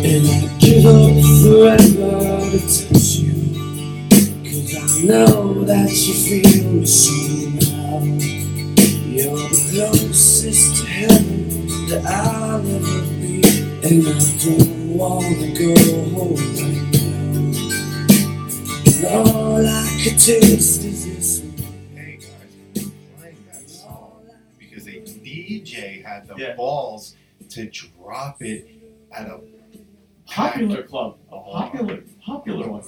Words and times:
And 0.00 0.26
I'd 0.26 0.60
give 0.60 0.86
up 0.86 1.14
forever 1.42 2.50
to 2.50 2.60
touch 2.60 3.08
you. 3.18 3.34
Cause 4.44 4.76
I 4.76 5.04
know 5.04 5.64
that 5.64 5.90
you 5.90 6.14
feel 6.14 6.72
me 6.72 6.86
somehow. 6.86 8.02
You're 9.06 9.36
the 9.36 9.48
closest 9.72 10.82
to 10.82 10.86
heaven 10.88 11.68
that 11.88 12.04
I'll 12.06 12.60
ever 12.60 13.02
be. 13.20 13.42
And 13.84 14.06
I 14.06 14.08
don't 14.44 14.96
wanna 14.96 15.48
go 15.58 15.74
home 16.14 16.36
right 16.56 16.86
now. 16.92 17.42
And 18.86 19.04
all 19.06 19.66
I 19.66 20.00
could 20.02 20.18
taste 20.18 20.84
is 20.84 21.04
this. 21.06 21.28
Hey 21.94 22.18
guys, 22.20 22.90
playing 23.18 23.44
that 23.52 23.68
song 23.68 24.22
because 24.58 24.86
a 24.86 25.00
DJ 25.00 26.02
had 26.04 26.26
the 26.28 26.34
Yeah. 26.38 26.54
balls 26.56 27.14
to 27.50 27.66
drop 27.66 28.42
it 28.42 28.68
at 29.12 29.26
a 29.26 29.40
Popular 30.30 30.82
club, 30.82 31.16
a 31.32 31.38
popular, 31.40 32.02
popular 32.24 32.68
one. 32.68 32.84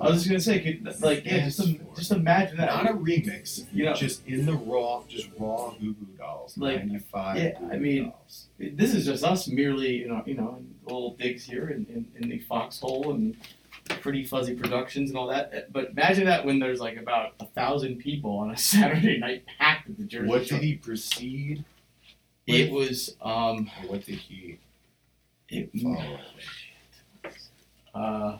I 0.00 0.08
was 0.08 0.24
just 0.24 0.28
gonna 0.28 0.40
say, 0.40 0.60
could, 0.60 1.00
like, 1.02 1.24
yeah, 1.24 1.44
just 1.44 1.60
im- 1.60 1.86
just 1.96 2.10
imagine 2.10 2.56
that. 2.56 2.66
Not 2.84 2.90
a 2.90 2.94
remix, 2.94 3.66
you 3.72 3.84
know, 3.84 3.94
just 3.94 4.26
in 4.26 4.46
the 4.46 4.54
raw, 4.54 5.02
just 5.08 5.28
raw 5.38 5.70
Goo 5.80 5.92
Goo 5.94 6.06
Dolls. 6.16 6.56
Like, 6.56 6.78
95 6.86 7.36
yeah, 7.36 7.58
Goo 7.58 7.68
I 7.70 7.76
mean, 7.76 8.04
Dolls. 8.10 8.46
this 8.58 8.94
is 8.94 9.04
just 9.04 9.22
us 9.24 9.46
merely, 9.48 9.96
you 9.96 10.08
know, 10.08 10.22
you 10.26 10.34
know, 10.34 10.58
little 10.84 11.14
digs 11.16 11.44
here 11.44 11.68
in, 11.68 11.86
in, 11.86 12.06
in 12.22 12.28
the 12.30 12.38
foxhole 12.40 13.12
and 13.12 13.36
pretty 14.00 14.24
fuzzy 14.24 14.54
productions 14.54 15.10
and 15.10 15.18
all 15.18 15.26
that. 15.28 15.72
But 15.72 15.90
imagine 15.90 16.24
that 16.26 16.44
when 16.46 16.58
there's 16.60 16.80
like 16.80 16.96
about 16.96 17.34
a 17.40 17.46
thousand 17.46 17.96
people 17.98 18.38
on 18.38 18.50
a 18.52 18.56
Saturday 18.56 19.18
night 19.18 19.44
packed 19.58 19.90
at 19.90 19.98
the 19.98 20.04
Jersey 20.04 20.28
What 20.28 20.46
Shore. 20.46 20.58
did 20.58 20.64
he 20.64 20.74
proceed? 20.76 21.64
It 22.46 22.72
was 22.72 23.16
um, 23.22 23.70
Or 23.82 23.90
what 23.90 24.04
did 24.06 24.16
he 24.16 24.58
it, 25.48 25.70
follow? 25.82 26.18
Uh, 27.94 28.38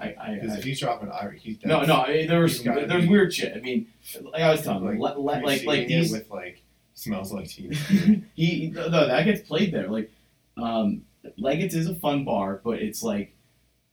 I, 0.00 0.14
I, 0.20 0.34
Because 0.34 0.52
I 0.56 0.58
if 0.58 0.64
he's 0.64 0.80
dropping 0.80 1.10
Iris, 1.10 1.42
he's 1.42 1.58
no, 1.64 1.82
no, 1.84 2.02
I 2.02 2.08
mean, 2.12 2.28
there 2.28 2.40
was 2.40 2.52
He's 2.56 2.62
gotta 2.62 2.86
there's 2.86 3.04
be- 3.04 3.10
weird 3.10 3.32
shit. 3.32 3.56
I 3.56 3.60
mean, 3.60 3.86
like 4.32 4.42
I 4.42 4.50
was 4.50 4.62
telling 4.62 4.82
you, 4.96 5.00
Like, 5.00 5.16
le- 5.16 5.20
like 5.20 5.64
like 5.64 5.86
these 5.86 6.10
with 6.12 6.28
like 6.30 6.62
smells 6.94 7.32
like 7.32 7.48
teen 7.48 7.72
spirit. 7.72 8.20
he 8.34 8.70
no 8.74 8.90
that 9.06 9.24
gets 9.24 9.40
played 9.46 9.72
there 9.72 9.88
like 9.88 10.10
um 10.58 11.02
Leggett's 11.38 11.74
is 11.74 11.86
a 11.88 11.94
fun 11.94 12.24
bar 12.24 12.60
but 12.62 12.78
it's 12.82 13.02
like 13.02 13.34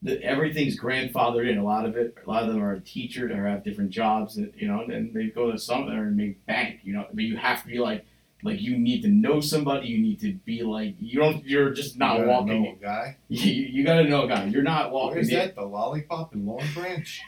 the, 0.02 0.22
everything's 0.24 0.78
grandfathered 0.80 1.50
in 1.50 1.58
a 1.58 1.64
lot 1.64 1.86
of 1.86 1.96
it 1.96 2.16
a 2.26 2.30
lot 2.30 2.44
of 2.44 2.50
them 2.50 2.62
are 2.62 2.80
teachers 2.82 3.32
or 3.32 3.48
have 3.48 3.64
different 3.64 3.92
jobs 3.92 4.36
and 4.38 4.52
you 4.58 4.68
know 4.68 4.82
and 4.82 5.14
they 5.14 5.28
go 5.28 5.50
to 5.52 5.58
somewhere 5.58 6.04
and 6.04 6.18
make 6.18 6.46
bank 6.48 6.80
you 6.84 6.92
know 6.94 7.06
but 7.14 7.24
you 7.24 7.38
have 7.38 7.62
to 7.62 7.68
be 7.68 7.78
like 7.80 8.04
like 8.44 8.62
you 8.62 8.78
need 8.78 9.02
to 9.02 9.08
know 9.10 9.42
somebody 9.42 9.88
you 9.88 9.98
need 10.00 10.20
to 10.22 10.34
be 10.46 10.62
like 10.64 10.96
you 11.00 11.20
don't 11.20 11.44
you're 11.46 11.72
just 11.72 11.98
not 11.98 12.20
You 12.20 12.26
walking 12.28 12.64
know 12.64 12.72
a 12.72 12.76
guy. 12.76 13.18
you, 13.30 13.52
you 13.52 13.84
gotta 13.86 14.04
know 14.08 14.24
a 14.26 14.28
guy 14.28 14.46
you're 14.46 14.62
not 14.64 14.92
walking 14.92 15.20
in- 15.24 15.30
that? 15.36 15.56
The 15.56 15.64
lollipop 15.64 16.34
and 16.34 16.46
Long 16.46 16.64
Branch. 16.74 17.22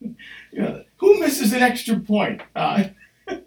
Yeah. 0.52 0.82
Who 0.98 1.18
misses 1.18 1.52
an 1.52 1.60
extra 1.60 1.98
point? 1.98 2.40
Uh, 2.54 2.84
that's 3.26 3.42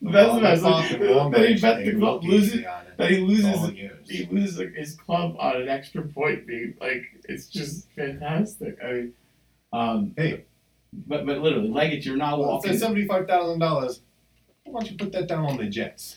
the 0.00 1.20
and 1.20 1.34
That 1.34 1.48
he 1.48 1.60
bet 1.60 1.84
the 1.84 1.98
club 1.98 2.22
loses. 2.24 2.54
easy 2.54 2.66
on 2.66 2.86
it. 2.86 2.96
That 2.96 3.10
he 3.10 3.18
loses. 3.18 3.64
is. 3.64 4.08
He 4.08 4.26
loses 4.30 4.58
like, 4.58 4.72
his 4.74 4.94
club 4.94 5.34
on 5.38 5.60
an 5.60 5.68
extra 5.68 6.02
point 6.02 6.46
being 6.46 6.74
like 6.80 7.02
it's 7.28 7.46
just 7.48 7.88
fantastic. 7.96 8.78
I 8.82 8.92
mean, 8.92 9.12
um, 9.72 10.14
Hey. 10.16 10.44
but 10.92 11.26
but 11.26 11.38
literally, 11.38 11.68
like 11.68 11.92
it. 11.92 12.06
you're 12.06 12.16
not 12.16 12.38
Well, 12.38 12.48
walking. 12.50 12.70
says 12.72 12.80
seventy-five 12.80 13.26
thousand 13.26 13.58
dollars. 13.58 14.00
Why 14.70 14.80
don't 14.80 14.90
you 14.90 14.96
put 14.98 15.12
that 15.12 15.26
down 15.28 15.44
on 15.46 15.56
the 15.56 15.66
Jets? 15.66 16.16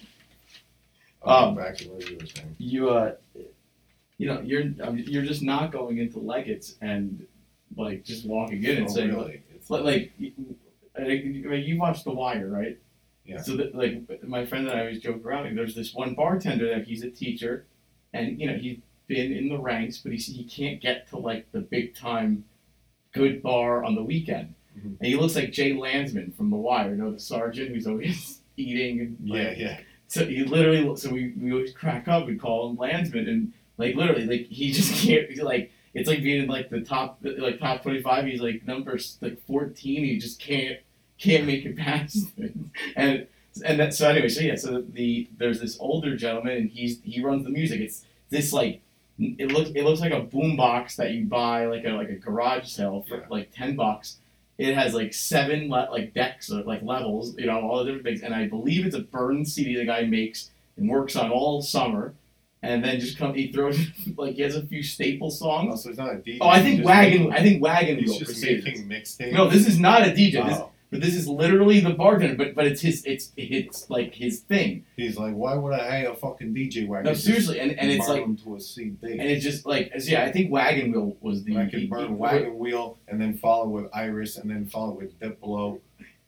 Um, 1.23 1.55
back 1.55 1.77
to 1.77 1.89
what 1.89 2.09
you 2.09 2.17
were 2.17 2.25
saying. 2.25 2.55
you 2.57 2.89
uh, 2.89 3.13
you 4.17 4.27
know, 4.27 4.41
you're 4.41 4.63
um, 4.81 4.97
you're 4.97 5.23
just 5.23 5.41
not 5.41 5.71
going 5.71 5.97
into 5.99 6.19
Leggett's 6.19 6.75
and 6.81 7.25
like 7.77 8.03
just 8.03 8.25
walking 8.25 8.63
in 8.63 8.77
and 8.77 8.87
Oh, 8.87 8.89
saying 8.91 9.09
really? 9.13 9.41
It's 9.55 9.69
like, 9.69 9.83
like 9.83 10.11
you, 10.17 10.33
I 10.97 11.03
mean, 11.03 11.63
you 11.63 11.79
watched 11.79 12.03
The 12.03 12.11
Wire, 12.11 12.47
right? 12.47 12.77
Yeah. 13.25 13.41
So 13.41 13.55
that, 13.57 13.75
like 13.75 14.23
my 14.23 14.45
friend 14.45 14.67
and 14.67 14.75
I 14.77 14.81
always 14.81 14.99
joke 14.99 15.23
around. 15.25 15.45
and 15.47 15.57
There's 15.57 15.75
this 15.75 15.93
one 15.93 16.15
bartender 16.15 16.67
that 16.69 16.85
he's 16.85 17.03
a 17.03 17.09
teacher, 17.09 17.65
and 18.13 18.39
you 18.39 18.47
know 18.47 18.57
he's 18.57 18.79
been 19.07 19.31
in 19.31 19.47
the 19.49 19.59
ranks, 19.59 19.99
but 19.99 20.11
he 20.11 20.17
he 20.17 20.43
can't 20.43 20.81
get 20.81 21.07
to 21.09 21.17
like 21.17 21.51
the 21.51 21.59
big 21.61 21.95
time, 21.95 22.45
good 23.13 23.41
bar 23.43 23.83
on 23.83 23.93
the 23.95 24.03
weekend. 24.03 24.55
Mhm. 24.77 24.97
And 24.99 25.07
he 25.07 25.15
looks 25.15 25.35
like 25.35 25.51
Jay 25.51 25.73
Landsman 25.73 26.31
from 26.31 26.49
The 26.49 26.55
Wire, 26.57 26.91
you 26.91 26.95
know 26.95 27.11
the 27.11 27.19
sergeant 27.19 27.69
who's 27.69 27.85
always 27.87 28.40
eating 28.61 29.17
like, 29.25 29.41
yeah, 29.41 29.53
yeah. 29.57 29.79
so 30.07 30.25
he 30.25 30.43
literally, 30.43 30.95
so 30.97 31.09
we, 31.09 31.33
we 31.39 31.51
always 31.51 31.73
crack 31.73 32.07
up 32.07 32.27
and 32.27 32.39
call 32.39 32.69
him 32.69 32.77
Landsman, 32.77 33.27
and 33.27 33.53
like 33.77 33.95
literally, 33.95 34.25
like 34.25 34.47
he 34.47 34.71
just 34.79 34.93
can't. 35.05 35.29
He's 35.29 35.41
like 35.41 35.71
it's 35.93 36.07
like 36.07 36.23
being 36.23 36.43
in 36.43 36.47
like 36.47 36.69
the 36.69 36.81
top, 36.81 37.19
like 37.21 37.59
top 37.59 37.81
twenty 37.83 38.01
five. 38.01 38.25
He's 38.25 38.41
like 38.41 38.65
number 38.65 38.97
like 39.21 39.41
fourteen. 39.45 40.03
He 40.05 40.17
just 40.17 40.39
can't 40.39 40.77
can't 41.19 41.45
make 41.45 41.65
it 41.65 41.77
past 41.77 42.27
it. 42.37 42.53
And 42.95 43.27
and 43.65 43.79
that 43.79 43.93
so 43.93 44.09
anyway, 44.09 44.29
so 44.29 44.41
yeah, 44.41 44.55
so 44.55 44.81
the 44.81 45.27
there's 45.37 45.59
this 45.59 45.77
older 45.79 46.15
gentleman, 46.15 46.57
and 46.57 46.69
he's 46.69 46.99
he 47.03 47.21
runs 47.21 47.43
the 47.43 47.49
music. 47.49 47.81
It's 47.81 48.05
this 48.29 48.53
like 48.53 48.81
it 49.19 49.51
looks 49.51 49.69
it 49.71 49.83
looks 49.83 49.99
like 49.99 50.13
a 50.13 50.21
boom 50.21 50.55
box 50.55 50.95
that 50.95 51.11
you 51.11 51.25
buy 51.25 51.65
like 51.65 51.83
a 51.85 51.89
like 51.89 52.09
a 52.09 52.15
garage 52.15 52.67
sale 52.67 53.05
for 53.07 53.17
Yeah. 53.17 53.25
like 53.29 53.51
ten 53.53 53.75
bucks. 53.75 54.17
It 54.61 54.75
has 54.75 54.93
like 54.93 55.13
seven 55.13 55.69
le- 55.69 55.89
like 55.91 56.13
decks 56.13 56.51
or 56.51 56.61
like 56.63 56.81
levels, 56.83 57.35
you 57.37 57.45
know, 57.47 57.59
all 57.61 57.79
the 57.79 57.85
different 57.85 58.05
things. 58.05 58.21
And 58.21 58.33
I 58.33 58.47
believe 58.47 58.85
it's 58.85 58.95
a 58.95 59.01
burn 59.01 59.45
CD 59.45 59.75
the 59.75 59.85
guy 59.85 60.03
makes 60.03 60.51
and 60.77 60.89
works 60.89 61.15
on 61.15 61.31
all 61.31 61.61
summer. 61.61 62.13
And 62.63 62.83
then 62.83 62.99
just 62.99 63.17
come, 63.17 63.33
he 63.33 63.51
throws 63.51 63.79
like 64.17 64.35
he 64.35 64.43
has 64.43 64.55
a 64.55 64.63
few 64.65 64.83
staple 64.83 65.31
songs. 65.31 65.71
Oh, 65.73 65.75
so 65.75 65.89
it's 65.89 65.97
not 65.97 66.13
a 66.13 66.17
DJ. 66.17 66.37
Oh, 66.41 66.47
I 66.47 66.61
think 66.61 66.85
Wagon, 66.85 67.19
making- 67.23 67.33
I 67.33 67.41
think 67.41 67.63
Wagon 67.63 67.97
He's 67.97 68.17
just 68.19 68.43
making 68.43 68.87
mixtapes. 68.87 69.33
No, 69.33 69.49
this 69.49 69.67
is 69.67 69.79
not 69.79 70.03
a 70.03 70.11
DJ. 70.11 70.47
This. 70.47 70.59
But 70.91 70.99
this 70.99 71.15
is 71.15 71.27
literally 71.27 71.79
the 71.79 71.91
bartender. 71.91 72.35
But 72.35 72.53
but 72.53 72.67
it's 72.67 72.81
his 72.81 73.03
it's 73.05 73.31
it's 73.37 73.89
like 73.89 74.13
his 74.13 74.41
thing. 74.41 74.85
He's 74.97 75.17
like, 75.17 75.33
why 75.33 75.55
would 75.55 75.73
I 75.73 75.89
hire 75.89 76.11
a 76.11 76.15
fucking 76.15 76.53
DJ 76.53 76.85
wagon? 76.85 77.05
No, 77.05 77.13
seriously, 77.13 77.59
and 77.59 77.71
and 77.79 77.89
it's 77.89 78.09
like 78.09 78.25
to 78.43 78.55
a 78.55 78.59
CD. 78.59 78.97
and 79.03 79.21
it's 79.21 79.43
just 79.43 79.65
like 79.65 79.91
so 79.99 80.11
yeah. 80.11 80.25
I 80.25 80.31
think 80.31 80.51
Wagon 80.51 80.91
Wheel 80.91 81.15
was 81.21 81.45
the 81.45 81.57
I 81.57 81.67
can 81.67 81.87
burn 81.87 82.17
wagon 82.17 82.59
wheel 82.59 82.99
and 83.07 83.21
then 83.21 83.37
follow 83.37 83.69
with 83.69 83.85
Iris 83.93 84.37
and 84.37 84.49
then 84.49 84.67
follow 84.67 84.91
with 84.91 85.17
Diplo 85.19 85.79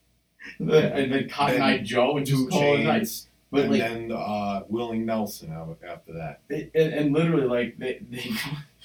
the, 0.59 0.93
and 0.93 1.11
then 1.11 1.29
Cotton 1.29 1.61
Eye 1.61 1.79
Joe 1.79 2.17
and 2.17 2.25
just 2.25 2.49
call 2.49 2.75
it 2.75 2.85
Chainz. 2.85 3.27
But 3.51 3.65
and 3.65 3.71
like 3.71 3.81
then 3.81 4.11
uh, 4.11 4.63
Willie 4.67 4.97
Nelson 4.97 5.51
after 5.53 6.13
that. 6.13 6.41
It, 6.49 6.71
and, 6.73 6.91
and 6.91 7.13
literally, 7.13 7.45
like 7.45 7.77
they, 7.77 7.99
they 8.09 8.31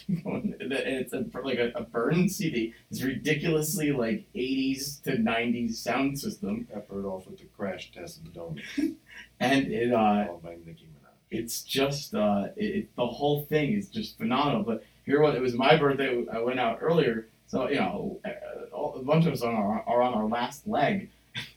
and 0.24 0.56
it's 0.60 1.12
a, 1.12 1.24
like 1.42 1.58
a, 1.58 1.70
a 1.74 1.82
burn 1.82 2.28
CD. 2.28 2.72
It's 2.91 3.02
ridiculously 3.02 3.92
like 3.92 4.26
'80s 4.34 5.02
to 5.02 5.12
'90s 5.12 5.74
sound 5.74 6.19
system, 6.19 6.66
Peppered 6.72 7.04
off 7.04 7.26
with 7.26 7.38
the 7.38 7.44
crash 7.56 7.92
test 7.92 8.24
donut, 8.32 8.62
and 9.41 9.66
it 9.66 9.92
uh, 9.92 10.28
by 10.42 10.56
Nicki 10.64 10.86
Minaj. 10.86 11.12
it's 11.30 11.62
just 11.62 12.14
uh, 12.14 12.48
it, 12.56 12.64
it, 12.64 12.97
the 12.97 13.06
whole 13.06 13.44
thing 13.44 13.74
is 13.74 13.88
just 13.88 14.16
phenomenal. 14.16 14.62
But 14.62 14.82
here, 15.04 15.20
what 15.20 15.34
it 15.34 15.42
was 15.42 15.54
my 15.54 15.76
birthday. 15.76 16.24
I 16.32 16.41
went 16.41 16.58
out 16.58 16.78
earlier, 16.80 17.28
so 17.47 17.68
you 17.68 17.76
know, 17.76 18.18
a 18.24 19.00
bunch 19.00 19.26
of 19.26 19.34
us 19.34 19.42
are 19.42 19.52
on 19.52 19.56
our, 19.56 19.84
are 19.86 20.02
on 20.02 20.14
our 20.14 20.26
last 20.26 20.66
leg. 20.66 21.10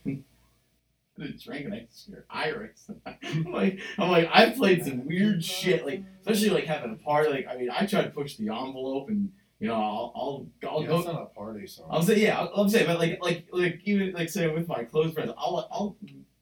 I 1.22 1.34
drank 1.44 1.66
and 1.66 1.74
I 1.74 1.88
scared 1.92 2.26
Iris. 2.30 2.90
I'm 3.06 3.52
like, 3.52 3.80
I'm 3.98 4.10
like, 4.10 4.30
I 4.34 4.50
played 4.52 4.84
some 4.86 5.06
weird 5.08 5.44
shit, 5.44 5.86
like 5.86 6.04
especially 6.22 6.50
like 6.50 6.66
having 6.66 6.92
a 6.92 6.96
party. 7.04 7.30
Like, 7.30 7.48
I 7.50 7.58
mean, 7.58 7.70
I 7.70 7.86
try 7.86 8.04
to 8.04 8.10
push 8.10 8.36
the 8.38 8.50
envelope, 8.50 9.10
and 9.10 9.32
you 9.60 9.68
know, 9.68 9.76
I'll, 9.76 10.12
I'll, 10.16 10.48
I'll 10.70 10.82
Yeah, 10.82 10.88
go. 10.88 10.96
that's 10.98 11.08
not 11.14 11.22
a 11.22 11.26
party 11.28 11.68
song. 11.68 11.88
I'll 11.92 12.02
say, 12.02 12.20
yeah, 12.20 12.40
I'll, 12.40 12.52
I'll 12.56 12.70
say, 12.70 12.86
but 12.86 12.98
like, 13.00 13.20
like, 13.22 13.46
like, 13.52 13.82
even 13.86 14.12
like 14.14 14.30
say 14.30 14.48
with 14.48 14.68
my 14.68 14.84
close 14.86 15.14
friends, 15.14 15.32
I'll, 15.38 15.68
I'll 15.72 15.98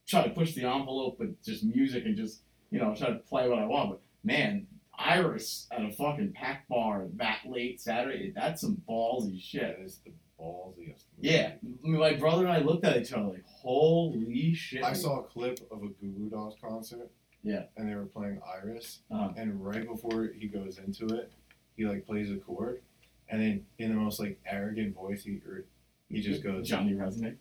try 0.08 0.24
to 0.24 0.30
push 0.30 0.54
the 0.54 0.64
envelope 0.64 1.20
with 1.20 1.44
just 1.44 1.64
music 1.66 2.06
and 2.06 2.16
just, 2.16 2.42
you 2.72 2.80
know, 2.80 2.96
try 2.96 3.10
to 3.10 3.16
play 3.16 3.50
what 3.50 3.60
I 3.60 3.66
want. 3.66 3.90
But 3.90 4.02
man, 4.24 4.68
Iris 4.98 5.68
at 5.72 5.84
a 5.84 5.92
fucking 5.92 6.34
pack 6.34 6.68
bar 6.70 7.08
that 7.16 7.40
late 7.46 7.82
Saturday, 7.82 8.32
that's 8.36 8.62
some 8.62 8.82
ballsy 8.88 9.42
shit. 9.42 9.78
that 9.78 9.84
is 9.86 10.00
the 10.06 10.12
ballsiest. 10.40 11.04
Yeah, 11.20 11.54
I 11.84 11.88
mean, 11.88 12.00
my 12.00 12.14
brother 12.14 12.44
and 12.46 12.52
I 12.54 12.60
looked 12.60 12.86
at 12.86 12.98
each 12.98 13.12
other 13.14 13.28
like, 13.28 13.46
holy 13.46 14.54
shit. 14.54 14.84
I 14.84 14.94
saw 14.94 15.20
a 15.20 15.24
clip 15.24 15.60
of 15.72 15.80
a 15.84 15.88
Goo 15.88 16.08
Goo 16.18 16.30
Dolls 16.30 16.56
concert. 16.62 17.10
Yeah. 17.44 17.64
And 17.78 17.90
they 17.90 17.96
were 17.96 18.06
playing 18.06 18.42
Iris, 18.46 19.00
Uh-huh. 19.12 19.32
and 19.38 19.64
right 19.66 19.86
before 19.88 20.30
he 20.38 20.48
goes 20.48 20.78
into 20.78 21.08
it, 21.16 21.32
he 21.78 21.86
like 21.86 22.06
plays 22.06 22.30
a 22.32 22.36
chord, 22.38 22.82
and 23.30 23.42
then 23.42 23.66
in 23.78 23.90
the 23.90 23.96
most 23.96 24.20
like 24.20 24.40
arrogant 24.46 24.94
voice, 24.96 25.24
he 25.24 25.42
or 25.48 25.66
he 26.10 26.22
just 26.22 26.44
goes, 26.44 26.68
Johnny 26.68 26.94
Rzeznik. 26.94 27.36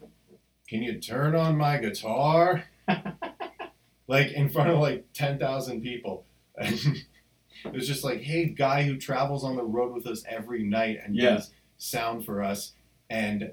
"Can 0.68 0.82
you 0.82 1.00
turn 1.00 1.34
on 1.34 1.56
my 1.56 1.78
guitar?" 1.78 2.64
like 4.06 4.32
in 4.32 4.48
front 4.48 4.70
of 4.70 4.78
like 4.78 5.06
ten 5.12 5.38
thousand 5.38 5.82
people. 5.82 6.24
It 7.64 7.72
was 7.72 7.88
just 7.88 8.04
like, 8.04 8.20
"Hey, 8.20 8.44
guy 8.44 8.84
who 8.84 8.96
travels 8.96 9.42
on 9.42 9.56
the 9.56 9.64
road 9.64 9.92
with 9.92 10.06
us 10.06 10.22
every 10.28 10.62
night 10.62 10.98
and 11.04 11.16
Yeah. 11.16 11.34
does 11.34 11.52
sound 11.76 12.24
for 12.24 12.40
us, 12.40 12.72
and 13.10 13.52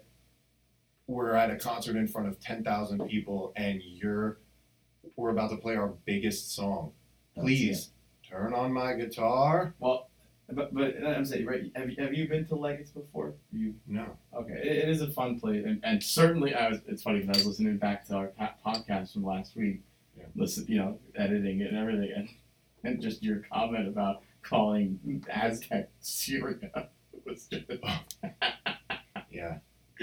we're 1.08 1.34
at 1.36 1.52
a 1.52 1.56
concert 1.58 1.96
in 1.96 2.08
front 2.08 2.28
of 2.28 2.40
ten 2.40 2.64
thousand 2.64 3.08
people, 3.08 3.54
and 3.56 3.82
you're 3.84 4.40
we're 5.16 5.30
about 5.30 5.52
to 5.52 5.58
play 5.58 5.76
our 5.76 5.94
biggest 6.06 6.54
song. 6.56 6.92
Oh, 7.38 7.42
Please 7.42 7.92
turn 8.28 8.54
on 8.54 8.74
my 8.74 8.94
guitar." 8.94 9.76
Well, 9.80 10.10
but 10.52 10.74
but 10.74 10.96
I'm 11.06 11.26
saying 11.26 11.46
right. 11.46 11.72
Have 11.76 11.90
you, 11.90 11.96
have 12.04 12.14
you 12.14 12.28
been 12.28 12.46
to 12.48 12.56
Leggett's 12.56 12.92
before? 12.92 13.34
You 13.52 13.76
No. 13.88 14.06
okay? 14.36 14.54
It, 14.54 14.78
it 14.84 14.90
is 14.90 15.02
a 15.02 15.12
fun 15.12 15.40
place, 15.40 15.64
and, 15.66 15.80
and 15.84 16.02
certainly 16.04 16.54
I 16.56 16.70
was. 16.70 16.80
It's 16.88 17.04
funny 17.04 17.20
because 17.22 17.38
I 17.38 17.40
was 17.40 17.48
listening 17.48 17.78
back 17.78 18.06
to 18.08 18.16
our 18.16 18.32
podcast 18.66 19.14
from 19.14 19.24
last 19.26 19.56
week. 19.56 19.82
Yeah. 20.18 20.26
Listen, 20.36 20.66
you 20.68 20.78
know, 20.78 21.00
editing 21.16 21.62
it 21.62 21.70
and 21.72 21.78
everything, 21.78 22.12
and 22.16 22.30
and 22.84 23.02
just 23.02 23.22
your 23.24 23.42
comment 23.52 23.88
about 23.88 24.22
calling 24.42 25.24
Aztec 25.30 25.90
Syria 26.00 26.90
was 27.26 27.46
just. 27.46 27.66
Oh. 27.84 28.30
Yeah. 29.36 29.58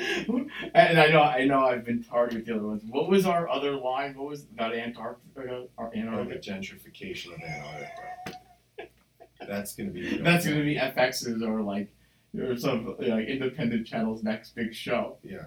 and 0.74 0.98
I 0.98 1.08
know, 1.08 1.22
I 1.22 1.44
know, 1.44 1.60
I've 1.60 1.84
been 1.84 2.02
tardy 2.02 2.36
with 2.36 2.46
the 2.46 2.54
other 2.54 2.66
ones. 2.66 2.82
What 2.88 3.10
was 3.10 3.26
our 3.26 3.48
other 3.48 3.76
line? 3.76 4.14
What 4.16 4.28
was 4.28 4.44
about 4.44 4.74
Antarctica? 4.74 5.66
Uh, 5.78 5.90
the 5.90 5.98
Antarctica? 5.98 6.38
gentrification 6.38 7.34
of 7.34 7.42
Antarctica. 7.42 8.38
That's 9.46 9.74
gonna 9.74 9.90
be. 9.90 10.18
That's 10.18 10.46
going 10.46 10.58
to 10.58 10.64
be 10.64 10.76
FX's 10.76 11.42
or 11.42 11.62
like 11.62 11.92
or 12.38 12.56
some 12.56 12.94
like 12.98 13.26
independent 13.26 13.86
channel's 13.86 14.22
next 14.22 14.54
big 14.54 14.74
show. 14.74 15.18
Yeah. 15.22 15.46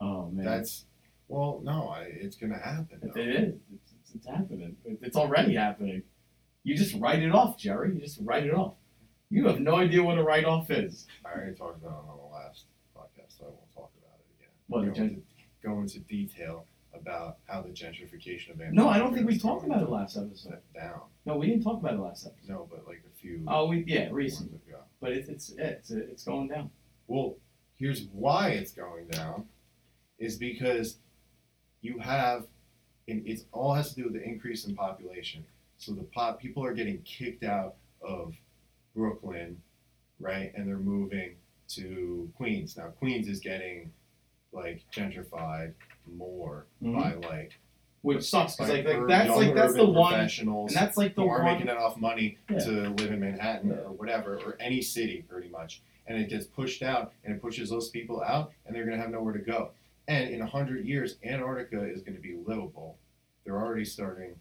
Oh 0.00 0.28
man, 0.30 0.44
That's. 0.44 0.84
Well, 1.28 1.60
no, 1.64 1.88
I, 1.88 2.02
it's 2.02 2.36
gonna 2.36 2.58
happen. 2.58 3.00
though. 3.02 3.20
it 3.20 3.28
is. 3.28 3.54
It's, 3.72 3.92
it's, 3.92 4.14
it's 4.16 4.26
happening. 4.26 4.76
It's 4.84 5.16
already 5.16 5.54
happening. 5.54 6.02
You 6.64 6.76
just 6.76 6.96
write 6.96 7.22
it 7.22 7.32
off, 7.32 7.56
Jerry. 7.58 7.94
You 7.94 8.00
just 8.00 8.18
write 8.22 8.44
it 8.44 8.54
off. 8.54 8.74
You 9.30 9.46
have 9.46 9.60
no 9.60 9.76
idea 9.76 10.02
what 10.02 10.18
a 10.18 10.22
write 10.22 10.44
off 10.44 10.70
is. 10.70 11.06
I 11.24 11.30
already 11.32 11.56
talked 11.56 11.82
about 11.82 12.04
it 12.04 12.10
on 12.10 12.16
the 12.16 12.34
last 12.34 12.66
podcast, 12.96 13.38
so 13.38 13.44
I 13.44 13.48
won't 13.48 13.72
talk 13.74 13.90
about 13.98 14.18
it 14.20 14.26
again. 14.38 14.52
What, 14.68 14.82
go, 14.94 15.02
into, 15.02 15.22
go 15.62 15.80
into 15.80 16.00
detail 16.00 16.66
about 16.94 17.38
how 17.46 17.62
the 17.62 17.68
gentrification 17.68 18.50
of 18.50 18.60
Antarctica. 18.60 18.72
No, 18.72 18.88
I 18.88 18.98
don't 18.98 19.14
think 19.14 19.26
we 19.26 19.36
is 19.36 19.42
talked 19.42 19.62
going 19.62 19.72
about 19.72 19.86
it 19.86 19.90
last 19.90 20.16
episode. 20.16 20.58
Down. 20.74 21.00
No, 21.24 21.36
we 21.36 21.46
didn't 21.46 21.62
talk 21.62 21.80
about 21.80 21.94
it 21.94 22.00
last 22.00 22.26
episode. 22.26 22.48
No, 22.52 22.68
but 22.70 22.86
like 22.86 23.02
a 23.06 23.18
few. 23.18 23.44
Oh, 23.46 23.66
we 23.66 23.84
yeah, 23.86 24.04
ones 24.04 24.12
recently, 24.12 24.60
ago. 24.68 24.80
but 25.00 25.12
it's 25.12 25.28
it's 25.28 25.52
it's 25.58 25.90
it's 25.90 26.24
going 26.24 26.48
down. 26.48 26.70
Well, 27.06 27.36
here's 27.76 28.04
why 28.12 28.50
it's 28.50 28.72
going 28.72 29.08
down, 29.08 29.44
is 30.18 30.36
because 30.36 30.98
you 31.82 31.98
have, 31.98 32.46
and 33.08 33.26
it 33.26 33.42
all 33.52 33.74
has 33.74 33.90
to 33.90 33.94
do 33.94 34.04
with 34.04 34.14
the 34.14 34.22
increase 34.22 34.66
in 34.66 34.74
population. 34.74 35.44
So 35.78 35.92
the 35.92 36.04
pop 36.04 36.40
people 36.40 36.64
are 36.64 36.72
getting 36.72 37.02
kicked 37.02 37.44
out 37.44 37.76
of 38.00 38.34
Brooklyn, 38.94 39.60
right, 40.18 40.52
and 40.54 40.66
they're 40.66 40.78
moving 40.78 41.36
to 41.68 42.30
Queens. 42.36 42.76
Now 42.76 42.86
Queens 42.98 43.28
is 43.28 43.40
getting 43.40 43.90
like 44.56 44.82
gentrified 44.92 45.72
more 46.16 46.66
by 46.80 47.14
like 47.14 47.52
Which 48.02 48.22
sucks 48.24 48.56
because 48.56 48.70
like, 48.72 48.86
like 48.86 49.06
that's 49.06 49.30
like 49.30 49.54
that's 49.54 49.74
the 49.74 49.84
one, 49.86 50.14
and 50.14 50.68
that's 50.70 50.96
like 50.96 51.14
the 51.14 51.22
who 51.22 51.28
one. 51.28 51.44
making 51.44 51.68
enough 51.68 51.96
money 51.96 52.38
Yeah. 52.50 52.58
to 52.60 52.70
live 52.90 53.10
in 53.12 53.20
Manhattan 53.20 53.70
Yeah. 53.70 53.76
or 53.86 53.92
whatever, 53.92 54.36
or 54.38 54.56
any 54.60 54.80
city 54.82 55.24
pretty 55.28 55.48
much. 55.48 55.82
And 56.08 56.16
it 56.18 56.28
gets 56.28 56.46
pushed 56.46 56.82
out 56.84 57.12
and 57.24 57.34
it 57.34 57.42
pushes 57.42 57.68
those 57.70 57.88
people 57.90 58.22
out 58.22 58.52
and 58.64 58.74
they're 58.74 58.84
going 58.84 58.96
to 58.96 59.02
have 59.02 59.10
nowhere 59.10 59.32
to 59.32 59.40
go. 59.40 59.70
And 60.06 60.30
in 60.30 60.38
100 60.38 60.86
years, 60.86 61.16
Antarctica 61.24 61.82
is 61.84 62.02
going 62.02 62.14
to 62.14 62.22
be 62.22 62.36
livable. 62.46 62.96
They're 63.44 63.58
already 63.60 63.84
starting, 63.84 64.36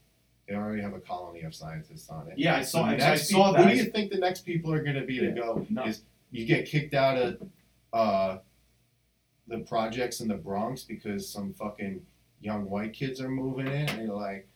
they 0.47 0.53
already 0.53 0.83
have 0.83 0.93
a 0.93 0.99
colony 0.99 1.41
of 1.41 1.55
scientists 1.55 2.07
on 2.11 2.27
it. 2.27 2.37
Yeah, 2.37 2.55
I 2.57 2.61
saw. 2.61 2.87
The 2.87 3.03
I 3.03 3.15
saw 3.15 3.47
peop- 3.47 3.57
that. 3.57 3.63
Who 3.65 3.71
do 3.77 3.83
you 3.83 3.89
think 3.89 4.11
the 4.11 4.19
next 4.19 4.41
people 4.45 4.71
are 4.71 4.83
going 4.83 4.95
to 4.95 5.05
be 5.05 5.17
to 5.19 5.31
go? 5.31 5.65
No. 5.71 5.85
Is 5.85 6.03
you 6.29 6.45
get 6.45 6.67
kicked 6.67 6.93
out 6.93 7.17
of 7.17 7.41
uh, 7.93 8.37
the 9.47 9.59
projects 9.59 10.19
in 10.21 10.27
the 10.27 10.35
Bronx 10.35 10.83
because 10.83 11.29
some 11.29 11.53
fucking 11.53 12.01
young 12.41 12.69
white 12.69 12.93
kids 12.93 13.21
are 13.21 13.29
moving 13.29 13.67
in 13.67 13.89
and 13.89 14.07
you're 14.07 14.15
like, 14.15 14.47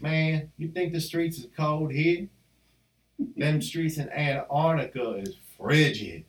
man, 0.00 0.50
you 0.58 0.68
think 0.68 0.92
the 0.92 1.00
streets 1.00 1.38
is 1.38 1.46
cold 1.56 1.92
here? 1.92 2.28
Them 3.36 3.62
streets 3.62 3.96
in 3.96 4.10
Antarctica 4.10 5.14
is 5.16 5.36
frigid. 5.58 6.24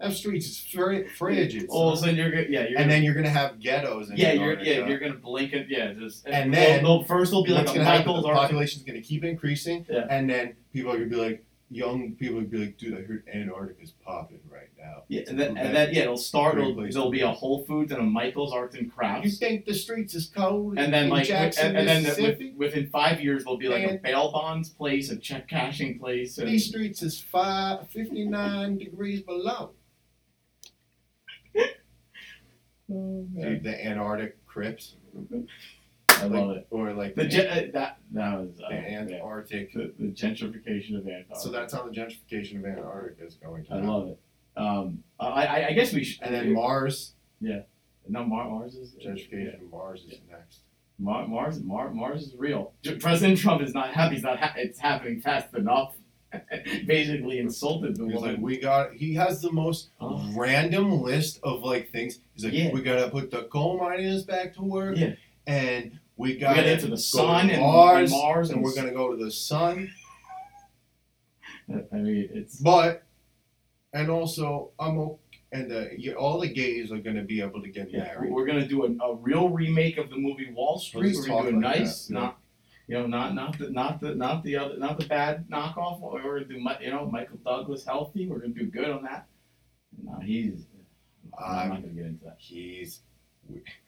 Them 0.00 0.12
streets 0.12 0.46
is 0.46 0.58
fri- 0.58 1.06
frigid. 1.08 1.66
All 1.68 1.90
of 1.92 1.94
a 1.94 2.00
sudden 2.00 2.16
you're 2.16 2.30
gonna 2.30 2.46
yeah 2.50 2.60
you're 2.62 2.66
and 2.70 2.76
gonna, 2.78 2.88
then 2.88 3.02
you're 3.04 3.14
gonna 3.14 3.30
have 3.30 3.60
ghettos 3.60 4.10
in 4.10 4.16
yeah 4.16 4.32
you're 4.32 4.58
yeah 4.60 4.86
you're 4.88 4.98
gonna 4.98 5.14
blink 5.14 5.52
it 5.52 5.68
yeah 5.70 5.92
just 5.92 6.26
And 6.26 6.52
they'll- 6.52 6.60
then- 6.68 6.82
they'll, 6.84 7.04
first 7.04 7.30
they'll 7.30 7.44
be 7.44 7.52
like 7.52 7.68
a 7.70 7.74
gonna? 7.74 7.84
Michael's 7.84 8.24
The 8.24 8.32
population's 8.32 8.82
gonna 8.84 9.00
keep 9.00 9.22
increasing, 9.24 9.86
Yeah. 9.88 10.06
and 10.10 10.28
then 10.28 10.54
people 10.72 10.90
are 10.92 10.96
gonna 10.98 11.08
be 11.08 11.16
like, 11.16 11.44
young 11.70 12.12
people 12.16 12.36
would 12.36 12.50
be 12.50 12.58
like, 12.58 12.76
dude, 12.76 12.94
I 12.98 13.02
heard 13.02 13.22
Antarctica's 13.32 13.92
popping 14.04 14.40
right 14.50 14.53
now. 14.84 15.02
yeah 15.08 15.22
and 15.28 15.38
then 15.40 15.56
and 15.56 15.74
then 15.74 15.92
yeah 15.94 16.02
it'll 16.02 16.16
start 16.16 16.54
Great 16.54 16.68
it'll, 16.68 16.82
there'll 16.90 17.10
be 17.10 17.18
be. 17.18 17.22
a 17.22 17.30
Whole 17.30 17.64
Foods 17.66 17.90
and 17.92 18.00
a 18.00 18.04
Michael's 18.04 18.52
Arts 18.52 18.74
and 18.76 18.92
Crafts. 18.94 19.24
You 19.24 19.32
think 19.32 19.64
the 19.64 19.74
streets 19.74 20.14
is 20.14 20.26
cold? 20.34 20.78
and 20.78 20.92
then 20.92 21.04
in 21.04 21.10
like 21.10 21.26
Jackson, 21.26 21.68
and, 21.68 21.76
and 21.78 21.88
then 21.88 22.02
Mississippi? 22.02 22.50
with, 22.56 22.72
within 22.74 22.90
five 22.90 23.20
years 23.20 23.44
there'll 23.44 23.58
be 23.58 23.68
like 23.68 23.90
a 23.90 23.94
bail 24.02 24.30
bonds 24.32 24.68
place 24.70 25.10
a 25.10 25.16
check 25.16 25.48
cashing 25.48 25.98
place 25.98 26.38
and 26.38 26.48
These 26.48 26.66
streets 26.68 27.02
is 27.02 27.20
five, 27.20 27.88
59 27.90 28.78
degrees 28.78 29.20
below. 29.22 29.72
Oh, 32.92 33.26
Dude, 33.40 33.62
the 33.64 33.86
Antarctic 33.86 34.44
Crips. 34.44 34.96
I 36.10 36.24
love 36.26 36.50
it 36.50 36.66
Or 36.70 36.92
like 36.92 37.14
the 37.14 37.22
the, 37.22 37.28
gen- 37.28 37.48
uh, 37.48 37.62
that 37.72 37.98
that 38.12 38.38
was 38.38 38.60
uh, 38.62 38.68
the 38.68 38.74
yeah. 38.74 39.00
Antarctic. 39.00 39.72
the, 39.72 39.92
the 39.98 40.08
gentrification 40.12 40.98
of 40.98 41.06
Antarctica 41.08 41.40
So 41.40 41.50
that's 41.50 41.72
how 41.72 41.82
the 41.84 41.90
gentrification 41.90 42.58
of 42.58 42.66
Antarctica 42.66 43.24
is 43.26 43.34
going 43.36 43.64
to 43.64 43.72
I 43.72 43.76
happen. 43.76 43.88
love 43.90 44.08
it 44.08 44.20
um 44.56 45.02
I, 45.20 45.66
I 45.68 45.72
guess 45.72 45.92
we 45.92 46.04
should 46.04 46.22
And 46.22 46.34
then 46.34 46.52
Mars, 46.52 47.14
Yeah. 47.40 47.60
no 48.08 48.24
Mar- 48.24 48.48
Mars 48.50 48.74
is 48.74 48.94
gentrification 48.94 49.62
of 49.62 49.70
Mars 49.70 50.04
is 50.10 50.18
next. 50.30 50.60
Mar- 50.98 51.26
Mars, 51.26 51.60
Mar- 51.62 51.90
Mars 51.92 52.22
is 52.22 52.34
real. 52.36 52.72
President 53.00 53.38
Trump 53.38 53.62
is 53.62 53.72
not 53.74 53.92
happy. 53.94 54.14
He's 54.16 54.22
not. 54.24 54.38
Ha- 54.38 54.54
it's 54.56 54.78
happening 54.78 55.20
fast 55.20 55.54
enough. 55.54 55.96
Basically 56.86 57.38
insulted 57.38 57.96
the 57.96 58.04
He's 58.06 58.14
woman. 58.14 58.32
like, 58.34 58.40
we 58.42 58.58
got. 58.58 58.92
He 58.92 59.14
has 59.14 59.40
the 59.40 59.50
most 59.52 59.90
Oh. 60.00 60.22
random 60.36 61.00
list 61.02 61.38
of 61.42 61.62
like 61.62 61.90
things. 61.90 62.18
He's 62.34 62.44
like, 62.44 62.52
Yeah. 62.52 62.70
we 62.72 62.82
gotta 62.82 63.08
put 63.08 63.30
the 63.30 63.44
coal 63.44 63.78
miners 63.78 64.24
back 64.24 64.52
to 64.54 64.62
work. 64.62 64.96
Yeah. 64.98 65.14
And 65.46 65.98
we 66.16 66.32
we 66.34 66.36
gotta, 66.38 66.56
got 66.62 66.66
into 66.66 66.86
the 66.86 66.90
go 66.90 66.96
sun 66.96 67.46
to 67.48 67.54
and 67.54 67.62
Mars, 67.62 68.12
and 68.12 68.20
Mars, 68.20 68.50
and 68.50 68.62
we're 68.62 68.74
gonna 68.74 68.92
go 68.92 69.16
to 69.16 69.24
the 69.24 69.30
sun. 69.30 69.90
I 71.92 71.96
mean, 71.96 72.28
it's 72.32 72.60
But, 72.60 73.03
and 73.94 74.10
also, 74.10 74.72
I'm 74.78 74.98
okay. 74.98 75.20
And 75.52 75.72
uh, 75.72 75.84
yeah, 75.96 76.14
all 76.14 76.40
the 76.40 76.48
gays 76.48 76.90
are 76.90 76.98
gonna 76.98 77.22
be 77.22 77.40
able 77.40 77.62
to 77.62 77.68
get 77.68 77.90
yeah. 77.90 78.02
married. 78.02 78.32
We're 78.32 78.44
gonna 78.44 78.66
do 78.66 78.84
a, 78.84 79.04
a 79.04 79.14
real 79.14 79.48
remake 79.48 79.98
of 79.98 80.10
the 80.10 80.16
movie 80.16 80.52
Wall 80.52 80.78
Street. 80.78 81.14
We're 81.16 81.28
gonna 81.28 81.42
do 81.42 81.48
a 81.48 81.60
like 81.60 81.78
nice, 81.78 82.06
that, 82.06 82.14
yeah. 82.14 82.20
not 82.20 82.38
you 82.86 82.98
know, 82.98 83.06
not 83.06 83.34
not 83.34 83.58
the 83.58 83.70
not 83.70 84.00
the 84.00 84.14
not 84.14 84.42
the 84.42 84.56
other 84.56 84.76
not 84.78 84.98
the 84.98 85.06
bad 85.06 85.48
knockoff. 85.48 86.00
We're 86.00 86.40
gonna 86.40 86.44
do 86.44 86.84
you 86.84 86.90
know 86.90 87.06
Michael 87.06 87.38
Douglas 87.44 87.84
healthy. 87.84 88.28
We're 88.28 88.40
gonna 88.40 88.52
do 88.52 88.66
good 88.66 88.90
on 88.90 89.04
that. 89.04 89.26
No, 90.02 90.18
he's. 90.20 90.66
I'm 91.38 91.68
not 91.68 91.76
Um, 91.76 91.82
gonna 91.82 91.94
get 91.94 92.06
into 92.06 92.24
that. 92.24 92.36
He's. 92.38 93.00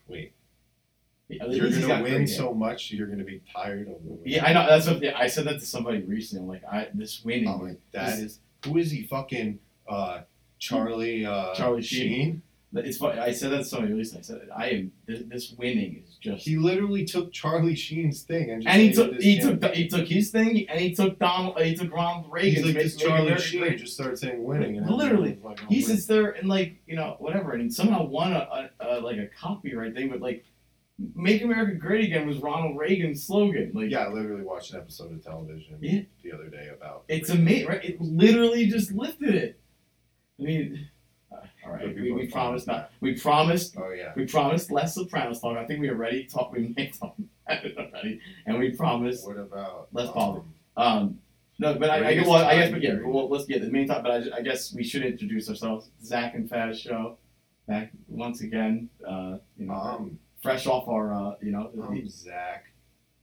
Wait, 0.08 0.32
At 1.40 1.52
you're 1.52 1.70
gonna 1.70 2.02
win 2.02 2.14
great 2.14 2.28
so 2.28 2.54
much, 2.54 2.90
you're 2.92 3.06
gonna 3.08 3.24
be 3.24 3.42
tired 3.54 3.88
of 3.88 3.96
winning. 4.02 4.22
Yeah, 4.24 4.44
I 4.44 4.52
know. 4.52 4.66
That's 4.66 4.86
what 4.86 5.02
yeah, 5.02 5.18
I 5.18 5.26
said 5.26 5.46
that 5.46 5.60
to 5.60 5.66
somebody 5.66 6.02
recently. 6.02 6.42
I'm 6.42 6.48
like, 6.48 6.64
I 6.64 6.88
this 6.94 7.24
winning. 7.24 7.48
I'm 7.48 7.60
like, 7.60 7.80
that 7.92 8.18
is 8.18 8.40
who 8.64 8.78
is 8.78 8.90
he? 8.90 9.02
Fucking 9.02 9.58
uh, 9.88 10.20
Charlie. 10.58 11.24
Uh, 11.26 11.54
Charlie 11.54 11.82
Sheen. 11.82 12.42
It's 12.74 12.98
funny. 12.98 13.18
I 13.18 13.32
said 13.32 13.52
that 13.52 13.58
to 13.58 13.64
somebody 13.64 13.94
recently. 13.94 14.20
I 14.20 14.22
said, 14.22 14.48
I 14.54 14.68
am. 14.70 14.92
This, 15.06 15.22
this 15.26 15.52
winning 15.56 16.02
is 16.06 16.16
just. 16.16 16.44
He 16.44 16.56
literally 16.56 17.06
took 17.06 17.32
Charlie 17.32 17.74
Sheen's 17.74 18.22
thing 18.22 18.50
and 18.50 18.62
just 18.62 18.74
and 18.74 18.82
he 18.82 18.92
took 18.92 19.14
he 19.14 19.38
damn 19.38 19.60
took 19.60 19.74
he 19.74 19.88
took 19.88 20.06
his 20.06 20.30
thing 20.30 20.68
and 20.68 20.78
he 20.78 20.94
took 20.94 21.18
Donald 21.18 21.58
he 21.62 21.74
took 21.74 21.90
Ronald 21.90 22.26
Reagan. 22.30 22.64
He's 22.64 22.74
like 22.74 22.74
this 22.82 22.96
make- 22.96 23.06
make 23.06 23.16
Charlie 23.16 23.40
Sheen 23.40 23.78
just 23.78 23.94
started 23.94 24.18
saying 24.18 24.42
winning 24.44 24.76
and 24.76 24.90
Literally. 24.90 25.38
like, 25.42 25.58
oh, 25.62 25.66
He 25.70 25.80
sits 25.80 26.04
there 26.06 26.32
and 26.32 26.48
like 26.50 26.76
you 26.86 26.96
know 26.96 27.16
whatever 27.18 27.52
and 27.52 27.62
he 27.62 27.70
somehow 27.70 28.04
won 28.04 28.32
a, 28.34 28.70
a, 28.80 28.98
a 28.98 29.00
like 29.00 29.16
a 29.16 29.28
copyright 29.40 29.94
thing, 29.94 30.10
but 30.10 30.20
like 30.20 30.44
"Make 31.14 31.42
America 31.42 31.76
Great 31.76 32.04
Again" 32.04 32.26
was 32.26 32.38
Ronald 32.38 32.76
Reagan's 32.76 33.24
slogan. 33.26 33.70
Like 33.74 33.90
yeah, 33.90 34.00
I 34.00 34.08
literally 34.12 34.42
watched 34.42 34.74
an 34.74 34.80
episode 34.80 35.12
of 35.12 35.24
television 35.24 35.78
Yeah. 35.80 36.00
the 36.22 36.32
other 36.32 36.48
day 36.48 36.68
about. 36.76 37.04
it's 37.08 37.30
amazing, 37.30 37.68
right? 37.68 37.82
It 37.84 38.00
literally 38.02 38.66
just 38.66 38.92
lifted 38.92 39.34
it. 39.34 39.60
I 40.38 40.42
mean, 40.42 40.88
uh, 41.32 41.36
all 41.64 41.72
right, 41.72 41.94
we, 41.94 42.12
we 42.12 42.26
promised 42.28 42.66
not. 42.66 42.90
We 43.00 43.14
promised 43.18 43.76
Oh 43.78 43.90
yeah. 43.90 44.12
We 44.16 44.26
promised 44.26 44.70
less 44.70 44.94
Sopranos 44.94 45.40
talk. 45.40 45.56
I 45.56 45.64
think 45.66 45.80
we 45.80 45.90
already 45.90 46.24
talked. 46.24 46.52
We 46.52 46.72
may 46.76 46.88
talk 46.90 47.16
about 47.46 47.64
it 47.64 47.76
already, 47.78 48.20
and 48.46 48.58
we 48.58 48.70
promised. 48.70 49.26
What 49.26 49.38
about? 49.38 49.88
Let's 49.92 50.10
um, 50.14 50.52
Um, 50.76 51.18
no, 51.58 51.74
but 51.74 51.88
I, 51.88 51.96
I, 51.96 52.00
Greatest 52.00 52.28
well, 52.28 52.44
I 52.44 52.54
guess, 52.56 52.70
but 52.70 52.82
yeah, 52.82 52.96
well, 53.02 53.28
let's 53.30 53.46
get 53.46 53.62
the 53.62 53.70
main 53.70 53.86
topic. 53.88 54.02
But 54.04 54.32
I, 54.34 54.38
I 54.38 54.42
guess 54.42 54.74
we 54.74 54.84
should 54.84 55.02
introduce 55.02 55.48
ourselves. 55.48 55.88
Zach 56.04 56.34
and 56.34 56.48
Faz 56.50 56.78
show, 56.78 57.16
back 57.66 57.90
once 58.08 58.42
again. 58.42 58.90
Uh, 59.06 59.38
you 59.56 59.66
know, 59.66 59.72
Um, 59.74 60.18
fresh 60.42 60.66
off 60.66 60.86
our, 60.86 61.14
uh, 61.14 61.34
you 61.40 61.50
know, 61.52 61.70
the, 61.74 61.82
I'm 61.82 62.08
Zach. 62.08 62.66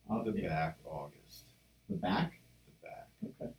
uh, 0.09 0.23
The 0.23 0.31
yeah, 0.35 0.49
back 0.49 0.77
August. 0.83 1.43
the 1.89 1.95
back, 1.95 2.33
The 2.65 2.87
back. 2.87 3.07
okay. 3.41 3.51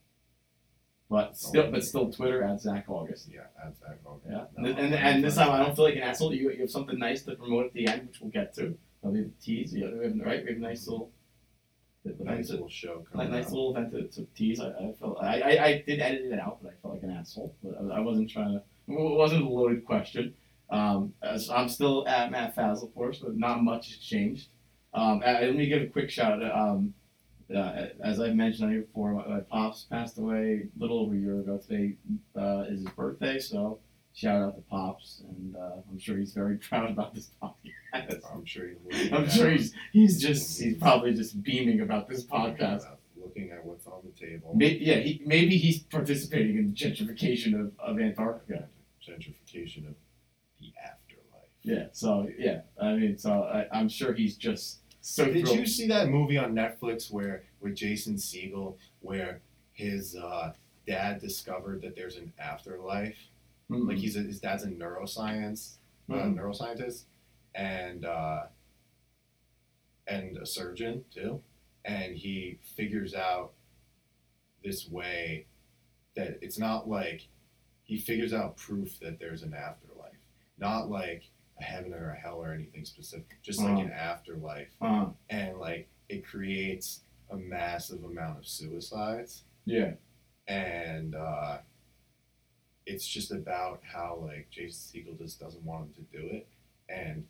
But 1.15 1.37
still, 1.37 1.71
but 1.71 1.83
still, 1.85 2.11
Twitter 2.13 2.43
at 2.43 2.61
Zach 2.61 2.85
August. 2.89 3.29
Yeah, 3.33 3.41
that's 3.63 3.79
Zach 3.81 3.99
August. 4.05 4.27
Yeah, 4.31 4.45
No, 4.57 4.69
and, 4.71 4.79
and, 4.79 4.95
and 4.95 5.25
this 5.25 5.37
time 5.37 5.51
I 5.53 5.59
don't 5.63 5.75
feel 5.77 5.85
like 5.85 5.97
an 5.97 6.03
asshole. 6.03 6.35
You, 6.35 6.51
you 6.51 6.61
have 6.61 6.71
something 6.71 6.99
nice 6.99 7.23
to 7.23 7.35
promote 7.37 7.67
at 7.67 7.73
the 7.73 7.87
end, 7.87 8.09
which 8.09 8.21
we'll 8.21 8.31
get 8.31 8.55
to. 8.57 8.77
That'll 9.03 9.15
be 9.15 9.23
the 9.23 9.31
tease. 9.41 9.75
Yeah, 9.75 9.91
we 9.97 10.05
have, 10.07 10.19
right? 10.25 10.43
We 10.45 10.49
have 10.53 10.59
a 10.59 10.61
nice 10.61 10.87
little, 10.89 11.11
Nice 12.21 12.51
little 12.51 12.69
show 12.69 13.05
coming 13.11 13.31
nice 13.31 13.47
out. 13.47 13.53
little 13.53 13.77
event 13.77 13.93
to, 13.93 14.03
to 14.21 14.27
tease. 14.37 14.61
I, 14.61 14.69
I 14.69 14.93
felt 15.01 15.19
I, 15.23 15.41
I, 15.41 15.65
I 15.65 15.85
did 15.87 16.01
edit 16.01 16.23
it 16.33 16.39
out, 16.39 16.59
but 16.63 16.73
I 16.73 16.75
felt 16.83 16.95
like 16.95 17.03
an 17.03 17.11
asshole. 17.13 17.55
But 17.63 17.79
I 17.81 17.97
I 17.97 18.01
wasn't 18.01 18.29
trying 18.31 18.53
to. 18.53 18.57
It 18.89 19.17
wasn't 19.23 19.45
a 19.45 19.49
loaded 19.49 19.87
question. 19.87 20.35
Um, 20.71 21.15
as 21.23 21.49
I'm 21.49 21.69
still 21.71 22.07
at 22.07 22.31
Matt 22.31 22.55
Faz, 22.57 22.83
of 22.83 22.95
course, 22.95 23.19
but 23.21 23.37
not 23.37 23.63
much 23.63 23.89
has 23.89 23.99
changed. 23.99 24.49
Um, 24.93 25.21
let 25.25 25.55
me 25.55 25.67
give 25.67 25.81
a 25.83 25.87
quick 25.87 26.11
shout 26.11 26.43
out. 26.43 26.53
Um, 26.59 26.93
uh, 27.55 27.87
as 28.03 28.21
I 28.21 28.31
mentioned 28.31 28.65
on 28.65 28.71
here 28.73 28.83
before, 28.83 29.13
my, 29.13 29.27
my 29.27 29.41
pops 29.41 29.85
passed 29.85 30.19
away 30.19 30.69
a 30.77 30.81
little 30.81 31.01
over 31.01 31.15
a 31.15 31.19
year 31.19 31.41
ago. 31.41 31.59
Today 31.59 31.95
uh, 32.37 32.65
is 32.69 32.81
his 32.81 32.89
birthday, 32.91 33.39
so 33.39 33.79
shout 34.15 34.43
out 34.43 34.57
to 34.57 34.63
pops, 34.63 35.23
and 35.29 35.57
uh, 35.57 35.77
I'm 35.91 35.99
sure 35.99 36.17
he's 36.17 36.33
very 36.33 36.57
proud 36.69 36.91
about 36.91 37.15
this 37.15 37.31
podcast. 37.43 38.21
I'm 38.33 38.45
sure 38.45 38.69
he's 38.91 39.13
I'm 39.13 39.29
sure 39.29 39.51
he's 39.51 39.73
he's 39.93 40.21
just 40.21 40.61
he's 40.61 40.77
probably 40.79 41.15
just 41.15 41.43
beaming 41.43 41.81
about 41.81 42.09
this 42.09 42.25
podcast. 42.25 42.85
Looking 43.17 43.53
at 43.53 43.65
what's 43.65 43.87
on 43.87 44.01
the 44.05 44.27
table. 44.27 44.53
Maybe, 44.55 44.85
yeah, 44.85 44.97
he, 44.97 45.23
maybe 45.25 45.57
he's 45.57 45.79
participating 45.79 46.59
in 46.59 46.67
the 46.67 46.75
gentrification 46.75 47.59
of, 47.59 47.73
of 47.79 47.99
Antarctica. 47.99 48.69
Gentrification 49.03 49.89
of 49.89 49.95
the 50.61 50.71
afterlife. 50.85 51.49
Yeah, 51.63 51.87
so 51.93 52.29
yeah, 52.39 52.61
I 52.79 52.93
mean, 52.93 53.17
so 53.17 53.45
I, 53.45 53.67
I'm 53.73 53.89
sure 53.89 54.13
he's 54.13 54.37
just 54.37 54.81
so 55.07 55.27
Did 55.27 55.49
you 55.49 55.67
see 55.67 55.87
that 55.89 56.09
movie 56.09 56.39
on 56.39 56.55
Netflix 56.55 57.13
where 57.13 57.43
with 57.61 57.75
Jason 57.75 58.15
Segel 58.15 58.77
where 59.01 59.43
his 59.75 60.17
uh, 60.17 60.55
dad 60.87 61.21
discovered 61.21 61.83
that 61.83 61.95
there's 61.95 62.17
an 62.17 62.33
afterlife? 62.39 63.19
Mm-mm. 63.71 63.87
Like 63.87 63.99
he's 63.99 64.17
a, 64.17 64.21
his 64.21 64.41
dad's 64.41 64.65
a 64.65 64.69
neuroscience 64.69 65.77
uh, 66.11 66.15
Mm-mm. 66.15 66.37
neuroscientist 66.37 67.03
and 67.55 68.07
uh, 68.07 68.45
and 70.07 70.39
a 70.39 70.47
surgeon 70.47 71.05
too, 71.15 71.43
and 71.85 72.17
he 72.17 72.59
figures 72.75 73.15
out 73.15 73.53
this 74.65 74.89
way 74.89 75.45
that 76.17 76.39
it's 76.41 76.59
not 76.59 76.89
like 76.89 77.29
he 77.83 77.99
figures 77.99 78.33
out 78.33 78.57
proof 78.57 78.99
that 79.01 79.19
there's 79.19 79.43
an 79.43 79.53
afterlife, 79.53 80.17
not 80.57 80.89
like 80.89 81.25
a 81.61 81.63
heaven 81.63 81.93
or 81.95 82.11
a 82.11 82.17
hell 82.17 82.43
or 82.43 82.53
anything 82.53 82.85
specific, 82.85 83.37
just 83.43 83.61
like 83.61 83.73
Uh-huh. 83.75 83.83
an 83.83 83.93
afterlife, 83.93 84.75
Uh, 84.81 85.07
and 85.31 85.59
like 85.59 85.89
it 86.09 86.25
creates 86.27 87.03
a 87.31 87.37
massive 87.37 88.03
amount 88.05 88.39
of 88.39 88.47
suicides. 88.47 89.45
Yeah, 89.65 89.95
and 90.49 91.15
uh, 91.15 91.59
it's 92.87 93.07
just 93.07 93.31
about 93.33 93.81
how 93.83 94.17
like 94.27 94.49
Jason 94.51 95.03
Segel 95.03 95.19
just 95.19 95.41
doesn't 95.41 95.65
want 95.65 95.87
him 95.87 95.95
to 96.05 96.21
do 96.21 96.27
it, 96.29 96.49
and 96.89 97.27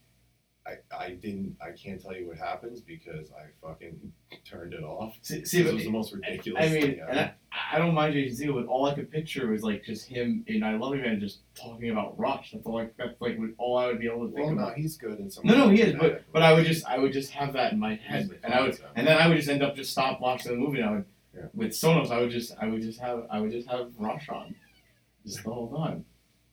I 0.67 0.95
I 0.95 1.09
didn't 1.11 1.55
I 1.61 1.71
can't 1.71 2.01
tell 2.01 2.15
you 2.15 2.27
what 2.27 2.37
happens 2.37 2.81
because 2.81 3.29
I 3.31 3.45
fucking 3.65 4.11
turned 4.45 4.73
it 4.73 4.83
off. 4.83 5.15
see, 5.21 5.45
see 5.45 5.61
it 5.61 5.73
was 5.73 5.83
the 5.83 5.89
most 5.91 6.13
ridiculous. 6.13 6.63
I 6.63 6.69
mean, 6.69 6.81
thing 6.81 6.99
and. 7.07 7.19
I, 7.19 7.33
I 7.73 7.77
don't 7.77 7.93
mind 7.93 8.13
Jason 8.13 8.47
Segel, 8.49 8.55
but 8.55 8.67
all 8.69 8.85
I 8.85 8.93
could 8.93 9.09
picture 9.11 9.47
was 9.47 9.63
like 9.63 9.83
just 9.83 10.05
him 10.05 10.43
in 10.47 10.61
I 10.63 10.75
Love 10.77 10.95
You 10.95 11.01
Man 11.01 11.19
just 11.19 11.39
talking 11.55 11.89
about 11.89 12.19
Rush. 12.19 12.51
That's 12.51 12.65
all. 12.65 12.79
I, 12.79 12.89
that's 12.97 13.19
like 13.21 13.37
all 13.57 13.77
I 13.77 13.87
would 13.87 13.99
be 13.99 14.07
able 14.07 14.27
to 14.27 14.33
think 14.33 14.47
well, 14.47 14.55
no, 14.55 14.63
about. 14.63 14.75
he's 14.75 14.97
good 14.97 15.19
in 15.19 15.29
some. 15.31 15.45
No, 15.45 15.55
no, 15.55 15.69
he 15.69 15.81
is, 15.81 15.95
but 15.99 16.23
but 16.33 16.41
I 16.41 16.53
would 16.53 16.65
just 16.65 16.85
I 16.85 16.97
would 16.97 17.13
just 17.13 17.31
have 17.31 17.53
that 17.53 17.71
in 17.73 17.79
my 17.79 17.95
head, 17.95 18.29
and 18.43 18.53
I 18.53 18.61
would 18.61 18.79
and 18.95 19.07
then 19.07 19.17
I 19.17 19.27
would 19.27 19.37
just 19.37 19.49
end 19.49 19.63
up 19.63 19.75
just 19.75 19.91
stop 19.91 20.19
watching 20.19 20.51
the 20.51 20.57
movie. 20.57 20.79
And 20.79 20.89
I 20.89 20.91
would 20.93 21.05
Yeah. 21.35 21.41
with 21.53 21.71
Sonos, 21.71 22.11
I 22.11 22.19
would 22.21 22.31
just 22.31 22.53
I 22.59 22.67
would 22.67 22.81
just 22.81 22.99
have 22.99 23.25
I 23.31 23.39
would 23.39 23.51
just 23.51 23.69
have 23.69 23.91
Rush 23.97 24.27
on, 24.29 24.55
just 25.25 25.43
the 25.43 25.49
whole 25.51 25.69
time. 25.75 26.05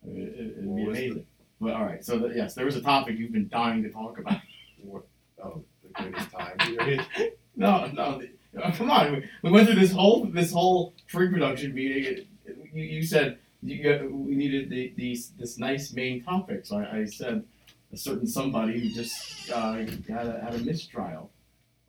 It, 0.05 0.57
What 0.59 0.77
be 0.77 0.83
amazing. 0.91 1.27
But 1.63 1.75
all 1.75 1.85
right, 1.85 2.05
so 2.05 2.19
the, 2.19 2.29
yes, 2.35 2.55
there 2.55 2.65
was 2.65 2.75
a 2.75 2.83
topic 2.83 3.17
you've 3.19 3.31
been 3.33 3.49
dying 3.49 3.83
to 3.85 3.91
talk 3.91 4.19
about. 4.19 4.41
What- 4.83 5.07
oh, 5.43 5.63
the 5.83 5.89
greatest 6.03 6.31
time. 6.33 7.07
No, 7.55 7.87
no, 7.93 8.19
the- 8.19 8.31
oh, 8.65 8.71
come 8.73 8.91
on. 8.91 9.13
We, 9.13 9.25
we 9.43 9.51
went 9.53 9.69
through 9.69 9.79
this 9.79 9.93
whole 9.93 10.25
this 10.25 10.51
whole 10.53 10.95
pre-production 11.09 11.75
meeting. 11.75 12.05
It, 12.05 12.27
it- 12.47 12.59
you, 12.73 12.83
you 12.83 13.03
said 13.05 13.39
you, 13.63 13.77
you- 13.77 14.09
we 14.11 14.35
needed 14.35 14.71
the, 14.71 14.93
these 14.97 15.31
this 15.39 15.59
nice 15.59 15.93
main 15.93 16.25
topic, 16.25 16.65
so 16.67 16.79
I, 16.79 17.01
I 17.01 17.05
said 17.05 17.45
a 17.93 17.97
certain 17.97 18.27
somebody 18.27 18.81
who 18.81 18.89
just 18.89 19.51
uh, 19.53 19.75
had 19.75 20.27
a, 20.27 20.41
had 20.43 20.55
a 20.55 20.59
mistrial. 20.59 21.31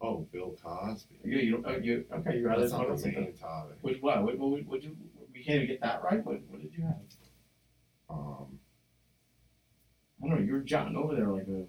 Oh, 0.01 0.27
Bill 0.33 0.53
Cosby. 0.61 1.15
You, 1.23 1.37
you, 1.37 1.51
don't- 1.53 1.65
uh, 1.65 1.77
you 1.77 2.03
okay? 2.13 2.37
You 2.39 2.45
rather 2.47 2.67
talk 2.69 2.85
about 2.85 2.99
the 2.99 3.07
main 3.07 3.33
topic. 3.39 3.77
Which 3.81 4.01
what? 4.01 4.21
What, 4.21 4.37
what, 4.37 4.51
what, 4.51 4.65
what 4.65 4.83
you? 4.83 4.95
We 5.33 5.43
can't 5.43 5.55
even 5.63 5.67
get 5.67 5.81
that 5.81 6.03
right. 6.03 6.23
What, 6.25 6.41
what 6.49 6.61
did 6.61 6.73
you 6.77 6.83
have? 6.83 7.01
Um, 8.09 8.59
I 10.23 10.27
don't 10.27 10.39
know. 10.39 10.45
You 10.45 10.53
were 10.53 10.59
jotting 10.61 10.95
over 10.95 11.15
there 11.15 11.27
like 11.27 11.47
a. 11.47 11.65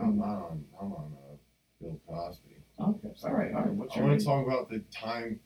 I'm 0.00 0.18
not 0.18 0.28
on. 0.36 0.64
I'm 0.80 0.92
on 0.92 1.12
uh, 1.14 1.36
Bill 1.80 2.00
Cosby. 2.08 2.56
Okay, 2.78 3.08
all 3.24 3.30
right, 3.32 3.54
all 3.54 3.62
right. 3.62 3.70
What's 3.72 3.94
I 3.96 4.00
your? 4.00 4.08
want 4.08 4.20
to 4.20 4.26
talk 4.26 4.46
about 4.46 4.68
the 4.68 4.80
time 4.94 5.40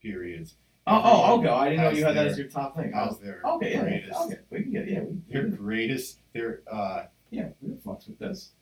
periods. 0.00 0.54
oh, 0.86 1.00
oh, 1.04 1.38
okay. 1.38 1.48
I 1.48 1.68
didn't 1.70 1.84
know 1.84 1.90
you 1.90 2.04
had 2.04 2.16
that 2.16 2.26
as 2.28 2.38
your 2.38 2.48
top 2.48 2.76
thing. 2.76 2.92
As 2.94 3.18
their 3.18 3.42
Okay, 3.44 3.72
yeah, 3.72 3.82
greatest. 3.82 4.20
okay. 4.20 4.38
We 4.50 4.62
can 4.62 4.72
get 4.72 4.88
yeah. 4.90 5.00
We, 5.00 5.16
Their 5.32 5.48
greatest. 5.48 6.20
Their 6.34 6.62
uh, 6.70 7.04
yeah, 7.30 7.48
we 7.60 7.74
fucks 7.86 8.08
with 8.08 8.18
this. 8.18 8.52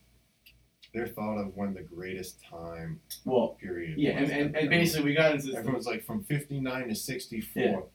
their 0.92 1.06
thought 1.06 1.38
of 1.38 1.52
when 1.54 1.72
the 1.74 1.82
greatest 1.82 2.42
time 2.44 3.00
Well, 3.24 3.56
period. 3.60 3.96
yeah, 3.98 4.20
was. 4.20 4.30
and, 4.30 4.40
and, 4.40 4.56
and 4.56 4.70
basically 4.70 5.04
we 5.10 5.14
got 5.14 5.32
into 5.34 5.46
this. 5.48 5.56
everyone's 5.56 5.86
like 5.86 6.04
from 6.04 6.24
59 6.24 6.88
to 6.88 6.94
64. 6.94 7.86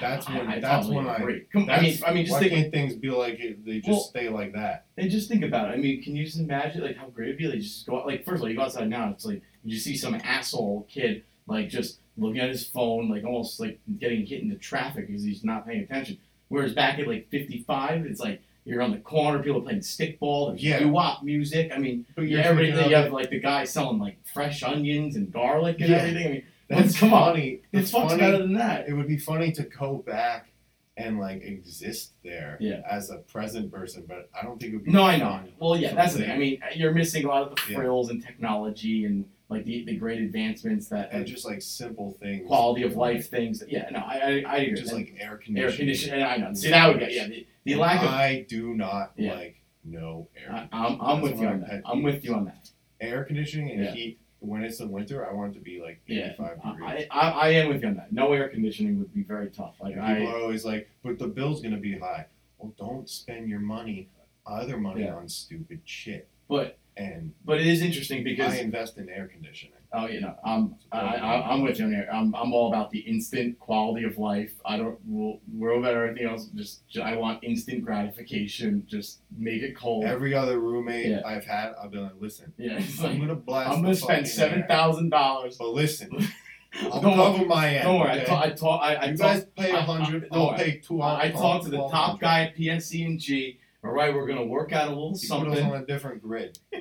That's 0.00 0.28
when- 0.28 0.46
I, 0.48 0.56
I 0.56 0.60
that's 0.60 0.86
totally 0.86 0.96
when 0.96 1.06
I- 1.08 1.16
agree. 1.16 1.42
I 1.54 1.64
That's, 1.66 1.82
mean, 1.82 1.98
I 2.06 2.12
mean, 2.14 2.24
just 2.24 2.32
why 2.34 2.40
think, 2.40 2.52
can't 2.52 2.72
things 2.72 2.94
be 2.94 3.10
like 3.10 3.38
it, 3.40 3.64
they 3.64 3.76
just 3.78 3.88
Well- 3.88 4.00
stay 4.00 4.28
like 4.28 4.52
that? 4.54 4.86
and 4.96 5.10
just 5.10 5.28
think 5.28 5.44
about 5.44 5.68
it. 5.70 5.74
I 5.74 5.76
mean, 5.76 6.02
can 6.02 6.16
you 6.16 6.24
just 6.24 6.38
imagine 6.38 6.82
like 6.82 6.96
how 6.96 7.08
great 7.08 7.28
it'd 7.28 7.38
be? 7.38 7.46
Like, 7.48 7.60
just 7.60 7.86
go 7.86 7.98
out, 8.00 8.06
like 8.06 8.24
first 8.24 8.36
of 8.36 8.42
all, 8.42 8.48
you 8.48 8.56
go 8.56 8.62
outside 8.62 8.88
now, 8.88 9.10
it's 9.10 9.24
like 9.26 9.42
you 9.64 9.78
see 9.78 9.96
some 9.96 10.14
asshole 10.14 10.86
kid 10.90 11.22
like 11.46 11.68
just 11.68 11.98
looking 12.16 12.40
at 12.40 12.48
his 12.48 12.66
phone, 12.66 13.08
like 13.10 13.24
almost 13.24 13.60
like 13.60 13.78
getting 13.98 14.24
hit 14.24 14.42
into 14.42 14.56
traffic 14.56 15.06
because 15.06 15.22
he's 15.22 15.44
not 15.44 15.66
paying 15.66 15.80
attention. 15.82 16.16
Whereas 16.48 16.72
back 16.72 16.98
at 16.98 17.06
like 17.06 17.28
55, 17.30 18.06
it's 18.06 18.20
like 18.20 18.40
you're 18.64 18.80
on 18.80 18.92
the 18.92 18.98
corner, 18.98 19.42
people 19.42 19.60
playing 19.60 19.80
stickball, 19.80 20.48
there's 20.50 20.64
Yeah. 20.64 20.78
doo-wop 20.78 21.22
music. 21.22 21.70
I 21.74 21.78
mean, 21.78 22.06
But 22.14 22.22
you're 22.22 22.40
everybody, 22.40 22.72
thinking 22.72 22.90
you 22.90 22.96
have 22.96 23.12
like 23.12 23.28
the 23.28 23.40
guy 23.40 23.64
selling 23.64 23.98
like 23.98 24.16
fresh 24.32 24.62
onions 24.62 25.16
and 25.16 25.30
garlic 25.30 25.80
and 25.80 25.90
Yeah. 25.90 25.96
everything. 25.96 26.26
I 26.26 26.30
mean, 26.30 26.42
That's 26.68 26.98
come 26.98 27.12
on. 27.12 27.32
funny. 27.34 27.60
it's 27.72 27.90
fucks 27.92 28.08
funny. 28.08 28.18
better 28.20 28.38
than 28.38 28.54
that. 28.54 28.88
It 28.88 28.94
would 28.94 29.08
be 29.08 29.18
funny 29.18 29.52
to 29.52 29.62
go 29.64 29.96
back 30.06 30.48
and 30.96 31.18
like 31.18 31.42
exist 31.42 32.12
there 32.22 32.56
Yeah. 32.60 32.80
as 32.88 33.10
a 33.10 33.16
present 33.18 33.72
person, 33.72 34.04
but 34.06 34.30
I 34.38 34.44
don't 34.44 34.58
think 34.60 34.72
it 34.72 34.76
would 34.76 34.84
be. 34.84 34.92
No, 34.92 35.02
I 35.04 35.16
know. 35.16 35.40
Well, 35.58 35.76
yeah, 35.76 35.92
that's 35.94 36.12
the 36.14 36.20
thing. 36.20 36.30
I 36.30 36.38
mean, 36.38 36.60
uh, 36.62 36.66
you're 36.74 36.92
missing 36.92 37.24
a 37.24 37.28
lot 37.28 37.42
of 37.48 37.56
the 37.56 37.62
Yeah. 37.72 37.78
frills 37.78 38.10
and 38.10 38.24
technology 38.24 39.04
and 39.04 39.24
like 39.50 39.64
the, 39.66 39.84
the 39.84 39.96
great 39.96 40.20
advancements 40.20 40.88
that 40.88 41.10
and 41.12 41.26
just 41.26 41.44
like 41.44 41.60
simple 41.62 42.12
things. 42.20 42.46
quality 42.46 42.82
of 42.84 42.96
life 42.96 43.28
things. 43.28 43.62
Yeah, 43.68 43.88
no, 43.90 43.98
I 43.98 44.14
I, 44.14 44.44
I 44.46 44.56
agree. 44.58 44.74
Just 44.80 44.92
And 44.92 45.00
like 45.00 45.14
air 45.18 45.36
conditioning. 45.36 45.58
air 45.70 45.76
conditioning. 45.76 46.22
I 46.22 46.36
know. 46.38 46.54
See, 46.54 46.70
that 46.70 46.88
would 46.88 46.98
get 47.00 47.12
yeah. 47.12 47.26
The, 47.28 47.46
the 47.64 47.74
lack 47.74 48.02
of. 48.02 48.08
I 48.08 48.46
do 48.48 48.74
not 48.74 49.12
Yeah. 49.16 49.34
like 49.34 49.60
no 49.84 50.28
air. 50.36 50.50
I, 50.50 50.68
I'm, 50.72 51.00
I'm 51.00 51.20
with 51.20 51.38
you 51.40 51.46
on 51.48 51.60
that. 51.60 51.82
I'm 51.84 52.02
with 52.02 52.24
you 52.24 52.34
on 52.34 52.44
that. 52.46 52.70
air 53.00 53.24
conditioning 53.24 53.70
and 53.72 53.84
Yeah. 53.84 53.90
heat. 53.92 54.18
When 54.44 54.62
it's 54.62 54.80
in 54.80 54.90
winter, 54.90 55.28
I 55.28 55.32
want 55.32 55.52
it 55.52 55.58
to 55.58 55.64
be 55.64 55.80
like 55.80 56.00
Yeah, 56.06 56.32
85 56.34 56.62
degrees. 56.62 57.06
I, 57.10 57.18
I, 57.18 57.30
I 57.30 57.48
am 57.50 57.68
with 57.68 57.82
you 57.82 57.88
on 57.88 57.96
that. 57.96 58.12
No 58.12 58.32
air 58.32 58.48
conditioning 58.48 58.98
would 58.98 59.12
be 59.14 59.22
very 59.22 59.48
tough. 59.50 59.74
Like 59.80 59.94
And 59.94 60.02
I, 60.02 60.18
people 60.18 60.34
are 60.34 60.38
always 60.40 60.64
like, 60.64 60.88
but 61.02 61.18
the 61.18 61.26
bill's 61.28 61.60
gonna 61.62 61.76
be 61.78 61.98
high. 61.98 62.26
Well, 62.58 62.72
don't 62.78 63.08
spend 63.08 63.48
your 63.48 63.60
money, 63.60 64.08
other 64.46 64.76
money 64.78 65.02
Yeah. 65.04 65.14
on 65.16 65.28
stupid 65.28 65.80
shit. 65.84 66.28
but 66.48 66.78
And 66.96 67.32
but 67.44 67.60
it 67.60 67.66
is 67.66 67.82
interesting 67.82 68.22
because 68.24 68.52
I 68.54 68.58
invest 68.58 68.98
in 68.98 69.08
air 69.08 69.26
conditioning. 69.26 69.73
Oh, 69.96 70.06
you 70.06 70.20
know, 70.20 70.34
um, 70.44 70.74
I, 70.92 70.98
I, 70.98 71.50
I'm 71.52 71.62
with 71.62 71.78
you 71.78 71.84
on 71.84 71.92
here. 71.92 72.08
I'm, 72.12 72.34
I'm 72.34 72.52
all 72.52 72.68
about 72.68 72.90
the 72.90 72.98
instant 73.00 73.58
quality 73.60 74.04
of 74.04 74.18
life. 74.18 74.52
I 74.66 74.76
don't 74.76 74.98
rule 75.08 75.40
about 75.78 75.94
everything 75.94 76.26
else. 76.26 76.46
Just, 76.54 76.88
ju- 76.88 77.00
I 77.02 77.16
want 77.16 77.44
instant 77.44 77.84
gratification. 77.84 78.84
Just 78.88 79.20
make 79.36 79.62
it 79.62 79.76
cold. 79.76 80.04
Every 80.04 80.34
other 80.34 80.58
roommate 80.58 81.06
Yeah. 81.06 81.22
I've 81.24 81.44
had, 81.44 81.72
I've 81.80 81.90
been 81.92 82.02
like, 82.02 82.12
listen, 82.18 82.52
yeah, 82.58 82.76
I'm 82.78 83.02
like, 83.04 83.20
gonna 83.20 83.34
blast. 83.36 83.70
I'm 83.70 83.82
gonna 83.82 83.94
spend 83.94 84.26
seven 84.28 84.64
thousand 84.66 85.10
dollars. 85.10 85.56
But 85.58 85.68
listen, 85.68 86.10
I'll 86.82 87.00
Don't 87.00 87.16
worry, 87.16 87.32
cover 87.38 87.44
my 87.46 87.74
end. 87.76 87.84
don't 87.84 88.00
worry. 88.00 88.10
I 88.10 88.16
okay? 88.16 88.24
ta- 88.24 88.40
I 88.42 88.50
talk. 88.50 88.82
I, 88.82 88.94
I 88.96 89.04
you 89.10 89.16
talk- 89.16 89.26
guys 89.34 89.46
pay 89.56 89.70
I- 89.70 89.76
a 89.76 89.78
I- 89.78 89.82
hundred. 89.82 90.28
don't 90.30 90.32
I'll 90.40 90.48
worry. 90.48 90.56
pay 90.58 90.78
two. 90.80 91.00
I 91.02 91.30
talked 91.30 91.64
to 91.66 91.70
the 91.70 91.88
top 91.88 92.18
guy 92.20 92.44
at 92.46 92.56
PSE 92.56 93.06
and 93.06 93.20
G. 93.20 93.60
All 93.84 93.90
right, 93.92 94.12
we're 94.14 94.26
gonna 94.26 94.44
work 94.46 94.72
out 94.72 94.86
a 94.88 94.90
little 94.90 95.10
He 95.16 95.28
put 95.28 95.36
us 95.36 95.44
something. 95.58 95.64
on 95.66 95.82
a 95.82 95.86
different 95.86 96.20
grid. 96.22 96.58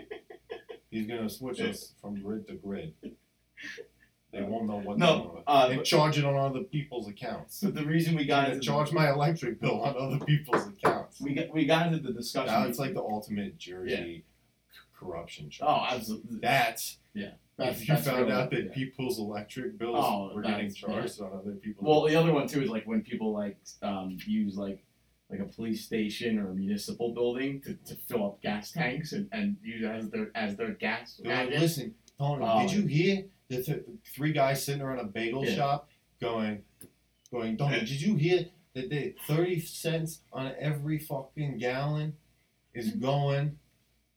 He's 0.93 1.07
gonna 1.07 1.29
switch 1.29 1.59
us 1.61 1.93
from 2.01 2.21
grid 2.21 2.47
to 2.47 2.53
grid. 2.55 2.93
They 4.31 4.41
won't 4.41 4.65
know 4.65 4.77
what. 4.79 4.97
No, 4.97 5.43
uh, 5.45 5.67
and 5.69 5.77
but- 5.77 5.85
charge 5.85 6.17
it 6.17 6.25
on 6.25 6.35
other 6.35 6.61
people's 6.63 7.07
accounts. 7.07 7.55
So 7.59 7.69
the 7.69 7.85
reason 7.85 8.15
we 8.15 8.25
got 8.25 8.45
And 8.45 8.53
into 8.55 8.65
charge 8.65 8.91
my 8.91 9.11
electric 9.11 9.61
bill 9.61 9.81
on 9.83 9.95
other 9.95 10.25
people's 10.25 10.67
accounts. 10.69 11.21
we 11.21 11.35
got 11.35 11.53
we 11.53 11.65
got 11.65 11.85
into 11.85 11.99
the 11.99 12.11
discussion. 12.11 12.47
Now 12.51 12.65
it's 12.65 12.79
like 12.79 12.95
the 12.95 13.01
ultimate 13.01 13.59
Jersey 13.59 14.25
c- 14.71 14.79
corruption 14.99 15.51
charge. 15.51 15.69
oh, 15.69 15.95
absolutely. 15.95 16.39
That's, 16.41 16.97
That's, 17.13 17.81
if 17.81 17.87
you 17.87 17.93
that's 17.93 18.07
found 18.07 18.21
really- 18.21 18.31
out 18.31 18.49
that 18.49 18.63
yeah. 18.63 18.73
people's 18.73 19.19
electric 19.19 19.77
bills 19.77 19.97
Oh, 19.99 20.31
were 20.33 20.41
getting 20.41 20.69
that's- 20.69 20.75
charged 20.77 21.21
on 21.21 21.31
other 21.37 21.51
people's. 21.51 21.85
Well, 21.87 22.01
the 22.07 22.15
other 22.15 22.33
one 22.33 22.47
too 22.47 22.63
is 22.63 22.71
like 22.71 22.87
when 22.87 23.03
people 23.03 23.33
like 23.33 23.57
um, 23.83 24.17
use 24.25 24.57
like 24.57 24.83
like 25.33 25.41
a 25.41 25.51
police 25.51 25.83
station 25.83 26.37
or 26.39 26.51
a 26.51 26.53
municipal 26.53 27.11
building 27.13 27.59
to, 27.61 27.73
to 27.85 27.95
fill 28.07 28.25
up 28.27 28.41
gas 28.41 28.71
tanks 28.71 29.13
and, 29.13 29.27
and 29.31 29.57
use 29.63 29.83
as 29.83 30.09
their 30.11 30.29
as 30.35 30.55
their 30.55 30.71
gas. 30.73 31.19
Like, 31.23 31.49
listen, 31.49 31.95
Tony, 32.19 32.45
Oh. 32.47 32.67
did 32.67 32.77
um, 32.77 32.81
you 32.83 32.87
hear 32.87 33.25
the 33.49 33.63
th- 33.63 33.83
three 34.15 34.31
guys 34.31 34.63
sitting 34.63 34.81
around 34.81 34.99
a 34.99 35.05
bagel 35.05 35.43
Yeah. 35.45 35.55
shop 35.55 35.89
going, 36.21 36.61
going, 37.31 37.57
Tony, 37.57 37.79
did 37.79 37.89
you 38.01 38.15
hear 38.15 38.45
that 38.75 38.89
they 38.91 39.15
thirty 39.27 39.59
cents 39.59 40.21
on 40.31 40.51
every 40.59 40.99
fucking 40.99 41.57
gallon 41.57 42.15
is 42.75 42.91
going 42.91 43.57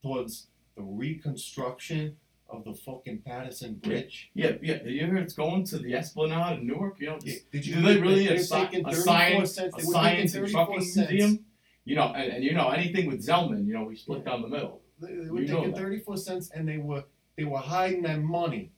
towards 0.02 0.48
the 0.76 0.82
reconstruction 0.82 2.16
of 2.48 2.64
the 2.64 2.74
fucking 2.74 3.22
Patterson 3.26 3.74
Bridge. 3.74 4.30
Yeah, 4.34 4.52
yeah. 4.62 4.82
You 4.84 5.06
heard 5.06 5.22
it's 5.22 5.34
going 5.34 5.64
to 5.66 5.78
the 5.78 5.94
Esplanade 5.94 6.60
in 6.60 6.66
Newark. 6.66 7.00
You 7.00 7.08
know, 7.08 7.18
Yeah, 7.22 7.34
Did 7.50 7.66
you 7.66 7.76
do 7.76 7.82
they 7.82 8.00
really 8.00 8.28
a, 8.28 8.38
sci- 8.38 8.82
a 8.84 8.94
science, 8.94 9.54
cents, 9.54 9.74
a 9.78 9.82
science 9.82 10.34
and 10.34 10.44
34 10.44 10.66
trucking 10.66 10.84
cents. 10.84 11.10
museum? 11.10 11.44
You 11.84 11.96
know, 11.96 12.12
and, 12.14 12.32
and 12.34 12.44
you 12.44 12.52
know 12.54 12.68
anything 12.70 13.06
with 13.06 13.24
Zellman, 13.24 13.66
you 13.66 13.74
know, 13.74 13.84
we 13.84 13.96
split 13.96 14.24
down 14.24 14.42
the 14.42 14.48
middle. 14.48 14.80
They, 15.00 15.14
they 15.14 15.30
were 15.30 15.40
You 15.40 15.46
taking 15.46 15.74
34 15.74 16.16
cents 16.16 16.50
and 16.54 16.68
they 16.68 16.78
were 16.78 17.04
they 17.36 17.44
were 17.44 17.58
hiding 17.58 18.02
that 18.02 18.20
money 18.22 18.72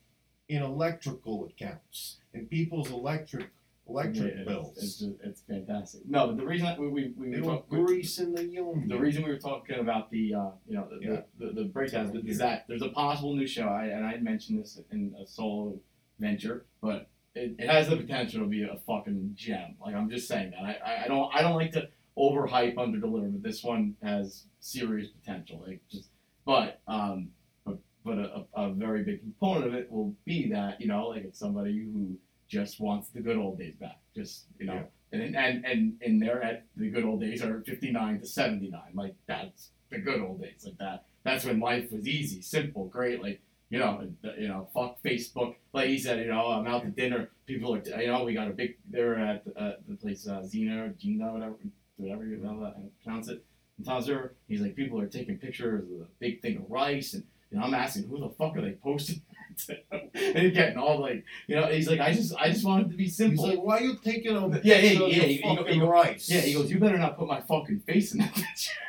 in 0.47 0.61
electrical 0.63 1.45
accounts 1.45 2.17
in 2.33 2.45
people's 2.47 2.91
electric 2.91 3.49
electric 3.89 4.17
Yeah, 4.35 4.41
it's- 4.41 4.45
bills. 4.47 4.77
It's, 4.77 4.99
just, 4.99 5.11
it's 5.23 5.41
fantastic. 5.41 6.01
No, 6.07 6.27
but 6.27 6.37
the 6.37 6.45
reason 6.45 6.65
that 6.67 6.79
we 6.79 6.87
we, 6.87 7.13
we, 7.17 7.31
they 7.31 7.41
were 7.41 7.55
talk- 7.55 7.71
we- 7.71 7.83
greasing 7.83 8.33
the 8.33 8.43
union. 8.45 8.87
the 8.87 8.97
reason 8.99 9.23
we 9.23 9.29
were 9.31 9.39
talking 9.39 9.79
about 9.79 10.09
the 10.11 10.33
uh, 10.33 10.49
you 10.67 10.75
know 10.75 10.87
the, 10.89 10.99
Yeah. 11.05 11.21
the, 11.39 11.47
the, 11.47 11.53
the 11.63 11.63
breakdowns 11.69 12.15
is 12.25 12.37
that 12.39 12.65
there's 12.67 12.81
a 12.81 12.89
possible 12.89 13.35
new 13.35 13.47
show 13.47 13.67
I, 13.67 13.85
and 13.85 14.05
I 14.05 14.17
mentioned 14.17 14.59
this 14.59 14.79
in 14.91 15.13
a 15.21 15.25
solo 15.25 15.79
venture 16.19 16.65
but 16.81 17.09
it, 17.35 17.55
it 17.59 17.69
has 17.69 17.87
the 17.89 17.95
potential 17.95 18.41
to 18.41 18.47
be 18.47 18.63
a 18.63 18.77
fucking 18.87 19.31
gem 19.35 19.75
like 19.81 19.95
I'm 19.95 20.09
just 20.09 20.27
saying 20.27 20.51
that 20.51 20.63
I, 20.63 21.03
I, 21.05 21.07
don't 21.07 21.33
I 21.33 21.41
don't 21.41 21.55
like 21.55 21.71
to 21.73 21.87
overhype 22.17 22.77
under 22.77 22.99
deliver 22.99 23.27
but 23.27 23.43
this 23.43 23.63
one 23.63 23.95
has 24.03 24.45
serious 24.59 25.07
potential 25.09 25.63
like 25.65 25.79
just 25.89 26.09
but 26.45 26.81
um 26.87 27.29
but, 27.65 27.77
but 28.03 28.17
a, 28.17 28.45
a, 28.55 28.69
a 28.69 28.73
very 28.73 29.03
big 29.03 29.21
component 29.21 29.67
of 29.67 29.73
it 29.73 29.89
will 29.91 30.13
be 30.25 30.49
that 30.49 30.81
you 30.81 30.87
know 30.87 31.07
like 31.07 31.23
it's 31.23 31.39
somebody 31.39 31.77
who 31.93 32.17
just 32.49 32.79
wants 32.81 33.09
the 33.09 33.21
good 33.21 33.37
old 33.37 33.57
days 33.57 33.75
back 33.75 33.99
just 34.15 34.45
you 34.59 34.65
know 34.65 34.73
Yeah. 35.13 35.19
and 35.19 35.35
and 35.35 35.65
and 35.65 35.81
in 36.01 36.19
there 36.19 36.41
at 36.43 36.65
the 36.75 36.89
good 36.89 37.05
old 37.05 37.21
days 37.21 37.41
are 37.43 37.61
59 37.61 38.19
to 38.19 38.25
79 38.25 38.81
like 38.93 39.15
that's 39.27 39.69
the 39.91 39.99
good 39.99 40.19
old 40.21 40.41
days 40.41 40.63
like 40.65 40.77
that 40.79 41.05
that's 41.23 41.45
when 41.45 41.59
life 41.59 41.91
was 41.91 42.07
easy 42.07 42.41
simple 42.41 42.85
great 42.85 43.21
like 43.21 43.39
you 43.69 43.77
know 43.79 44.07
you 44.37 44.47
know 44.47 44.67
fuck 44.73 45.01
facebook 45.03 45.55
like 45.73 45.87
he 45.89 45.97
said 45.99 46.19
you 46.19 46.25
know 46.33 46.47
i'm 46.47 46.67
out 46.67 46.81
to 46.83 46.89
dinner 46.89 47.29
people 47.45 47.75
are 47.75 48.01
you 48.01 48.07
know 48.07 48.23
we 48.23 48.33
got 48.33 48.47
a 48.47 48.51
big 48.61 48.75
they're 48.89 49.17
at 49.17 49.43
uh, 49.55 49.73
the 49.87 49.95
place 49.95 50.27
uh, 50.27 50.43
Zena 50.43 50.85
or 50.85 50.89
Gina 50.89 51.31
whatever 51.31 51.55
whatever 51.97 52.25
you 52.25 52.37
know 52.37 52.73
pronounce 53.03 53.27
it 53.29 53.43
Tom's 53.85 54.09
River 54.09 54.33
he's 54.47 54.61
like 54.61 54.75
people 54.75 54.99
are 54.99 55.07
taking 55.07 55.37
pictures 55.37 55.83
of 55.83 55.89
the 55.89 56.07
big 56.19 56.41
thing 56.41 56.57
of 56.57 56.69
rice 56.69 57.13
and 57.13 57.23
you 57.51 57.57
know 57.57 57.63
I'm 57.65 57.73
asking 57.73 58.07
who 58.09 58.19
the 58.19 58.29
fuck 58.29 58.57
are 58.57 58.61
they 58.61 58.71
posting? 58.73 59.21
and 59.91 60.37
he's 60.37 60.53
getting 60.53 60.77
all 60.77 60.99
like 61.01 61.23
you 61.47 61.55
know 61.55 61.67
he's 61.67 61.87
like 61.89 61.99
I 61.99 62.13
just 62.13 62.33
I 62.35 62.49
just 62.49 62.63
want 62.65 62.85
it 62.87 62.89
to 62.91 62.95
be 62.97 63.07
simple. 63.09 63.45
He's 63.45 63.55
like, 63.55 63.65
why 63.65 63.77
are 63.79 63.81
you 63.81 63.97
taking 64.03 64.35
a 64.35 64.47
Yeah, 64.47 64.59
yeah, 64.63 64.75
yeah, 64.77 64.91
your 64.91 65.09
he- 65.09 65.33
he 65.37 65.41
fucking 65.41 65.73
he 65.73 65.79
go- 65.79 65.89
rice? 65.89 66.29
Yeah, 66.29 66.41
he 66.41 66.53
goes, 66.53 66.71
you 66.71 66.79
better 66.79 66.97
not 66.97 67.17
put 67.17 67.27
my 67.27 67.41
fucking 67.41 67.79
face 67.81 68.13
in 68.13 68.19
that 68.19 68.33
picture. 68.33 68.71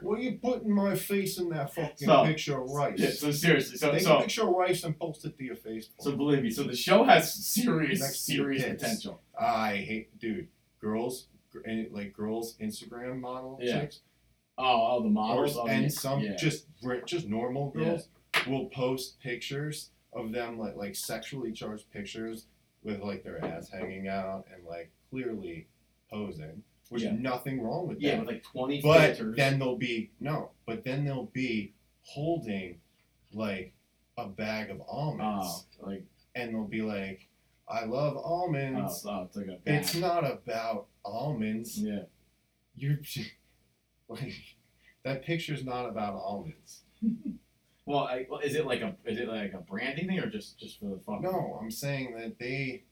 Why 0.00 0.16
are 0.16 0.20
you 0.20 0.38
putting 0.42 0.72
my 0.74 0.96
face 0.96 1.38
in 1.38 1.50
that 1.50 1.74
fucking 1.74 2.08
So- 2.08 2.24
picture 2.24 2.60
of 2.62 2.70
rice? 2.70 2.98
Yeah, 2.98 3.10
so 3.10 3.30
seriously, 3.30 3.76
so 3.76 3.92
Take 3.92 4.06
a 4.06 4.20
picture 4.20 4.42
of 4.42 4.48
rice 4.54 4.84
and 4.84 4.98
post 4.98 5.24
it 5.26 5.36
to 5.36 5.44
your 5.44 5.56
Facebook. 5.56 5.90
so 6.00 6.16
believe 6.16 6.42
me, 6.42 6.50
so 6.50 6.62
the 6.62 6.74
show 6.74 7.04
has 7.04 7.32
serious 7.34 8.00
Next 8.00 8.24
serious 8.24 8.62
potential. 8.64 9.20
I 9.38 9.76
hate, 9.76 10.18
dude. 10.18 10.48
Girls, 10.80 11.26
eh, 11.66 11.84
like 11.90 12.12
girls, 12.14 12.56
Instagram 12.58 13.20
model 13.20 13.58
Yeah. 13.60 13.80
chicks, 13.80 14.00
Oh, 14.58 14.96
oh, 14.98 15.02
the 15.02 15.10
models, 15.10 15.56
oh, 15.58 15.66
and 15.66 15.92
some 15.92 16.20
yeah. 16.20 16.36
just 16.36 16.66
just 17.06 17.28
normal 17.28 17.72
Yeah. 17.76 17.84
girls 17.84 18.08
will 18.46 18.66
post 18.70 19.20
pictures 19.20 19.90
of 20.12 20.32
them 20.32 20.58
like 20.58 20.76
like 20.76 20.94
sexually 20.94 21.52
charged 21.52 21.90
pictures 21.90 22.46
with 22.82 23.00
like 23.00 23.22
their 23.24 23.44
ass 23.44 23.70
hanging 23.70 24.08
out 24.08 24.44
and 24.52 24.64
like 24.66 24.90
clearly 25.10 25.66
posing, 26.10 26.62
which 26.90 27.02
Yeah. 27.02 27.12
nothing 27.12 27.60
wrong 27.62 27.86
with 27.88 28.00
yeah, 28.00 28.12
that. 28.16 28.20
with 28.20 28.28
like 28.28 28.42
twenty 28.42 28.80
But 28.82 29.16
filters. 29.16 29.36
then 29.36 29.58
they'll 29.58 29.76
be 29.78 30.10
no, 30.20 30.50
but 30.66 30.84
then 30.84 31.04
they'll 31.04 31.30
be 31.32 31.72
holding 32.02 32.80
like 33.32 33.72
a 34.18 34.28
bag 34.28 34.70
of 34.70 34.80
almonds, 34.86 35.66
oh, 35.82 35.86
like 35.86 36.04
and 36.34 36.54
they'll 36.54 36.64
be 36.64 36.82
like, 36.82 37.28
"I 37.68 37.84
love 37.84 38.16
almonds." 38.16 39.04
oh, 39.08 39.22
it's 39.22 39.36
like 39.36 39.46
a 39.46 39.58
It's 39.64 39.94
not 39.94 40.24
about 40.30 40.86
almonds. 41.04 41.78
yeah. 41.78 42.02
You're 42.74 42.98
like 44.08 44.34
that 45.04 45.24
picture's 45.24 45.64
not 45.64 45.86
about 45.88 46.14
almonds. 46.16 46.82
Well, 47.84 48.00
I, 48.04 48.26
is 48.44 48.54
it 48.54 48.66
like 48.66 48.80
a 48.80 48.94
is 49.04 49.18
it 49.18 49.28
like 49.28 49.52
a 49.54 49.58
branding 49.58 50.06
thing 50.06 50.18
or 50.20 50.28
just 50.28 50.58
just 50.58 50.78
for 50.78 50.86
the 50.86 50.98
fun? 50.98 51.22
No, 51.22 51.58
I'm 51.60 51.70
saying 51.70 52.14
that 52.16 52.38
they 52.38 52.84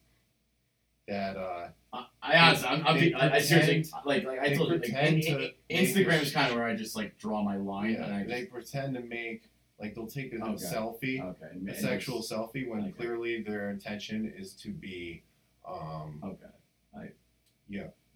that 1.09 1.37
uh 1.37 1.68
I, 1.92 2.07
I 2.22 2.37
honestly, 2.38 2.68
I'm, 2.68 2.87
I'm 2.87 2.98
They 3.00 3.12
I, 3.14 3.35
I 3.37 3.38
seriously 3.40 3.85
like 4.05 4.24
like 4.24 4.38
I 4.40 4.55
told 4.55 4.68
you, 4.68 4.74
like, 4.74 4.83
pretend 4.83 5.16
in- 5.24 5.37
to 5.38 5.50
in- 5.68 5.85
Instagram 5.87 6.22
is 6.22 6.33
kind 6.33 6.50
of 6.50 6.57
where 6.57 6.64
I 6.66 6.74
just 6.74 6.96
like 6.96 7.18
draw 7.18 7.42
my 7.42 7.57
line 7.57 7.94
and 7.94 8.12
I 8.12 8.24
they 8.24 8.40
just, 8.42 8.53
pretend 8.53 8.94
to 8.94 9.00
make 9.03 9.44
like 9.81 9.94
they'll 9.94 10.07
take 10.07 10.33
a 10.33 10.37
Okay. 10.37 10.64
selfie, 10.64 11.20
okay 11.22 11.46
a 11.53 11.57
and 11.57 11.76
sexual 11.76 12.20
selfie 12.20 12.68
when 12.68 12.81
Okay. 12.83 12.90
clearly 12.92 13.42
their 13.42 13.70
intention 13.70 14.33
is 14.37 14.53
to 14.55 14.70
be 14.70 15.22
um 15.66 16.20
okay. 16.24 16.46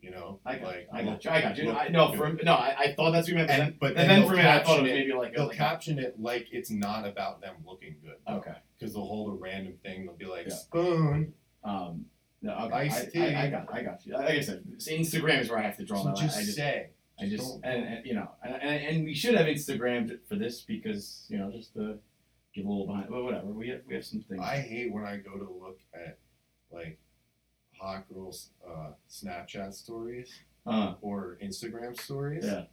You 0.05 0.11
know 0.11 0.39
I 0.45 0.57
got, 0.57 0.67
like 0.67 0.89
I 0.93 1.03
got 1.03 1.25
you. 1.25 1.31
I 1.31 1.41
got 1.41 1.57
you. 1.57 1.65
look 1.65 1.77
I, 1.77 1.89
no, 1.89 2.13
for 2.13 2.29
no, 2.43 2.53
I, 2.53 2.77
I 2.79 2.95
thought 2.95 3.13
that's 3.13 3.27
what 3.27 3.33
you 3.33 3.35
meant. 3.37 3.51
and 3.51 3.79
but 3.81 3.97
and 3.97 4.11
then 4.11 4.29
for 4.29 4.35
me, 4.37 4.43
I 4.43 4.63
thought 4.63 4.81
it 4.81 4.83
was 4.83 4.91
maybe 4.93 5.13
like 5.15 5.35
they'll 5.35 5.47
like 5.47 5.57
caption 5.57 5.99
it 5.99 6.21
like 6.21 6.49
it's 6.53 6.71
not 6.71 7.07
about 7.07 7.41
them 7.41 7.55
looking 7.67 7.97
good. 8.05 8.17
okay. 8.29 8.57
Because 8.79 8.93
they'll 8.93 9.07
hold 9.07 9.33
a 9.33 9.37
random 9.37 9.75
thing. 9.83 10.05
They'll 10.05 10.15
be 10.17 10.27
like 10.27 10.47
Yeah. 10.49 10.55
spoon. 10.55 11.33
Um, 11.63 12.05
no, 12.43 12.53
okay. 12.67 12.75
Iced 12.75 13.07
I, 13.07 13.11
tea. 13.11 13.35
I, 13.35 13.47
I 13.47 13.51
got, 13.51 13.67
I 13.73 13.83
got 13.83 14.05
you. 14.05 14.13
Like 14.13 14.29
I 14.29 14.41
said, 14.41 14.65
Instagram 14.79 15.41
is 15.41 15.49
where 15.49 15.59
I 15.59 15.63
have 15.63 15.79
to 15.79 15.85
draw 15.85 15.99
So 15.99 16.05
my 16.05 16.13
line. 16.13 16.23
just 16.27 16.39
I 16.39 16.43
just, 16.43 16.57
say. 16.57 16.91
I 17.19 17.29
just, 17.29 17.59
and, 17.65 17.85
and 17.87 18.07
you 18.07 18.15
know, 18.15 18.29
and, 18.43 18.55
and, 18.63 19.05
we 19.05 19.15
should 19.15 19.35
have 19.37 19.47
Instagram 19.47 20.19
for 20.29 20.35
this 20.35 20.61
because 20.63 21.25
you 21.29 21.39
know 21.39 21.51
just 21.51 21.73
to 21.75 21.99
give 22.55 22.67
a 22.67 22.69
little 22.69 22.87
behind. 22.87 23.09
Well, 23.09 23.23
whatever. 23.23 23.47
We 23.47 23.69
have 23.69 23.81
we 23.89 23.95
have 23.95 24.05
some 24.05 24.21
things. 24.29 24.41
I 24.43 24.57
hate 24.59 24.93
when 24.93 25.05
I 25.05 25.17
go 25.17 25.39
to 25.39 25.45
look 25.45 25.79
at 25.95 26.19
like 26.73 26.99
hot 27.85 28.05
girls' 28.13 28.51
uh, 28.69 28.91
Snapchat 29.11 29.75
stories 29.75 30.33
uh, 30.67 30.95
or 31.01 31.37
Instagram 31.43 32.01
stories. 32.01 32.45
yeah. 32.45 32.65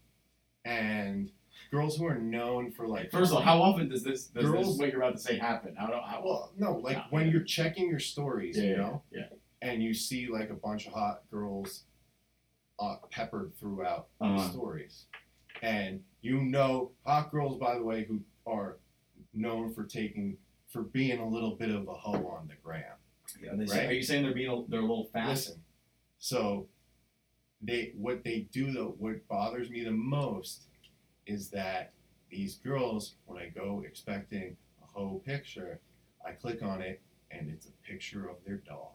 And 0.65 1.32
girls 1.71 1.97
who 1.97 2.06
are 2.06 2.17
known 2.17 2.71
for 2.71 2.88
like 2.88 3.12
First 3.12 3.32
of 3.32 3.38
all, 3.38 3.43
how 3.43 3.62
often 3.62 3.89
does 3.89 4.04
this 4.04 4.28
does 4.28 4.45
Girls- 4.45 4.67
this 4.67 4.78
what 4.78 4.91
you're 4.91 5.02
about 5.02 5.13
to 5.17 5.21
say 5.21 5.38
happen? 5.38 5.76
I 5.80 5.88
don't. 5.89 6.04
How, 6.04 6.21
well 6.24 6.52
no 6.58 6.78
like 6.78 6.97
when 7.12 7.30
you're 7.30 7.41
checking 7.43 7.89
your 7.89 8.00
stories, 8.00 8.58
yeah, 8.58 8.63
you 8.63 8.78
know, 8.78 9.02
yeah. 9.12 9.28
and 9.62 9.82
you 9.84 9.93
see 9.93 10.28
like 10.28 10.50
a 10.50 10.54
bunch 10.56 10.86
of 10.88 10.93
hot 10.93 11.24
girls 11.32 11.84
uh, 12.80 12.97
peppered 13.10 13.54
throughout 13.60 14.08
Uh-huh. 14.19 14.36
the 14.38 14.50
stories, 14.50 15.06
and 15.62 16.02
you 16.21 16.41
know 16.41 16.91
hot 17.06 17.32
girls 17.32 17.58
by 17.58 17.76
the 17.76 17.84
way 17.84 18.06
who 18.06 18.19
are 18.45 18.78
known 19.34 19.74
for 19.74 19.84
taking 19.84 20.38
for 20.69 20.84
being 20.84 21.19
a 21.19 21.28
little 21.28 21.56
bit 21.56 21.69
of 21.69 21.88
a 21.88 21.93
hoe 21.93 22.26
on 22.28 22.47
the 22.47 22.56
gram. 22.63 22.84
Yeah 23.41 23.52
they 23.56 23.65
say, 23.65 23.80
Right. 23.80 23.89
Are 23.89 23.94
you 23.94 24.04
saying 24.04 24.24
they're 24.24 24.34
being 24.34 24.50
a, 24.52 24.70
they're 24.70 24.80
a 24.80 24.84
little 24.84 25.10
fast? 25.13 25.48
Listen, 25.50 25.63
so 26.17 26.67
they 27.62 27.94
what 27.98 28.24
they 28.24 28.48
do 28.52 28.72
though, 28.72 28.96
what 28.98 29.28
bothers 29.28 29.70
me 29.70 29.84
the 29.84 29.91
most 29.91 30.63
is 31.28 31.50
that 31.50 31.94
these 32.30 32.56
girls, 32.56 33.15
when 33.26 33.38
I 33.41 33.50
go 33.50 33.84
expecting 33.86 34.56
a 34.84 34.86
whole 34.88 35.20
picture, 35.20 35.80
I 36.26 36.32
click 36.32 36.63
on 36.63 36.82
it 36.82 37.02
and 37.30 37.50
it's 37.50 37.67
a 37.67 37.72
picture 37.89 38.28
of 38.30 38.38
their 38.46 38.58
dog, 38.58 38.91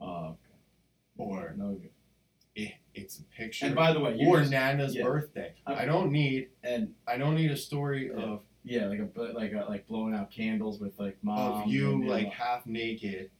Oh, 0.00 0.06
okay. 0.26 0.38
or 1.16 1.54
no 1.56 1.72
good. 1.72 1.90
it, 2.54 2.72
it's 2.94 3.18
a 3.18 3.22
picture, 3.24 3.66
And 3.66 3.74
by 3.74 3.92
the 3.92 4.00
way, 4.00 4.16
you 4.16 4.28
or 4.28 4.38
just- 4.40 4.52
Nana's 4.52 4.94
yeah. 4.94 5.02
birthday. 5.04 5.54
I- 5.66 5.82
I 5.82 5.84
don't 5.86 6.12
need 6.12 6.50
and 6.62 6.94
I 7.06 7.16
don't 7.16 7.34
need 7.34 7.50
a 7.50 7.56
story 7.56 8.10
Yeah. 8.14 8.22
of 8.22 8.42
yeah, 8.66 8.86
like 8.86 9.00
a 9.00 9.20
like 9.34 9.52
a, 9.52 9.66
like 9.68 9.86
blowing 9.88 10.14
out 10.14 10.30
candles 10.30 10.78
with 10.80 10.98
like 10.98 11.18
mom. 11.22 11.62
of 11.64 11.68
you 11.68 11.92
and, 11.92 12.08
like 12.08 12.28
half 12.28 12.64
naked, 12.64 13.30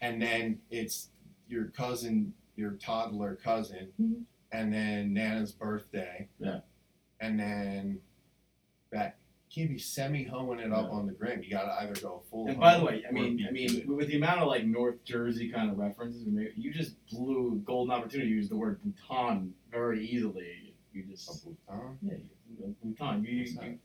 and 0.00 0.20
then 0.20 0.60
it's 0.70 1.08
your 1.48 1.66
cousin, 1.66 2.32
your 2.56 2.72
toddler 2.72 3.36
cousin, 3.36 3.88
Mhm. 4.00 4.22
and 4.52 4.72
then 4.72 5.12
Nana's 5.14 5.52
birthday. 5.52 6.28
Yeah. 6.38 6.60
And 7.20 7.38
then 7.38 8.00
that 8.90 9.16
can't 9.54 9.68
be 9.68 9.78
semi 9.78 10.22
hoeing 10.24 10.60
it 10.60 10.72
up 10.72 10.86
No. 10.86 10.92
on 10.92 11.06
the 11.06 11.12
gram. 11.12 11.42
You 11.42 11.50
gotta 11.50 11.72
either 11.82 12.00
go 12.00 12.22
full. 12.30 12.48
And 12.48 12.58
by 12.60 12.78
the 12.78 12.84
way, 12.84 13.02
I 13.08 13.10
mean, 13.10 13.44
I 13.46 13.50
mean, 13.50 13.68
good. 13.68 13.88
with 13.88 14.08
the 14.08 14.16
amount 14.16 14.40
of 14.40 14.48
like 14.48 14.64
North 14.64 15.02
Jersey 15.04 15.50
kind 15.50 15.70
of 15.70 15.78
references, 15.78 16.26
you 16.56 16.72
just 16.72 16.94
blew 17.06 17.54
a 17.54 17.56
golden 17.56 17.92
opportunity 17.92 18.30
to 18.30 18.34
use 18.36 18.48
the 18.48 18.56
word 18.56 18.80
Bhutan 18.82 19.54
very 19.70 20.06
easily. 20.06 20.74
You 20.92 21.02
a 21.02 21.06
just 21.06 21.44
Bhutan. 21.44 21.98
yeah, 22.02 22.14
you, 22.58 22.76
Bhutan. 22.82 23.24
You, 23.24 23.30
you, 23.30 23.44
you, 23.44 23.78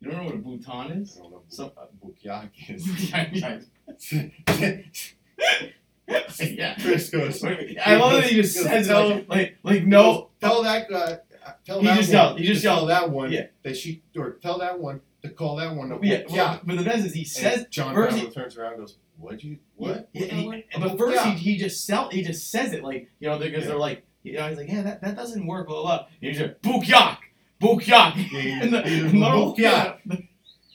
you 0.00 0.10
don't 0.10 0.16
know 0.18 0.24
what 0.24 0.34
a 0.34 0.38
Bhutan 0.38 0.92
I 0.92 1.00
is? 1.00 1.14
don't 1.14 1.30
know. 1.30 1.42
So- 1.48 1.72
Bukyak 2.04 2.50
is. 2.68 2.86
yeah, 5.38 6.22
yeah. 6.40 6.74
Chris 6.80 7.10
goes. 7.10 7.42
I 7.44 7.96
love 7.96 8.12
that 8.12 8.24
he 8.24 8.36
just 8.36 8.56
says 8.56 8.86
tell- 8.86 9.22
like, 9.28 9.56
like, 9.62 9.84
no. 9.84 10.30
Tell 10.40 10.62
that 10.62 10.88
guy. 10.88 11.18
Tell 11.64 11.80
He 11.80 11.86
that 11.86 11.96
just 11.98 12.08
one. 12.10 12.14
yelled- 12.16 12.38
he 12.40 12.46
just 12.46 12.60
to 12.62 12.66
tell 12.66 12.76
yelled. 12.78 12.90
that 12.90 13.10
one. 13.10 13.32
Yeah. 13.32 13.46
That 13.62 13.76
she 13.76 14.02
or 14.16 14.32
tell 14.32 14.58
that 14.58 14.78
one 14.78 15.00
to 15.22 15.28
call 15.30 15.56
that 15.56 15.74
one. 15.74 15.92
A 15.92 15.98
Yeah, 16.02 16.22
well, 16.28 16.60
but 16.64 16.76
the 16.76 16.84
best 16.84 17.06
is 17.06 17.14
he 17.14 17.24
says 17.24 17.58
And 17.62 17.70
John 17.70 17.94
first 17.94 18.16
Bravo 18.16 18.30
turns 18.32 18.56
around 18.56 18.72
and 18.74 18.80
goes, 18.80 18.96
"What'd 19.18 19.42
you 19.44 19.58
what?" 19.76 20.08
Yeah, 20.12 20.44
What 20.44 20.56
he- 20.56 20.64
but 20.80 20.98
first 20.98 21.22
he, 21.24 21.30
Yeah. 21.30 21.36
he 21.36 21.56
just 21.56 21.84
sell 21.86 22.10
he 22.10 22.22
just 22.22 22.50
says 22.50 22.72
it 22.72 22.82
like 22.82 23.08
you 23.20 23.28
know 23.28 23.38
because 23.38 23.62
Yeah. 23.62 23.68
they're 23.70 23.78
like 23.78 24.04
you 24.24 24.32
know, 24.32 24.48
he's 24.48 24.58
like, 24.58 24.68
yeah, 24.68 24.82
that, 24.82 25.00
that 25.02 25.14
doesn't 25.14 25.46
work, 25.46 25.68
blah, 25.68 25.82
blah, 25.82 25.98
blah. 25.98 26.06
And 26.20 26.32
he's 26.32 26.40
like, 26.40 26.60
book 26.60 26.88
yak, 26.88 27.20
book 27.60 27.86
yak. 27.86 28.16
Yeah, 28.32 28.58
And 28.62 28.72
the, 28.72 28.82
he- 28.82 28.98
and 29.02 29.12
Book 29.20 29.56
yak. 29.56 30.00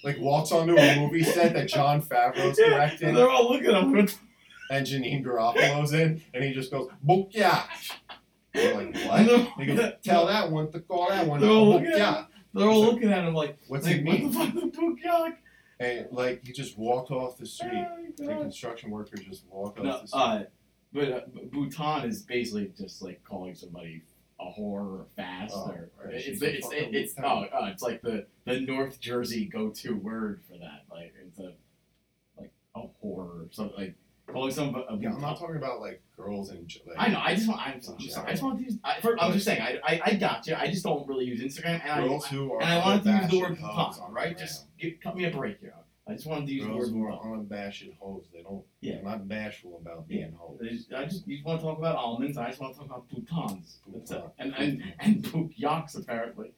like 0.05 0.19
walks 0.21 0.53
onto 0.53 0.77
a 0.77 0.95
movie 1.01 1.21
set 1.21 1.53
that 1.53 1.67
Jon 1.67 2.01
Favreau's 2.01 2.57
Yeah, 2.59 2.69
directing, 2.69 3.09
and 3.09 3.17
they're 3.17 3.29
all 3.29 3.51
looking 3.51 3.75
at 3.75 3.83
him. 3.83 4.07
And 4.71 4.87
Janeane 4.87 5.23
Garofalo's 5.23 5.93
in, 5.93 6.21
and 6.33 6.43
he 6.43 6.53
just 6.53 6.71
goes 6.71 6.89
book 7.03 7.29
yeah. 7.31 7.63
They're 8.53 8.73
like 8.75 8.95
what? 9.05 9.25
they're, 9.27 9.47
He 9.59 9.65
goes, 9.65 9.91
tell 10.03 10.25
that 10.27 10.49
one 10.51 10.71
to 10.71 10.79
call 10.79 11.09
that 11.09 11.27
one 11.27 11.41
They're 11.41 11.49
all 11.49 11.69
looking 11.69 11.91
at 11.91 12.27
they're 12.53 12.67
all 12.67 12.83
looking 12.85 13.11
at 13.11 13.23
him 13.25 13.33
like, 13.33 13.57
What's 13.67 13.85
like 13.85 13.97
it 13.97 14.05
what 14.05 14.19
mean? 14.19 14.31
the 14.31 14.39
fuck, 14.39 14.53
book? 14.53 15.33
And 15.79 16.07
like 16.11 16.43
he 16.45 16.51
just 16.53 16.77
walked 16.77 17.11
off 17.11 17.37
the 17.37 17.45
street. 17.45 17.85
Oh, 17.89 18.05
The 18.17 18.27
construction 18.35 18.91
worker 18.91 19.17
just 19.17 19.43
walked 19.49 19.79
off 19.79 20.01
the 20.01 20.07
street. 20.07 20.19
uh, 20.21 20.43
but 20.93 21.11
uh, 21.11 21.21
Bhutan 21.51 22.07
is 22.09 22.21
basically 22.23 22.71
just 22.77 23.01
like 23.01 23.23
calling 23.23 23.55
somebody 23.55 24.03
a 24.39 24.45
whore 24.45 24.99
or 24.99 25.05
fast 25.15 25.53
Oh, 25.55 25.71
or 25.99 26.09
it's 26.09 26.41
it's 26.41 26.41
it's, 26.41 26.67
it's 26.71 27.13
oh, 27.23 27.45
oh 27.53 27.65
it's 27.67 27.81
like 27.83 28.01
the 28.01 28.25
the 28.45 28.59
North 28.59 28.99
Jersey 28.99 29.45
go 29.45 29.69
to 29.69 29.95
word 29.95 30.41
for 30.47 30.57
that 30.57 30.83
like 30.91 31.13
it's 31.25 31.39
a 31.39 31.53
like 32.37 32.51
a 32.75 32.79
whore 32.81 32.91
or 33.03 33.47
something 33.51 33.77
like 33.77 33.95
calling 34.31 34.51
somebody 34.51 34.85
a 34.89 34.97
yeah, 34.97 35.13
I'm 35.13 35.21
not 35.21 35.39
talking 35.39 35.57
about 35.57 35.81
like 35.81 36.01
girls 36.15 36.49
and 36.49 36.71
like 36.85 36.95
I 36.97 37.07
know. 37.09 37.19
I 37.19 37.35
just 37.35 37.47
want. 37.47 37.61
I'm, 37.61 37.73
I'm 37.73 37.81
sorry. 37.81 38.27
I 38.27 38.31
just 38.31 38.43
want 38.43 38.59
to 38.59 38.63
use. 38.63 38.77
I, 38.83 38.97
I'm 39.19 39.33
just 39.33 39.45
saying. 39.45 39.61
I, 39.61 39.79
I, 39.83 40.01
I 40.05 40.13
got 40.15 40.47
you. 40.47 40.55
I 40.55 40.67
just 40.67 40.83
don't 40.83 41.07
really 41.07 41.25
use 41.25 41.41
Instagram, 41.41 41.81
and 41.85 42.07
girls 42.07 42.25
I 42.25 42.29
who 42.29 42.53
are 42.53 42.61
and 42.61 42.71
I 42.71 42.77
wanted 42.79 43.03
to 43.03 43.11
use 43.11 43.31
the 43.31 43.39
word 43.39 43.57
on 43.61 44.13
right? 44.13 44.37
Just 44.37 44.65
give, 44.79 44.93
cut 45.03 45.15
me 45.15 45.25
a 45.25 45.31
break 45.31 45.59
here. 45.59 45.73
I 46.07 46.13
just 46.13 46.25
wanted 46.25 46.47
to 46.47 46.53
use 46.53 46.65
ground. 46.65 46.75
the 46.75 46.79
word 46.79 46.89
who 46.89 47.05
are 47.05 47.33
unabashed 47.33 47.85
hoes. 47.99 48.25
They 48.33 48.41
don't. 48.41 48.63
Yeah. 48.81 48.95
They're 48.95 49.03
not 49.03 49.27
bashful 49.27 49.79
about 49.81 50.05
Yeah. 50.09 50.25
being 50.25 50.33
hoes. 50.33 50.59
I 50.61 50.67
just, 50.69 50.93
I 50.93 51.05
just 51.05 51.27
you 51.27 51.43
want 51.45 51.61
to 51.61 51.65
talk 51.65 51.77
about 51.77 51.95
almonds. 51.95 52.37
I 52.37 52.49
just 52.49 52.59
want 52.59 52.73
to 52.73 52.79
talk 52.79 52.87
about 52.87 53.09
Bhutans. 53.09 53.75
That's 53.93 54.11
it. 54.11 54.23
And 54.39 54.53
and 54.57 54.83
and 54.99 55.31
Book 55.31 55.51
Yaks 55.55 55.95
apparently. 55.95 56.51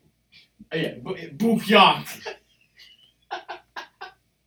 Uh, 0.73 0.77
yeah, 0.77 0.93
Book 1.33 1.67
Yaks. 1.67 2.25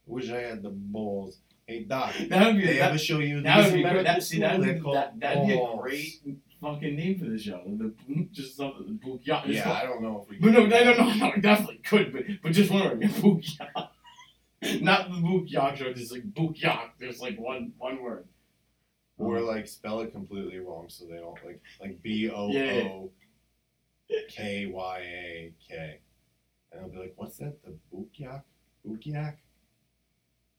Wish 0.06 0.30
I 0.30 0.40
had 0.40 0.62
the 0.62 0.70
balls. 0.70 1.38
Hey 1.66 1.82
doc, 1.82 2.14
That 2.28 2.46
would 2.46 2.56
be 2.58 2.66
they 2.66 2.78
that, 2.78 2.90
ever 2.90 2.98
show 2.98 3.18
you 3.18 3.42
that 3.42 3.64
would 3.64 3.74
be 3.74 3.82
great. 3.82 4.04
That, 4.04 4.22
see, 4.22 4.38
that'd, 4.38 4.82
called 4.82 4.96
that 4.96 5.18
that'd 5.18 5.46
be 5.48 5.52
a 5.54 5.76
great 5.76 6.22
fucking 6.60 6.94
name 6.94 7.18
for 7.18 7.24
the 7.24 7.38
show. 7.38 7.60
The 7.66 7.92
just 8.30 8.56
something 8.56 8.86
the 8.86 8.92
Book 8.92 9.20
Yaks. 9.24 9.48
Yeah, 9.48 9.72
I 9.72 9.82
don't 9.82 10.00
know 10.00 10.22
if 10.22 10.30
we. 10.30 10.38
But 10.38 10.52
no, 10.52 10.66
no, 10.66 10.84
no, 10.84 10.94
no, 10.94 11.14
no, 11.14 11.36
definitely 11.40 11.78
could, 11.78 12.12
but 12.12 12.22
but 12.40 12.52
just 12.52 12.70
wondering, 12.70 13.10
Book 13.20 13.40
Yak. 13.42 14.80
Not 14.80 15.10
the 15.10 15.20
Book 15.20 15.44
Yak 15.46 15.76
show, 15.76 15.92
just 15.92 16.12
like 16.12 16.22
Book 16.22 16.52
Yak. 16.54 16.94
There's 17.00 17.20
like 17.20 17.38
one 17.38 17.72
one 17.78 18.00
word. 18.00 18.28
Or 19.18 19.40
like 19.40 19.66
spell 19.66 20.00
it 20.00 20.12
completely 20.12 20.58
wrong 20.58 20.86
so 20.88 21.06
they 21.06 21.16
don't 21.16 21.38
like 21.44 21.60
like 21.80 22.02
B 22.02 22.30
O 22.30 22.52
O 22.52 23.10
K 24.28 24.66
Y 24.66 24.98
A 24.98 25.52
K. 25.66 26.00
And 26.70 26.80
they'll 26.80 26.90
be 26.90 26.98
like, 26.98 27.14
what's 27.16 27.38
that? 27.38 27.56
The 27.64 27.76
Bukyak? 27.92 28.42
Bukyak? 28.86 29.32
Uh, 29.32 29.45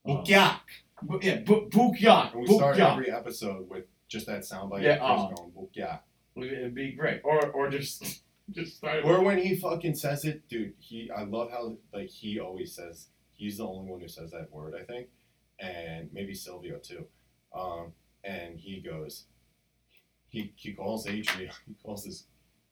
Bukyak! 0.08 0.60
But 1.04 1.24
yeah, 1.24 1.38
Book 1.42 1.70
Book 1.70 2.00
Yak. 2.00 2.34
We 2.34 2.48
Book 2.48 2.58
start 2.58 2.80
every 2.80 3.12
episode 3.12 3.70
with 3.70 3.86
just 4.08 4.26
that 4.28 4.42
soundbite 4.42 4.84
Yeah, 4.84 5.04
uh, 5.04 5.30
going, 5.34 5.52
Bukyak. 5.52 6.00
It'd 6.36 6.74
be 6.74 6.94
great. 6.94 7.22
Or 7.24 7.46
or 7.52 7.70
just 7.70 8.24
just 8.52 8.78
start. 8.78 9.04
Or 9.04 9.22
when 9.22 9.38
he 9.38 9.56
fucking 9.56 9.96
says 9.96 10.26
it, 10.26 10.48
dude, 10.48 10.74
he 10.80 11.12
I 11.16 11.24
love 11.24 11.52
how 11.52 11.78
like 11.94 12.10
he 12.10 12.40
always 12.40 12.74
says 12.74 13.08
he's 13.34 13.58
the 13.58 13.68
only 13.68 13.92
one 13.92 14.00
who 14.00 14.08
says 14.08 14.32
that 14.32 14.52
word, 14.52 14.74
I 14.80 14.84
think. 14.84 15.08
And 15.60 16.10
maybe 16.14 16.34
Silvio 16.34 16.78
too. 16.78 17.06
Um, 17.56 17.94
and 18.24 18.60
he 18.60 18.82
goes 18.82 19.26
he 20.30 20.54
he 20.56 20.74
calls 20.74 21.08
Adrian, 21.08 21.52
he 21.68 21.76
calls 21.84 22.06
his 22.06 22.26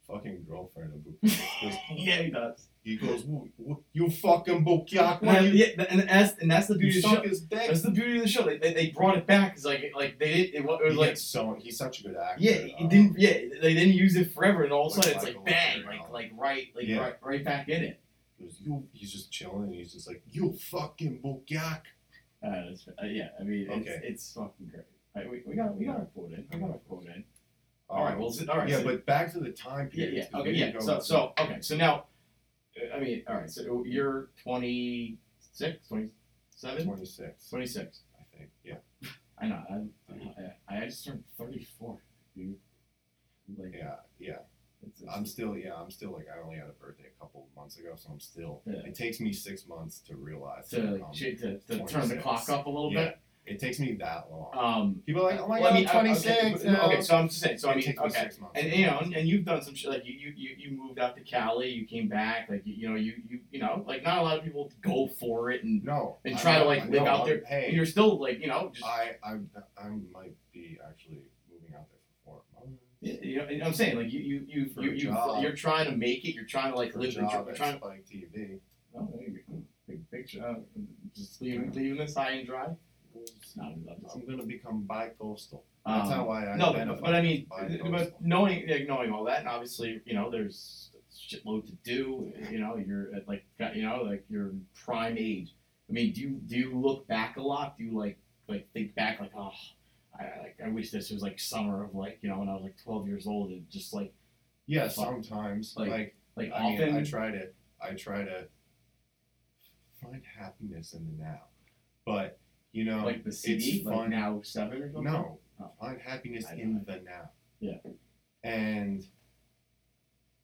fucking 0.07 0.45
girlfriend. 0.49 1.03
He 1.21 1.29
goes, 1.69 1.75
yeah, 1.95 2.21
he 2.21 2.29
does. 2.31 2.67
He 2.83 2.97
goes, 2.97 3.23
"Wh- 3.23 3.47
wh- 3.67 3.81
you 3.93 4.09
fucking 4.11 4.63
Bukyak, 4.63 5.23
And, 5.23 5.47
you, 5.47 5.65
yeah, 5.65 5.83
and 5.89 6.01
that's 6.07 6.37
and 6.39 6.51
that's 6.51 6.67
the 6.67 6.75
you 6.75 6.79
beauty 6.81 6.97
of 6.99 7.03
the 7.03 7.09
show. 7.09 7.15
suck 7.15 7.25
his 7.25 7.41
dick. 7.41 7.67
That's 7.67 7.81
the 7.81 7.89
beauty 7.91 8.17
of 8.17 8.21
the 8.23 8.29
show. 8.29 8.43
They, 8.43 8.57
they, 8.59 8.73
they 8.73 8.87
brought 8.91 9.17
it 9.17 9.25
back. 9.25 9.53
It's 9.55 9.65
like 9.65 9.91
like 9.95 10.19
they 10.19 10.33
did. 10.33 10.53
It, 10.55 10.65
wa- 10.65 10.75
it 10.75 10.83
was 10.85 10.93
He 10.93 10.99
like 10.99 11.09
gets 11.11 11.23
so 11.23 11.57
he's 11.59 11.77
such 11.77 12.01
a 12.01 12.03
good 12.03 12.15
actor. 12.15 12.43
Yeah, 12.43 12.51
it 12.51 12.75
um, 12.79 12.89
didn't. 12.89 13.19
Yeah, 13.19 13.33
they 13.61 13.73
didn't 13.73 13.95
use 13.95 14.15
it 14.15 14.31
forever, 14.33 14.63
and 14.63 14.71
all 14.71 14.87
of 14.87 14.93
a 14.93 14.95
Like 14.97 15.03
sudden 15.05 15.17
it's 15.17 15.25
Michael 15.25 15.41
like 15.43 15.45
bang, 15.45 15.85
like 15.85 16.09
like 16.11 16.31
right, 16.37 16.67
like 16.75 16.87
Yeah. 16.87 16.97
right, 16.99 17.15
right 17.21 17.43
back 17.43 17.69
in 17.69 17.83
it. 17.83 17.99
he 18.37 18.45
goes, 18.45 18.57
you, 18.61 18.83
he's 18.93 19.11
just 19.11 19.31
chilling, 19.31 19.63
and 19.63 19.73
he's 19.75 19.93
just 19.93 20.07
like, 20.07 20.21
you 20.29 20.53
fucking 20.53 21.21
Bukyak. 21.23 21.81
Uh, 22.45 22.69
it's, 22.69 22.87
uh, 22.87 23.05
yeah, 23.07 23.29
I 23.39 23.43
mean, 23.43 23.65
it's, 23.67 23.87
Okay. 23.89 23.99
it's 24.03 24.33
fucking 24.33 24.67
great. 24.69 24.83
All 25.15 25.21
right, 25.23 25.31
we, 25.31 25.41
we 25.47 25.55
got 25.55 25.75
we 25.75 25.85
got 25.85 25.95
our 25.97 26.05
quote 26.05 26.33
in. 26.33 26.45
We 26.53 26.59
got 26.59 26.69
our 26.69 26.77
quote 26.87 27.05
in. 27.07 27.23
Um, 27.89 27.97
All 27.99 28.03
right, 28.05 28.17
well, 28.17 28.29
s- 28.29 28.47
all 28.47 28.57
right. 28.57 28.67
yeah, 28.69 28.77
so, 28.79 28.83
but 28.83 29.05
back 29.05 29.31
to 29.33 29.39
the 29.39 29.51
time 29.51 29.89
yeah, 29.93 30.05
period. 30.05 30.15
yeah, 30.15 30.25
'cause 30.31 30.41
okay, 30.41 30.51
yeah. 30.53 30.79
So 30.79 30.99
so 30.99 31.33
okay, 31.39 31.57
so 31.61 31.75
now, 31.77 32.05
I 32.93 32.99
mean, 32.99 33.23
all 33.27 33.35
right. 33.35 33.49
So 33.49 33.83
you're 33.85 34.29
26, 34.41 35.87
27, 35.87 36.85
26, 36.85 37.49
26. 37.49 38.01
I 38.19 38.37
think. 38.37 38.49
Yeah, 38.63 38.75
I 39.39 39.47
know. 39.47 39.61
I 40.09 40.73
I, 40.73 40.77
I 40.81 40.85
just 40.85 41.05
turned 41.05 41.23
34. 41.37 41.97
Dude. 42.35 42.55
Like, 43.57 43.73
yeah, 43.77 43.95
yeah. 44.19 44.37
I'm 45.11 45.25
still, 45.25 45.55
yeah, 45.57 45.73
I'm 45.75 45.89
still 45.89 46.11
like, 46.11 46.25
I 46.35 46.43
only 46.43 46.57
had 46.57 46.67
a 46.67 46.71
birthday 46.73 47.05
a 47.15 47.19
couple 47.19 47.47
of 47.49 47.55
months 47.59 47.77
ago, 47.77 47.93
so 47.95 48.09
I'm 48.11 48.19
still. 48.19 48.61
Yeah. 48.65 48.79
It 48.85 48.95
takes 48.95 49.19
me 49.19 49.31
six 49.33 49.67
months 49.67 49.99
to 50.07 50.15
realize. 50.15 50.69
to, 50.69 50.81
that 50.81 50.91
like, 50.91 51.01
I'm- 51.03 51.13
to, 51.13 51.59
to 51.59 51.85
turn 51.85 52.07
the 52.07 52.17
clock 52.17 52.49
up 52.49 52.65
a 52.65 52.69
little 52.69 52.91
Yeah. 52.91 53.05
bit. 53.05 53.19
It 53.45 53.59
takes 53.59 53.79
me 53.79 53.93
that 53.99 54.27
long. 54.31 54.51
Um, 54.57 55.01
People 55.05 55.21
are 55.21 55.31
like, 55.31 55.39
oh 55.39 55.47
my 55.47 55.59
well, 55.59 55.69
god, 55.69 55.75
I 55.75 55.79
mean, 55.79 55.87
I'm 55.87 55.93
26. 56.05 56.65
Okay, 56.65 56.75
okay, 56.77 57.01
so 57.01 57.15
I'm 57.15 57.27
just 57.29 57.39
saying. 57.41 57.57
So 57.59 57.69
I 57.69 57.75
mean, 57.75 57.95
okay, 57.97 58.09
six 58.09 58.39
months. 58.39 58.59
and 58.59 58.73
you 58.73 58.87
know, 58.87 58.99
and, 58.99 59.13
and 59.13 59.27
you've 59.27 59.45
done 59.45 59.61
some 59.61 59.75
shit. 59.75 59.91
Like 59.91 60.05
you, 60.05 60.13
you, 60.13 60.33
you, 60.35 60.55
you 60.57 60.77
moved 60.77 60.97
out 60.99 61.15
to 61.15 61.21
Cali. 61.23 61.69
You 61.69 61.85
came 61.85 62.07
back. 62.07 62.49
Like 62.49 62.63
you, 62.65 62.73
you 62.73 62.89
know, 62.89 62.95
you, 62.95 63.13
you, 63.29 63.39
you 63.51 63.59
know, 63.59 63.83
like 63.87 64.03
not 64.03 64.17
a 64.17 64.21
lot 64.21 64.37
of 64.37 64.43
people 64.43 64.71
go 64.81 65.07
for 65.19 65.51
it, 65.51 65.63
and 65.63 65.83
no, 65.83 66.17
and 66.25 66.37
try 66.39 66.57
to, 66.59 66.65
like, 66.65 66.83
live 66.89 67.03
know, 67.03 67.05
out 67.07 67.19
I'm- 67.21 67.27
there. 67.27 67.43
Hey, 67.45 67.71
you're 67.71 67.85
still 67.85 68.19
like, 68.19 68.39
you 68.39 68.47
know, 68.47 68.71
just 68.73 68.85
I, 68.85 69.17
I, 69.23 69.33
I 69.77 69.89
might 70.11 70.35
be 70.51 70.77
actually 70.87 71.21
moving 71.51 71.75
out 71.75 71.85
there 71.91 71.99
for 72.25 72.41
four 72.55 72.65
months. 72.65 72.81
yeah, 73.01 73.13
you 73.21 73.37
know. 73.37 73.45
and 73.45 73.63
I'm 73.63 73.73
saying 73.73 73.95
like 73.95 74.11
you, 74.11 74.19
you, 74.21 74.45
you, 74.47 74.69
For 74.73 74.81
you 74.81 74.91
you 74.91 75.15
you're 75.41 75.53
trying 75.53 75.85
to 75.85 75.95
make 75.95 76.25
it. 76.25 76.33
You're 76.33 76.45
trying 76.45 76.71
to 76.71 76.77
like 76.77 76.95
live 76.95 77.13
the 77.13 77.21
job. 77.21 77.45
You're 77.45 77.55
trying. 77.55 77.77
Spike 77.77 78.05
TV. 78.11 78.59
Oh, 78.97 79.07
there 79.13 79.27
you 79.27 79.39
go. 79.47 79.61
Big 79.87 80.09
picture. 80.09 80.43
Uh, 80.43 80.55
just 81.15 81.41
leaving, 81.41 81.71
leaving 81.73 81.97
this 81.97 82.15
high 82.15 82.31
and 82.31 82.47
dry. 82.47 82.69
No, 83.55 83.63
I'm 83.63 83.85
I'm 84.13 84.25
gonna 84.25 84.43
become 84.45 84.81
bi-coastal. 84.83 85.63
That's 85.85 86.09
Um, 86.09 86.13
how 86.13 86.29
I 86.29 86.55
No, 86.57 86.69
identify 86.73 86.95
but, 86.95 87.01
but 87.05 87.15
I 87.15 87.21
mean, 87.21 87.47
as 87.61 87.71
bi-coastal. 87.77 87.91
but 87.91 88.21
knowing 88.21 88.67
like, 88.67 88.87
knowing 88.87 89.11
all 89.11 89.23
that, 89.25 89.39
and 89.39 89.47
obviously, 89.47 90.01
you 90.05 90.13
know, 90.13 90.29
there's 90.29 90.91
a 90.95 91.35
shitload 91.35 91.65
to 91.67 91.71
do. 91.83 92.31
You 92.51 92.59
know, 92.59 92.75
you're 92.77 93.13
at 93.15 93.27
like 93.27 93.45
got- 93.59 93.75
you 93.75 93.83
know 93.83 94.01
like 94.03 94.25
your 94.29 94.51
prime 94.73 95.17
age. 95.17 95.53
I 95.89 95.93
mean, 95.93 96.11
do 96.13 96.21
you 96.21 96.29
do 96.45 96.55
you 96.57 96.77
look 96.77 97.07
back 97.07 97.37
a 97.37 97.41
lot? 97.41 97.77
Do 97.77 97.83
you 97.85 97.97
like 97.97 98.17
like 98.47 98.67
think 98.73 98.93
back 98.95 99.19
like 99.19 99.31
oh, 99.37 99.51
I 100.19 100.23
like 100.41 100.57
I 100.63 100.69
wish 100.69 100.91
this 100.91 101.11
was 101.11 101.21
like 101.21 101.39
summer 101.39 101.83
of 101.83 101.93
like 101.95 102.19
you 102.21 102.29
know 102.29 102.39
when 102.39 102.49
I 102.49 102.53
was 102.53 102.63
like 102.63 102.77
12 102.83 103.07
years 103.07 103.27
old 103.27 103.51
and 103.51 103.69
just 103.69 103.93
like 103.93 104.13
yeah, 104.67 104.87
sometimes 104.87 105.75
Like, 105.77 105.89
like, 105.91 106.15
like 106.35 106.51
I 106.51 106.63
often. 106.63 106.87
mean, 106.87 106.95
I 106.97 107.03
try 107.03 107.29
to, 107.31 107.49
I 107.79 107.91
try 107.93 108.23
to 108.25 108.47
find 110.01 110.21
happiness 110.39 110.93
in 110.93 111.05
the 111.05 111.23
now, 111.23 111.41
but 112.05 112.39
you 112.75 112.83
know, 112.83 113.05
like 113.05 113.23
the 113.23 113.31
CD, 113.31 113.77
it's 113.77 113.85
like 113.85 113.95
fun. 113.95 114.09
now 114.09 114.41
seven 114.43 114.83
or 114.83 114.91
something. 114.91 115.03
No, 115.11 115.39
Oh. 115.61 115.71
find 115.79 115.99
happiness 116.01 116.45
in 116.51 116.83
the 116.85 116.97
now. 116.97 117.29
Yeah. 117.61 117.77
And 118.43 119.01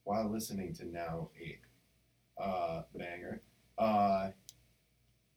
while 0.05 0.29
listening 0.31 0.73
to 0.75 0.85
Now 0.85 1.29
Eight, 1.37 1.59
uh, 2.41 2.83
banger, 2.95 3.41
uh, 3.77 4.29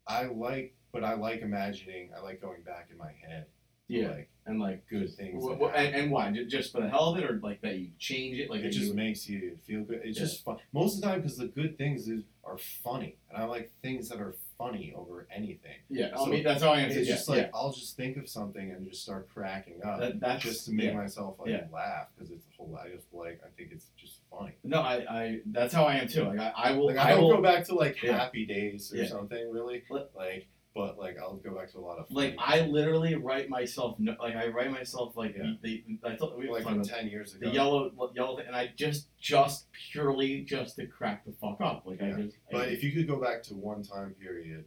I 0.06 0.24
like, 0.26 0.76
but 0.92 1.02
I 1.02 1.14
like 1.14 1.40
imagining. 1.40 2.10
I 2.16 2.20
like 2.20 2.40
going 2.40 2.62
back 2.62 2.88
in 2.92 2.96
my 2.96 3.10
head. 3.26 3.46
Yeah, 3.88 4.10
Like 4.10 4.30
and 4.46 4.60
like 4.60 4.86
good 4.88 5.12
things. 5.14 5.44
wh- 5.44 5.58
that 5.58 5.60
wh- 5.60 5.76
and, 5.78 5.94
and 5.96 6.10
why? 6.12 6.30
Just 6.48 6.72
for 6.72 6.80
the 6.80 6.88
hell 6.88 7.08
of 7.12 7.18
it, 7.18 7.28
or 7.28 7.38
like 7.42 7.60
that 7.62 7.76
you 7.78 7.90
change 7.98 8.38
it? 8.38 8.48
Like 8.48 8.60
it 8.62 8.70
just 8.70 8.86
you, 8.88 8.94
makes 8.94 9.28
you 9.28 9.58
feel 9.66 9.82
good. 9.82 10.00
It's 10.04 10.16
Yeah. 10.18 10.24
just 10.26 10.44
fun 10.44 10.58
most 10.72 10.94
of 10.96 11.00
the 11.02 11.08
time 11.08 11.20
because 11.20 11.36
the 11.36 11.48
good 11.48 11.76
things 11.76 12.08
is, 12.08 12.22
are 12.44 12.56
funny, 12.56 13.16
and 13.28 13.36
I 13.42 13.44
like 13.46 13.72
things 13.82 14.08
that 14.08 14.20
are 14.20 14.36
funny 14.58 14.92
over 14.96 15.26
anything. 15.34 15.76
yeah. 15.88 16.10
I 16.14 16.18
so 16.18 16.26
mean, 16.26 16.44
that's 16.44 16.62
all 16.62 16.74
I 16.74 16.80
answer. 16.80 17.00
It's 17.00 17.08
Yeah, 17.08 17.14
just 17.14 17.28
like 17.28 17.38
yeah. 17.38 17.50
I'll 17.54 17.72
just 17.72 17.96
think 17.96 18.16
of 18.16 18.28
something 18.28 18.70
and 18.70 18.88
just 18.88 19.02
start 19.02 19.28
cracking 19.32 19.80
up. 19.84 20.00
That, 20.00 20.20
that's 20.20 20.42
just 20.42 20.66
to 20.66 20.72
make 20.72 20.86
yeah. 20.86 20.94
myself 20.94 21.36
like 21.38 21.72
laugh 21.72 22.08
because 22.14 22.30
it's 22.30 22.46
a 22.46 22.56
whole. 22.56 22.78
I 22.82 22.90
just 22.90 23.06
like 23.12 23.40
I 23.44 23.48
think 23.56 23.70
it's 23.72 23.86
just 23.96 24.20
funny. 24.30 24.52
No, 24.62 24.80
I, 24.80 24.94
I 25.08 25.40
that's 25.46 25.74
how 25.74 25.84
I 25.84 25.96
am 25.96 26.08
too. 26.08 26.24
Like 26.24 26.38
I, 26.38 26.52
I 26.56 26.72
will 26.72 26.86
Like 26.86 26.98
I, 26.98 27.12
I 27.12 27.18
will 27.18 27.36
go 27.36 27.42
back 27.42 27.64
to 27.66 27.74
like 27.74 27.96
happy 27.96 28.46
days 28.46 28.92
or 28.92 29.06
something 29.06 29.50
really. 29.50 29.82
Like, 30.14 30.46
but 30.74 30.98
like 30.98 31.16
I'll 31.18 31.36
go 31.36 31.54
back 31.54 31.70
to 31.72 31.78
a 31.78 31.80
lot 31.80 31.98
of 31.98 32.06
like 32.10 32.34
I 32.38 32.62
literally 32.62 33.14
write 33.14 33.48
myself 33.48 33.96
no, 33.98 34.16
like 34.20 34.34
I 34.36 34.48
write 34.48 34.70
myself 34.72 35.16
like 35.16 35.36
Yeah. 35.36 35.52
the, 35.62 35.84
the 36.02 36.08
I 36.08 36.16
thought 36.16 36.36
we 36.36 36.48
were 36.48 36.54
like 36.54 36.64
from 36.64 36.82
ten 36.82 37.06
years 37.08 37.34
ago. 37.34 37.48
the 37.48 37.54
yellow 37.54 38.10
yellow 38.14 38.38
and 38.38 38.56
I 38.56 38.72
just 38.76 39.08
just 39.18 39.66
purely 39.92 40.42
just 40.42 40.76
to 40.76 40.86
crack 40.86 41.24
the 41.24 41.32
fuck 41.32 41.60
up. 41.60 41.84
Like 41.86 42.00
Yeah. 42.00 42.16
I 42.16 42.22
just 42.22 42.36
I, 42.48 42.52
But 42.52 42.68
if 42.70 42.82
you 42.82 42.92
could 42.92 43.06
go 43.06 43.20
back 43.20 43.42
to 43.44 43.54
one 43.54 43.82
time 43.82 44.14
period 44.20 44.64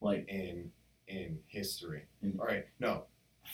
like 0.00 0.26
in 0.28 0.70
in 1.08 1.38
history, 1.48 2.04
In- 2.22 2.38
all 2.40 2.46
right, 2.46 2.64
no, 2.80 3.04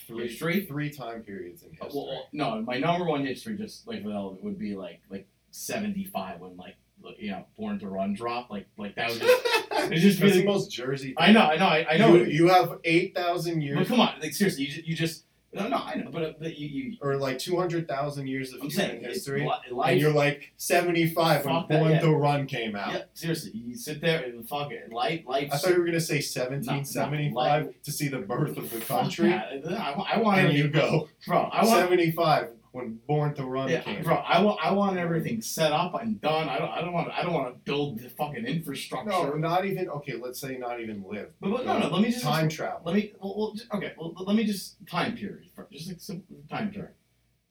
three 0.07 0.29
History? 0.29 0.65
three 0.67 0.91
time 0.91 1.23
periods 1.23 1.63
in 1.65 1.71
Uh, 1.81 1.85
history. 1.87 2.03
Well, 2.07 2.29
no, 2.33 2.63
my 2.63 2.79
number 2.79 3.07
one 3.07 3.27
history, 3.27 3.57
just 3.57 3.89
like 3.89 4.05
with 4.05 4.15
Element, 4.15 4.45
would 4.45 4.59
be 4.59 4.77
like 4.77 5.01
like 5.11 5.27
seventy 5.51 6.05
five 6.05 6.39
when 6.41 6.57
like 6.57 6.77
you 7.19 7.31
know 7.31 7.45
Born 7.57 7.79
to 7.81 7.89
Run 7.89 8.15
drop 8.15 8.51
Like 8.51 8.67
like 8.77 8.95
that 8.95 9.09
was 9.09 9.19
just. 9.19 9.45
it's 9.93 10.03
just 10.03 10.21
really- 10.21 10.41
the 10.41 10.45
most 10.47 10.71
Jersey. 10.71 11.15
I 11.17 11.33
know, 11.33 11.41
I 11.43 11.57
know, 11.57 11.67
I, 11.67 11.87
I 11.91 11.97
know. 11.99 12.15
You, 12.15 12.25
you 12.25 12.49
have 12.49 12.79
eight 12.85 13.15
thousand 13.15 13.55
but 13.57 13.63
years, 13.63 13.89
come 13.89 14.01
on, 14.01 14.15
like 14.21 14.35
seriously, 14.35 14.65
you 14.65 14.71
just, 14.73 14.87
you 14.87 14.95
just 14.97 15.25
no, 15.51 15.67
no, 15.67 15.79
I 15.79 15.95
know, 15.95 16.11
but, 16.13 16.23
uh, 16.23 16.33
but 16.39 16.59
you, 16.59 16.69
you 16.69 16.97
or 17.01 17.17
like 17.17 17.39
two 17.39 17.57
hundred 17.57 17.89
thousand 17.89 18.27
years 18.27 18.53
of 18.53 18.61
I'm 18.63 18.69
human 18.69 18.91
saying 18.91 19.05
history, 19.05 19.49
and 19.85 19.99
you're 19.99 20.13
like 20.13 20.53
seventy-five 20.59 21.45
when 21.47 21.55
Fuck 21.55 21.69
that, 21.69 21.79
Born 21.81 21.91
yeah. 21.93 22.01
to 22.01 22.11
Run 22.15 22.47
came 22.47 22.77
out. 22.77 22.93
yeah, 22.93 23.03
seriously, 23.15 23.53
you 23.55 23.75
sit 23.75 24.03
there 24.03 24.23
and 24.25 24.47
fuck 24.47 24.71
it. 24.73 24.93
Life, 24.93 25.23
life. 25.27 25.49
I 25.51 25.57
thought 25.57 25.71
you 25.73 25.79
were 25.81 25.87
gonna 25.87 26.01
say 26.01 26.21
seventeen 26.21 26.85
seventy-five 26.85 27.73
to 27.83 27.91
see 27.93 28.09
the 28.09 28.19
birth 28.19 28.59
of 28.59 28.71
the 28.71 28.81
country, 28.81 29.33
I, 29.33 29.95
wa- 29.97 30.07
I 30.13 30.19
want 30.21 30.41
and 30.41 30.53
you 30.53 30.69
go 30.69 31.09
bro. 31.27 31.45
I 31.51 31.65
want, 31.65 31.81
seventy-five 31.81 32.49
when 32.79 33.01
Born 33.09 33.35
to 33.35 33.45
Run 33.45 33.69
yeah, 33.69 33.81
came 33.81 34.05
bro. 34.05 34.15
I 34.15 34.41
want, 34.41 34.61
I 34.63 34.71
want 34.71 34.99
everything 34.99 35.43
set 35.43 35.73
up 35.73 36.01
and 36.01 36.21
done. 36.21 36.49
I 36.49 36.59
don't, 36.59 36.71
I 36.71 36.81
don't 36.81 36.93
want, 36.93 37.11
I 37.11 37.23
don't 37.23 37.33
want 37.33 37.53
to 37.53 37.61
build 37.65 37.99
the 37.99 38.09
fucking 38.09 38.47
infrastructure. 38.47 39.11
No, 39.11 39.35
not 39.35 39.65
even 39.67 39.89
okay. 39.89 40.15
Let's 40.15 40.41
say 40.41 40.57
not 40.57 40.81
even 40.81 41.05
live. 41.07 41.33
But, 41.41 41.51
but 41.51 41.67
no, 41.67 41.79
no. 41.79 41.89
Let 41.89 42.03
me 42.03 42.11
just 42.11 42.23
time 42.23 42.49
travel. 42.49 42.81
Let 42.85 42.95
me. 42.95 43.13
Well, 43.21 43.35
well, 43.37 43.53
just, 43.55 43.73
okay. 43.75 43.95
Well, 43.99 44.15
let 44.19 44.37
me 44.37 44.45
just 44.45 44.77
time 44.87 45.17
period 45.17 45.51
first. 45.57 45.73
Just 45.73 45.89
like 45.89 46.01
simple 46.01 46.37
time 46.49 46.71
period. 46.71 46.95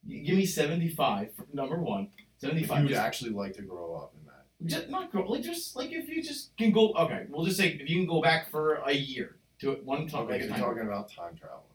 You 0.05 0.23
give 0.23 0.37
me 0.37 0.45
seventy 0.45 0.89
five. 0.89 1.31
Number 1.53 1.77
one. 1.77 2.09
Seventy 2.37 2.63
If 2.63 2.69
You'd 2.69 2.87
Just, 2.89 3.01
actually 3.01 3.31
like 3.31 3.53
to 3.55 3.63
grow 3.63 3.95
up 3.95 4.13
in 4.17 4.25
that. 4.27 4.69
just 4.69 4.89
not 4.89 5.11
go. 5.11 5.23
Like 5.23 5.41
just 5.41 5.75
like 5.75 5.91
if 5.91 6.07
you 6.07 6.23
just 6.23 6.55
can 6.55 6.71
go. 6.71 6.93
Okay. 6.93 7.25
We'll 7.29 7.45
just 7.45 7.57
say 7.57 7.69
if 7.69 7.89
you 7.89 7.97
can 7.97 8.07
go 8.07 8.21
back 8.21 8.49
for 8.49 8.75
a 8.85 8.93
year 8.93 9.37
to 9.59 9.71
it 9.71 9.83
one 9.83 10.07
time. 10.07 10.23
Okay, 10.23 10.33
like 10.33 10.41
a 10.41 10.45
you're 10.45 10.53
time 10.53 10.61
talking 10.61 10.83
about 10.83 11.11
time 11.11 11.35
travel 11.35 11.65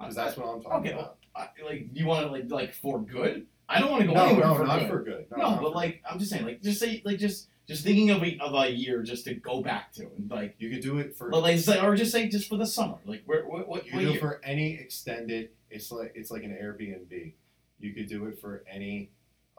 because 0.00 0.14
that's 0.14 0.36
what 0.36 0.48
I'm 0.48 0.62
talking 0.62 0.90
okay, 0.90 0.98
about. 0.98 1.16
I, 1.36 1.48
like 1.64 1.88
you 1.92 2.06
want 2.06 2.26
to 2.26 2.32
like 2.32 2.50
like 2.50 2.74
for 2.74 3.00
good. 3.00 3.46
I 3.68 3.78
don't 3.80 3.90
want 3.92 4.02
to 4.02 4.08
go 4.08 4.14
No, 4.14 4.24
anywhere 4.24 4.46
no, 4.48 4.54
for 4.56 4.66
not 4.66 4.80
good. 4.80 4.88
for 4.88 5.02
good. 5.04 5.26
No, 5.36 5.54
No, 5.56 5.60
but 5.62 5.74
like 5.74 6.02
I'm 6.10 6.18
just 6.18 6.30
saying, 6.32 6.44
like 6.44 6.60
just 6.62 6.80
say 6.80 7.02
like 7.04 7.18
just 7.18 7.48
just 7.68 7.84
thinking 7.84 8.10
of 8.10 8.22
a 8.24 8.36
of 8.40 8.54
a 8.54 8.68
year 8.70 9.02
just 9.04 9.24
to 9.26 9.34
go 9.34 9.62
back 9.62 9.92
to 9.92 10.02
and 10.16 10.28
like. 10.30 10.56
you 10.58 10.70
could 10.70 10.80
do 10.82 10.98
it 10.98 11.14
for 11.16 11.30
But 11.30 11.42
like 11.42 11.58
say, 11.60 11.78
or 11.80 11.94
just 11.94 12.10
say 12.10 12.28
just 12.28 12.48
for 12.48 12.56
the 12.56 12.66
summer, 12.66 12.96
like 13.04 13.22
where 13.26 13.44
what 13.46 13.68
what, 13.68 13.86
you 13.86 13.92
what 13.92 13.98
could 14.00 14.04
do 14.06 14.06
year? 14.08 14.16
it 14.16 14.20
for 14.20 14.40
any 14.44 14.74
extended. 14.74 15.50
It's 15.70 15.92
like 15.92 16.12
it's 16.16 16.30
like 16.32 16.42
an 16.42 16.50
Airbnb. 16.50 17.34
You 17.78 17.92
could 17.94 18.08
do 18.08 18.26
it 18.26 18.40
for 18.40 18.64
any. 18.68 19.10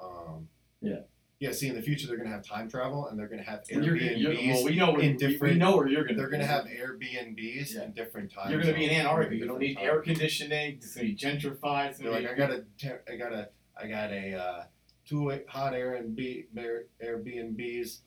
Um, 0.02 0.50
Yeah. 0.82 1.02
Yeah. 1.42 1.52
See, 1.52 1.68
in 1.68 1.76
the 1.76 1.82
future, 1.82 2.08
they're 2.08 2.18
gonna 2.18 2.30
have 2.30 2.46
time 2.46 2.70
travel, 2.70 3.08
and 3.08 3.18
they're 3.20 3.28
gonna 3.28 3.42
have 3.42 3.64
Well, 3.74 3.84
you're, 3.84 3.96
Airbnbs. 3.98 4.20
you're, 4.20 4.54
well, 4.54 4.64
we 4.64 4.76
know 4.76 4.92
where 4.92 5.02
in 5.02 5.08
we- 5.18 5.26
we, 5.26 5.32
different- 5.34 5.58
know 5.58 5.76
where 5.76 5.88
you're 5.88 6.04
gonna. 6.06 6.18
they're 6.18 6.30
gonna 6.30 6.46
have 6.46 6.66
Airbnbs 6.66 7.74
Yeah. 7.74 7.84
in 7.86 7.92
different 7.94 8.32
times. 8.32 8.52
You're 8.52 8.62
gonna 8.62 8.74
be 8.76 8.86
in 8.86 8.92
Antarctica. 8.92 9.36
You 9.36 9.48
don't 9.48 9.60
need 9.60 9.78
air 9.80 10.02
conditioning. 10.02 10.76
It's 10.76 10.94
gonna 10.96 11.08
be 11.08 11.16
gentrified. 11.16 11.98
They're 11.98 12.12
like, 12.12 12.28
I 12.30 12.36
got 12.36 12.52
a, 12.52 12.64
I 13.12 13.16
got 13.18 13.34
a, 13.34 13.50
I 13.76 13.88
got 13.88 14.12
a 14.12 14.34
uh, 14.36 14.64
two 15.08 15.30
hot 15.48 15.74
air 15.74 16.00
Airbnb, 16.02 16.84
Airbnbs, 17.04 18.00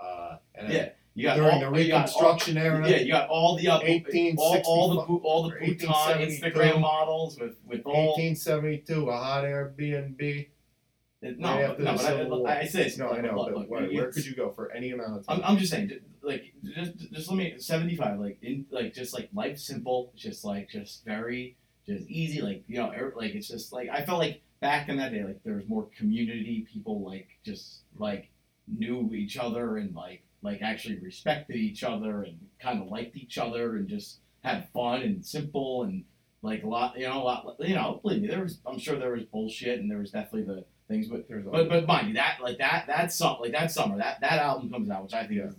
uh, 0.00 0.36
and 0.54 0.72
Yeah, 0.72 0.88
you 1.14 1.24
got 1.24 1.36
during 1.36 1.50
all, 1.50 1.58
the 1.60 1.64
got 1.66 1.68
all, 1.68 1.72
Reconstruction 1.74 2.56
era. 2.56 2.88
yeah, 2.88 2.96
you 2.96 3.12
got 3.12 3.28
all 3.28 3.56
the 3.56 3.68
up, 3.68 3.82
all, 4.38 4.62
all 4.64 4.88
the 4.94 5.00
all 5.28 5.42
the 5.50 5.56
Bhutan 5.58 5.88
Instagram 5.88 6.80
models 6.80 7.38
with 7.38 7.56
with 7.66 7.82
all. 7.84 8.16
1872, 8.16 9.10
a 9.10 9.12
hot 9.16 9.44
Airbnb. 9.44 10.48
It- 11.22 11.38
no, 11.38 11.48
right 11.48 11.68
but, 11.68 11.80
no, 11.80 11.96
but 11.96 12.46
I. 12.48 12.56
I, 12.56 12.60
I 12.60 12.64
say 12.66 12.86
it's 12.86 12.96
No, 12.98 13.10
I 13.10 13.20
know, 13.20 13.34
but 13.34 13.54
look, 13.54 13.70
where, 13.70 13.84
it's- 13.84 13.96
where 13.96 14.12
could 14.12 14.26
you 14.26 14.34
go 14.34 14.50
for 14.50 14.70
any 14.72 14.90
amount 14.90 15.18
of 15.18 15.26
time? 15.26 15.38
I'm, 15.38 15.52
I'm 15.52 15.58
just 15.58 15.70
saying, 15.72 15.90
like, 16.22 16.52
just, 16.64 16.96
just 17.12 17.28
let 17.28 17.36
me 17.36 17.54
seventy 17.58 17.96
five, 17.96 18.18
like, 18.20 18.38
in, 18.42 18.66
like, 18.70 18.94
just 18.94 19.12
like 19.14 19.28
life 19.34 19.58
simple, 19.58 20.12
just 20.16 20.44
like, 20.44 20.68
just 20.70 21.04
very, 21.04 21.56
just 21.86 22.08
easy, 22.08 22.40
like, 22.42 22.64
you 22.68 22.76
know, 22.76 22.92
like 23.16 23.34
it's 23.34 23.48
just 23.48 23.72
like 23.72 23.88
I 23.88 24.04
felt 24.04 24.18
like 24.18 24.42
back 24.60 24.88
in 24.88 24.96
that 24.98 25.12
day, 25.12 25.24
like 25.24 25.42
there 25.44 25.54
was 25.56 25.66
more 25.68 25.88
community, 25.96 26.66
people 26.72 27.04
like 27.04 27.28
just 27.44 27.80
like 27.96 28.30
knew 28.66 29.12
each 29.14 29.36
other 29.38 29.78
and 29.78 29.94
like 29.94 30.22
like 30.42 30.60
actually 30.62 30.98
respected 31.00 31.56
each 31.56 31.82
other 31.82 32.22
and 32.22 32.38
kind 32.60 32.80
of 32.80 32.88
liked 32.88 33.16
each 33.16 33.38
other 33.38 33.76
and 33.76 33.88
just 33.88 34.18
had 34.44 34.68
fun 34.72 35.02
and 35.02 35.24
simple 35.24 35.82
and 35.82 36.04
like 36.42 36.62
a 36.62 36.66
lot, 36.68 36.96
you 36.96 37.06
know, 37.08 37.20
a 37.20 37.24
lot, 37.24 37.56
you 37.60 37.74
know, 37.74 37.98
believe 38.02 38.22
me, 38.22 38.28
there 38.28 38.42
was, 38.42 38.60
I'm 38.64 38.78
sure 38.78 38.96
there 38.96 39.12
was 39.12 39.24
bullshit 39.24 39.80
and 39.80 39.90
there 39.90 39.98
was 39.98 40.12
definitely 40.12 40.44
the 40.44 40.64
things, 40.88 41.06
but 41.08 41.28
There's 41.28 41.44
but 41.44 41.68
but 41.68 41.86
mind 41.86 42.08
you, 42.08 42.14
that 42.14 42.38
like 42.42 42.58
that 42.58 42.86
that 42.88 43.12
summer 43.12 43.38
like 43.40 43.52
that 43.52 43.70
summer 43.70 43.98
that 43.98 44.20
that 44.20 44.38
album 44.40 44.70
comes 44.70 44.90
out, 44.90 45.02
which 45.04 45.14
I 45.14 45.26
think 45.26 45.40
Yeah. 45.40 45.46
is 45.48 45.56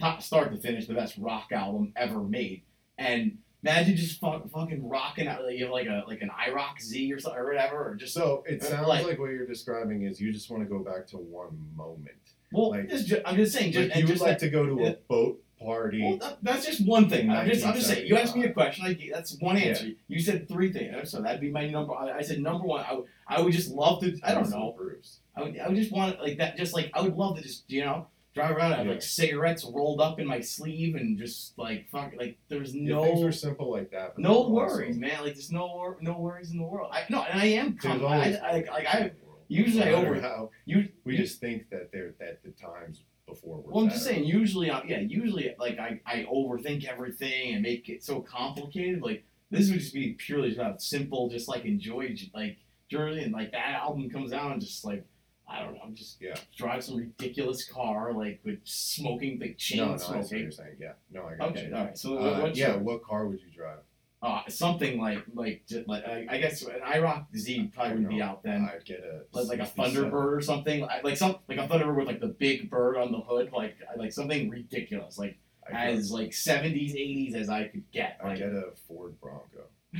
top 0.00 0.22
start 0.22 0.52
to 0.52 0.58
finish 0.58 0.86
the 0.86 0.94
best 0.94 1.16
rock 1.18 1.52
album 1.52 1.92
ever 1.96 2.20
made. 2.22 2.62
And 2.98 3.38
imagine 3.62 3.96
just 3.96 4.20
fuck, 4.20 4.48
fucking 4.50 4.88
rocking 4.88 5.26
out 5.28 5.44
like 5.44 5.56
you 5.58 5.64
have 5.64 5.72
like 5.72 5.86
a 5.86 6.02
like 6.08 6.22
an 6.22 6.30
IROC 6.30 6.80
Z 6.80 7.12
or 7.12 7.20
something 7.20 7.40
or 7.40 7.46
whatever, 7.46 7.88
or 7.90 7.94
just 7.94 8.14
so 8.14 8.42
it 8.48 8.62
Uh, 8.62 8.64
sounds 8.66 8.88
like- 8.88 9.06
like, 9.06 9.18
what 9.18 9.30
you're 9.30 9.46
describing 9.46 10.02
is 10.02 10.20
you 10.20 10.32
just 10.32 10.50
want 10.50 10.62
to 10.62 10.68
go 10.68 10.78
back 10.80 11.06
to 11.08 11.18
one 11.18 11.56
moment. 11.76 12.16
well, 12.52 12.70
like- 12.70 12.88
just, 12.88 13.12
I'm 13.26 13.36
just 13.36 13.52
saying, 13.52 13.72
just 13.72 13.88
Like 13.90 13.98
you 13.98 14.04
would 14.04 14.08
just 14.12 14.22
like 14.22 14.38
to 14.38 14.48
go 14.48 14.64
to 14.66 14.82
yeah. 14.82 14.88
a 14.90 14.94
boat 15.08 15.42
party. 15.60 16.02
Well, 16.02 16.18
that, 16.18 16.38
that's 16.42 16.66
just 16.66 16.86
one 16.86 17.08
thing. 17.08 17.30
I'm 17.30 17.48
just, 17.48 17.66
I'm 17.66 17.74
just 17.74 17.88
saying. 17.88 18.06
You 18.06 18.16
asked 18.16 18.36
me 18.36 18.44
a 18.44 18.52
question. 18.52 18.84
Like 18.84 19.00
that's 19.12 19.36
one 19.40 19.56
answer. 19.56 19.88
You 20.08 20.20
said 20.20 20.48
three 20.48 20.72
things, 20.72 21.10
so 21.10 21.20
that'd 21.22 21.40
be 21.40 21.50
my 21.50 21.68
number. 21.68 21.94
I, 21.94 22.18
I 22.18 22.22
said 22.22 22.40
number 22.40 22.66
one. 22.66 22.84
I 22.88 22.94
would, 22.94 23.04
I 23.28 23.40
would 23.40 23.52
just 23.52 23.70
love 23.70 24.00
to. 24.02 24.18
I 24.22 24.34
don't 24.34 24.50
know. 24.50 24.74
Bruce. 24.76 25.20
I 25.36 25.42
would, 25.42 25.58
I 25.58 25.68
would 25.68 25.76
just 25.76 25.92
want 25.92 26.20
like 26.20 26.38
that. 26.38 26.56
Just 26.56 26.74
like 26.74 26.90
I 26.94 27.00
would 27.02 27.16
love 27.16 27.36
to 27.36 27.42
just 27.42 27.70
you 27.70 27.84
know 27.84 28.06
drive 28.34 28.56
around 28.56 28.72
and 28.72 28.78
have 28.78 28.86
Yeah. 28.86 28.92
like 28.94 29.02
cigarettes 29.02 29.64
rolled 29.64 30.00
up 30.00 30.18
in 30.18 30.26
my 30.26 30.40
sleeve 30.40 30.96
and 30.96 31.16
just 31.16 31.56
like 31.56 31.88
fuck 31.90 32.12
like 32.18 32.36
there's 32.48 32.74
Yeah, 32.74 33.00
things 33.00 33.20
no 33.20 33.26
are 33.28 33.32
simple 33.32 33.70
like 33.70 33.90
that. 33.92 34.18
no 34.18 34.48
worries, 34.48 34.96
man. 34.96 35.22
Like 35.22 35.34
there's 35.34 35.52
no 35.52 35.96
no 36.00 36.18
worries 36.18 36.50
in 36.50 36.58
the 36.58 36.64
world. 36.64 36.90
I 36.92 37.04
no, 37.10 37.22
and 37.22 37.40
I 37.40 37.46
am. 37.46 37.76
Com- 37.76 38.04
I, 38.04 38.36
I, 38.36 38.52
like 38.52 38.86
I 38.86 38.98
worries 39.00 39.12
in 39.12 39.18
the 39.18 39.24
usually 39.48 39.84
I 39.84 39.92
over 39.92 40.20
how 40.20 40.50
you. 40.64 40.88
we 41.04 41.12
you- 41.12 41.18
just 41.18 41.38
think 41.40 41.70
that 41.70 41.90
they're 41.92 42.14
that 42.18 42.42
the 42.42 42.50
times 42.50 43.02
before 43.34 43.58
were. 43.58 43.72
Well, 43.72 43.84
I'm 43.84 43.90
just 43.90 44.04
saying. 44.04 44.24
Usually, 44.24 44.70
I, 44.70 44.82
yeah, 44.84 45.00
usually, 45.00 45.54
like 45.58 45.78
I, 45.78 46.00
I 46.06 46.26
overthink 46.32 46.84
everything 46.86 47.54
and 47.54 47.62
make 47.62 47.88
it 47.88 48.02
so 48.02 48.20
complicated. 48.20 49.02
Like 49.02 49.24
this 49.50 49.70
would 49.70 49.80
just 49.80 49.94
be 49.94 50.14
purely 50.14 50.54
about 50.54 50.80
simple, 50.82 51.28
just 51.28 51.48
like 51.48 51.64
enjoy, 51.64 52.14
like 52.34 52.56
Jersey, 52.88 53.22
and 53.22 53.32
like 53.32 53.52
that 53.52 53.74
album 53.74 54.10
comes 54.10 54.32
out 54.32 54.52
and 54.52 54.60
just 54.60 54.84
like 54.84 55.04
I 55.48 55.60
don't 55.62 55.74
know, 55.74 55.82
just 55.92 56.20
Yeah. 56.22 56.34
drive 56.56 56.82
some 56.82 56.96
ridiculous 56.96 57.68
car 57.68 58.14
like 58.14 58.40
with 58.44 58.60
smoking, 58.64 59.38
like 59.38 59.58
chain 59.58 59.78
No, 59.78 59.86
no, 59.88 59.92
I 59.92 59.96
see 59.98 60.14
what 60.14 60.30
you're 60.32 60.50
saying. 60.50 60.76
Yeah, 60.80 60.92
no, 61.12 61.26
I 61.26 61.34
got 61.36 61.48
Okay, 61.50 61.68
you. 61.68 61.74
all 61.76 61.84
right. 61.84 61.98
So 61.98 62.16
Uh, 62.18 62.40
what's 62.40 62.58
yeah, 62.58 62.70
your- 62.74 62.78
what 62.78 63.02
car 63.04 63.26
would 63.26 63.40
you 63.40 63.50
drive? 63.54 63.80
Uh, 64.24 64.40
something 64.48 64.98
like 64.98 65.22
like 65.34 65.62
like 65.86 66.02
I, 66.06 66.26
I 66.30 66.38
guess 66.38 66.62
an 66.62 66.80
IROC 66.82 67.26
Z 67.36 67.70
probably 67.74 67.92
wouldn't 67.92 68.08
be 68.08 68.22
out 68.22 68.42
then. 68.42 68.66
I'd 68.72 68.82
get 68.86 69.00
a 69.00 69.24
like, 69.36 69.46
like 69.46 69.60
a 69.60 69.70
Thunderbird 69.70 70.12
or 70.36 70.40
something, 70.40 70.80
like 71.02 71.18
some 71.18 71.36
like 71.46 71.58
a 71.58 71.68
Thunderbird 71.68 71.94
with 71.96 72.06
like 72.06 72.20
the 72.20 72.28
big 72.28 72.70
bird 72.70 72.96
on 72.96 73.12
the 73.12 73.18
hood, 73.20 73.50
like 73.52 73.76
like 73.98 74.12
something 74.12 74.48
ridiculous, 74.48 75.18
like 75.18 75.36
I'd 75.68 75.90
as 75.94 76.10
like 76.10 76.32
seventies, 76.32 76.94
eighties 76.94 77.34
as 77.34 77.50
I 77.50 77.64
could 77.68 77.84
get. 77.92 78.18
I 78.24 78.28
Like 78.28 78.38
get 78.38 78.48
a 78.48 78.70
Ford 78.88 79.20
Bronco. 79.20 79.66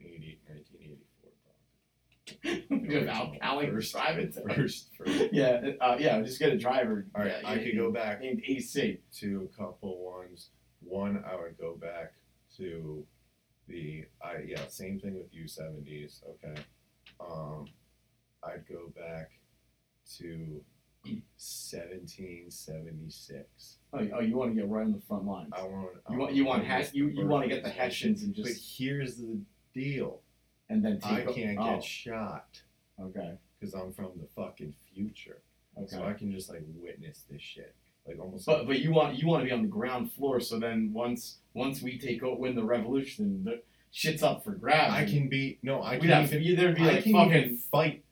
80, 0.00 0.38
1980 0.46 0.98
Ford 1.20 1.34
Bronco. 2.70 2.88
just 2.90 3.08
Al 3.08 3.32
Cowlings 3.42 3.72
First- 3.74 3.92
driving. 3.92 4.32
First, 4.32 4.88
first. 4.96 5.28
Yeah, 5.32 5.72
uh, 5.80 5.96
yeah. 5.98 6.22
Just 6.22 6.38
get 6.38 6.52
a 6.52 6.56
driver. 6.58 7.06
All 7.14 7.22
right, 7.24 7.34
yeah, 7.42 7.48
I 7.50 7.58
could 7.58 7.76
go 7.76 7.90
back 7.92 8.20
named 8.20 8.42
AC. 8.46 9.00
to 9.18 9.48
a 9.52 9.56
couple 9.56 10.02
ones. 10.02 10.50
One, 10.80 11.22
I 11.30 11.36
would 11.36 11.58
go 11.58 11.74
back 11.76 12.14
to 12.56 13.04
the 13.68 14.04
I 14.22 14.44
yeah, 14.46 14.66
same 14.68 14.98
thing 14.98 15.14
with 15.14 15.32
U 15.32 15.46
seventies. 15.46 16.22
Okay, 16.28 16.60
um, 17.20 17.66
I'd 18.42 18.66
go 18.68 18.92
back 18.96 19.30
to 20.18 20.60
seventeen 21.36 22.50
seventy 22.50 23.10
six. 23.10 23.78
Oh, 23.92 24.06
oh, 24.16 24.20
you 24.20 24.36
want 24.36 24.54
to 24.54 24.60
get 24.60 24.68
right 24.68 24.84
on 24.84 24.92
the 24.92 25.00
front 25.00 25.24
lines. 25.24 25.52
I 25.52 25.62
want 25.62 25.88
I 26.06 26.12
You 26.12 26.18
want 26.18 26.34
you 26.34 26.44
want 26.44 26.64
to 26.64 26.90
you, 26.92 27.08
you 27.08 27.26
want 27.26 27.44
to 27.44 27.48
get 27.48 27.62
the 27.62 27.70
Hessians 27.70 28.22
and 28.22 28.34
just. 28.34 28.48
But 28.48 28.56
here's 28.56 29.16
the 29.16 29.40
deal: 29.74 30.20
and 30.68 30.84
then 30.84 31.00
I 31.04 31.22
can't 31.22 31.58
oh, 31.58 31.74
get 31.74 31.84
shot 31.84 32.60
Okay. 33.00 33.34
because 33.58 33.74
I'm 33.74 33.92
from 33.92 34.12
the 34.16 34.26
fucking 34.34 34.74
future. 34.92 35.42
Okay. 35.76 35.86
So 35.96 36.04
I 36.04 36.12
can 36.12 36.32
just 36.32 36.48
like 36.50 36.64
witness 36.74 37.24
this 37.30 37.42
shit, 37.42 37.74
like 38.08 38.18
almost. 38.18 38.46
But 38.46 38.66
but 38.66 38.80
you 38.80 38.92
want 38.92 39.16
you 39.18 39.28
want 39.28 39.42
to 39.42 39.46
be 39.46 39.52
on 39.52 39.62
the 39.62 39.68
ground 39.68 40.12
floor. 40.12 40.40
So 40.40 40.58
then 40.58 40.92
once 40.92 41.38
once 41.54 41.82
we 41.82 41.98
take 41.98 42.22
o- 42.22 42.34
win 42.36 42.54
the 42.56 42.64
revolution, 42.64 43.44
the 43.44 43.62
shit's 43.90 44.22
up 44.22 44.44
for 44.44 44.52
grabs. 44.52 44.94
I 44.94 45.04
can 45.04 45.28
be 45.28 45.58
no, 45.62 45.82
I 45.82 45.98
can 45.98 46.08
have 46.08 46.32
even 46.32 46.56
there'd 46.56 46.76
be 46.76 46.82
like 46.82 47.04
fucking 47.04 47.56
fight, 47.70 48.04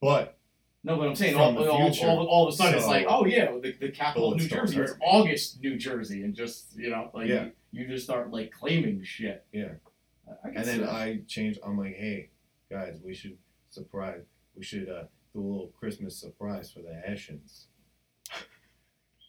but 0.00 0.36
No, 0.84 0.96
but 0.96 1.08
I'm 1.08 1.14
saying 1.14 1.36
all, 1.36 1.56
all, 1.58 1.92
all, 2.02 2.26
all 2.26 2.48
of 2.48 2.54
a 2.54 2.56
sudden 2.56 2.74
it's 2.78 2.86
like, 2.86 3.06
oh 3.08 3.24
yeah, 3.26 3.50
the, 3.60 3.72
the 3.80 3.90
capital 3.90 4.32
of 4.32 4.38
New 4.38 4.48
Jersey. 4.48 4.78
Me. 4.78 4.86
August, 5.02 5.60
New 5.60 5.76
Jersey, 5.76 6.22
and 6.22 6.34
just 6.34 6.76
you 6.76 6.90
know, 6.90 7.10
like 7.14 7.28
Yeah. 7.28 7.48
you, 7.72 7.82
you 7.82 7.88
just 7.88 8.04
start 8.04 8.30
like 8.30 8.50
claiming 8.52 9.02
shit. 9.04 9.44
Yeah. 9.52 9.72
And 10.44 10.64
then 10.64 10.80
that. 10.82 10.90
I 10.90 11.20
change. 11.26 11.58
I'm 11.64 11.76
like, 11.76 11.96
hey, 11.96 12.30
guys, 12.70 12.98
we 13.04 13.14
should 13.14 13.36
surprise. 13.68 14.22
We 14.56 14.62
should 14.64 14.88
uh, 14.88 15.04
do 15.34 15.40
a 15.40 15.46
little 15.46 15.72
Christmas 15.78 16.16
surprise 16.16 16.70
for 16.70 16.80
the 16.80 16.94
Hessians. 16.94 17.66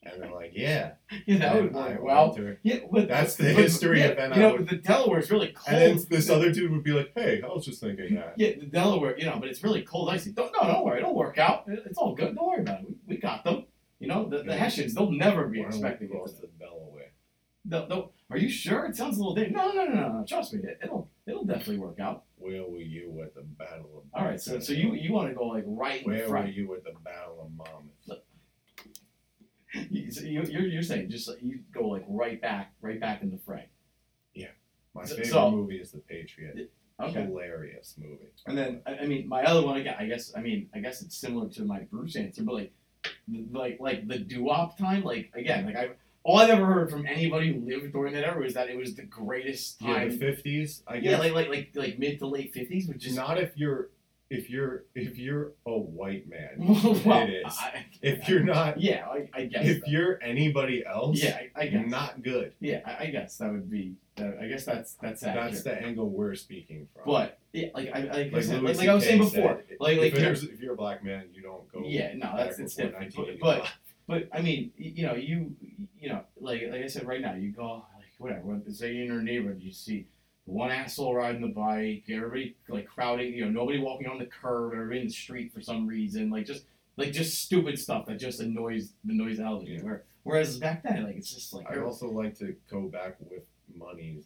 And 0.03 0.21
they're 0.21 0.31
like, 0.33 0.51
yeah. 0.55 0.93
Yeah, 1.27 1.37
that 1.37 1.55
And 1.57 1.63
would 1.65 1.73
work 1.73 2.01
well. 2.03 2.37
Yeah, 2.63 2.79
but 2.91 3.07
That's 3.07 3.35
the 3.35 3.53
but- 3.53 3.63
history 3.63 3.99
yeah, 3.99 4.05
of 4.07 4.17
then 4.17 4.33
You 4.33 4.39
know, 4.39 4.51
would- 4.53 4.69
the 4.69 4.77
Delaware's 4.77 5.29
really 5.29 5.49
cold. 5.53 5.67
And 5.67 5.99
then 5.99 6.05
this 6.09 6.29
other 6.29 6.51
dude 6.51 6.71
would 6.71 6.83
be 6.83 6.91
like, 6.91 7.11
hey, 7.15 7.41
I 7.43 7.47
was 7.47 7.65
just 7.65 7.81
thinking 7.81 8.15
that. 8.15 8.33
Yeah, 8.37 8.51
the 8.59 8.65
Delaware, 8.65 9.17
you 9.17 9.25
know, 9.25 9.37
but 9.39 9.49
it's 9.49 9.63
really 9.63 9.83
cold 9.83 10.09
icy. 10.09 10.31
Don't, 10.31 10.51
no, 10.59 10.67
don't 10.67 10.83
worry, 10.85 10.99
it'll 10.99 11.13
work 11.15 11.37
out. 11.37 11.65
It's 11.67 11.97
all 11.99 12.15
good. 12.15 12.35
Don't 12.35 12.47
worry 12.47 12.61
about 12.61 12.81
it. 12.81 12.87
We, 12.87 12.95
we 13.15 13.17
got 13.17 13.43
them. 13.43 13.65
You 13.99 14.07
know, 14.07 14.27
the, 14.27 14.39
the 14.39 14.45
Yeah. 14.45 14.55
Hessians, 14.57 14.95
they'll 14.95 15.11
never 15.11 15.47
be 15.47 15.59
Why 15.59 15.69
don't 15.69 15.79
we 15.81 15.87
expecting 15.87 16.09
it. 16.09 16.25
to 16.41 16.47
Delaware. 16.59 17.11
They'll, 17.65 17.87
they'll, 17.87 18.11
are 18.31 18.37
you 18.37 18.49
sure? 18.49 18.85
It 18.85 18.95
sounds 18.95 19.17
a 19.17 19.19
little 19.19 19.35
different. 19.35 19.55
No, 19.57 19.71
no, 19.71 19.85
no, 19.85 19.93
no, 19.93 20.11
no. 20.13 20.25
Trust 20.27 20.53
me, 20.55 20.61
it, 20.63 20.79
it'll 20.83 21.07
it'll 21.27 21.45
definitely 21.45 21.77
work 21.77 21.99
out. 21.99 22.23
Where 22.37 22.63
were 22.63 22.79
you 22.79 23.21
at 23.21 23.35
the 23.35 23.41
Battle 23.41 23.85
of 23.97 24.03
All 24.19 24.25
right, 24.27 24.41
so 24.41 24.59
so 24.59 24.73
you 24.73 24.95
you 24.95 25.13
want 25.13 25.29
to 25.29 25.35
go 25.35 25.45
like 25.45 25.63
right 25.67 25.99
in 26.01 26.05
front. 26.05 26.29
Where 26.31 26.41
were 26.41 26.47
you 26.47 26.73
at 26.73 26.83
the 26.83 26.93
Battle 27.03 27.39
of 27.43 27.51
Monmouth? 27.55 27.90
You, 29.89 30.11
so 30.11 30.21
you, 30.23 30.43
you're 30.43 30.67
you're 30.67 30.83
saying 30.83 31.09
just 31.09 31.27
like, 31.29 31.37
you 31.41 31.59
go 31.73 31.87
like 31.87 32.03
right 32.07 32.41
back, 32.41 32.73
right 32.81 32.99
back 32.99 33.21
in 33.21 33.31
the 33.31 33.37
fray. 33.37 33.67
Yeah, 34.33 34.47
my 34.93 35.05
So- 35.05 35.15
favorite 35.15 35.31
so- 35.31 35.51
movie 35.51 35.77
is 35.77 35.91
The 35.91 35.99
Patriot. 35.99 36.71
Okay. 36.99 37.23
Hilarious 37.23 37.95
movie. 37.97 38.29
And 38.45 38.55
then 38.57 38.81
I, 38.85 38.97
I 38.97 39.05
mean 39.07 39.27
my 39.27 39.41
other 39.43 39.65
one 39.65 39.77
again 39.77 39.95
I 39.97 40.05
guess 40.05 40.33
I 40.37 40.41
mean 40.41 40.69
I 40.75 40.79
guess 40.79 41.01
it's 41.01 41.17
similar 41.17 41.49
to 41.49 41.63
my 41.63 41.79
Bruce 41.89 42.15
answer, 42.15 42.43
but 42.43 42.53
like 42.53 42.73
like 43.51 43.77
like 43.79 44.07
the 44.07 44.19
doo-wop 44.19 44.77
time, 44.77 45.03
like 45.03 45.31
again, 45.33 45.65
like 45.65 45.75
I 45.75 45.89
all 46.23 46.37
I've 46.37 46.49
ever 46.51 46.65
heard 46.67 46.91
from 46.91 47.07
anybody 47.07 47.51
who 47.53 47.65
lived 47.65 47.91
during 47.93 48.13
that 48.13 48.23
era 48.23 48.39
was 48.43 48.53
that 48.53 48.69
it 48.69 48.77
was 48.77 48.93
the 48.93 49.01
greatest 49.05 49.79
time. 49.79 49.89
Yeah, 49.89 50.07
the 50.09 50.17
fifties. 50.17 50.83
I 50.87 50.95
Yeah, 50.95 51.11
guess. 51.11 51.19
like 51.21 51.33
like 51.33 51.49
like 51.49 51.69
like 51.73 51.97
mid 51.99 52.19
to 52.19 52.27
late 52.27 52.53
fifties, 52.53 52.87
which 52.87 53.07
is 53.07 53.15
not 53.15 53.39
if 53.39 53.57
you're 53.57 53.89
if 54.31 54.49
you're 54.49 54.85
if 54.95 55.17
you're 55.17 55.51
a 55.65 55.77
white 55.77 56.27
man. 56.27 56.55
well, 57.05 57.23
it 57.27 57.43
is. 57.45 57.57
I, 57.59 57.85
If 58.01 58.29
you're 58.29 58.43
not, 58.43 58.79
yeah, 58.79 59.05
I, 59.05 59.29
I 59.33 59.45
guess. 59.45 59.65
if 59.67 59.81
that. 59.81 59.89
you're 59.89 60.19
anybody 60.23 60.83
else, 60.85 61.21
yeah, 61.21 61.41
I, 61.55 61.61
I 61.63 61.67
guess. 61.67 61.87
not 61.89 62.23
good. 62.23 62.53
Yeah, 62.61 62.79
I, 62.85 63.07
guess 63.07 63.37
that 63.37 63.51
would 63.51 63.69
be. 63.69 63.95
That, 64.15 64.37
I 64.41 64.47
guess 64.47 64.63
that's 64.65 64.93
that's 64.95 65.21
accurate. 65.21 65.51
That's 65.51 65.63
the 65.63 65.73
angle 65.81 66.09
we're 66.09 66.35
speaking 66.35 66.87
from. 66.93 67.03
But 67.05 67.39
yeah, 67.51 67.67
like 67.75 67.91
I 67.93 67.99
like, 67.99 68.09
I 68.09 68.29
Like 68.31 68.43
said, 68.43 68.63
like, 68.63 68.77
like 68.77 68.87
I 68.87 68.93
was 68.93 69.03
saying 69.03 69.19
before, 69.19 69.61
said, 69.67 69.77
like 69.81 69.97
like 69.99 70.13
if, 70.13 70.19
you're- 70.19 70.53
if 70.53 70.61
you're 70.61 70.73
a 70.73 70.77
black 70.77 71.03
man, 71.03 71.25
you 71.33 71.41
don't 71.41 71.69
go. 71.71 71.83
yeah, 71.85 72.13
no, 72.15 72.33
that's 72.37 72.57
it's 72.57 72.75
different. 72.75 73.13
But, 73.41 73.67
but 74.07 74.29
I 74.33 74.41
mean, 74.41 74.71
you 74.77 75.05
know, 75.07 75.15
you 75.15 75.53
you 75.99 76.07
know, 76.09 76.21
like 76.39 76.63
like 76.71 76.83
I 76.83 76.87
said, 76.87 77.05
right 77.05 77.19
now, 77.21 77.33
you 77.33 77.51
go 77.51 77.83
like 77.97 78.13
whatever. 78.17 78.61
Say 78.71 78.95
in 78.97 79.05
your 79.07 79.21
neighborhood, 79.21 79.61
you 79.61 79.73
see 79.73 80.07
one 80.51 80.69
asshole 80.69 81.15
riding 81.15 81.41
the 81.41 81.47
bike, 81.47 82.03
everybody 82.09 82.55
like 82.67 82.85
crowding, 82.85 83.33
you 83.33 83.45
know, 83.45 83.51
nobody 83.51 83.79
walking 83.79 84.07
on 84.07 84.19
the 84.19 84.25
curb, 84.25 84.73
everybody 84.73 84.99
in 84.99 85.07
the 85.07 85.13
street 85.13 85.53
for 85.53 85.61
some 85.61 85.87
reason, 85.87 86.29
like 86.29 86.45
just 86.45 86.65
like 86.97 87.13
just 87.13 87.41
stupid 87.41 87.79
stuff 87.79 88.05
that 88.07 88.19
just 88.19 88.41
annoys 88.41 88.91
annoys 89.07 89.37
the 89.37 89.43
hell 89.43 89.55
out 89.55 89.61
of 89.61 89.69
you. 89.69 89.77
Yeah. 89.77 89.83
Where, 89.83 90.03
whereas 90.23 90.57
back 90.57 90.83
then, 90.83 91.05
like 91.05 91.15
it's 91.15 91.33
just 91.33 91.53
like 91.53 91.71
I 91.71 91.79
also 91.79 92.09
like 92.09 92.37
to 92.39 92.53
go 92.69 92.81
back 92.81 93.15
with 93.21 93.43
monies 93.73 94.25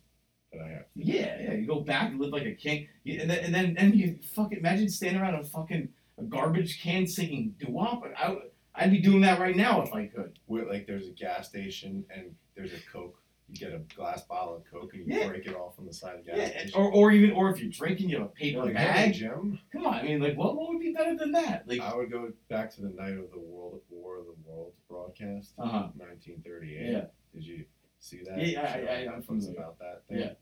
that 0.52 0.62
I 0.62 0.70
have. 0.70 0.86
Yeah, 0.96 1.40
yeah. 1.40 1.54
You 1.54 1.68
go 1.68 1.82
back 1.82 2.10
and 2.10 2.20
live 2.20 2.34
like 2.34 2.46
a 2.46 2.56
king, 2.56 2.88
and 3.06 3.30
then 3.30 3.40
and 3.46 3.54
then 3.54 3.76
and 3.78 3.94
you 3.94 4.18
fucking 4.34 4.58
imagine 4.58 4.90
standing 4.90 5.22
around 5.22 5.36
a 5.36 5.44
fucking 5.44 5.90
a 6.18 6.24
garbage 6.24 6.82
can 6.82 7.06
singing 7.06 7.54
doo 7.60 7.72
wop. 7.72 8.04
I 8.18 8.38
I'd 8.74 8.92
be 8.92 9.00
doing 9.00 9.22
that 9.22 9.40
right 9.40 9.56
now 9.56 9.84
if 9.84 9.94
I 9.94 10.08
could. 10.08 10.40
Where 10.48 10.66
like 10.66 10.88
there's 10.88 11.08
a 11.08 11.12
gas 11.12 11.48
station 11.50 12.04
and 12.10 12.34
there's 12.56 12.74
a 12.74 12.80
Coke. 12.92 13.20
You 13.48 13.56
get 13.58 13.74
a 13.74 13.80
glass 13.96 14.24
bottle 14.24 14.56
of 14.56 14.64
Coke 14.66 14.94
and 14.96 15.08
you 15.08 15.20
Yeah. 15.20 15.28
break 15.28 15.46
it 15.46 15.56
off 15.56 15.78
on 15.78 15.86
the 15.86 15.94
side 15.94 16.18
of 16.20 16.26
the 16.26 16.32
gas 16.32 16.38
Yeah, 16.40 16.60
station. 16.62 16.82
or, 16.82 16.92
or 16.92 17.12
even 17.12 17.32
or 17.32 17.50
if 17.52 17.60
you're 17.62 17.70
drinking, 17.72 18.10
you 18.10 18.18
have 18.18 18.26
a 18.28 18.30
paper 18.30 18.64
like, 18.66 18.74
bag. 18.74 19.14
Jim. 19.14 19.60
Come 19.72 19.86
on, 19.86 19.94
I 19.94 20.04
mean, 20.04 20.20
like 20.20 20.36
what 20.36 20.56
what 20.56 20.70
would 20.70 20.80
be 20.80 20.94
better 20.94 21.16
than 21.16 21.32
that? 21.34 21.68
Like, 21.68 21.80
I 21.80 21.96
would 21.96 22.10
go 22.12 22.32
back 22.50 22.74
to 22.76 22.82
the 22.82 22.90
night 22.90 23.14
of 23.18 23.30
the 23.32 23.40
World 23.40 23.82
War 23.90 24.18
of 24.20 24.26
the 24.26 24.34
Worlds 24.44 24.78
broadcast, 24.90 25.54
uh 25.60 25.68
huh. 25.68 25.90
1938. 25.96 26.92
Yeah. 26.92 27.06
Did 27.34 27.46
you 27.46 27.66
see 28.00 28.22
that? 28.26 28.38
Yeah, 28.46 28.62
I- 28.64 28.66
show 28.74 28.86
I- 29.12 29.14
on 29.16 29.24
I'm 29.30 29.50
about 29.56 29.78
that 29.80 30.02
thing. 30.08 30.20
Yeah. 30.20 30.34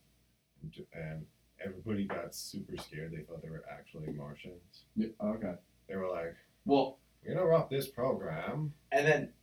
And- 0.64 0.86
And 0.94 1.26
everybody 1.64 2.06
got 2.08 2.34
super 2.34 2.78
scared. 2.78 3.12
They 3.12 3.24
thought 3.24 3.42
they 3.42 3.50
were 3.50 3.66
actually 3.70 4.12
Martians. 4.14 4.86
yeah. 4.96 5.08
Okay. 5.22 5.56
They 5.90 5.98
were 5.98 6.08
like, 6.10 6.36
Well, 6.66 7.00
"We 7.26 7.32
interrupt 7.34 7.70
this 7.70 7.90
program 7.90 8.74
and 8.94 9.06
then 9.06 9.34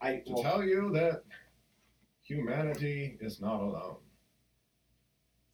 I, 0.00 0.08
I 0.10 0.16
to 0.20 0.32
well, 0.32 0.42
tell 0.44 0.62
you 0.62 0.90
that 0.92 1.24
humanity 2.40 3.18
is 3.20 3.40
not 3.40 3.60
alone. 3.60 3.96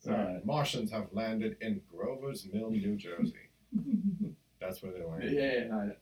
The 0.03 0.15
Uh, 0.15 0.41
Martians 0.45 0.91
have 0.93 1.13
landed 1.13 1.57
in 1.61 1.81
Grover's 1.91 2.47
Mill, 2.53 2.71
New 2.71 2.97
Jersey. 2.97 3.35
That's 4.61 4.83
where 4.83 4.93
they 4.93 5.01
yeah, 5.01 5.07
landed. 5.07 5.33
yeah, 5.33 5.53
yeah, 5.67 5.77
I- 5.77 5.97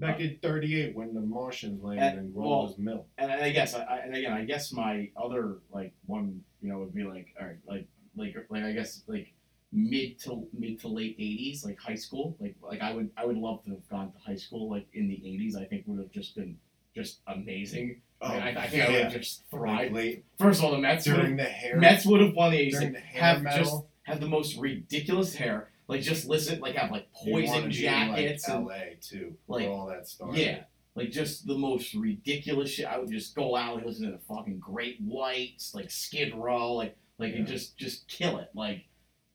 Back 0.00 0.18
in 0.20 0.38
'38, 0.42 0.94
when 0.96 1.14
the 1.14 1.20
Martians 1.20 1.80
landed 1.82 2.04
And- 2.04 2.18
in 2.28 2.34
well, 2.34 2.62
Grover's 2.62 2.78
Mill. 2.78 3.06
and 3.16 3.30
I 3.30 3.50
guess 3.50 3.74
I, 3.74 3.82
I 3.84 3.96
and 3.98 4.14
again 4.16 4.32
I 4.32 4.44
guess 4.44 4.72
my 4.72 5.08
other 5.16 5.58
like 5.70 5.92
one 6.06 6.42
you 6.60 6.68
know 6.68 6.78
would 6.80 6.92
be 6.94 7.04
like 7.04 7.28
all 7.40 7.46
right 7.46 7.58
like 7.66 7.86
like 8.16 8.34
like 8.50 8.64
I 8.64 8.72
guess 8.72 9.04
like 9.06 9.32
mid 9.72 10.18
to 10.20 10.48
mid 10.52 10.80
to 10.80 10.88
late 10.88 11.14
eighties 11.18 11.64
like 11.64 11.78
high 11.78 11.94
school 11.94 12.36
like 12.40 12.56
like 12.60 12.80
I 12.80 12.92
would 12.92 13.10
I 13.16 13.24
would 13.24 13.36
love 13.36 13.62
to 13.64 13.70
have 13.70 13.88
gone 13.88 14.10
to 14.12 14.18
high 14.18 14.34
school 14.36 14.68
like 14.68 14.86
in 14.94 15.06
the 15.06 15.14
eighties 15.30 15.54
I 15.54 15.64
think 15.64 15.84
would 15.86 16.00
have 16.00 16.10
just 16.10 16.34
been 16.34 16.58
just 16.94 17.20
amazing 17.28 18.00
I, 18.24 18.50
I, 18.50 18.62
I 18.62 18.68
think 18.68 18.82
I 18.82 18.92
would 18.92 19.02
have 19.04 19.12
just 19.12 19.42
Like 19.52 19.60
thrived 19.60 19.94
late 19.94 20.24
first 20.38 20.60
of 20.60 20.66
all 20.66 20.72
the 20.72 20.78
Mets 20.78 21.06
would 21.06 21.16
during 21.16 21.38
have, 21.38 21.46
the 21.46 21.52
hair. 21.52 21.76
Mets 21.76 22.06
would 22.06 22.20
have 22.20 22.34
won 22.34 22.52
the 22.52 22.70
during 22.70 22.92
the 22.92 22.98
hair 22.98 23.22
have 23.22 23.42
metal. 23.42 23.64
just 23.64 23.84
have 24.04 24.20
the 24.20 24.28
most 24.28 24.56
ridiculous 24.58 25.34
hair 25.34 25.68
like 25.86 26.00
just 26.00 26.26
listen 26.26 26.60
like 26.60 26.76
have 26.76 26.90
like 26.90 27.12
poison 27.12 27.60
be 27.60 27.64
in, 27.66 27.70
jackets 27.70 28.48
like, 28.48 28.56
and 28.56 28.66
LA 28.66 28.74
too, 29.00 29.34
like, 29.48 29.68
all 29.68 29.86
that 29.86 30.08
stuff. 30.08 30.30
yeah, 30.32 30.60
like 30.94 31.10
just 31.10 31.46
the 31.46 31.56
most 31.56 31.94
ridiculous 31.94 32.70
shit. 32.70 32.86
I 32.86 32.98
would 32.98 33.10
just 33.10 33.34
go 33.34 33.54
out 33.54 33.78
and 33.78 33.86
listen 33.86 34.06
to 34.06 34.12
the 34.12 34.34
fucking 34.34 34.60
Great 34.60 34.98
Whites, 35.00 35.74
like 35.74 35.90
Skid 35.90 36.34
Row, 36.34 36.72
like 36.72 36.96
like 37.18 37.34
and 37.34 37.46
just 37.46 37.76
just 37.76 38.08
kill 38.08 38.38
it. 38.38 38.48
Like 38.54 38.86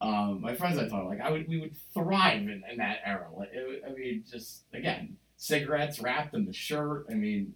um, 0.02 0.42
my 0.42 0.56
friends 0.56 0.80
I 0.80 0.88
thought 0.88 1.06
like 1.06 1.22
I 1.22 1.30
would 1.30 1.48
we 1.48 1.60
would 1.60 1.76
thrive 1.94 2.42
in, 2.42 2.64
in 2.70 2.78
that 2.78 3.02
era. 3.06 3.28
Like 3.36 3.50
it, 3.54 3.84
I 3.88 3.92
mean, 3.92 4.24
just 4.30 4.64
again 4.74 5.18
cigarettes 5.38 6.00
wrapped 6.00 6.34
in 6.34 6.46
the 6.46 6.54
shirt. 6.54 7.06
I 7.12 7.14
mean, 7.14 7.54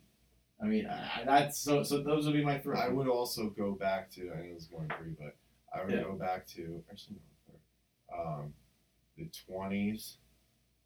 I 0.64 0.66
mean 0.68 0.88
I, 0.88 1.24
that's 1.26 1.60
so 1.60 1.84
so 1.84 2.02
those 2.02 2.26
would 2.26 2.34
be 2.34 2.44
my 2.44 2.58
three. 2.60 2.78
I 2.78 2.88
would 2.90 3.08
also 3.08 3.50
go 3.50 3.74
back 3.74 4.10
to. 4.12 4.32
I 4.32 4.38
know 4.48 4.54
this 4.54 4.64
is 4.64 4.68
going 4.70 4.88
free, 4.98 5.14
but 5.20 5.36
I 5.78 5.84
would 5.84 5.94
Yeah. 5.94 6.04
go 6.04 6.14
back 6.14 6.48
to 6.56 6.84
actually 6.90 7.18
no, 7.50 8.18
um, 8.18 8.54
the 9.18 9.30
twenties 9.46 10.18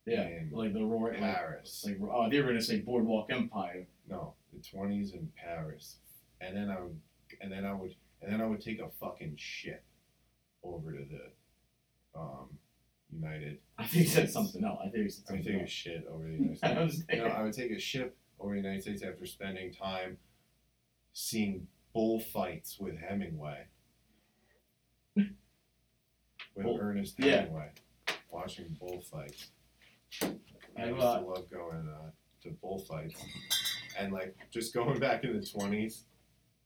yeah, 0.05 0.29
like 0.51 0.73
the 0.73 0.83
roar. 0.83 1.11
Like, 1.11 1.19
Paris. 1.19 1.83
like 1.85 1.97
oh, 2.01 2.29
they 2.29 2.39
were 2.39 2.47
gonna 2.47 2.61
say 2.61 2.79
Boardwalk 2.79 3.27
Empire. 3.29 3.85
no, 4.09 4.33
the 4.53 4.61
twenties 4.63 5.13
in 5.13 5.29
Paris, 5.35 5.97
and 6.39 6.55
then 6.55 6.69
I 6.69 6.79
would, 6.79 6.97
and 7.41 7.51
then 7.51 7.65
I 7.65 7.73
would, 7.73 7.93
and 8.21 8.31
then 8.31 8.39
I 8.41 8.45
would 8.47 8.61
take 8.61 8.79
a 8.79 8.89
fucking 9.01 9.33
ship 9.37 9.83
over 10.63 10.93
to 10.93 10.99
the 11.11 12.19
um, 12.19 12.57
United. 13.11 13.57
I 13.77 13.85
think 13.85 14.05
he 14.05 14.09
said 14.09 14.29
something 14.31 14.63
else. 14.63 14.79
I 14.81 14.89
think 14.89 15.03
he 15.03 15.09
said 15.09 15.25
I 15.29 15.33
would 15.33 15.43
something 15.43 15.43
take 15.53 15.59
a 15.59 15.61
else. 15.63 15.69
shit 15.69 16.07
over 16.09 16.23
the 16.23 16.31
United 16.31 16.59
I 16.63 16.67
States. 16.67 16.79
was 16.79 17.03
you 17.11 17.17
know, 17.17 17.25
I 17.27 17.43
would 17.43 17.53
take 17.53 17.71
a 17.71 17.79
ship 17.79 18.15
over 18.39 18.53
the 18.53 18.61
United 18.61 18.81
States 18.81 19.03
after 19.03 19.25
spending 19.25 19.71
time 19.73 20.17
seeing 21.13 21.67
bullfights 21.93 22.77
with 22.79 22.95
Hemingway. 22.97 23.65
With 25.15 25.27
Bull- 26.55 26.79
Ernest 26.79 27.15
yeah. 27.19 27.37
Hemingway. 27.37 27.71
Watching 28.31 28.77
bullfights. 28.79 29.51
I 30.21 30.27
I've, 30.77 30.89
used 30.89 31.01
to 31.01 31.21
love 31.21 31.49
going 31.51 31.89
uh, 31.89 32.11
to 32.43 32.49
bullfights. 32.61 33.19
And 33.97 34.13
like 34.13 34.35
just 34.51 34.73
going 34.73 34.99
back 35.07 35.23
in 35.23 35.39
the 35.39 35.45
twenties, 35.45 36.05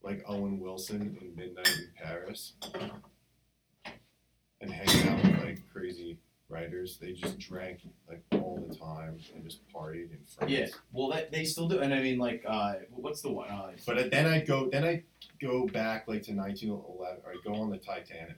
like 0.03 0.23
Owen 0.27 0.59
Wilson 0.59 1.17
in 1.21 1.35
Midnight 1.35 1.67
in 1.67 1.89
Paris. 1.95 2.53
And 4.59 4.69
hanging 4.69 5.07
out 5.09 5.23
with 5.23 5.43
like 5.43 5.59
crazy 5.71 6.19
writers. 6.51 6.97
They 7.01 7.13
just 7.13 7.39
drank 7.39 7.79
like 8.07 8.21
all 8.33 8.63
the 8.67 8.75
time 8.75 9.17
and 9.33 9.43
just 9.43 9.61
partied 9.73 10.11
in 10.11 10.17
France. 10.37 10.51
Yeah, 10.51 10.67
well, 10.91 11.09
that, 11.09 11.31
they 11.31 11.45
still 11.45 11.67
do, 11.67 11.79
and 11.79 11.93
I 11.93 12.01
mean, 12.01 12.17
like, 12.19 12.43
uh, 12.47 12.73
what's 12.91 13.21
the 13.21 13.31
one? 13.31 13.49
Uh, 13.49 13.71
But 13.85 14.11
then 14.11 14.27
I 14.27 14.41
go, 14.41 14.69
then 14.69 14.83
I 14.83 15.03
go 15.41 15.65
back 15.67 16.07
like 16.07 16.23
to 16.23 16.33
1911, 16.33 17.21
or 17.25 17.31
I 17.31 17.35
go 17.43 17.55
on 17.61 17.69
the 17.71 17.77
Titanic. 17.77 18.37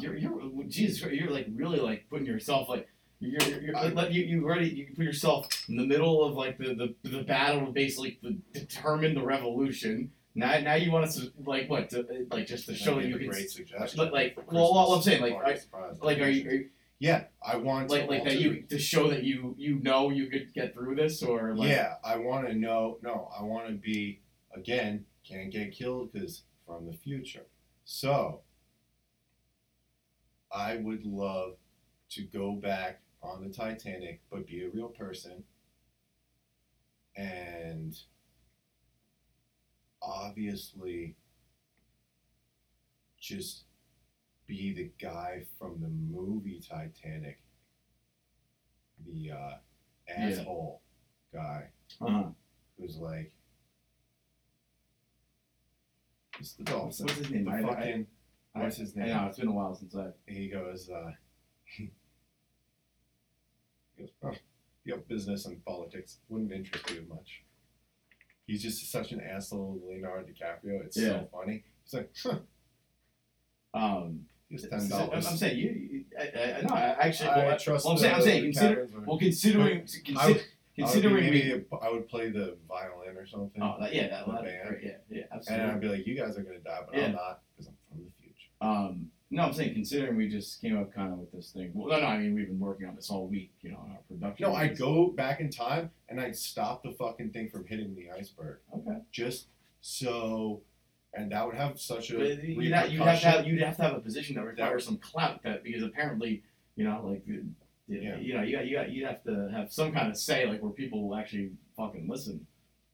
you're, 0.00 0.16
you're, 0.16 0.40
Jesus, 0.68 1.02
you're 1.10 1.30
like 1.30 1.46
really 1.54 1.80
like 1.80 2.06
putting 2.10 2.26
yourself 2.26 2.68
like, 2.68 2.88
you're, 3.18 3.42
you're, 3.42 3.60
you're 3.62 3.76
I- 3.76 4.08
you, 4.08 4.22
you 4.22 4.44
already 4.44 4.68
you 4.70 4.86
put 4.96 5.04
yourself 5.04 5.46
in 5.68 5.76
the 5.76 5.86
middle 5.86 6.24
of 6.24 6.34
like 6.34 6.56
the 6.58 6.94
the, 7.02 7.08
the 7.10 7.22
battle 7.22 7.66
to 7.66 7.72
basically 7.72 8.18
to 8.22 8.32
determine 8.58 9.14
the 9.14 9.22
revolution. 9.22 10.10
Now, 10.34 10.58
now 10.60 10.74
you 10.74 10.92
want 10.92 11.06
us 11.06 11.16
to 11.16 11.32
like 11.44 11.68
what 11.68 11.90
to 11.90 12.06
like 12.30 12.46
just 12.46 12.66
to 12.66 12.74
show 12.74 12.94
that 12.94 13.04
you 13.06 13.16
a 13.16 13.18
can 13.18 13.28
great 13.28 13.50
suggestion. 13.50 13.98
but, 13.98 14.12
like, 14.12 14.38
well, 14.50 14.62
all 14.64 14.94
I'm 14.94 15.02
saying, 15.02 15.20
like, 15.22 15.34
I- 15.34 15.58
like 16.00 16.18
are 16.20 16.28
you, 16.30 16.48
are 16.48 16.52
you 16.54 16.68
Yeah, 17.00 17.24
I 17.42 17.56
want 17.56 17.90
like 17.90 18.02
to 18.02 18.10
like 18.10 18.24
that 18.24 18.38
you 18.38 18.62
to 18.68 18.78
show 18.78 19.08
that 19.08 19.24
you 19.24 19.54
you 19.58 19.80
know 19.80 20.10
you 20.10 20.26
could 20.28 20.52
get 20.54 20.74
through 20.74 20.96
this 20.96 21.22
or 21.22 21.56
like 21.56 21.70
yeah, 21.70 21.94
I 22.04 22.16
want 22.16 22.46
to 22.46 22.54
know. 22.54 22.98
No, 23.02 23.30
I 23.36 23.42
want 23.42 23.66
to 23.68 23.72
be 23.72 24.20
again. 24.54 25.06
Can't 25.26 25.50
get 25.50 25.72
killed 25.72 26.12
because 26.12 26.42
from 26.66 26.86
the 26.86 26.92
future. 26.92 27.46
So 27.84 28.42
I 30.52 30.76
would 30.76 31.04
love 31.04 31.56
to 32.10 32.22
go 32.22 32.52
back 32.52 33.00
on 33.22 33.42
the 33.42 33.50
Titanic, 33.50 34.20
but 34.30 34.46
be 34.46 34.64
a 34.64 34.70
real 34.70 34.88
person 34.88 35.44
and 37.16 37.96
obviously 40.02 41.16
just 43.20 43.64
be 44.50 44.74
the 44.74 44.90
guy 45.00 45.44
from 45.58 45.80
the 45.80 45.88
movie 45.88 46.60
Titanic, 46.68 47.38
the 49.06 49.30
uh, 49.30 49.52
asshole 50.08 50.82
guy 51.32 51.68
Uh-huh. 52.00 52.24
who's 52.76 52.96
like, 52.96 53.32
it's 56.40 56.54
the 56.54 56.64
What's, 56.64 56.98
dolphin. 56.98 57.06
what's 57.06 57.18
his 57.18 57.30
name? 57.30 57.44
The 57.44 57.50
I, 57.52 57.62
fucking, 57.62 58.06
I, 58.56 58.58
what's 58.60 58.76
his 58.78 58.96
I 58.96 59.06
know 59.06 59.26
it's 59.28 59.38
been 59.38 59.48
a 59.48 59.52
while 59.52 59.74
since 59.76 59.94
I. 59.94 60.08
he 60.26 60.48
goes, 60.48 60.90
uh, 60.90 61.12
he 61.76 61.90
goes, 63.96 64.10
oh, 64.24 64.32
you 64.84 64.94
have 64.94 65.06
business 65.06 65.46
and 65.46 65.64
politics 65.64 66.18
wouldn't 66.28 66.50
interest 66.50 66.90
you 66.90 67.06
much. 67.08 67.44
He's 68.48 68.62
just 68.64 68.90
such 68.90 69.12
an 69.12 69.20
asshole, 69.20 69.80
Leonardo 69.88 70.26
DiCaprio. 70.26 70.84
It's 70.86 70.96
Yeah. 70.96 71.20
so 71.20 71.28
funny. 71.32 71.62
He's 71.84 71.94
like, 71.94 72.10
huh, 72.24 72.38
Um, 73.72 74.26
I'm 74.52 75.10
I'm 75.12 75.22
saying 75.22 75.58
you. 75.58 75.70
you 75.70 76.04
I, 76.18 76.22
I, 76.22 76.58
I 76.58 76.62
know. 76.62 76.74
I 76.74 76.80
actually. 77.06 77.28
I 77.28 77.46
well, 77.46 77.58
trust 77.58 77.84
well, 77.84 77.92
I'm 77.94 77.98
saying. 77.98 78.14
I'm 78.14 78.22
saying. 78.22 78.42
Consider. 78.44 78.88
Well, 79.06 79.18
considering. 79.18 79.86
I 80.18 80.26
would- 80.28 80.44
I 80.76 80.84
would 80.86 80.86
considering 80.86 81.14
we. 81.16 81.30
maybe 81.30 81.64
I 81.82 81.90
would 81.90 82.08
play 82.08 82.30
the 82.30 82.56
violin 82.66 83.16
or 83.16 83.26
something, 83.26 83.60
Oh, 83.62 83.76
that, 83.80 83.94
yeah, 83.94 84.08
that, 84.08 84.26
that, 84.26 84.44
band. 84.44 84.68
great, 84.68 84.82
yeah, 84.82 84.90
yeah, 85.10 85.22
absolutely. 85.30 85.62
and. 85.64 85.72
I'd 85.72 85.80
be 85.80 85.88
like, 85.88 86.06
you 86.06 86.16
guys 86.16 86.38
are 86.38 86.42
gonna 86.42 86.58
die, 86.60 86.80
but 86.86 86.96
Yeah. 86.96 87.06
I'm 87.06 87.12
not 87.12 87.42
because 87.54 87.68
I'm 87.68 87.74
from 87.90 88.04
the 88.04 88.10
future. 88.22 88.48
Um, 88.62 89.10
no, 89.30 89.42
I'm 89.42 89.52
saying 89.52 89.74
considering 89.74 90.16
we 90.16 90.28
just 90.28 90.60
came 90.62 90.78
up 90.78 90.94
kind 90.94 91.12
of 91.12 91.18
with 91.18 91.32
this 91.32 91.50
thing. 91.52 91.72
Well, 91.74 91.88
no, 91.88 92.00
no, 92.00 92.06
I 92.06 92.18
mean 92.18 92.34
we've 92.34 92.46
been 92.46 92.58
working 92.58 92.86
on 92.88 92.96
this 92.96 93.10
all 93.10 93.26
week, 93.26 93.52
you 93.60 93.72
know, 93.72 93.82
in 93.84 93.92
our 93.92 93.98
production. 94.08 94.46
No, 94.48 94.54
I'd 94.54 94.78
go 94.78 95.08
back 95.08 95.40
in 95.40 95.50
time 95.50 95.90
and 96.08 96.18
I'd 96.20 96.36
stop 96.36 96.82
the 96.82 96.92
fucking 96.92 97.30
thing 97.30 97.50
from 97.50 97.66
hitting 97.66 97.94
the 97.94 98.10
iceberg. 98.10 98.58
Okay. 98.74 98.98
Just 99.12 99.48
so, 99.82 100.62
and 101.14 101.32
that 101.32 101.44
would 101.46 101.56
have 101.56 101.80
such 101.80 102.10
a 102.10 102.18
But 102.18 102.44
you'd, 102.44 102.72
have, 102.72 102.90
you'd 102.90 103.02
have 103.02 103.20
to 103.20 103.26
have 103.28 103.46
you'd 103.46 103.60
have 103.62 103.76
to 103.76 103.82
have 103.82 103.94
a 103.94 104.00
position 104.00 104.36
that 104.36 104.44
requires 104.44 104.84
some 104.84 104.98
clout 104.98 105.42
that 105.42 105.62
because 105.64 105.82
apparently 105.82 106.42
you 106.76 106.84
know 106.84 107.02
like 107.04 107.22
you, 107.26 107.46
Yeah. 107.88 108.18
you 108.18 108.34
know 108.34 108.42
you 108.42 108.56
got, 108.56 108.66
you 108.66 108.76
got, 108.76 108.90
you'd 108.90 109.06
have 109.06 109.22
to 109.24 109.50
have 109.52 109.72
some 109.72 109.92
kind 109.92 110.08
of 110.08 110.16
say 110.16 110.46
like 110.46 110.62
where 110.62 110.72
people 110.72 111.08
will 111.08 111.16
actually 111.16 111.50
fucking 111.76 112.06
listen. 112.08 112.46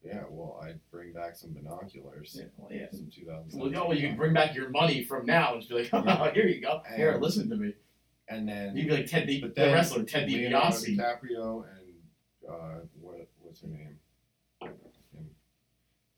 Yeah, 0.05 0.23
well, 0.31 0.61
I'd 0.62 0.79
bring 0.93 1.12
back 1.12 1.35
some 1.35 1.53
binoculars. 1.53 2.37
Yeah, 2.39 2.45
well, 2.57 2.71
yeah. 2.71 2.87
Some 2.93 3.11
2000. 3.12 3.59
Well, 3.59 3.73
oh, 3.89 3.93
you 3.93 4.07
can 4.07 4.17
bring 4.17 4.33
back 4.35 4.55
your 4.55 4.71
money 4.71 5.03
from 5.03 5.27
now 5.27 5.53
and 5.55 5.61
just 5.61 5.69
be 5.69 5.79
like, 5.83 5.89
oh, 5.93 6.05
Yeah. 6.07 6.33
here 6.33 6.47
you 6.47 6.61
go, 6.61 6.81
here, 6.97 7.19
listen 7.21 7.51
to 7.51 7.57
me. 7.57 7.73
And 8.29 8.49
then 8.49 8.77
You'd 8.77 8.87
be 8.87 8.93
like 8.95 9.07
Ted, 9.07 9.29
But 9.41 9.57
the 9.57 9.62
wrestler 9.73 10.05
Ted 10.05 10.29
DiBiase. 10.29 10.97
DiCaprio 10.97 11.64
and 11.69 12.49
uh, 12.49 12.81
what 13.01 13.27
what's 13.41 13.62
her 13.62 13.69
name? 13.69 13.99
And 14.61 15.29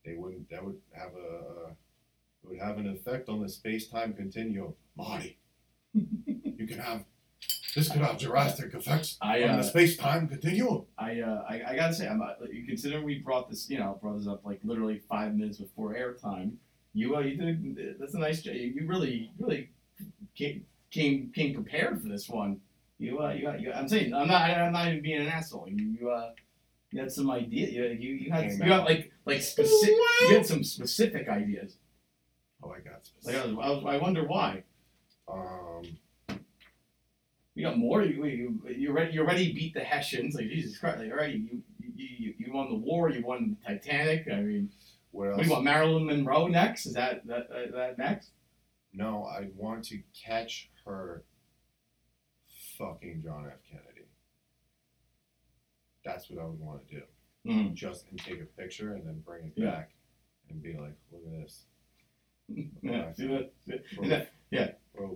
they 0.05 0.15
wouldn't. 0.15 0.49
That 0.51 0.65
would 0.65 0.77
have 0.93 1.13
a. 1.15 1.75
Uh, 2.49 2.55
it 2.55 2.59
would 2.59 2.67
have 2.67 2.79
an 2.79 2.89
effect 2.89 3.29
on 3.29 3.43
the 3.43 3.49
space 3.49 3.89
time 3.89 4.15
continuum. 4.15 4.75
Marty, 4.97 5.39
you 5.93 6.67
can 6.67 6.79
have. 6.79 7.05
This 7.75 7.89
could 7.91 8.01
have 8.01 8.19
drastic 8.19 8.75
effects 8.75 9.19
I, 9.21 9.43
on 9.45 9.51
uh, 9.51 9.57
the 9.59 9.63
space 9.63 9.97
time 9.97 10.27
continuum. 10.27 10.87
I, 10.99 11.21
uh, 11.21 11.45
I, 11.49 11.63
I 11.69 11.77
gotta 11.77 11.95
say, 11.95 12.09
I'm 12.09 12.19
not, 12.19 12.41
like, 12.41 12.51
considering 12.67 13.05
we 13.05 13.19
brought 13.19 13.49
this, 13.49 13.69
you 13.71 13.79
know, 13.79 13.99
brought 14.01 14.19
this 14.19 14.27
up 14.27 14.45
like 14.45 14.59
literally 14.65 14.99
five 15.09 15.37
minutes 15.37 15.59
before 15.59 15.95
airtime. 15.95 16.55
You, 16.95 17.17
uh, 17.17 17.21
you 17.21 17.37
did. 17.37 18.01
That's 18.01 18.15
a 18.15 18.19
nice 18.19 18.43
job. 18.43 18.55
You, 18.55 18.63
you 18.63 18.87
really, 18.89 19.31
really 19.39 19.69
came, 20.35 20.65
came, 20.91 21.31
came 21.33 21.55
prepared 21.55 22.01
for 22.03 22.09
this 22.09 22.29
one. 22.29 22.61
You, 22.99 23.21
uh, 23.21 23.33
you, 23.35 23.53
you. 23.59 23.73
I'm 23.73 23.89
saying, 23.89 24.13
I'm 24.15 24.27
not, 24.27 24.51
I'm 24.51 24.73
not 24.73 24.89
even 24.89 25.03
being 25.03 25.21
an 25.21 25.29
asshole. 25.29 25.69
You, 25.69 25.97
you, 26.01 26.11
uh, 26.11 26.33
you 26.91 27.01
had 27.01 27.13
some 27.13 27.31
idea. 27.31 27.69
You, 27.69 27.85
you, 27.85 28.15
you 28.15 28.33
had, 28.33 28.51
you 28.51 28.59
got 28.65 28.87
like, 28.87 29.13
like 29.27 29.43
specific. 29.43 29.95
You 30.23 30.35
had 30.35 30.47
some 30.47 30.65
specific 30.65 31.29
ideas. 31.29 31.77
Oh, 32.63 32.71
I 32.73 32.81
got 32.81 33.09
Like. 33.25 33.37
I, 33.37 33.47
was, 33.47 33.57
I, 33.63 33.71
was, 33.71 33.85
I 33.87 33.97
wonder 33.99 34.25
why. 34.27 34.63
Um, 35.29 35.85
You 37.55 37.65
got 37.67 37.79
more. 37.79 38.03
You, 38.03 38.25
you, 38.25 38.61
you 38.77 38.91
already, 38.91 39.13
you 39.13 39.21
already 39.21 39.53
beat 39.53 39.75
the 39.75 39.81
Hessians. 39.81 40.35
Like 40.35 40.49
Jesus 40.49 40.79
Christ. 40.79 40.99
Like 41.01 41.11
already, 41.11 41.39
you, 41.51 41.63
you, 41.97 42.07
you, 42.19 42.35
you 42.39 42.53
won 42.53 42.69
the 42.69 42.75
war. 42.77 43.11
You 43.11 43.25
won 43.25 43.57
the 43.61 43.67
Titanic. 43.75 44.27
I 44.33 44.41
mean. 44.41 44.71
what 45.11 45.27
What 45.29 45.31
else? 45.33 45.41
do 45.43 45.47
you 45.47 45.53
want, 45.53 45.65
Marilyn 45.65 46.07
Monroe 46.07 46.47
next? 46.49 46.87
Is 46.87 46.95
that 46.95 47.27
that 47.27 47.49
uh, 47.51 47.77
that 47.77 47.99
next? 47.99 48.31
No, 48.93 49.25
I 49.25 49.49
want 49.57 49.85
to 49.87 50.01
catch 50.25 50.71
her 50.85 51.23
fucking 52.79 53.23
John 53.25 53.45
F. 53.47 53.59
Kennedy. 53.71 54.07
That's 56.05 56.31
what 56.31 56.43
I 56.43 56.47
would 56.47 56.59
want 56.61 56.89
to 56.89 56.95
do. 56.97 57.03
Mm. 57.47 57.75
Just 57.75 58.07
and 58.11 58.19
take 58.19 58.41
a 58.41 58.45
picture 58.61 58.95
and 58.95 59.07
then 59.07 59.21
bring 59.27 59.45
it 59.47 59.53
Yeah. 59.57 59.71
back 59.71 59.91
and 60.49 60.63
be 60.63 60.73
like, 60.75 60.97
look 61.13 61.23
at 61.27 61.43
this. 61.43 61.65
Yeah, 62.83 63.13
see 63.15 63.27
that? 63.29 63.51
See- 63.67 63.97
Bro, 63.97 64.23
Yeah. 64.51 64.71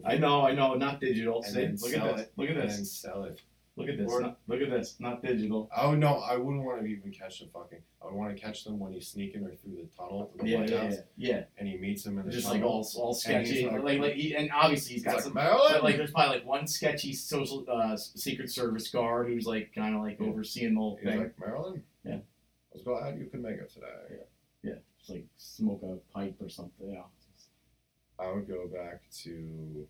I 0.05 0.16
know, 0.16 0.43
I 0.43 0.53
know, 0.55 0.74
not 0.74 1.01
digital. 1.01 1.43
And 1.43 1.53
See, 1.53 1.61
then 1.61 1.76
look 1.80 1.93
at 1.93 1.97
sell 2.03 2.12
this. 2.16 2.20
it, 2.26 2.33
Look 2.37 2.51
at 2.51 2.57
and 2.57 2.68
this. 2.68 2.76
then 2.76 2.85
sell 2.85 3.24
it. 3.24 3.41
Look 3.74 3.89
at 3.89 3.97
this. 3.99 4.07
Not, 4.20 4.39
look 4.47 4.61
at 4.61 4.70
this. 4.70 4.97
Not 5.01 5.22
digital. 5.22 5.70
Oh 5.74 5.95
no, 5.95 6.16
I 6.18 6.37
wouldn't 6.37 6.62
want 6.62 6.83
to 6.83 6.87
even 6.87 7.11
catch 7.11 7.41
the 7.41 7.47
fucking. 7.47 7.78
I 8.03 8.05
would 8.05 8.14
want 8.14 8.37
to 8.37 8.41
catch 8.41 8.64
them 8.64 8.78
when 8.78 8.93
he's 8.93 9.09
sneaking 9.09 9.43
her 9.45 9.55
through 9.57 9.76
the 9.76 9.89
tunnel 9.97 10.26
to 10.37 10.39
the 10.45 10.51
Yeah, 10.51 10.59
White 10.61 10.70
yeah, 10.70 10.83
House, 10.83 10.95
yeah, 11.16 11.35
yeah. 11.37 11.43
and 11.57 11.66
he 11.66 11.78
meets 11.78 12.05
him 12.05 12.18
in 12.18 12.26
the 12.26 12.33
Just 12.33 12.45
like 12.47 12.61
tunnel. 12.61 12.68
all 12.68 12.91
all 13.03 13.14
he's 13.14 13.22
sketchy. 13.22 13.66
like- 13.66 13.83
Like 13.83 13.99
like, 14.01 14.12
he, 14.12 14.37
and 14.37 14.51
obviously 14.53 14.93
he's 14.93 15.03
He's 15.03 15.05
got 15.05 15.14
like 15.14 15.24
some. 15.24 15.33
Marilyn. 15.35 15.72
But 15.72 15.85
like 15.85 15.97
there's 15.97 16.11
probably 16.11 16.37
like 16.37 16.47
one 16.47 16.66
sketchy 16.66 17.14
social 17.14 17.64
uh, 17.66 17.97
secret 17.97 18.51
service 18.51 18.89
guard 18.89 19.28
who's 19.28 19.47
like 19.47 19.74
kind 19.74 19.95
of 19.97 20.03
like 20.03 20.18
Yeah. 20.20 20.26
overseeing 20.26 20.74
the 20.74 20.80
whole 20.80 20.97
he's 21.01 21.09
thing. 21.09 21.18
like 21.20 21.41
Marilyn. 21.41 21.83
Yeah. 22.05 22.16
I 22.16 22.20
was 22.74 22.83
glad 22.83 23.18
you 23.18 23.24
could 23.24 23.43
make 23.43 23.57
it 23.57 23.70
today. 23.72 23.87
yeah, 24.62 24.74
just 24.99 25.11
like 25.11 25.24
smoke 25.39 25.83
a 25.83 25.97
pipe 26.12 26.37
or 26.41 26.51
something. 26.51 26.91
Yeah. 26.91 27.03
I 28.23 28.33
would 28.33 28.47
go 28.49 28.68
back 28.68 29.03
to 29.25 29.87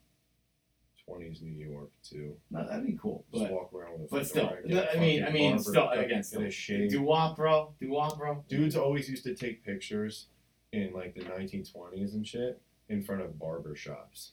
20s 1.08 1.42
New 1.42 1.50
York 1.52 1.90
too. 2.02 2.36
No, 2.50 2.66
that'd 2.66 2.86
be 2.86 2.98
cool. 3.00 3.24
Just 3.32 3.44
But 3.44 3.52
walk 3.52 3.72
around 3.74 4.00
with 4.00 4.12
a 4.12 4.14
but 4.14 4.26
still, 4.26 4.48
fedora, 4.48 4.62
get 4.68 4.74
no, 4.74 4.82
a 4.82 4.96
I 4.96 5.00
mean, 5.00 5.24
I 5.24 5.30
mean, 5.30 5.58
still 5.58 5.88
again, 5.90 6.22
still 6.22 6.48
do 6.88 7.02
what, 7.02 7.36
bro? 7.36 7.74
Do 7.80 7.90
what, 7.90 8.16
bro? 8.16 8.44
Dudes 8.48 8.76
always 8.76 9.08
used 9.08 9.24
to 9.24 9.34
take 9.34 9.64
pictures 9.64 10.26
in 10.72 10.92
like 10.94 11.14
the 11.14 11.22
1920s 11.22 12.14
and 12.14 12.26
shit 12.26 12.60
in 12.88 13.02
front 13.02 13.22
of 13.22 13.38
barber 13.38 13.74
shops. 13.74 14.32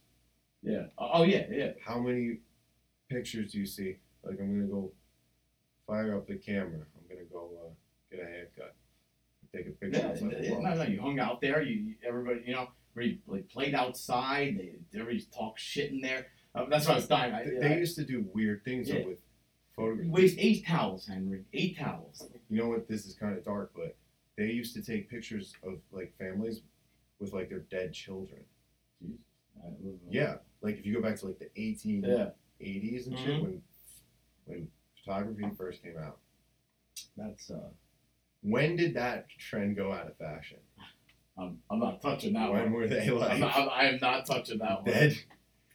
Yeah. 0.62 0.84
Oh 0.98 1.10
oh, 1.16 1.24
yeah, 1.24 1.46
yeah. 1.52 1.72
How 1.86 2.00
many 2.00 2.38
pictures 3.10 3.52
do 3.52 3.60
you 3.60 3.66
see? 3.66 3.98
Like 4.24 4.40
I'm 4.40 4.54
gonna 4.54 4.72
go 4.72 4.92
fire 5.88 6.16
up 6.16 6.28
the 6.28 6.36
camera. 6.36 6.86
I'm 6.96 7.08
gonna 7.16 7.26
go 7.32 7.50
uh, 7.66 7.70
get 8.12 8.24
a 8.24 8.28
haircut. 8.28 8.76
Take 9.56 9.68
a 9.68 9.72
picture. 9.72 10.00
Yeah, 10.00 10.08
outside 10.10 10.32
the 10.32 10.44
yeah, 10.44 10.54
bar. 10.54 10.62
no, 10.62 10.76
no, 10.76 10.84
you 10.84 11.02
hung 11.02 11.20
out 11.20 11.42
there. 11.42 11.62
You- 11.64 11.96
everybody, 12.08 12.42
you 12.46 12.54
know, 12.54 12.68
like 13.28 13.48
played 13.50 13.76
outside. 13.76 14.58
They, 14.58 15.00
everybody 15.00 15.26
talked 15.36 15.60
shit 15.60 15.92
in 15.92 16.02
there. 16.02 16.28
Uh, 16.56 16.66
that's 16.70 16.86
what 16.88 16.94
I 16.94 16.96
was 16.98 17.08
dying. 17.08 17.34
I, 17.34 17.44
They, 17.46 17.68
they 17.70 17.78
used 17.78 17.96
to 17.98 18.06
do 18.06 18.26
weird 18.34 18.64
things 18.66 18.90
Yeah. 18.90 19.06
with 19.06 19.20
photographs. 19.76 20.10
waste 20.10 20.36
eight 20.40 20.66
towels, 20.66 21.08
Henry. 21.08 21.44
Eight 21.54 21.78
towels. 21.78 22.28
You 22.50 22.62
know 22.62 22.70
what? 22.70 22.88
This 22.88 23.06
is 23.06 23.14
kind 23.16 23.38
of 23.38 23.44
dark, 23.46 23.72
but 23.76 23.96
they 24.38 24.46
used 24.48 24.74
to 24.76 24.82
take 24.82 25.10
pictures 25.10 25.54
of 25.64 25.76
like 25.92 26.14
families 26.18 26.62
with 27.20 27.34
like 27.34 27.50
their 27.50 27.60
dead 27.60 27.94
children. 27.94 28.42
Yeah, 30.10 30.36
like 30.62 30.78
if 30.80 30.86
you 30.86 30.94
go 30.94 31.02
back 31.02 31.18
to 31.20 31.28
like 31.28 31.40
the 31.40 31.50
1880s 31.58 32.04
Yeah. 32.08 32.32
and 33.12 33.20
shit 33.20 33.28
Mhm. 33.40 33.42
when 33.44 33.62
when 34.46 34.68
photography 34.98 35.50
first 35.56 35.84
came 35.84 35.98
out. 35.98 36.20
That's. 37.16 37.52
Uh, 37.52 37.70
When 38.42 38.76
did 38.78 38.94
that 38.96 39.28
trend 39.30 39.76
go 39.76 39.92
out 39.94 40.08
of 40.08 40.18
fashion? 40.18 40.60
I'm, 41.40 41.60
I'm 41.72 41.80
not 41.80 42.02
touching 42.02 42.34
that 42.34 42.52
when 42.52 42.64
one. 42.64 42.72
were 42.74 42.88
they 42.88 43.10
like 43.10 43.32
I'm 43.32 43.40
not, 43.40 43.56
I'm, 43.56 43.70
I 43.70 43.84
am 43.86 44.00
not 44.02 44.26
touching 44.26 44.58
that 44.60 44.84
one. 44.84 44.86
dead? 44.86 45.18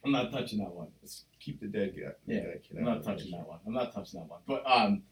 I'm 0.03 0.11
not 0.11 0.31
touching 0.31 0.59
that 0.59 0.71
one. 0.73 0.87
Let's 1.01 1.25
keep 1.39 1.59
the 1.59 1.67
dead 1.67 1.95
guy. 1.95 2.11
Yeah, 2.27 2.41
dead 2.41 2.61
I'm 2.77 2.83
not 2.85 3.03
touching 3.03 3.31
that 3.31 3.47
one. 3.47 3.59
I'm 3.65 3.73
not 3.73 3.93
touching 3.93 4.19
that 4.19 4.27
one. 4.29 4.39
But 4.47 4.63
um. 4.65 5.03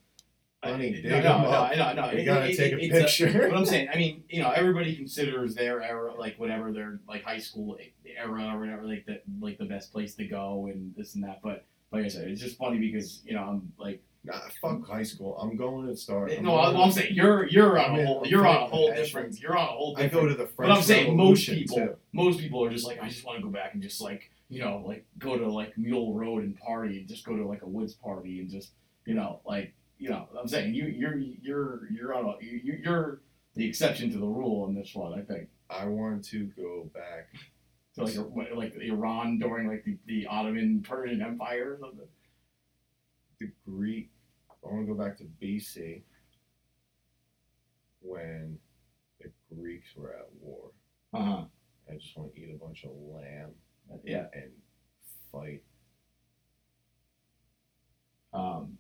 Honey, 0.64 1.04
I, 1.06 1.10
no, 1.10 1.20
no, 1.20 1.42
no, 1.42 1.50
up. 1.50 1.96
No. 1.98 2.12
You 2.12 2.20
it- 2.20 2.26
gotta 2.26 2.50
it- 2.50 2.56
take 2.56 2.72
a 2.72 2.78
it's 2.80 3.18
picture. 3.18 3.50
what 3.50 3.58
I'm 3.58 3.66
saying, 3.66 3.90
I 3.94 3.98
mean, 3.98 4.24
you 4.30 4.42
know, 4.42 4.50
everybody 4.52 4.96
considers 4.96 5.56
their 5.56 5.82
era, 5.84 6.14
like 6.18 6.40
whatever 6.40 6.72
their 6.72 7.00
like 7.06 7.24
high 7.24 7.40
school 7.40 7.78
era 8.06 8.50
or 8.56 8.60
whatever, 8.62 8.84
like 8.84 9.06
the 9.06 9.20
like 9.42 9.58
the 9.58 9.66
best 9.66 9.92
place 9.92 10.16
to 10.16 10.26
go 10.26 10.70
and 10.72 10.94
this 10.96 11.16
and 11.16 11.24
that. 11.26 11.42
But 11.44 11.66
like 11.92 12.06
I 12.06 12.08
said, 12.08 12.30
it's 12.30 12.40
just 12.40 12.58
funny 12.58 12.78
because 12.80 13.22
you 13.26 13.34
know 13.34 13.44
I'm 13.44 13.74
like, 13.78 14.02
Nah, 14.26 14.40
fuck 14.62 14.88
high 14.88 15.04
school. 15.04 15.38
I'm 15.38 15.58
going 15.58 15.88
to 15.88 15.96
start. 15.98 16.32
I'm 16.32 16.46
no, 16.46 16.58
I'm 16.58 16.92
saying 16.92 17.14
you're 17.14 17.46
you're 17.48 17.78
on 17.78 18.00
a 18.00 18.06
whole 18.06 18.24
you're 18.26 18.48
on 18.48 18.64
a 18.64 18.66
whole 18.68 18.94
different 18.94 19.38
you're 19.40 19.58
on 19.58 19.68
a 19.68 19.72
whole 19.72 19.96
I 19.98 20.04
different. 20.04 20.30
go 20.30 20.30
to 20.30 20.36
the 20.36 20.46
but 20.46 20.56
French 20.56 20.78
I'm 20.78 20.82
saying 20.82 21.18
most 21.18 21.46
people 21.46 21.76
too. 21.78 21.96
most 22.14 22.40
people 22.40 22.64
are 22.64 22.70
just 22.70 22.86
like 22.86 23.02
I 23.02 23.10
just 23.10 23.26
want 23.26 23.38
to 23.40 23.44
go 23.44 23.50
back 23.50 23.74
and 23.74 23.84
just 23.84 24.00
like 24.00 24.32
you 24.48 24.62
know 24.62 24.82
like 24.86 25.06
go 25.20 25.38
to 25.38 25.50
like 25.52 25.78
Mule 25.78 26.14
Road 26.14 26.44
and 26.44 26.58
party 26.58 27.00
and 27.00 27.08
just 27.08 27.26
go 27.26 27.36
to 27.36 27.46
like 27.46 27.64
a 27.64 27.68
woods 27.68 27.96
party 27.96 28.40
and 28.40 28.50
just 28.50 28.72
you 29.06 29.14
know 29.14 29.42
like 29.46 29.74
you 29.98 30.10
know 30.10 30.30
I'm 30.40 30.48
saying 30.48 30.74
you 30.74 30.86
you're 30.86 31.18
you're 31.18 31.82
you're 31.92 32.14
on 32.14 32.26
a 32.26 32.36
you 32.42 32.80
you're 32.82 33.20
the 33.56 33.68
exception 33.68 34.10
to 34.12 34.18
the 34.20 34.26
rule 34.26 34.64
on 34.64 34.74
this 34.74 34.96
one 34.96 35.20
I 35.20 35.22
think. 35.24 35.50
I 35.70 35.86
want 35.86 36.24
to 36.26 36.46
go 36.56 36.90
back. 36.94 37.28
to 37.96 38.04
like 38.06 38.56
like 38.56 38.74
Iran 38.82 39.38
during 39.38 39.68
like 39.68 39.84
the, 39.84 39.98
the 40.08 40.28
Ottoman 40.28 40.82
Persian 40.88 41.22
Empire 41.22 41.74
or 41.74 41.80
something. 41.82 42.08
the 43.42 43.52
Greek. 43.70 44.12
I 44.66 44.72
want 44.74 44.88
to 44.88 44.94
go 44.94 45.00
back 45.00 45.18
to 45.18 45.26
BC 45.42 46.04
when 48.02 48.58
the 49.20 49.30
Greeks 49.56 49.90
were 49.96 50.14
at 50.14 50.28
war. 50.42 50.72
Uh 51.14 51.24
huh. 51.24 51.44
I 51.92 51.96
just 51.98 52.16
want 52.18 52.34
to 52.34 52.40
eat 52.42 52.50
a 52.56 52.58
bunch 52.66 52.84
of 52.86 52.92
lamb 52.96 53.52
Yeah. 54.04 54.26
and 54.34 54.52
fight. 55.32 55.64
Um. 58.34 58.78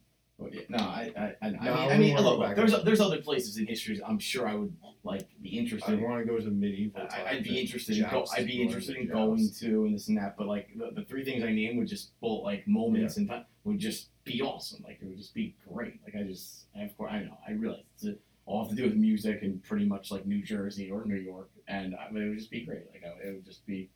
Yeah, 0.51 0.61
no, 0.69 0.77
I, 0.77 1.11
I, 1.15 1.21
I, 1.41 1.47
I 1.47 1.49
mean, 1.51 1.59
I 1.61 1.93
I 1.93 1.97
mean, 1.97 2.17
look, 2.17 2.39
look, 2.39 2.55
there's 2.55 2.83
there's 2.83 2.99
other 2.99 3.21
places 3.21 3.57
in 3.57 3.67
history 3.67 3.99
I'm 4.05 4.19
sure 4.19 4.47
I 4.47 4.55
would 4.55 4.75
like 5.03 5.27
be 5.41 5.57
I 5.57 5.61
interested. 5.61 6.01
want 6.01 6.25
to 6.25 6.31
go 6.31 6.37
to 6.39 6.49
medieval 6.49 7.01
I- 7.01 7.05
times. 7.07 7.27
I'd 7.29 7.43
be 7.43 7.59
interested 7.59 7.97
in 7.97 8.09
go, 8.09 8.25
I'd 8.35 8.47
be 8.47 8.61
interested 8.61 8.95
in 8.97 9.07
going 9.07 9.49
to 9.59 9.85
and 9.85 9.95
this 9.95 10.07
and 10.07 10.17
that, 10.17 10.35
but 10.37 10.47
like 10.47 10.69
the, 10.75 10.91
the 10.93 11.05
three 11.05 11.23
things 11.23 11.43
I 11.43 11.51
named 11.51 11.77
would 11.77 11.87
just 11.87 12.19
both 12.19 12.43
like 12.43 12.67
moments 12.67 13.17
and 13.17 13.29
time 13.29 13.45
would 13.63 13.79
just 13.79 14.09
be 14.23 14.41
awesome. 14.41 14.83
Like 14.83 14.99
it 15.01 15.05
would 15.05 15.17
just 15.17 15.33
be 15.33 15.55
great. 15.71 15.99
Like 16.03 16.15
I 16.15 16.23
just, 16.23 16.65
I, 16.77 16.83
of 16.83 16.97
course, 16.97 17.11
I 17.13 17.19
know, 17.19 17.37
I 17.47 17.51
realize 17.51 17.81
it's 18.01 18.17
all 18.45 18.63
have 18.63 18.69
to 18.69 18.75
do 18.75 18.83
with 18.83 18.95
music 18.95 19.41
and 19.43 19.63
pretty 19.63 19.85
much 19.85 20.11
like 20.11 20.25
New 20.25 20.41
Jersey 20.43 20.89
or 20.91 21.05
New 21.05 21.15
York, 21.15 21.49
and 21.67 21.95
I 21.95 22.11
mean, 22.11 22.23
it 22.23 22.29
would 22.29 22.37
just 22.39 22.51
be 22.51 22.65
great. 22.65 22.83
Like 22.91 23.03
I, 23.05 23.27
it 23.29 23.33
would 23.33 23.45
just 23.45 23.65
be. 23.65 23.89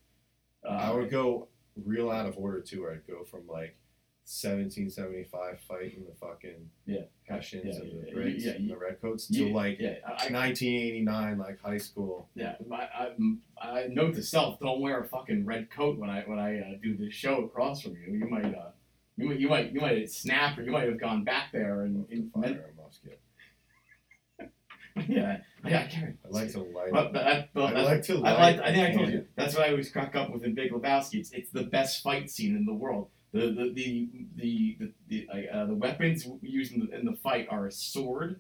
Uh, 0.68 0.72
I 0.74 0.92
would 0.94 1.10
go 1.10 1.48
real 1.86 2.10
out 2.10 2.26
of 2.26 2.38
order 2.38 2.62
too. 2.62 2.82
Where 2.84 2.92
I'd 2.94 3.08
go 3.08 3.24
from 3.26 3.42
like 3.48 3.76
1775 4.28 5.60
fight 5.62 5.94
in 5.96 6.04
the 6.04 6.12
fucking 6.20 6.70
Yeah. 6.86 7.04
Hessians 7.30 7.64
Yeah, 7.66 7.82
and 7.82 7.92
the 8.04 8.08
yeah, 8.08 8.14
Brits 8.14 8.44
yeah, 8.46 8.52
and 8.52 8.70
the 8.70 8.76
Redcoats 8.78 9.28
to 9.28 9.50
like 9.54 9.78
yeah, 9.80 9.96
I, 10.06 10.28
I- 10.28 10.32
1989 10.32 11.38
like 11.38 11.62
high 11.62 11.78
school. 11.78 12.28
Yeah, 12.36 12.56
I, 12.70 13.10
I, 13.62 13.70
I 13.70 13.88
note 13.88 14.16
to 14.16 14.24
self: 14.24 14.60
don't 14.60 14.82
wear 14.82 15.00
a 15.00 15.08
fucking 15.08 15.46
red 15.46 15.70
coat 15.72 15.98
when 15.98 16.10
I 16.10 16.24
when 16.24 16.40
I 16.40 16.60
uh, 16.60 16.64
do 16.84 16.98
this 16.98 17.14
show 17.14 17.46
across 17.46 17.82
from 17.82 17.94
you. 17.94 18.18
You 18.18 18.28
might 18.30 18.54
uh, 18.54 18.72
you 19.16 19.30
might 19.30 19.40
you 19.40 19.48
might 19.50 19.72
you 19.72 19.80
might 19.80 20.12
snap 20.12 20.58
or 20.58 20.62
you 20.64 20.72
might 20.72 20.90
have 20.90 21.00
gone 21.00 21.24
back 21.24 21.54
there 21.54 21.82
and, 21.84 22.06
and 22.12 22.30
Fire 22.34 22.74
a 22.78 22.82
musket. 22.82 23.22
yeah 25.08 25.38
yeah 25.66 25.84
I 25.84 25.88
can't. 25.88 26.18
I 26.26 26.30
like 26.30 26.52
to 26.52 26.60
light. 26.60 26.92
But, 26.92 27.14
but, 27.14 27.28
I, 27.28 27.50
but 27.54 27.78
I 27.78 27.82
like 27.84 28.04
to 28.04 28.16
I 28.16 28.18
light. 28.34 28.58
like. 28.58 28.60
I 28.62 28.74
think 28.74 28.90
I 28.90 28.94
told 28.98 29.10
you. 29.10 29.26
That's 29.38 29.56
what 29.56 29.68
I 29.68 29.72
always 29.72 29.90
crack 29.90 30.16
up 30.16 30.32
with 30.32 30.44
in 30.44 30.54
Big 30.54 30.72
Lebowski. 30.74 31.16
It's, 31.20 31.32
it's 31.32 31.50
the 31.52 31.64
best 31.64 32.04
fight 32.04 32.30
scene 32.30 32.56
in 32.58 32.66
the 32.66 32.74
world. 32.74 33.08
The 33.34 33.48
the 33.48 33.74
the 33.74 34.10
the 34.36 34.78
the, 35.10 35.28
the, 35.28 35.50
uh, 35.50 35.66
the 35.66 35.76
weapons 35.76 36.28
used 36.42 36.74
in 36.74 36.80
the, 36.88 36.98
in 37.00 37.06
the 37.06 37.14
fight 37.14 37.48
are 37.50 37.68
a 37.68 37.72
sword, 37.72 38.40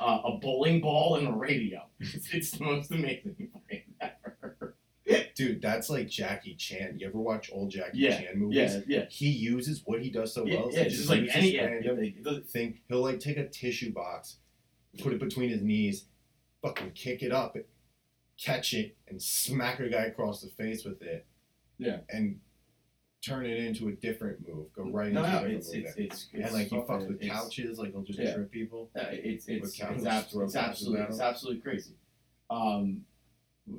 uh, 0.00 0.20
a 0.24 0.38
bowling 0.38 0.80
ball, 0.80 1.16
and 1.16 1.28
a 1.28 1.32
radio. 1.32 1.82
It's, 2.00 2.32
it's 2.32 2.50
the 2.52 2.64
most 2.64 2.90
amazing 2.90 3.48
fight 3.68 3.84
ever. 4.00 4.74
Dude, 5.34 5.60
that's 5.60 5.90
like 5.90 6.08
Jackie 6.08 6.54
Chan. 6.54 6.96
You 6.98 7.08
ever 7.08 7.18
watch 7.20 7.50
old 7.52 7.70
Jackie 7.70 7.98
Yeah, 7.98 8.18
Chan 8.22 8.38
movies? 8.38 8.56
Yeah, 8.56 8.80
yeah. 8.86 9.04
He 9.10 9.28
uses 9.28 9.82
what 9.84 10.00
he 10.00 10.08
does 10.10 10.32
so 10.32 10.46
Yeah, 10.46 10.60
well. 10.62 10.70
yeah, 10.72 10.84
just 10.88 11.10
like 11.10 11.28
any 11.34 11.54
yeah, 11.56 11.66
random 11.66 12.14
doesn't- 12.22 12.48
thing. 12.48 12.80
He'll 12.88 13.02
like 13.02 13.20
take 13.20 13.36
a 13.36 13.46
tissue 13.46 13.92
box, 13.92 14.38
put 14.98 15.12
it 15.12 15.20
between 15.20 15.50
his 15.50 15.60
knees, 15.60 16.06
fucking 16.62 16.92
kick 16.92 17.22
it 17.22 17.32
up, 17.32 17.54
catch 18.42 18.72
it, 18.72 18.96
and 19.08 19.20
smack 19.22 19.78
a 19.78 19.90
guy 19.90 20.04
across 20.06 20.40
the 20.40 20.48
face 20.48 20.84
with 20.86 21.02
it. 21.02 21.26
Yeah. 21.76 21.98
And 22.08 22.40
turn 23.26 23.46
it 23.46 23.58
into 23.58 23.88
a 23.88 23.92
different 23.92 24.46
move. 24.46 24.72
Go 24.74 24.84
right 24.90 25.12
no, 25.12 25.24
into 25.24 25.32
no, 25.32 25.38
a 25.38 25.40
different 25.40 25.56
it's, 25.56 25.74
move. 25.74 25.84
it's, 25.84 25.96
it's, 25.96 26.28
it's 26.32 26.44
and 26.44 26.54
like 26.54 26.68
he 26.68 26.76
fucking- 26.76 26.86
fucks 26.86 27.08
with 27.08 27.20
couches, 27.20 27.78
like 27.78 27.92
he'll 27.92 28.02
just 28.02 28.18
yeah. 28.18 28.34
trip 28.34 28.50
people. 28.50 28.90
Uh, 28.96 29.04
it's 29.10 29.48
it's 29.48 29.76
couches, 29.76 30.04
it's, 30.04 30.34
it's 30.34 30.56
absolutely 30.56 31.02
it's 31.02 31.20
absolutely 31.20 31.60
crazy. 31.60 31.94
Um, 32.50 33.02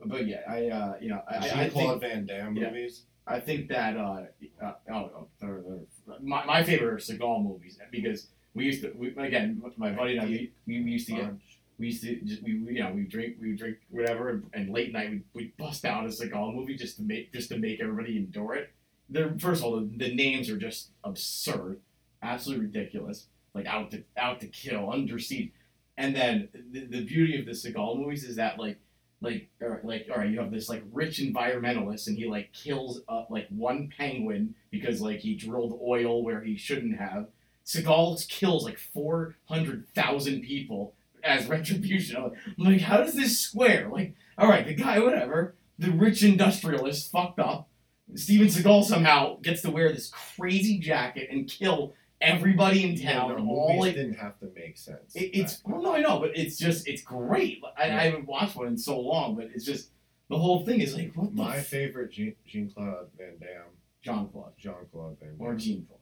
but 0.05 0.27
yeah, 0.27 0.41
I 0.47 0.67
uh, 0.67 0.95
you 0.99 1.09
know, 1.09 1.21
I, 1.29 1.65
I, 1.65 1.69
Claude 1.69 2.01
Van 2.01 2.25
Damme 2.25 2.55
yeah. 2.55 2.67
movies. 2.67 3.03
I 3.25 3.39
think 3.39 3.67
that 3.69 3.97
uh, 3.97 4.23
uh 4.63 4.73
oh, 4.91 4.93
oh 4.93 5.27
they're, 5.39 5.61
they're, 5.67 6.17
my, 6.21 6.45
my 6.45 6.63
favorite 6.63 6.93
are 6.93 6.97
Seagal 6.97 7.43
movies 7.43 7.77
because 7.91 8.27
we 8.53 8.65
used 8.65 8.81
to 8.81 8.93
we, 8.95 9.15
again 9.17 9.61
my 9.75 9.91
buddy 9.91 10.17
and 10.17 10.21
I 10.21 10.25
we, 10.25 10.51
we 10.65 10.75
used 10.75 11.07
to 11.07 11.13
get 11.13 11.33
we 11.77 11.87
used 11.87 12.03
to 12.03 12.15
just, 12.21 12.43
we 12.43 12.59
we, 12.59 12.75
you 12.75 12.83
know 12.83 12.91
we 12.91 13.03
drink 13.03 13.35
we 13.41 13.55
drink 13.55 13.77
whatever 13.89 14.29
and, 14.29 14.43
and 14.53 14.69
late 14.73 14.93
night 14.93 15.09
we 15.11 15.21
we 15.33 15.53
bust 15.59 15.83
out 15.85 16.05
a 16.05 16.07
Seagal 16.07 16.55
movie 16.55 16.75
just 16.75 16.97
to 16.97 17.03
make 17.03 17.33
just 17.33 17.49
to 17.49 17.57
make 17.57 17.81
everybody 17.81 18.17
endure 18.17 18.55
it. 18.55 18.73
They're 19.09 19.33
first 19.39 19.61
of 19.61 19.65
all 19.65 19.79
the, 19.79 19.89
the 19.95 20.13
names 20.13 20.49
are 20.49 20.57
just 20.57 20.89
absurd, 21.03 21.79
absolutely 22.21 22.65
ridiculous. 22.65 23.27
Like 23.53 23.65
out 23.65 23.91
to 23.91 24.03
out 24.17 24.39
to 24.41 24.47
kill, 24.47 24.91
under 24.91 25.17
siege, 25.19 25.51
and 25.97 26.15
then 26.15 26.49
the, 26.71 26.85
the 26.85 27.05
beauty 27.05 27.39
of 27.39 27.45
the 27.45 27.53
Seagal 27.53 27.97
movies 27.97 28.23
is 28.23 28.35
that 28.35 28.59
like 28.59 28.77
like 29.21 29.49
or 29.61 29.81
like 29.83 30.07
all 30.11 30.17
right 30.17 30.29
you 30.29 30.39
have 30.39 30.51
this 30.51 30.69
like 30.69 30.83
rich 30.91 31.19
environmentalist 31.19 32.07
and 32.07 32.17
he 32.17 32.27
like 32.27 32.53
kills 32.53 33.01
uh, 33.09 33.23
like 33.29 33.47
one 33.49 33.91
penguin 33.97 34.53
because 34.69 35.01
like 35.01 35.19
he 35.19 35.35
drilled 35.35 35.79
oil 35.83 36.23
where 36.23 36.41
he 36.41 36.57
shouldn't 36.57 36.97
have. 36.97 37.27
Seagal 37.65 38.27
kills 38.29 38.63
like 38.63 38.77
four 38.77 39.35
hundred 39.45 39.87
thousand 39.95 40.41
people 40.41 40.93
as 41.23 41.47
retribution. 41.47 42.17
I'm 42.17 42.31
like, 42.57 42.81
how 42.81 42.97
does 42.97 43.13
this 43.13 43.39
square? 43.39 43.89
Like, 43.91 44.15
all 44.37 44.47
right, 44.47 44.65
the 44.65 44.73
guy, 44.73 44.99
whatever, 44.99 45.55
the 45.77 45.91
rich 45.91 46.23
industrialist 46.23 47.11
fucked 47.11 47.39
up. 47.39 47.67
Steven 48.15 48.47
Seagal 48.47 48.83
somehow 48.85 49.37
gets 49.41 49.61
to 49.63 49.69
wear 49.71 49.91
this 49.91 50.09
crazy 50.09 50.79
jacket 50.79 51.29
and 51.31 51.47
kill 51.47 51.93
everybody 52.21 52.83
in 52.83 52.93
Yeah, 52.93 53.13
town. 53.13 53.29
the 53.29 53.41
all 53.41 53.67
movies 53.67 53.81
like, 53.81 53.95
didn't 53.95 54.13
have 54.15 54.39
to 54.39 54.47
make 54.55 54.77
sense. 54.77 55.15
it, 55.15 55.31
it's 55.33 55.61
well, 55.65 55.81
no, 55.81 55.93
I 55.95 56.01
know, 56.01 56.19
but 56.19 56.35
it's 56.35 56.57
just 56.57 56.87
it's 56.87 57.01
great. 57.01 57.61
I, 57.77 57.83
I 57.83 57.87
haven't 57.87 58.25
watched 58.25 58.55
one 58.55 58.67
in 58.67 58.77
so 58.77 58.99
long, 58.99 59.35
but 59.35 59.49
it's 59.53 59.65
just 59.65 59.91
the 60.29 60.37
whole 60.37 60.65
thing 60.65 60.81
is 60.81 60.95
like 60.95 61.13
what 61.15 61.35
the 61.35 61.41
My 61.43 61.57
f- 61.57 61.67
favorite 61.67 62.11
Jean 62.11 62.71
Claude 62.73 63.07
Van 63.17 63.37
Damme, 63.39 63.71
Jean 64.01 64.27
Claude 64.29 64.53
Jean 64.57 64.73
Claude 64.91 65.17
Van 65.19 65.37
Damme. 65.37 65.47
or 65.47 65.55
Jean 65.55 65.85
Claude. 65.85 65.99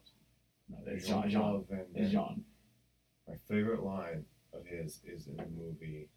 No, 0.69 0.77
it's 0.93 1.05
Jean. 1.07 1.21
Jean. 1.23 1.31
Jean-Claude 1.31 1.65
Van 1.69 1.85
Damme. 1.93 2.09
Jean. 2.11 2.43
My 3.27 3.35
favorite 3.47 3.83
line 3.83 4.25
of 4.53 4.65
his 4.65 4.99
is 5.05 5.27
in 5.27 5.37
the 5.37 5.45
movie. 5.57 6.07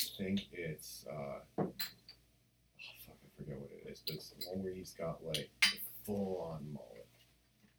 I 0.00 0.04
think 0.22 0.42
it's. 0.52 1.06
Uh, 1.10 1.64
forget 3.44 3.60
what 3.60 3.70
it 3.70 3.90
is, 3.90 4.02
but 4.06 4.14
it's 4.16 4.30
the 4.30 4.48
one 4.50 4.62
where 4.62 4.72
he's 4.74 4.92
got 4.92 5.24
like 5.24 5.50
full 6.06 6.50
on 6.52 6.72
mullet. 6.72 7.06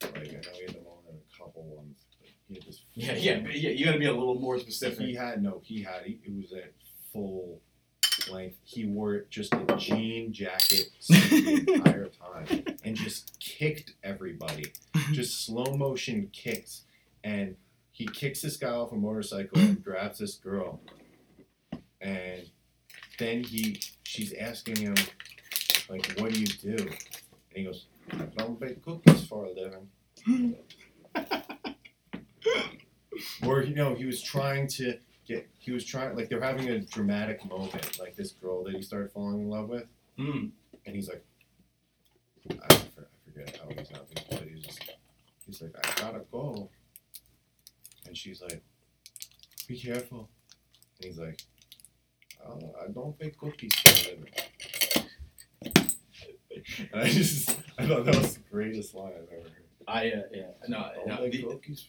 Like 0.02 0.30
I 0.30 0.34
know 0.34 0.54
he 0.54 0.62
had 0.66 0.76
the 0.76 0.82
mullet 0.82 1.06
in 1.10 1.16
a 1.16 1.38
couple 1.38 1.64
ones, 1.64 2.06
but 2.20 2.30
he 2.48 2.56
had 2.56 2.64
this. 2.66 2.82
Yeah, 2.94 3.14
full- 3.14 3.24
yeah, 3.24 3.40
but 3.40 3.60
yeah. 3.60 3.70
You 3.72 3.86
got 3.86 3.94
to 3.94 4.00
be 4.00 4.06
a 4.06 4.14
little 4.14 4.40
more 4.40 4.60
specific. 4.60 5.00
He 5.00 5.16
had 5.16 5.42
no. 5.44 5.62
He 5.64 5.82
had. 5.84 6.04
He, 6.06 6.20
it 6.24 6.36
was 6.36 6.52
at 6.54 6.74
full 7.14 7.62
length. 8.32 8.58
He 8.64 8.86
wore 8.86 9.26
just 9.30 9.54
a 9.54 9.76
jean 9.78 10.34
jacket 10.34 10.90
the 11.10 11.66
entire 11.76 12.08
time 12.08 12.66
and 12.84 12.96
just 12.96 13.40
kicked 13.40 13.94
everybody. 14.04 14.72
Just 15.12 15.46
slow 15.46 15.66
motion 15.76 16.30
kicks, 16.34 16.84
and 17.24 17.56
he 17.92 18.08
kicks 18.08 18.42
this 18.42 18.58
guy 18.58 18.70
off 18.70 18.92
a 18.92 18.96
motorcycle 18.96 19.60
and 19.60 19.84
grabs 19.84 20.20
this 20.20 20.36
girl, 20.36 20.82
and 22.00 22.50
then 23.20 23.44
he 23.44 23.80
she's 24.04 24.34
asking 24.34 24.78
him 24.78 24.96
like, 25.92 26.16
"What 26.20 26.34
do 26.34 26.40
you 26.40 26.48
do?" 26.48 26.76
And 26.78 26.94
he 27.54 27.64
goes, 27.66 27.86
"I 28.12 28.24
don't 28.38 28.60
bake 28.60 28.82
cookies 28.84 29.26
for 29.28 29.46
a 29.46 29.52
living." 29.54 29.88
or 33.46 33.62
you 33.64 33.76
know, 33.76 33.94
he 33.96 34.06
was 34.06 34.22
trying 34.22 34.68
to 34.68 34.98
get. 35.28 35.48
He 35.60 35.72
was 35.72 35.86
trying 35.86 36.16
like 36.16 36.30
they're 36.30 36.42
having 36.42 36.70
a 36.70 36.80
dramatic 36.80 37.44
moment, 37.46 38.00
like 38.00 38.16
this 38.16 38.32
girl 38.32 38.64
that 38.64 38.74
he 38.76 38.82
started 38.82 39.12
falling 39.12 39.42
in 39.42 39.50
love 39.50 39.70
with, 39.70 39.86
Mm. 40.18 40.52
and 40.86 40.96
he's 40.96 41.08
like, 41.10 41.24
I, 42.50 42.74
for- 42.76 43.08
I 43.08 43.32
forget 43.32 43.58
how 43.58 43.70
he's 43.70 43.92
not 43.92 44.06
but 44.30 44.44
he's 44.48 44.64
just, 44.66 44.84
he's 45.46 45.62
like, 45.62 45.76
I 45.78 46.02
gotta 46.02 46.22
go. 46.32 46.70
And 48.08 48.18
she's 48.18 48.42
like, 48.42 48.62
be 49.68 49.78
careful. 49.80 50.30
And 50.98 51.06
he's 51.06 51.18
like, 51.20 51.42
oh, 52.46 52.74
I 52.84 52.92
don't 52.92 53.18
bake 53.18 53.38
cookies 53.38 53.74
for 53.76 53.90
a 53.90 54.12
living. 54.16 54.34
And 56.94 57.02
I 57.02 57.10
just, 57.10 57.58
I 57.78 57.86
thought 57.88 58.06
that 58.06 58.16
was 58.16 58.36
the 58.36 58.44
greatest 58.52 58.94
line 58.96 59.14
I've 59.16 59.30
ever 59.32 59.44
heard. 59.44 59.52
I 59.88 60.12
uh, 60.12 60.22
yeah 60.32 60.44
no 60.68 60.78
I 60.78 60.94
don't 60.96 61.08
no. 61.08 61.30
The, 61.30 61.44
cookies 61.44 61.86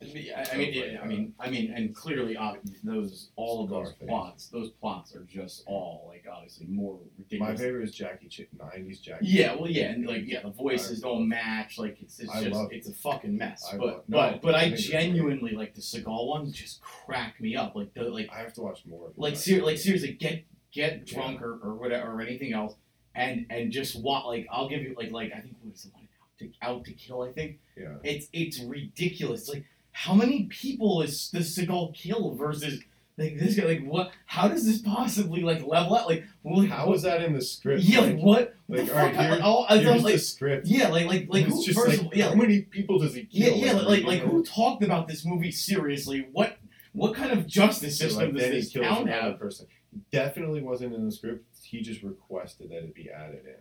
a 0.00 0.04
the- 0.04 0.32
I, 0.32 0.46
I 0.52 0.56
mean 0.56 0.72
yeah, 0.72 1.00
I 1.02 1.06
mean 1.06 1.34
I 1.40 1.50
mean 1.50 1.72
and 1.74 1.92
clearly 1.92 2.36
uh, 2.36 2.54
those 2.84 3.30
all 3.34 3.64
of 3.64 3.70
those 3.70 3.88
Scarface. 3.88 4.08
plots 4.08 4.46
those 4.48 4.70
plots 4.70 5.16
are 5.16 5.24
just 5.24 5.64
all 5.66 6.04
like 6.08 6.24
obviously 6.32 6.66
more 6.68 6.96
ridiculous. 7.18 7.40
My 7.40 7.46
ridiculous. 7.48 7.60
favorite 7.60 7.88
is 7.88 7.94
Jackie 7.96 8.28
Chan, 8.28 8.46
90s 8.56 9.02
Jackie 9.02 9.26
Yeah, 9.26 9.56
well, 9.56 9.68
yeah, 9.68 9.86
and 9.90 10.06
like, 10.06 10.22
yeah, 10.26 10.42
the 10.42 10.50
voices 10.50 11.00
don't 11.00 11.28
match. 11.28 11.76
Like, 11.78 12.00
it's, 12.00 12.20
it's 12.20 12.30
I 12.30 12.44
just, 12.44 12.54
love- 12.54 12.68
it's 12.70 12.88
a 12.88 12.92
fucking 12.94 13.36
mess. 13.36 13.68
I 13.72 13.76
but, 13.76 13.86
love- 13.86 14.02
but, 14.08 14.30
no, 14.32 14.38
but 14.40 14.54
I 14.54 14.58
I 14.58 14.60
think 14.62 14.74
it's 14.74 14.88
great. 14.88 15.02
genuinely 15.02 15.52
like 15.56 15.74
the 15.74 15.80
Seagal 15.80 16.28
one. 16.28 16.52
Just 16.52 16.80
crack 16.80 17.40
me 17.40 17.56
up. 17.56 17.74
Like 17.74 17.92
the 17.94 18.04
like, 18.04 18.30
I 18.32 18.38
have 18.38 18.52
to 18.54 18.60
watch 18.62 18.84
more 18.86 19.06
of 19.06 19.10
it. 19.14 19.18
like, 19.18 19.34
ser- 19.34 19.64
like 19.64 19.78
seriously, 19.78 20.12
get 20.12 20.44
get 20.70 21.04
drunk 21.06 21.42
or, 21.42 21.58
or 21.62 21.74
whatever 21.74 22.12
or 22.12 22.20
anything 22.20 22.52
else, 22.52 22.74
and 23.18 23.46
and 23.50 23.72
just 23.72 24.00
what 24.00 24.26
like 24.26 24.46
I'll 24.50 24.68
give 24.68 24.82
you 24.82 24.94
like 24.96 25.10
like 25.10 25.32
I 25.32 25.40
think 25.40 25.54
what 25.62 25.74
is 25.74 25.82
the 25.84 25.90
one 25.90 26.02
out 26.04 26.38
to 26.38 26.48
out 26.62 26.84
to 26.86 26.92
kill. 26.92 27.22
I 27.22 27.32
think 27.32 27.58
Yeah. 27.76 27.94
it's 28.02 28.28
it's 28.32 28.60
ridiculous. 28.60 29.48
Like, 29.48 29.64
how 29.92 30.14
many 30.14 30.44
people 30.44 31.02
is 31.02 31.30
the 31.30 31.40
Seagal 31.40 31.94
kill 31.94 32.34
versus 32.34 32.80
like 33.16 33.36
this 33.38 33.56
guy? 33.56 33.64
Like, 33.66 33.84
what? 33.84 34.12
How 34.26 34.46
does 34.48 34.64
this 34.64 34.78
possibly 34.80 35.40
like 35.42 35.66
level 35.66 35.96
out? 35.96 36.06
Like, 36.08 36.24
like 36.44 36.68
How 36.68 36.86
what- 36.86 36.92
was 36.92 37.02
that 37.02 37.22
in 37.22 37.32
the 37.32 37.42
script? 37.42 37.82
Yeah, 37.82 38.00
like 38.00 38.18
what? 38.18 38.54
Like, 38.68 38.80
oh, 38.82 38.84
the 38.84 38.92
all 38.92 38.98
right, 39.06 39.16
here- 39.16 39.30
Like, 39.30 39.42
all- 39.42 39.66
Here's 39.68 39.84
thought, 39.86 40.00
like, 40.02 40.12
the 40.14 40.18
script. 40.20 40.66
yeah, 40.66 40.88
like 40.88 41.06
like 41.06 41.26
like 41.28 41.44
who, 41.44 41.64
first 41.72 41.76
like, 41.88 42.00
of 42.00 42.14
yeah, 42.16 42.28
how 42.28 42.34
many 42.34 42.60
people 42.62 42.98
does 43.00 43.14
he 43.14 43.26
yeah, 43.30 43.48
kill? 43.48 43.56
yeah, 43.58 43.72
the 43.74 43.82
like 43.82 44.04
like 44.04 44.20
who 44.20 44.44
talked 44.44 44.84
about 44.84 45.08
this 45.08 45.24
movie 45.24 45.50
seriously? 45.50 46.28
What 46.32 46.58
what 46.92 47.14
kind 47.14 47.32
of 47.32 47.46
justice 47.46 47.98
So, 47.98 48.06
system 48.08 48.34
like, 48.34 48.42
does 48.42 48.50
this 48.50 48.72
town 48.72 49.06
have? 49.08 49.38
person. 49.38 49.66
Definitely 50.10 50.62
wasn't 50.62 50.94
in 50.94 51.04
the 51.04 51.12
script. 51.12 51.44
He 51.62 51.80
just 51.80 52.02
requested 52.02 52.70
that 52.70 52.78
it 52.78 52.94
be 52.94 53.10
added 53.10 53.44
in. 53.46 53.54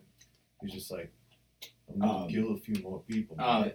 He's 0.62 0.74
just 0.74 0.92
like, 0.92 1.12
I'm 1.92 2.00
gonna 2.00 2.24
Um, 2.24 2.30
kill 2.30 2.54
a 2.54 2.58
few 2.58 2.82
more 2.82 3.02
people. 3.08 3.36
Uh, 3.40 3.70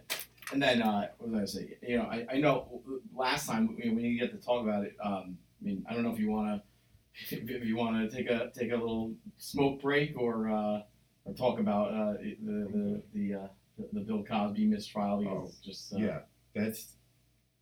and 0.52 0.62
then 0.62 0.82
uh, 0.82 1.08
what 1.18 1.30
was 1.30 1.32
I 1.32 1.34
gonna 1.36 1.46
say? 1.46 1.78
You 1.88 1.98
know, 1.98 2.04
I, 2.04 2.26
I 2.30 2.36
know 2.38 2.82
last 3.14 3.46
time 3.46 3.68
we, 3.68 3.90
we 3.90 4.02
didn't 4.02 4.18
get 4.18 4.32
to 4.32 4.44
talk 4.44 4.62
about 4.62 4.84
it. 4.84 4.96
Um, 5.02 5.38
I 5.60 5.64
mean, 5.64 5.84
I 5.88 5.94
don't 5.94 6.02
know 6.02 6.12
if 6.12 6.18
you 6.18 6.30
wanna 6.30 6.62
if, 7.30 7.64
you 7.64 7.76
wanna 7.76 8.10
take 8.10 8.28
a 8.28 8.50
take 8.54 8.72
a 8.72 8.76
little 8.76 9.14
smoke 9.38 9.80
break 9.80 10.18
or 10.18 10.50
uh, 10.50 10.80
or 11.24 11.34
talk 11.36 11.58
about 11.60 11.92
uh, 11.94 12.12
the 12.14 12.36
the 12.42 13.02
the, 13.14 13.34
uh, 13.34 13.46
the 13.78 13.88
the 13.92 14.00
Bill 14.00 14.24
Cosby 14.24 14.66
mistrial 14.66 15.20
because 15.22 15.58
Oh, 15.62 15.64
just 15.64 15.94
uh, 15.94 15.98
yeah, 15.98 16.18
that's 16.54 16.96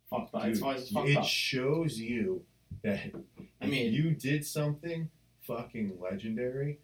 fucked 0.09 0.33
up. 0.35 0.43
dude, 0.43 0.51
It's, 0.53 0.61
it's 0.81 0.91
fucked 0.91 1.09
it 1.09 1.17
up. 1.17 1.23
shows 1.25 1.97
you 1.99 2.43
that 2.83 3.11
I 3.61 3.65
mean- 3.65 3.93
you 3.93 4.11
did 4.11 4.45
something 4.45 5.09
fucking 5.41 5.97
legendary, 5.99 6.79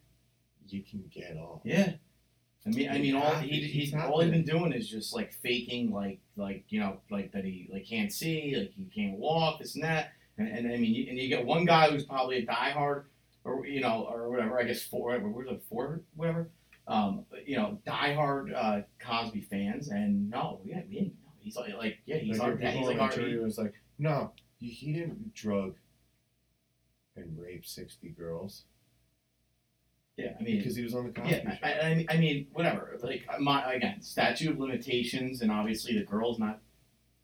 you 0.67 0.83
can 0.83 1.03
get 1.11 1.37
off. 1.37 1.61
Yeah. 1.63 1.93
I 2.65 2.69
mean, 2.69 2.89
I 2.89 2.97
mean, 2.97 3.15
all 3.15 3.35
he, 3.35 3.61
he's 3.61 3.93
all 3.93 4.19
he's 4.19 4.31
been 4.31 4.43
doing 4.43 4.73
is 4.73 4.89
just 4.89 5.13
like 5.15 5.31
faking, 5.31 5.91
like, 5.91 6.19
like 6.35 6.65
you 6.67 6.81
know, 6.81 6.97
like 7.09 7.31
that 7.31 7.45
he 7.45 7.69
like 7.71 7.87
can't 7.87 8.11
see, 8.11 8.55
like 8.57 8.73
he 8.73 8.83
can't 8.93 9.17
walk, 9.17 9.59
this 9.59 9.75
and 9.75 9.83
that, 9.85 10.11
and, 10.37 10.49
and 10.49 10.67
I 10.67 10.75
mean, 10.75 10.93
you, 10.93 11.05
and 11.09 11.17
you 11.17 11.29
get 11.29 11.45
one 11.45 11.63
guy 11.63 11.89
who's 11.89 12.03
probably 12.03 12.39
a 12.39 12.45
diehard, 12.45 13.05
or 13.45 13.65
you 13.65 13.79
know, 13.79 14.09
or 14.11 14.29
whatever. 14.29 14.59
I 14.59 14.63
guess 14.63 14.81
four, 14.83 15.05
whatever, 15.05 15.29
where's 15.29 15.49
four, 15.69 16.01
whatever. 16.15 16.49
Um, 16.89 17.25
you 17.45 17.55
know, 17.55 17.79
diehard 17.87 18.53
uh, 18.53 18.81
Cosby 18.99 19.41
fans, 19.41 19.87
and 19.87 20.29
no, 20.29 20.59
yeah, 20.65 20.81
we 20.89 20.95
didn't. 20.95 21.13
He's 21.39 21.55
like, 21.55 21.73
like, 21.77 21.99
yeah, 22.05 22.17
he's 22.17 22.39
Like, 22.39 22.47
our 22.49 22.55
dad. 22.55 22.73
He's 22.73 22.87
like 22.87 22.99
our. 22.99 23.09
jury 23.09 23.39
was 23.39 23.57
like, 23.57 23.75
no, 23.97 24.33
he, 24.59 24.67
he 24.67 24.91
didn't 24.91 25.33
drug 25.33 25.75
and 27.17 27.37
rape 27.39 27.65
sixty 27.65 28.09
girls 28.09 28.63
Yeah, 30.17 30.33
I 30.39 30.43
mean, 30.43 30.57
because 30.57 30.75
he 30.75 30.83
was 30.83 30.95
on 30.95 31.05
the 31.05 31.11
Cosby 31.11 31.31
Yeah, 31.31 31.55
Show. 31.55 31.65
I, 31.65 31.69
I, 31.69 32.05
I 32.09 32.17
mean, 32.17 32.47
whatever. 32.53 32.97
Like 33.01 33.25
my 33.39 33.73
again, 33.73 34.01
statute 34.01 34.51
of 34.51 34.59
limitations, 34.59 35.41
and 35.41 35.51
obviously 35.51 35.97
the 35.97 36.05
girl's 36.05 36.39
not 36.39 36.59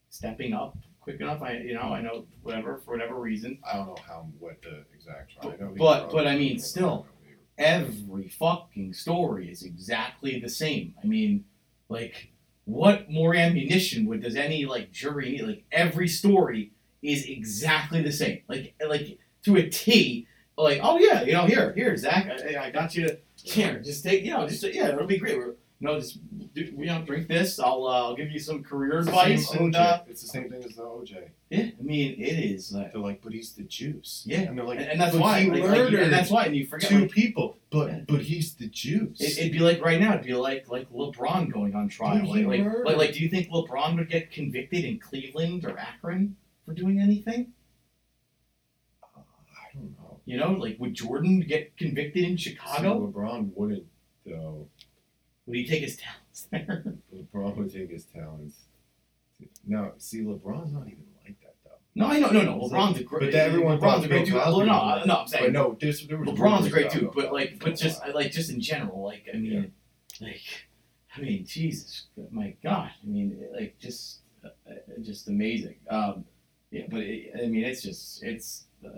stepping 0.10 0.54
up 0.54 0.78
quick 1.00 1.20
enough. 1.20 1.42
I, 1.42 1.54
you 1.58 1.74
know, 1.74 1.82
I 1.94 2.02
know 2.02 2.26
whatever 2.44 2.78
for 2.78 2.92
whatever 2.92 3.16
reason. 3.16 3.58
I 3.70 3.78
don't 3.78 3.88
know 3.88 3.98
how 4.08 4.28
what 4.40 4.62
the 4.62 4.86
exact 4.94 5.34
trial. 5.42 5.56
I 5.60 5.78
But- 5.78 6.12
but 6.12 6.28
I 6.28 6.38
mean, 6.38 6.60
still. 6.60 6.86
I 6.86 6.90
don't 6.90 6.98
know. 6.98 7.10
Every 7.58 8.30
fucking 8.30 8.94
story 8.94 9.52
is 9.52 9.64
exactly 9.64 10.40
the 10.40 10.50
same. 10.50 10.96
I 11.04 11.06
mean, 11.06 11.46
like, 11.90 12.32
what 12.66 13.10
more 13.12 13.36
ammunition 13.36 14.06
would 14.08 14.22
does 14.24 14.36
any 14.36 14.66
like 14.66 14.92
jury 14.92 15.32
need? 15.32 15.42
Like 15.42 15.64
every 15.72 16.08
story 16.08 16.72
is 17.02 17.26
exactly 17.26 18.02
the 18.02 18.12
same. 18.12 18.42
Like, 18.48 18.74
like 18.88 19.20
to 19.44 19.58
a 19.58 19.70
T. 19.70 20.28
Like, 20.58 20.80
oh 20.84 21.00
yeah, 21.00 21.24
you 21.24 21.34
know, 21.34 21.46
here, 21.46 21.74
here, 21.74 21.98
Zach, 21.98 22.28
I, 22.30 22.66
I 22.66 22.72
got 22.72 22.96
you. 22.96 23.18
Here, 23.42 23.80
just 23.80 24.04
take, 24.04 24.24
you 24.24 24.32
know, 24.32 24.48
just 24.48 24.64
yeah, 24.64 24.90
it'll 24.90 25.08
be 25.08 25.18
great. 25.18 25.38
We're, 25.38 25.56
you 25.80 25.90
know, 25.90 26.00
just 26.00 26.20
do, 26.54 26.62
you 26.62 26.86
know, 26.86 27.02
drink 27.02 27.28
this. 27.28 27.60
I'll, 27.60 27.86
uh, 27.88 28.04
I'll 28.04 28.16
give 28.16 28.32
you 28.32 28.40
some 28.40 28.64
career 28.64 29.00
It's 29.00 29.08
advice, 29.10 29.52
and 29.52 29.76
uh, 29.76 30.04
it's 30.08 30.22
the 30.22 30.30
same 30.30 30.50
thing 30.50 30.64
as 30.64 30.76
the 30.76 30.84
OJ. 30.84 31.28
yeah, 31.50 31.64
I 31.78 31.82
mean, 31.82 32.14
it 32.14 32.40
is. 32.40 32.74
Uh, 32.74 32.88
They're 32.94 33.02
like, 33.02 33.22
but 33.22 33.34
he's 33.34 33.52
the 33.54 33.64
juice. 33.64 34.24
Yeah, 34.26 34.42
and 34.42 34.58
they're 34.58 34.64
like, 34.64 34.80
and, 34.80 34.92
and 34.92 35.02
that's 35.02 35.16
why, 35.16 35.42
he 35.42 35.50
like, 35.50 35.64
like, 35.64 35.72
murdered 35.72 36.00
and 36.00 36.14
that's 36.14 36.30
why, 36.30 36.46
and 36.46 36.56
you 36.56 36.66
forget. 36.68 36.90
two 36.90 37.00
like, 37.02 37.12
people, 37.12 37.58
but 37.70 37.90
Yeah. 37.90 38.00
but 38.08 38.22
he's 38.22 38.54
the 38.54 38.68
juice. 38.68 39.20
It, 39.20 39.40
it'd 39.40 39.52
be 39.52 39.60
like 39.60 39.84
right 39.84 40.00
now. 40.00 40.14
It'd 40.14 40.26
be 40.26 40.36
like 40.36 40.70
like 40.70 40.90
LeBron 40.90 41.52
going 41.52 41.76
on 41.76 41.90
trial. 41.90 42.30
Like, 42.30 42.46
like, 42.46 42.64
like 42.86 42.98
like 42.98 43.14
do 43.14 43.20
you 43.22 43.28
think 43.28 43.50
LeBron 43.50 43.98
would 43.98 44.10
get 44.10 44.32
convicted 44.32 44.86
in 44.86 45.00
Cleveland 45.00 45.66
or 45.66 45.78
Akron 45.78 46.38
for 46.66 46.74
doing 46.74 47.00
anything? 47.02 47.52
I 50.28 50.32
don't 50.32 50.38
know. 50.38 50.46
You 50.50 50.56
know, 50.56 50.60
like 50.60 50.80
would 50.80 50.94
Jordan 50.94 51.40
get 51.42 51.76
convicted 51.78 52.24
in 52.24 52.38
See, 52.38 52.52
Chicago? 52.52 53.08
LeBron 53.08 53.52
wouldn't 53.56 53.86
though. 54.26 54.68
Would 55.46 55.58
he 55.58 55.68
take 55.68 55.82
his 55.82 55.98
talents 55.98 56.48
there? 56.52 56.84
LeBron 57.14 57.56
would 57.58 57.74
take 57.74 57.92
his 57.92 58.06
talents. 58.06 58.56
No, 59.68 59.92
see, 59.98 60.22
LeBron's 60.22 60.72
not 60.72 60.88
even 60.88 61.04
like 61.26 61.40
that 61.42 61.56
though. 61.66 61.72
no, 61.96 62.08
I 62.08 62.20
know, 62.20 62.30
no, 62.30 62.42
no. 62.44 62.60
LeBron's 62.70 63.00
a 63.00 63.04
great. 63.04 63.32
but 63.32 63.36
everyone 63.36 63.80
LeBron's 63.80 64.06
a 64.06 64.08
great 64.08 64.26
dude. 64.26 64.36
Well, 64.36 64.60
no, 64.60 64.66
no, 64.66 64.74
I'm 64.74 65.08
But 65.08 65.30
saying 65.30 65.52
no, 65.52 65.78
this 65.80 66.06
there 66.06 66.18
was 66.18 66.30
LeBron's 66.30 66.68
a 66.68 66.70
great 66.70 66.90
dude, 66.92 67.12
but 67.14 67.34
like, 67.34 67.60
but 67.60 67.76
just 67.76 68.02
like 68.14 68.32
just 68.32 68.50
in 68.50 68.62
general, 68.62 69.04
like 69.04 69.28
I 69.34 69.38
mean, 69.38 69.74
like, 70.22 70.42
I 71.18 71.22
mean, 71.22 71.46
Jesus, 71.46 72.06
my 72.32 72.56
God, 72.64 72.92
I 73.04 73.06
mean, 73.06 73.38
like 73.54 73.78
just, 73.80 74.20
uh, 74.46 74.50
just 75.02 75.28
amazing. 75.28 75.76
Um, 75.90 76.24
yeah, 76.72 76.84
but 76.90 77.02
it, 77.02 77.32
I 77.36 77.48
mean, 77.48 77.64
it's 77.66 77.82
just, 77.84 78.24
it's, 78.24 78.66
uh, 78.86 78.90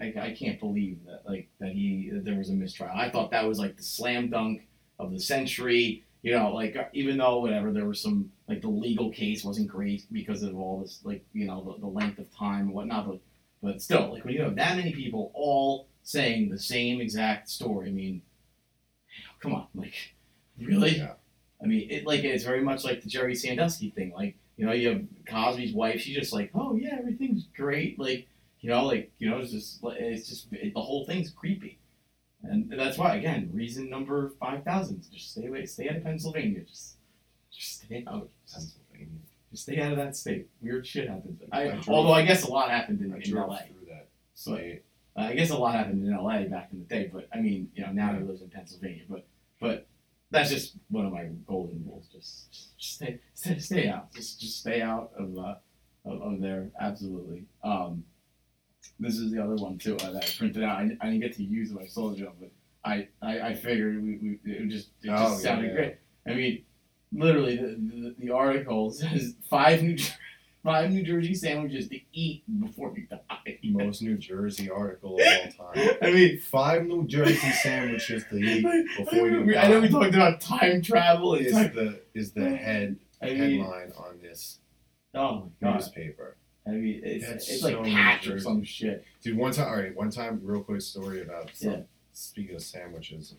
I, 0.00 0.14
I 0.20 0.36
can't 0.38 0.60
believe 0.60 0.98
that 1.06 1.22
like 1.26 1.48
that 1.60 1.72
he 1.72 2.10
that 2.12 2.24
there 2.24 2.38
was 2.38 2.50
a 2.50 2.54
mistrial. 2.54 2.92
I 2.94 3.10
thought 3.10 3.30
that 3.30 3.46
was 3.46 3.58
like 3.58 3.76
the 3.76 3.82
slam 3.82 4.30
dunk 4.30 4.66
of 4.98 5.12
the 5.12 5.20
century. 5.20 6.04
You 6.22 6.32
know, 6.32 6.54
like 6.54 6.76
even 6.94 7.18
though 7.18 7.40
whatever 7.40 7.70
there 7.70 7.84
was 7.84 8.00
some 8.00 8.30
like 8.48 8.62
the 8.62 8.68
legal 8.68 9.10
case 9.10 9.44
wasn't 9.44 9.68
great 9.68 10.04
because 10.10 10.42
of 10.42 10.56
all 10.56 10.80
this 10.80 11.00
like 11.04 11.24
you 11.32 11.46
know 11.46 11.62
the, 11.64 11.80
the 11.80 11.86
length 11.86 12.18
of 12.18 12.34
time 12.34 12.62
and 12.62 12.72
whatnot, 12.72 13.06
but 13.08 13.20
but 13.62 13.82
still 13.82 14.12
like 14.12 14.24
when 14.24 14.34
you 14.34 14.42
have 14.42 14.56
that 14.56 14.76
many 14.76 14.92
people 14.92 15.30
all 15.34 15.88
saying 16.02 16.50
the 16.50 16.58
same 16.58 17.00
exact 17.00 17.48
story, 17.48 17.88
I 17.88 17.92
mean, 17.92 18.22
come 19.40 19.54
on, 19.54 19.66
like 19.74 20.14
really? 20.58 20.98
Yeah. 20.98 21.14
I 21.62 21.66
mean, 21.66 21.88
it 21.90 22.06
like 22.06 22.24
it's 22.24 22.44
very 22.44 22.62
much 22.62 22.84
like 22.84 23.02
the 23.02 23.08
Jerry 23.08 23.34
Sandusky 23.34 23.90
thing. 23.90 24.12
Like 24.14 24.36
you 24.56 24.66
know, 24.66 24.72
you 24.72 24.88
have 24.88 25.02
Cosby's 25.28 25.72
wife. 25.72 26.00
She's 26.00 26.16
just 26.16 26.32
like, 26.32 26.50
oh 26.54 26.76
yeah, 26.76 26.96
everything's 26.98 27.44
great. 27.56 27.98
Like 27.98 28.28
you 28.64 28.70
know, 28.70 28.86
like 28.86 29.12
you 29.18 29.28
know, 29.28 29.40
it's 29.40 29.50
just 29.52 29.80
it's 29.84 30.26
just 30.26 30.46
it, 30.52 30.72
the 30.72 30.80
whole 30.80 31.04
thing's 31.04 31.28
creepy, 31.28 31.78
and 32.42 32.72
that's 32.74 32.96
why 32.96 33.16
again, 33.16 33.50
reason 33.52 33.90
number 33.90 34.32
five 34.40 34.64
thousand: 34.64 35.04
just 35.12 35.32
stay 35.32 35.48
away, 35.48 35.66
stay 35.66 35.86
out 35.90 35.96
of 35.96 36.02
Pennsylvania. 36.02 36.62
Just 36.62 36.96
just 37.52 37.82
stay 37.82 38.02
out. 38.06 38.30
Just, 38.46 38.54
Pennsylvania. 38.54 39.18
just 39.50 39.64
stay 39.64 39.80
out 39.82 39.92
of 39.92 39.98
that 39.98 40.16
state. 40.16 40.48
Weird 40.62 40.86
shit 40.86 41.10
happens. 41.10 41.42
I 41.52 41.64
I, 41.64 41.80
although 41.88 42.14
I 42.14 42.24
guess 42.24 42.44
a 42.44 42.50
lot 42.50 42.70
happened 42.70 43.02
in, 43.02 43.12
I 43.12 43.16
in 43.18 43.34
LA. 43.34 43.58
through 43.66 43.86
that 43.88 44.08
But- 44.08 44.08
state. 44.34 44.82
Uh, 45.14 45.20
I 45.20 45.34
guess 45.34 45.50
a 45.50 45.58
lot 45.58 45.74
happened 45.74 46.02
in 46.02 46.16
LA 46.16 46.44
back 46.44 46.70
in 46.72 46.78
the 46.78 46.86
day, 46.86 47.10
but 47.12 47.28
I 47.34 47.40
mean, 47.40 47.70
you 47.74 47.84
know, 47.84 47.92
now 47.92 48.14
he 48.14 48.24
lives 48.24 48.40
in 48.40 48.48
Pennsylvania. 48.48 49.02
But 49.10 49.26
but 49.60 49.86
that's 50.30 50.48
just 50.48 50.76
one 50.88 51.04
of 51.04 51.12
my 51.12 51.26
golden 51.46 51.84
rules. 51.86 52.08
Just 52.08 52.50
just, 52.50 52.78
just 52.78 52.94
stay, 52.94 53.20
stay 53.34 53.58
stay 53.58 53.88
out. 53.88 54.10
Just 54.14 54.40
just 54.40 54.58
stay 54.58 54.80
out 54.80 55.12
of 55.18 55.36
uh 55.36 55.56
of, 56.06 56.22
of 56.22 56.40
there. 56.40 56.70
Absolutely. 56.80 57.44
Um, 57.62 58.04
this 59.00 59.16
is 59.18 59.32
the 59.32 59.42
other 59.42 59.56
one 59.56 59.78
too 59.78 59.96
uh, 59.96 60.12
that 60.12 60.24
I 60.24 60.28
printed 60.38 60.62
out. 60.62 60.78
I, 60.78 60.90
I 61.00 61.06
didn't 61.06 61.20
get 61.20 61.34
to 61.36 61.42
use 61.44 61.70
it. 61.70 61.78
I 61.78 61.84
the 61.84 62.16
job, 62.16 62.34
but 62.40 62.50
I, 62.84 63.08
I, 63.22 63.40
I 63.48 63.54
figured 63.54 64.02
we, 64.02 64.18
we 64.44 64.52
it 64.52 64.68
just 64.68 64.90
it 65.02 65.08
just 65.08 65.34
Oh, 65.34 65.38
sounded 65.38 65.68
yeah. 65.68 65.74
great. 65.74 65.96
I 66.26 66.34
mean, 66.34 66.64
literally 67.12 67.56
the, 67.56 67.68
the, 67.68 68.14
the 68.18 68.30
article 68.34 68.90
says 68.92 69.34
five 69.48 69.82
New 69.82 69.96
five 70.62 70.90
New 70.90 71.02
Jersey 71.02 71.34
sandwiches 71.34 71.88
to 71.88 71.98
eat 72.12 72.42
before 72.60 72.92
you 72.96 73.06
die. 73.06 73.58
Most 73.64 74.00
New 74.02 74.16
Jersey 74.16 74.70
article 74.70 75.16
of 75.20 75.26
all 75.58 75.72
time. 75.74 75.96
I 76.02 76.10
mean, 76.10 76.38
Five 76.40 76.86
New 76.86 77.06
Jersey 77.06 77.50
sandwiches 77.62 78.24
to 78.30 78.36
eat 78.36 78.64
before 78.96 79.28
you 79.28 79.42
We- 79.42 79.56
I 79.56 79.68
know 79.68 79.80
we 79.80 79.88
talked 79.90 80.14
about 80.14 80.40
time 80.40 80.80
travel 80.80 81.34
is 81.34 81.52
time, 81.52 81.72
the 81.74 82.00
is 82.14 82.32
the 82.32 82.56
head 82.56 82.96
I 83.22 83.26
mean, 83.26 83.60
headline 83.60 83.92
on 83.98 84.18
this 84.22 84.58
oh 85.14 85.50
my 85.62 85.68
god! 85.70 85.74
newspaper. 85.76 86.36
I 86.66 86.70
mean, 86.70 87.00
it's, 87.04 87.26
That's 87.26 87.48
it's 87.50 87.60
so 87.60 87.80
like 87.80 87.92
patch 87.92 88.26
or 88.28 88.38
some 88.40 88.64
shit. 88.64 89.04
Dude, 89.22 89.36
one 89.36 89.52
time, 89.52 89.68
all 89.68 89.76
right, 89.76 89.94
one 89.94 90.10
time, 90.10 90.40
real 90.42 90.62
quick 90.62 90.80
story 90.80 91.20
about 91.22 91.50
some, 91.54 91.70
Yeah. 91.70 91.80
speaking 92.12 92.56
of 92.56 92.62
sandwiches. 92.62 93.34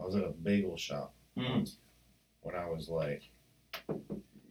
I 0.00 0.04
was 0.04 0.16
at 0.16 0.24
a 0.24 0.30
bagel 0.30 0.76
shop 0.76 1.14
Mm. 1.36 1.70
when 2.40 2.54
I 2.54 2.68
was 2.68 2.88
like 2.88 3.22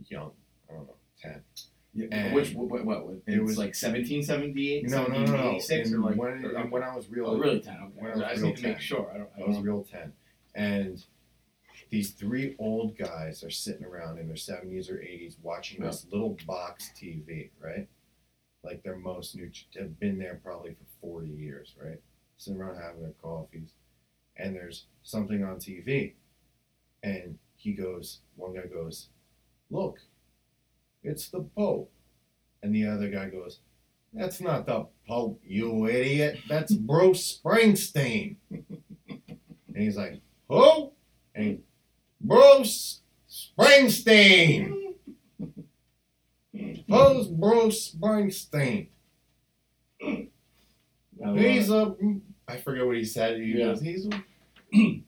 young. 0.08 0.32
I 0.70 0.74
don't 0.74 0.88
know, 0.88 0.96
ten. 1.22 1.42
Yeah, 1.94 2.34
Which 2.34 2.54
what 2.54 2.86
what, 2.86 2.86
what 2.86 3.22
it 3.28 3.42
was 3.42 3.58
like 3.58 3.74
1778, 3.76 4.90
No, 4.90 5.06
no, 5.08 5.24
no, 5.24 5.32
no. 5.32 5.60
Or 5.60 6.00
like 6.00 6.16
when, 6.18 6.46
or- 6.46 6.68
when 6.68 6.84
I 6.84 6.96
was 6.96 7.10
real, 7.10 7.28
oh, 7.28 7.38
really 7.38 7.60
ten. 7.62 7.78
Okay, 7.78 7.94
when 8.02 8.12
I 8.12 8.16
was 8.16 8.24
I 8.24 8.30
just 8.32 8.44
need 8.44 8.58
to 8.58 8.64
make 8.64 8.80
sure. 8.82 9.10
I 9.14 9.18
don't. 9.18 9.30
I 9.38 9.42
I 9.44 9.48
was 9.48 9.58
don't 9.58 9.66
real 9.66 9.84
10. 9.84 10.14
And 10.56 11.04
these 11.90 12.12
three 12.12 12.56
old 12.60 12.98
guys 12.98 13.44
are 13.44 13.50
sitting 13.50 13.86
around 13.86 14.18
in 14.20 14.28
their 14.28 14.36
70s 14.36 14.90
or 14.90 14.96
80s 14.98 15.36
watching 15.42 15.84
this 15.84 16.06
little 16.12 16.38
box 16.48 16.92
TV, 17.00 17.50
right? 17.62 17.88
Like 18.66 18.84
their 18.84 18.98
most 18.98 19.36
new, 19.36 19.50
have 19.78 20.00
been 20.00 20.18
there 20.18 20.40
probably 20.44 20.72
for 20.72 20.86
40 21.02 21.28
years, 21.28 21.76
right? 21.82 22.02
Sitting 22.38 22.60
around 22.60 22.82
having 22.82 23.04
their 23.04 23.14
coffees. 23.22 23.70
And 24.38 24.56
there's 24.56 24.86
something 25.04 25.44
on 25.44 25.58
TV. 25.58 26.14
And 27.04 27.38
he 27.56 27.74
goes, 27.74 28.20
one 28.36 28.54
guy 28.56 28.66
goes, 28.66 29.10
Look, 29.70 30.00
it's 31.04 31.30
the 31.30 31.42
Pope. 31.56 31.92
And 32.64 32.74
the 32.74 32.88
other 32.88 33.10
guy 33.10 33.30
goes, 33.30 33.60
That's 34.14 34.42
not 34.42 34.66
the 34.66 34.88
Pope, 35.08 35.42
you 35.46 35.88
idiot. 35.88 36.40
That's 36.50 36.74
Bruce 36.74 37.40
Springsteen. 37.44 38.36
And 39.08 39.38
he's 39.76 39.98
like, 39.98 40.20
Who? 40.50 40.92
And 41.36 41.62
Bruce 42.20 43.02
Springsteen. 43.30 44.85
Who's 46.88 47.28
Bruce 47.28 47.96
Springsteen? 47.96 48.88
He's 50.00 51.70
a 51.70 51.96
I 52.48 52.58
forget 52.58 52.86
what 52.86 52.96
he 52.98 53.06
said. 53.06 53.38
He 53.42 53.54
Yeah. 53.58 53.66
goes, 53.68 53.82
he's 53.82 54.06
a, 54.08 54.24
he, 54.72 55.04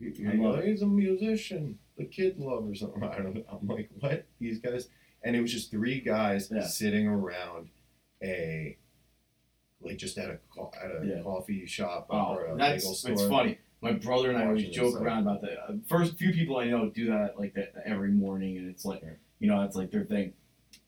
goes, 0.00 0.64
he's 0.64 0.80
a 0.82 0.86
musician, 0.86 1.78
the 1.98 2.04
kid 2.06 2.38
love 2.38 2.66
or 2.68 2.74
something. 2.74 3.02
I 3.04 3.16
don't 3.18 3.34
know. 3.34 3.42
I'm 3.50 3.66
like, 3.68 3.90
what? 4.00 4.24
These 4.40 4.60
guys, 4.60 4.88
and 5.22 5.36
it 5.36 5.42
was 5.42 5.52
just 5.52 5.70
three 5.70 6.00
guys 6.00 6.50
Yeah. 6.50 6.62
sitting 6.66 7.06
around 7.06 7.68
a, 8.22 8.78
like 9.82 9.98
just 9.98 10.16
at 10.16 10.30
a 10.30 10.38
co- 10.54 10.72
at 10.82 10.90
a 10.90 11.06
Yeah. 11.06 11.22
coffee 11.22 11.66
shop 11.66 12.06
Oh, 12.10 12.34
or 12.34 12.44
a 12.46 12.56
bagel 12.56 12.58
that's 12.58 12.98
store. 13.00 13.12
it's 13.12 13.26
funny. 13.26 13.58
My 13.82 13.92
brother 13.92 14.30
and 14.30 14.38
I 14.38 14.46
always 14.46 14.68
joke 14.70 14.98
around 15.00 15.22
about 15.22 15.42
that. 15.42 15.58
Uh, 15.68 15.74
First 15.88 16.16
few 16.16 16.32
people 16.32 16.56
I 16.56 16.66
know 16.70 16.88
do 16.88 17.06
that 17.06 17.38
like 17.38 17.54
that 17.54 17.74
every 17.84 18.12
morning, 18.12 18.56
and 18.56 18.70
it's 18.70 18.84
like 18.84 19.02
you 19.40 19.48
know 19.50 19.60
that's 19.60 19.74
like 19.76 19.90
their 19.90 20.04
thing. 20.04 20.32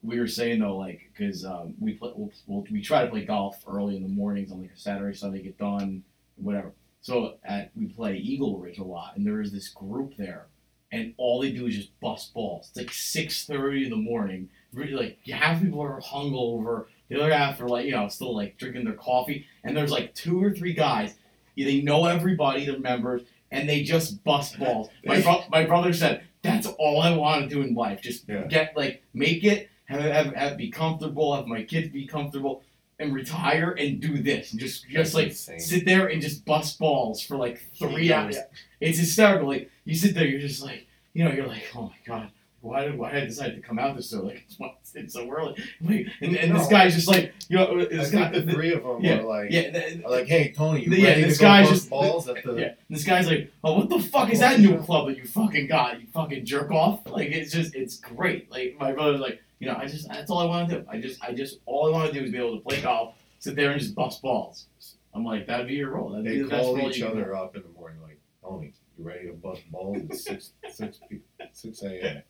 We 0.05 0.20
were 0.20 0.26
saying 0.28 0.61
though, 0.61 0.76
like 0.76 1.11
because 1.16 1.44
um, 1.44 1.74
we 1.80 1.94
play, 1.94 2.11
we'll, 2.14 2.30
we'll, 2.46 2.64
we 2.70 2.82
try 2.82 3.05
to 3.05 3.11
play 3.11 3.24
golf 3.24 3.64
early 3.66 3.96
in 3.96 4.02
the 4.02 4.09
mornings 4.09 4.52
on 4.52 4.61
like 4.61 4.70
a 4.74 4.78
Saturday, 4.78 5.16
Sunday, 5.16 5.42
get 5.42 5.59
done, 5.59 6.05
whatever. 6.36 6.72
So 7.00 7.34
at 7.44 7.70
we 7.76 7.86
play 7.86 8.16
Eagle 8.16 8.59
Ridge 8.59 8.78
a 8.78 8.84
lot, 8.84 9.16
and 9.16 9.26
there 9.26 9.40
is 9.40 9.52
this 9.52 9.68
group 9.68 10.16
there, 10.16 10.46
and 10.92 11.14
all 11.16 11.40
they 11.40 11.50
do 11.52 11.66
is 11.66 11.76
just 11.76 11.98
bust 12.00 12.32
balls. 12.34 12.68
It's 12.68 12.76
like 12.78 12.92
six 12.92 13.44
thirty 13.46 13.84
in 13.84 13.90
the 13.90 13.96
morning. 13.96 14.48
Really, 14.72 14.92
like 14.92 15.18
half 15.26 15.61
people 15.62 15.80
are 15.80 16.00
hungover, 16.00 16.86
the 17.09 17.20
other 17.20 17.32
half 17.32 17.61
are 17.61 17.68
like 17.68 17.86
you 17.86 17.92
know 17.92 18.09
still 18.09 18.34
like 18.34 18.59
drinking 18.59 18.84
their 18.84 18.94
coffee, 18.94 19.46
and 19.62 19.76
there's 19.76 19.90
like 19.92 20.14
two 20.14 20.42
or 20.42 20.52
three 20.52 20.72
guys. 20.74 21.14
They 21.57 21.80
know 21.82 22.07
everybody, 22.07 22.66
they're 22.66 22.78
members, 22.78 23.22
and 23.50 23.68
they 23.68 23.82
just 23.84 24.24
bust 24.24 24.59
balls. 24.59 24.88
My 25.05 25.20
bro- 25.20 25.44
my 25.50 25.64
brother 25.64 25.92
said 25.92 26.24
that's 26.42 26.66
all 26.66 27.00
I 27.00 27.16
want 27.16 27.48
to 27.48 27.55
do 27.55 27.62
in 27.62 27.74
life. 27.74 28.00
Just 28.02 28.28
Yeah. 28.28 28.46
get 28.48 28.76
like 28.76 29.02
make 29.14 29.44
it, 29.44 29.70
have, 29.87 30.01
have, 30.01 30.35
have 30.35 30.57
be 30.57 30.70
comfortable, 30.70 31.35
have 31.37 31.47
my 31.47 31.62
kids 31.62 31.89
be 31.89 32.07
comfortable, 32.07 32.62
and 32.99 33.12
retire 33.14 33.72
and 33.72 34.01
do 34.01 34.22
this, 34.22 34.53
and 34.53 34.61
just 34.61 34.85
just 34.89 34.95
That's 34.95 35.14
like 35.14 35.26
insane. 35.28 35.61
sit 35.61 35.85
there 35.85 36.07
and 36.09 36.22
just 36.22 36.45
bust 36.45 36.78
balls 36.78 37.22
for 37.22 37.37
like 37.37 37.61
three 37.78 38.05
He 38.05 38.12
hours. 38.12 38.37
It's 38.80 38.99
hysterical. 38.99 39.49
Like 39.49 39.70
you 39.85 39.95
sit 39.95 40.14
there, 40.14 40.26
you're 40.26 40.41
just 40.41 40.62
like, 40.62 40.87
you 41.12 41.24
know, 41.24 41.32
you're 41.32 41.47
like, 41.47 41.64
oh 41.74 41.82
my 41.82 41.97
god, 42.07 42.30
why 42.61 42.85
did 42.85 42.97
why 42.97 43.11
did 43.12 43.24
I 43.24 43.26
decide 43.26 43.55
to 43.57 43.61
come 43.61 43.78
out 43.80 43.97
this 43.97 44.14
early? 44.14 44.45
Like 44.61 44.76
it's, 44.80 44.95
it's 44.95 45.14
so 45.14 45.28
early. 45.28 45.57
Like, 45.82 46.07
and, 46.20 46.37
and 46.37 46.55
this 46.57 46.68
guy's 46.68 46.95
just 46.95 47.09
like, 47.09 47.35
you 47.49 47.57
know, 47.57 47.85
this 47.85 48.11
guy, 48.12 48.30
the 48.30 48.43
three 48.51 48.72
of 48.72 48.85
them 48.85 49.05
yeah, 49.05 49.20
were 49.20 49.28
like, 49.28 49.51
yeah, 49.51 49.70
th- 49.70 50.05
are 50.05 50.11
like, 50.11 50.26
hey 50.28 50.53
Tony, 50.53 50.85
you 50.85 50.93
Yeah, 50.93 51.09
ready 51.11 51.22
this 51.24 51.39
to 51.39 51.43
guy's 51.45 51.68
bust 51.68 51.80
just- 51.80 51.91
balls 51.91 52.28
at 52.28 52.43
the? 52.45 52.55
yeah. 52.55 52.74
This 52.89 53.03
guy's 53.05 53.26
like, 53.26 53.51
oh, 53.64 53.76
what 53.78 53.89
the 53.89 53.99
fuck 53.99 54.30
is 54.30 54.39
that 54.39 54.61
new 54.61 54.78
club 54.78 55.09
that 55.09 55.16
you 55.16 55.24
fucking 55.26 55.66
got? 55.66 56.01
You 56.01 56.07
fucking 56.14 56.45
jerk 56.47 56.70
off. 56.70 57.01
Like 57.07 57.28
it's 57.32 57.53
just, 57.53 57.74
it's 57.74 57.97
great. 57.97 58.51
Like 58.53 58.76
my 58.78 58.93
brother's 58.93 59.20
like, 59.20 59.41
you 59.64 59.70
know, 59.70 59.78
I 59.78 59.86
just, 59.86 60.08
that's 60.08 60.30
all 60.30 60.38
I 60.40 60.44
want 60.44 60.68
to 60.68 60.80
do. 60.80 60.86
I 60.88 61.00
just, 61.00 61.22
I 61.24 61.32
just, 61.32 61.60
all 61.64 61.86
I 61.86 61.90
want 61.90 62.12
to 62.12 62.18
do 62.18 62.24
is 62.24 62.32
be 62.32 62.38
able 62.38 62.56
to 62.56 62.60
play 62.60 62.80
golf, 62.82 63.14
sit 63.38 63.56
there 63.56 63.70
and 63.70 63.80
just 63.80 63.94
bust 63.94 64.20
balls. 64.20 64.66
I'm 65.14 65.24
like, 65.24 65.46
that'd 65.46 65.68
be 65.68 65.74
your 65.74 65.90
role. 65.90 66.10
That'd 66.10 66.26
They 66.26 66.36
be 66.36 66.42
the 66.42 66.48
best 66.48 66.64
call 66.64 66.76
role 66.76 66.90
each 66.90 67.02
other 67.02 67.34
up 67.34 67.56
in 67.56 67.62
the 67.62 67.68
morning 67.68 68.02
like, 68.02 68.20
Tony, 68.42 68.72
you 68.98 69.04
ready 69.04 69.28
to 69.28 69.32
bust 69.32 69.62
balls 69.70 69.98
at 70.10 70.14
six 70.16 70.52
six 70.70 71.00
six 71.52 71.82
a.m. 71.82 72.22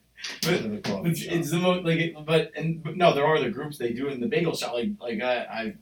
But 0.42 0.62
the 0.62 1.02
It's, 1.06 1.22
it's 1.22 1.50
the 1.50 1.58
most 1.58 1.84
like, 1.84 1.98
it, 1.98 2.14
but 2.24 2.52
and 2.56 2.82
but 2.82 2.96
no, 2.96 3.14
there 3.14 3.24
are 3.24 3.36
other 3.36 3.50
groups 3.50 3.78
they 3.78 3.92
do 3.92 4.08
in 4.08 4.20
the 4.20 4.28
bagel 4.28 4.54
shop. 4.54 4.74
Like 4.74 4.90
like 5.00 5.20
I, 5.20 5.38
I 5.38 5.74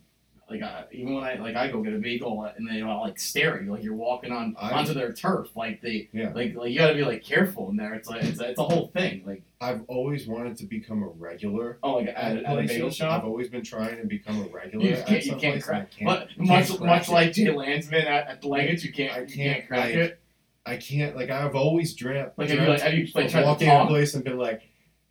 like 0.53 0.63
I, 0.63 0.85
even 0.93 1.15
when 1.15 1.25
I 1.25 1.35
like 1.35 1.57
I 1.57 1.69
go 1.71 1.83
get 1.83 1.93
a 1.95 1.99
bagel 1.99 2.45
and 2.57 2.69
they 2.69 2.83
all 2.83 3.03
like 3.03 3.19
stare 3.19 3.57
at 3.57 3.65
you 3.65 3.71
like 3.73 3.83
you're 3.83 3.95
walking 3.95 4.31
on 4.33 4.55
I- 4.61 4.73
onto 4.73 4.95
their 4.95 5.13
turf. 5.13 5.49
Like 5.57 5.81
they 5.81 6.09
Yeah. 6.13 6.33
like 6.35 6.55
like 6.55 6.71
you 6.71 6.79
gotta 6.79 6.95
be 6.95 7.05
like 7.05 7.25
careful 7.25 7.71
in 7.71 7.77
there. 7.77 7.95
It's 7.95 8.09
like 8.09 8.23
it's 8.23 8.41
a, 8.41 8.51
it's 8.51 8.59
a 8.59 8.65
whole 8.65 8.89
thing. 8.89 9.23
Like 9.27 9.43
I've 9.61 9.83
always 9.89 10.27
wanted 10.27 10.57
to 10.59 10.65
become 10.67 11.03
a 11.03 11.09
regular 11.09 11.79
oh 11.83 11.95
like 11.97 12.09
at, 12.09 12.17
at, 12.17 12.45
at 12.45 12.59
a 12.59 12.63
bagel 12.67 12.91
shop. 12.91 13.21
I've 13.23 13.29
always 13.29 13.49
been 13.49 13.63
trying 13.63 13.97
to 13.99 14.05
become 14.07 14.41
a 14.43 14.47
regular 14.49 14.85
You 14.85 14.97
can't- 15.07 15.25
you 15.27 15.37
can't 15.37 15.63
crack- 15.63 15.91
can't, 15.91 16.07
But 16.07 16.29
can't 16.37 16.49
much 16.49 16.69
crack 16.69 16.81
much 16.81 17.09
it. 17.09 17.13
like 17.13 17.33
Jay 17.33 17.51
Landsman 17.51 18.03
at, 18.07 18.29
at 18.29 18.41
the 18.43 18.49
Leggett's, 18.49 18.85
you 18.85 18.93
can't 18.93 19.13
I 19.13 19.21
you 19.21 19.27
can't, 19.27 19.37
can't 19.37 19.69
crack 19.69 19.85
like, 19.87 19.95
it. 19.95 20.19
I 20.65 20.77
can't 20.77 21.17
like 21.17 21.31
I've 21.31 21.55
always 21.57 21.93
dreamt. 21.95 22.33
Like 22.37 22.49
have 22.49 22.59
you 22.59 22.65
dreamt 22.65 22.69
like 22.71 22.81
have 22.83 22.95
you 22.95 23.09
like 23.15 23.31
tried 23.31 23.41
to 23.41 23.47
walking 23.47 23.69
in 23.69 23.81
a 23.81 23.87
place 23.87 24.15
and 24.15 24.23
been 24.23 24.39
like, 24.39 24.63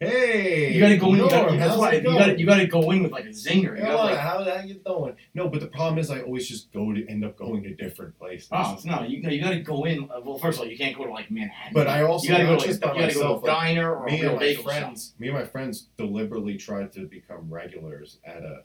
hey, 0.01 0.73
You 0.73 0.79
gotta 0.81 0.97
go 0.97 1.13
in. 1.13 1.19
You 1.19 1.29
gotta, 1.29 1.57
that's 1.57 1.77
why 1.77 1.93
you 1.93 2.01
gotta 2.03 2.37
you 2.39 2.45
gotta 2.45 2.67
go 2.67 2.91
in 2.91 3.03
with 3.03 3.11
like 3.11 3.25
a 3.25 3.29
zinger. 3.29 3.77
You 3.77 3.83
gotta, 3.83 3.95
like, 3.95 4.17
how 4.17 4.43
how 4.43 4.61
you 4.63 4.75
doing? 4.85 5.15
No, 5.33 5.47
but 5.47 5.61
the 5.61 5.67
problem 5.67 5.99
is 5.99 6.09
I 6.11 6.21
always 6.21 6.47
just 6.47 6.71
go 6.73 6.91
to 6.93 7.07
end 7.09 7.23
up 7.23 7.37
going 7.37 7.63
to 7.63 7.73
different 7.75 8.17
places. 8.17 8.49
Oh 8.51 8.77
no! 8.83 9.03
You 9.03 9.17
you 9.29 9.41
gotta 9.41 9.59
go 9.59 9.85
in. 9.85 10.09
uh, 10.13 10.19
Well, 10.23 10.37
first 10.37 10.57
of 10.59 10.65
all, 10.65 10.71
you 10.71 10.77
can't 10.77 10.97
go 10.97 11.05
to 11.05 11.11
like 11.11 11.29
Manhattan. 11.31 11.73
But 11.73 11.87
I 11.87 12.01
also 12.03 12.25
you 12.25 12.31
gotta 12.31 12.43
go 12.45 12.57
to 12.57 12.65
like, 12.67 12.69
you 12.73 12.79
gotta 12.79 12.95
go 12.99 13.05
myself. 13.05 13.43
to 13.43 13.47
a 13.47 13.51
like, 13.51 13.59
diner 13.61 13.95
or 13.95 14.05
me 14.05 14.21
a 14.21 14.25
and 14.29 14.33
my 14.33 14.39
bagel 14.39 14.63
shop. 14.63 14.71
friends, 14.73 15.13
me 15.19 15.27
and 15.29 15.37
my 15.37 15.45
friends 15.45 15.87
deliberately 15.97 16.57
tried 16.57 16.91
to 16.93 17.05
become 17.05 17.47
regulars 17.49 18.17
at 18.25 18.43
a 18.43 18.63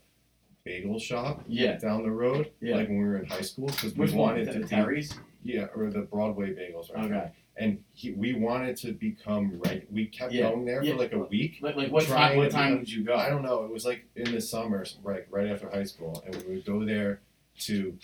bagel 0.64 0.98
shop 0.98 1.44
Yeah, 1.46 1.76
down 1.78 2.02
the 2.02 2.10
road, 2.10 2.50
Yeah. 2.60 2.76
like 2.76 2.88
when 2.88 2.98
we 2.98 3.04
were 3.04 3.18
in 3.18 3.26
high 3.26 3.42
school, 3.42 3.66
because 3.66 3.94
we 3.94 4.00
which 4.00 4.12
wanted 4.12 4.50
to 4.52 4.64
Terry's. 4.66 5.14
yeah, 5.44 5.66
or 5.76 5.90
the 5.90 6.00
Broadway 6.00 6.54
bagels, 6.54 6.92
right? 6.92 7.04
Okay. 7.04 7.30
And 7.58 7.82
he, 7.94 8.12
we 8.12 8.34
wanted 8.34 8.76
to 8.78 8.92
become 8.92 9.58
right. 9.64 9.90
We 9.90 10.06
kept 10.06 10.32
Yeah. 10.32 10.50
going 10.50 10.66
there 10.66 10.82
Yeah. 10.82 10.92
for 10.92 10.98
like 10.98 11.12
a 11.12 11.18
week. 11.20 11.58
Like 11.62 11.74
like 11.76 11.90
what 11.90 12.04
time? 12.04 12.36
What 12.36 12.50
time 12.50 12.78
did 12.78 12.90
you 12.90 13.02
go? 13.02 13.14
I 13.14 13.30
don't 13.30 13.42
know. 13.42 13.64
It 13.64 13.72
was 13.72 13.86
like 13.86 14.04
in 14.14 14.30
the 14.32 14.40
summer, 14.42 14.84
right, 15.02 15.24
right 15.30 15.46
after 15.48 15.70
high 15.70 15.84
school, 15.84 16.22
and 16.26 16.36
we 16.44 16.56
would 16.56 16.64
go 16.66 16.84
there 16.84 17.20
to. 17.60 17.96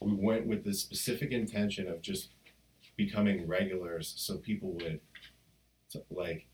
We 0.00 0.14
went 0.14 0.46
with 0.46 0.64
the 0.64 0.72
specific 0.72 1.30
intention 1.32 1.88
of 1.88 2.00
just 2.02 2.30
becoming 2.96 3.46
regulars, 3.46 4.14
so 4.16 4.38
people 4.38 4.70
would, 4.74 5.00
like, 6.10 6.46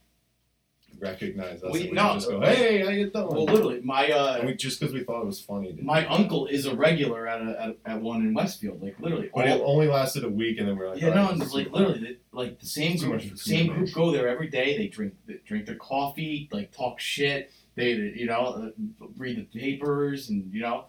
recognize 0.99 1.63
us 1.63 1.71
We- 1.73 1.81
and 1.81 1.89
we 1.91 1.95
no, 1.95 2.13
just 2.13 2.29
go, 2.29 2.41
"Hey, 2.41 2.79
how 2.83 2.89
you 2.89 3.09
doing?" 3.09 3.27
Well, 3.27 3.45
literally, 3.45 3.81
my 3.83 4.09
uh, 4.09 4.45
we, 4.45 4.53
just 4.55 4.79
because 4.79 4.93
we 4.93 5.03
thought 5.03 5.21
it 5.21 5.25
was 5.25 5.39
funny. 5.39 5.77
My 5.81 6.01
do. 6.01 6.07
uncle 6.09 6.47
is 6.47 6.65
a 6.65 6.75
regular 6.75 7.27
at 7.27 7.41
a 7.41 7.75
at, 7.85 7.93
at 7.93 8.01
one 8.01 8.21
in 8.21 8.33
Westfield. 8.33 8.81
Like 8.81 8.99
literally, 8.99 9.29
But 9.33 9.47
it 9.47 9.61
only 9.63 9.87
lasted 9.87 10.23
a 10.23 10.29
week, 10.29 10.57
and 10.59 10.67
then 10.67 10.77
we 10.77 10.85
are 10.85 10.89
like, 10.91 11.01
yeah, 11.01 11.09
"All 11.09 11.15
no, 11.15 11.23
right, 11.31 11.41
it's 11.41 11.53
like 11.53 11.71
literally, 11.71 11.99
they- 11.99 12.17
like 12.31 12.59
the 12.59 12.65
same 12.65 12.97
group, 12.97 13.37
same 13.37 13.67
group 13.73 13.93
go 13.93 14.11
there 14.11 14.27
every 14.27 14.47
day. 14.49 14.77
They 14.77 14.87
drink 14.87 15.13
they 15.25 15.35
drink 15.45 15.65
their 15.65 15.75
coffee, 15.75 16.49
like 16.51 16.71
talk 16.71 16.99
shit. 16.99 17.51
They 17.75 17.91
you 17.91 18.25
know 18.25 18.73
uh, 19.01 19.05
read 19.17 19.37
the 19.37 19.59
papers 19.59 20.29
and 20.29 20.51
you 20.53 20.61
know. 20.61 20.85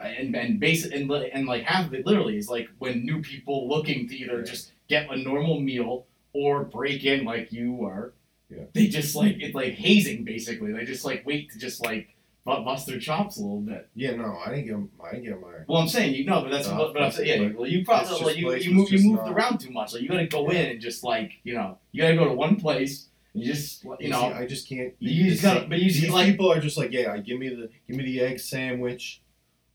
And 0.00 0.36
and 0.36 0.60
basic 0.60 0.94
and, 0.94 1.10
and 1.10 1.46
like 1.48 1.64
half 1.64 1.86
of 1.88 1.94
it 1.94 2.06
literally 2.06 2.36
is 2.36 2.48
like 2.48 2.68
when 2.78 3.04
new 3.04 3.20
people 3.20 3.68
looking 3.68 4.08
to 4.08 4.16
either 4.16 4.38
Yeah. 4.38 4.44
just 4.44 4.70
get 4.88 5.10
a 5.10 5.16
normal 5.16 5.58
meal 5.60 6.06
or 6.32 6.62
break 6.62 7.04
in 7.04 7.24
like 7.24 7.52
you 7.52 7.72
were, 7.72 8.12
Yeah. 8.50 8.64
they 8.72 8.86
just 8.86 9.14
like 9.14 9.36
it's 9.40 9.54
like 9.54 9.74
hazing 9.74 10.24
basically. 10.24 10.72
They 10.72 10.84
just 10.84 11.04
like 11.04 11.24
wait 11.26 11.50
to 11.52 11.58
just 11.58 11.84
like 11.84 12.08
bu- 12.46 12.64
bust 12.64 12.86
their 12.86 12.98
chops 12.98 13.36
a 13.36 13.40
little 13.42 13.60
bit. 13.60 13.88
Yeah, 13.94 14.16
no, 14.16 14.38
I 14.44 14.48
didn't 14.50 14.64
get, 14.66 14.72
them. 14.72 14.90
I 15.04 15.10
didn't 15.12 15.24
get 15.24 15.40
my. 15.40 15.48
Well, 15.68 15.82
I'm 15.82 15.88
saying 15.88 16.14
you 16.14 16.24
know, 16.24 16.40
but 16.42 16.50
that's 16.50 16.66
Uh, 16.68 16.76
what, 16.76 16.94
but 16.94 17.02
I'm 17.02 17.10
saying 17.12 17.42
yeah. 17.42 17.48
Well, 17.54 17.68
you 17.68 17.84
probably 17.84 18.20
like 18.26 18.36
you 18.38 18.50
you, 18.52 18.72
move, 18.74 18.90
you 18.90 19.00
moved 19.10 19.22
not- 19.24 19.32
around 19.32 19.58
too 19.60 19.70
much. 19.70 19.92
Like 19.92 20.02
you 20.02 20.08
got 20.08 20.16
to 20.16 20.26
go 20.26 20.50
Yeah. 20.50 20.60
in 20.60 20.70
and 20.70 20.80
just 20.80 21.04
like 21.04 21.32
you 21.44 21.54
know 21.54 21.78
you 21.92 22.02
got 22.02 22.08
to 22.08 22.16
go 22.16 22.24
to 22.24 22.32
one 22.34 22.56
place. 22.56 23.08
And 23.34 23.42
you 23.44 23.52
just 23.52 23.84
you 23.84 23.96
See, 24.00 24.08
know 24.08 24.22
I 24.32 24.46
just 24.46 24.66
can't. 24.68 24.94
you 24.98 25.30
just 25.30 25.42
gotta- 25.42 25.66
but 25.68 25.78
you 25.78 25.90
these 25.92 26.08
like- 26.08 26.26
people 26.30 26.50
are 26.50 26.60
just 26.60 26.78
like, 26.78 26.90
yeah, 26.92 27.12
I 27.12 27.18
give 27.18 27.38
me 27.38 27.50
the 27.50 27.68
give 27.86 27.96
me 27.96 28.04
the 28.04 28.20
egg 28.22 28.40
sandwich 28.40 29.20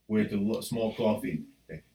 with 0.07 0.31
the 0.31 0.61
small 0.63 0.93
coffee. 0.95 1.43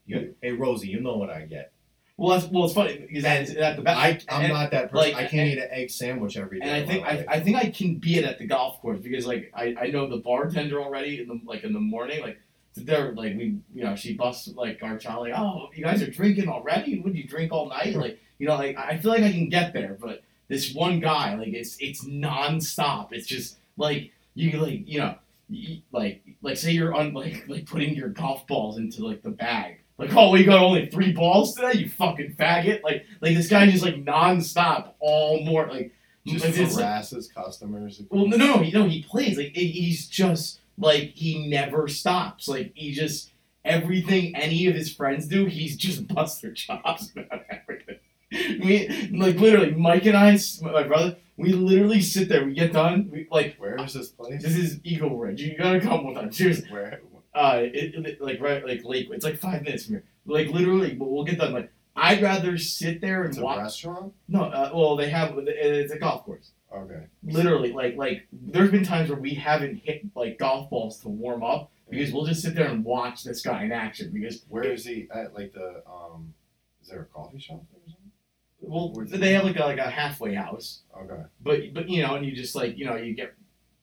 You, 0.06 0.34
hey 0.40 0.52
Rosie, 0.52 0.88
you 0.88 1.00
know 1.00 1.16
what 1.18 1.28
I 1.28 1.42
get. 1.44 1.72
Well 2.18 2.36
that's 2.38 2.50
well 2.52 2.66
it's 2.66 2.74
funny 2.74 2.98
because 2.98 3.24
at, 3.24 3.48
at 3.56 3.76
the 3.76 3.82
back 3.82 3.96
I 3.96 4.20
I'm 4.36 4.42
and- 4.44 4.52
not 4.52 4.70
that 4.72 4.90
person. 4.90 5.12
like, 5.12 5.14
I 5.14 5.26
can't 5.26 5.48
and- 5.48 5.52
eat 5.52 5.58
an 5.58 5.68
egg 5.70 5.88
sandwich 5.90 6.36
every 6.36 6.60
day. 6.60 6.66
and 6.68 6.74
I 6.76 6.86
think 6.86 7.06
I. 7.06 7.24
I 7.36 7.40
think 7.40 7.56
I 7.56 7.70
can 7.70 7.94
be 7.94 8.18
it 8.18 8.24
at 8.26 8.38
the 8.38 8.46
golf 8.46 8.80
course 8.82 8.98
because 9.00 9.26
like 9.26 9.50
I, 9.54 9.74
I 9.80 9.86
know 9.86 10.06
the 10.08 10.18
bartender 10.18 10.82
already 10.82 11.20
in 11.22 11.28
the 11.28 11.40
like 11.46 11.64
in 11.64 11.72
the 11.72 11.80
morning 11.80 12.20
like 12.20 12.38
they're 12.76 13.12
like 13.12 13.34
we 13.36 13.58
you 13.74 13.82
know 13.84 13.96
she 13.96 14.12
busts 14.14 14.48
like 14.54 14.80
our 14.82 14.98
child 14.98 15.22
like 15.28 15.32
oh 15.36 15.68
you 15.74 15.82
guys 15.82 16.00
are 16.02 16.10
drinking 16.10 16.48
already 16.48 17.00
would 17.00 17.14
you 17.16 17.26
drink 17.26 17.50
all 17.50 17.68
night 17.68 17.94
like 17.96 18.20
you 18.38 18.46
know 18.46 18.54
like 18.56 18.76
I 18.76 18.98
feel 18.98 19.10
like 19.10 19.22
I 19.24 19.32
can 19.32 19.48
get 19.48 19.72
there 19.72 19.96
but 20.00 20.22
this 20.48 20.74
one 20.74 21.00
guy 21.00 21.34
like 21.36 21.48
it's 21.54 21.76
it's 21.80 22.04
nonstop 22.04 23.08
it's 23.12 23.26
just 23.26 23.56
like 23.76 24.12
you 24.34 24.52
like 24.60 24.86
you 24.86 25.00
know 25.00 25.14
like 25.92 26.22
like 26.42 26.56
say 26.56 26.70
you're 26.72 26.94
on 26.94 27.14
like 27.14 27.44
like 27.48 27.66
putting 27.66 27.94
your 27.94 28.08
golf 28.10 28.46
balls 28.46 28.76
into 28.78 29.04
like 29.06 29.22
the 29.22 29.30
bag 29.30 29.77
like 29.99 30.14
oh 30.14 30.30
we 30.30 30.44
got 30.44 30.59
only 30.61 30.86
three 30.86 31.12
balls 31.12 31.55
today 31.55 31.78
you 31.78 31.88
fucking 31.88 32.34
faggot 32.38 32.82
like 32.82 33.05
like 33.20 33.34
this 33.36 33.49
guy 33.49 33.68
just 33.70 33.84
like 33.84 33.96
nonstop 33.96 34.92
all 35.01 35.42
more 35.44 35.66
like 35.66 35.92
just 36.26 36.44
it's- 36.44 36.76
harasses 36.76 37.28
customers. 37.32 38.03
well, 38.11 38.26
no, 38.26 38.36
no, 38.36 38.61
you 38.61 38.72
know, 38.72 38.86
he 38.86 39.03
plays 39.03 39.38
like 39.38 39.53
he- 39.55 39.68
he's 39.70 40.07
just 40.07 40.61
like 40.76 41.12
he 41.14 41.49
never 41.49 41.88
stops. 41.88 42.46
Like 42.49 42.72
he 42.74 42.92
just 42.92 43.30
everything 43.64 44.36
any 44.36 44.66
of 44.66 44.74
his 44.74 44.92
friends 44.94 45.26
do, 45.26 45.46
he's 45.46 45.74
just 45.76 46.07
bust 46.14 46.42
their 46.42 46.53
chops 46.53 47.12
about 47.16 47.44
everything. 47.51 47.96
We 48.30 49.09
like 49.16 49.36
literally, 49.36 49.70
Mike 49.70 50.05
and 50.05 50.16
I, 50.18 50.38
my 50.61 50.82
brother, 50.82 51.16
we 51.38 51.53
literally 51.55 52.03
sit 52.03 52.28
there. 52.28 52.44
We 52.44 52.53
get 52.53 52.74
done, 52.74 53.09
we 53.11 53.26
like 53.30 53.57
Where 53.57 53.82
is 53.82 53.94
this 53.94 54.09
place? 54.11 54.42
this 54.42 54.55
is 54.57 54.80
Eagle 54.84 55.16
Ridge. 55.16 55.40
You 55.40 55.57
gotta 55.57 55.80
come 55.80 56.05
with 56.05 56.18
us. 56.18 56.36
Seriously, 56.36 56.68
Where? 56.70 57.01
Uh, 57.39 57.61
it, 57.62 57.95
it- 58.07 58.20
like 58.20 58.41
right, 58.41 58.64
like 58.66 58.84
Lake. 58.84 59.09
It's 59.11 59.24
like 59.24 59.39
five 59.39 59.62
minutes 59.62 59.84
from 59.86 59.95
here. 59.97 60.05
Like 60.26 60.49
literally, 60.49 60.95
but 60.95 61.09
we'll 61.11 61.24
get 61.24 61.39
done. 61.39 61.53
Like 61.53 61.70
I'd 61.97 62.22
rather 62.22 62.59
sit 62.59 63.01
there 63.01 63.20
and 63.22 63.30
It's 63.30 63.39
a 63.39 63.43
watch. 63.43 63.59
restaurant. 63.59 64.12
No, 64.28 64.43
uh, 64.45 64.70
well, 64.74 64.97
they 64.97 65.09
have 65.11 65.34
it's 65.39 65.93
a 65.93 65.99
golf 65.99 66.24
course. 66.24 66.51
Okay. 66.74 67.05
Literally, 67.24 67.72
like 67.72 67.97
like 67.97 68.26
there's 68.32 68.70
been 68.70 68.84
times 68.84 69.09
where 69.11 69.18
we 69.18 69.34
haven't 69.34 69.76
hit 69.84 70.03
like 70.14 70.39
golf 70.39 70.68
balls 70.70 70.99
to 71.01 71.09
warm 71.09 71.43
up 71.43 71.70
because 71.91 72.12
we'll 72.12 72.26
just 72.26 72.43
sit 72.43 72.55
there 72.55 72.68
and 72.68 72.84
watch 72.84 73.24
this 73.24 73.41
guy 73.41 73.64
in 73.64 73.72
action 73.72 74.11
because 74.12 74.45
Where 74.51 74.64
is 74.64 74.84
he 74.84 75.09
at? 75.14 75.34
Like 75.34 75.55
the 75.55 75.82
um, 75.91 76.34
is 76.82 76.89
there 76.89 77.01
a 77.01 77.05
coffee 77.07 77.39
shop 77.39 77.62
there 77.72 77.80
or 77.80 77.89
something? 77.89 78.12
well 78.61 78.93
Where's 78.93 79.11
they 79.11 79.32
have 79.32 79.45
like 79.45 79.57
a, 79.57 79.61
like 79.64 79.78
a 79.78 79.89
halfway 79.89 80.34
house 80.34 80.82
Okay. 81.05 81.22
but 81.41 81.61
but 81.72 81.89
you 81.89 82.03
know 82.03 82.16
and 82.16 82.26
you 82.26 82.32
just 82.32 82.55
like 82.55 82.76
you 82.76 82.84
know 82.84 82.97
you 82.97 83.14
get 83.14 83.32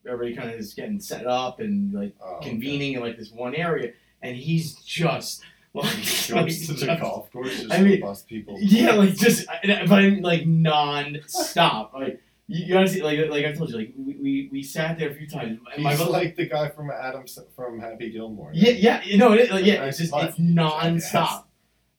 everybody 0.08 0.36
kind 0.36 0.49
of 0.51 0.60
is 0.60 0.74
getting 0.74 0.99
set 0.99 1.26
up 1.28 1.60
and 1.60 1.93
like 1.93 2.14
Oh, 2.22 2.36
okay. 2.36 2.49
convening 2.49 2.93
in 2.93 3.01
like 3.01 3.18
this 3.18 3.32
one 3.32 3.56
area 3.56 3.93
and 4.22 4.36
he's 4.36 4.76
just 4.76 5.41
like, 5.76 5.86
like, 6.30 6.45
Goes 6.47 6.68
to 6.68 6.74
the 6.74 6.97
golf 6.99 7.32
course 7.32 7.60
just 7.60 7.72
I 7.74 7.82
mean, 7.82 7.99
bust 7.99 8.28
people. 8.28 8.56
Yeah, 8.60 8.93
like 8.93 9.16
just, 9.18 9.45
but 9.47 9.91
I 9.91 10.10
mean, 10.10 10.22
like 10.22 10.45
non-stop. 10.47 11.93
Like 11.93 12.22
you, 12.47 12.66
you 12.66 12.78
honestly, 12.78 13.01
like 13.01 13.30
like 13.30 13.45
I 13.45 13.51
told 13.53 13.70
you, 13.72 13.78
like 13.78 13.93
we, 13.97 14.14
we, 14.16 14.49
we 14.51 14.64
sat 14.64 14.97
there 14.97 15.10
a 15.10 15.14
few 15.16 15.28
times. 15.28 15.60
And 15.76 15.86
He's 15.86 15.97
brother, 15.97 16.12
like 16.12 16.36
the 16.36 16.47
guy 16.47 16.70
from 16.70 16.91
Adams 16.91 17.38
from 17.56 17.80
Happy 17.80 18.10
Gilmore. 18.12 18.51
yeah, 18.53 18.72
yeah, 18.72 19.01
you 19.03 19.18
know, 19.18 19.34
it, 19.34 19.51
like, 19.51 19.66
yeah, 19.66 19.84
it's 19.86 19.97
just 19.97 20.14
it's 20.16 20.39
non-stop. 20.39 21.49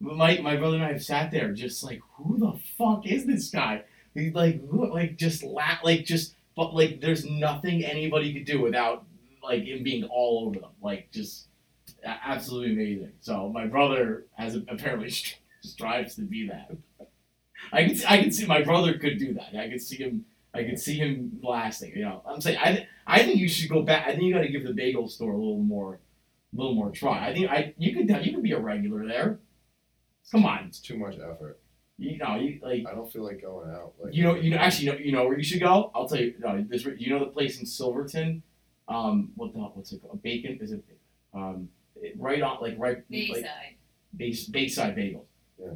My 0.01 0.39
my 0.39 0.57
brother 0.57 0.77
and 0.77 0.85
I 0.85 0.93
have 0.93 1.03
sat 1.03 1.31
there, 1.31 1.53
just 1.53 1.83
like, 1.83 2.01
who 2.17 2.39
the 2.39 2.53
fuck 2.79 3.07
is 3.07 3.27
this 3.27 3.51
guy? 3.51 3.83
Like, 4.15 4.67
who, 4.69 4.91
like 4.93 5.17
just 5.17 5.43
la- 5.43 5.79
like 5.85 6.05
just, 6.07 6.36
but 6.57 6.75
like, 6.75 7.01
there's 7.01 7.25
nothing 7.25 7.85
anybody 7.85 8.33
could 8.33 8.47
do 8.47 8.61
without 8.63 9.05
like 9.43 9.65
him 9.65 9.83
being 9.83 10.05
all 10.05 10.47
over 10.47 10.59
them. 10.61 10.71
Like 10.83 11.11
just 11.13 11.49
absolutely 12.05 12.73
amazing. 12.73 13.13
So 13.21 13.49
my 13.49 13.67
brother 13.67 14.27
has 14.35 14.57
apparently 14.57 15.11
strives 15.63 16.17
to 16.17 16.23
be 16.23 16.49
that. 16.49 16.71
I 17.73 17.85
can 17.89 17.99
I 18.09 18.23
can 18.23 18.33
see 18.33 18.47
my 18.47 18.63
brother 18.63 18.99
could 18.99 19.19
do 19.19 19.35
that. 19.35 19.55
I 19.57 19.69
could 19.69 19.81
see 19.83 19.97
him. 19.97 20.25
I 20.55 20.65
could 20.65 20.79
see 20.79 20.95
him 20.95 21.39
lasting. 21.43 21.93
You 21.95 22.03
know, 22.03 22.23
I'm 22.27 22.41
saying 22.41 22.59
I 22.59 22.87
I 23.07 23.23
think 23.23 23.39
you 23.39 23.49
should 23.49 23.71
go 23.71 23.83
back. 23.83 24.07
I 24.07 24.13
think 24.13 24.23
you 24.23 24.35
got 24.35 24.43
to 24.43 24.49
give 24.49 24.65
the 24.65 24.73
bagel 24.73 25.09
store 25.09 25.33
a 25.33 25.37
little 25.37 25.59
more, 25.63 25.95
a 25.95 26.57
little 26.57 26.75
more 26.75 26.91
try. 26.91 27.29
I 27.29 27.35
think 27.35 27.51
I 27.51 27.75
you 27.77 27.95
could 27.95 28.09
you 28.25 28.33
could 28.33 28.43
be 28.43 28.53
a 28.53 28.59
regular 28.59 29.07
there. 29.07 29.39
Come 30.31 30.45
on, 30.45 30.65
It's 30.67 30.81
too 30.81 30.97
much 30.97 31.15
effort. 31.15 31.61
You 31.99 32.19
know 32.19 32.37
you 32.37 32.61
like 32.63 32.85
I 32.87 32.95
don't 32.95 33.11
feel 33.11 33.25
like 33.25 33.41
going 33.43 33.71
out. 33.71 33.93
Like 33.99 34.15
you 34.15 34.23
know 34.23 34.35
you 34.35 34.51
know 34.51 34.59
actually 34.59 34.87
you 34.87 34.93
know, 34.93 34.99
you 34.99 35.13
know 35.13 35.25
where 35.27 35.37
you 35.39 35.45
should 35.45 35.61
go. 35.61 35.91
I'll 35.95 36.09
tell 36.09 36.21
you. 36.21 36.35
No, 36.39 36.65
this 36.69 36.85
you 36.85 37.11
know 37.11 37.21
the 37.21 37.27
place 37.31 37.59
in 37.61 37.67
Silverton. 37.67 38.43
Um, 38.89 39.31
what 39.35 39.53
the 39.53 39.59
what's 39.61 39.93
it 39.93 40.03
called? 40.03 40.23
Bacon 40.23 40.59
is 40.61 40.73
it? 40.73 40.85
Um, 41.35 41.69
it- 41.97 42.15
right 42.19 42.41
on 42.43 42.59
like 42.61 42.75
right 42.79 42.99
like 42.99 43.09
Bayside. 43.11 43.47
base, 44.17 44.45
Bayside 44.47 44.97
Bagels. 44.97 45.25
Yeah. 45.59 45.73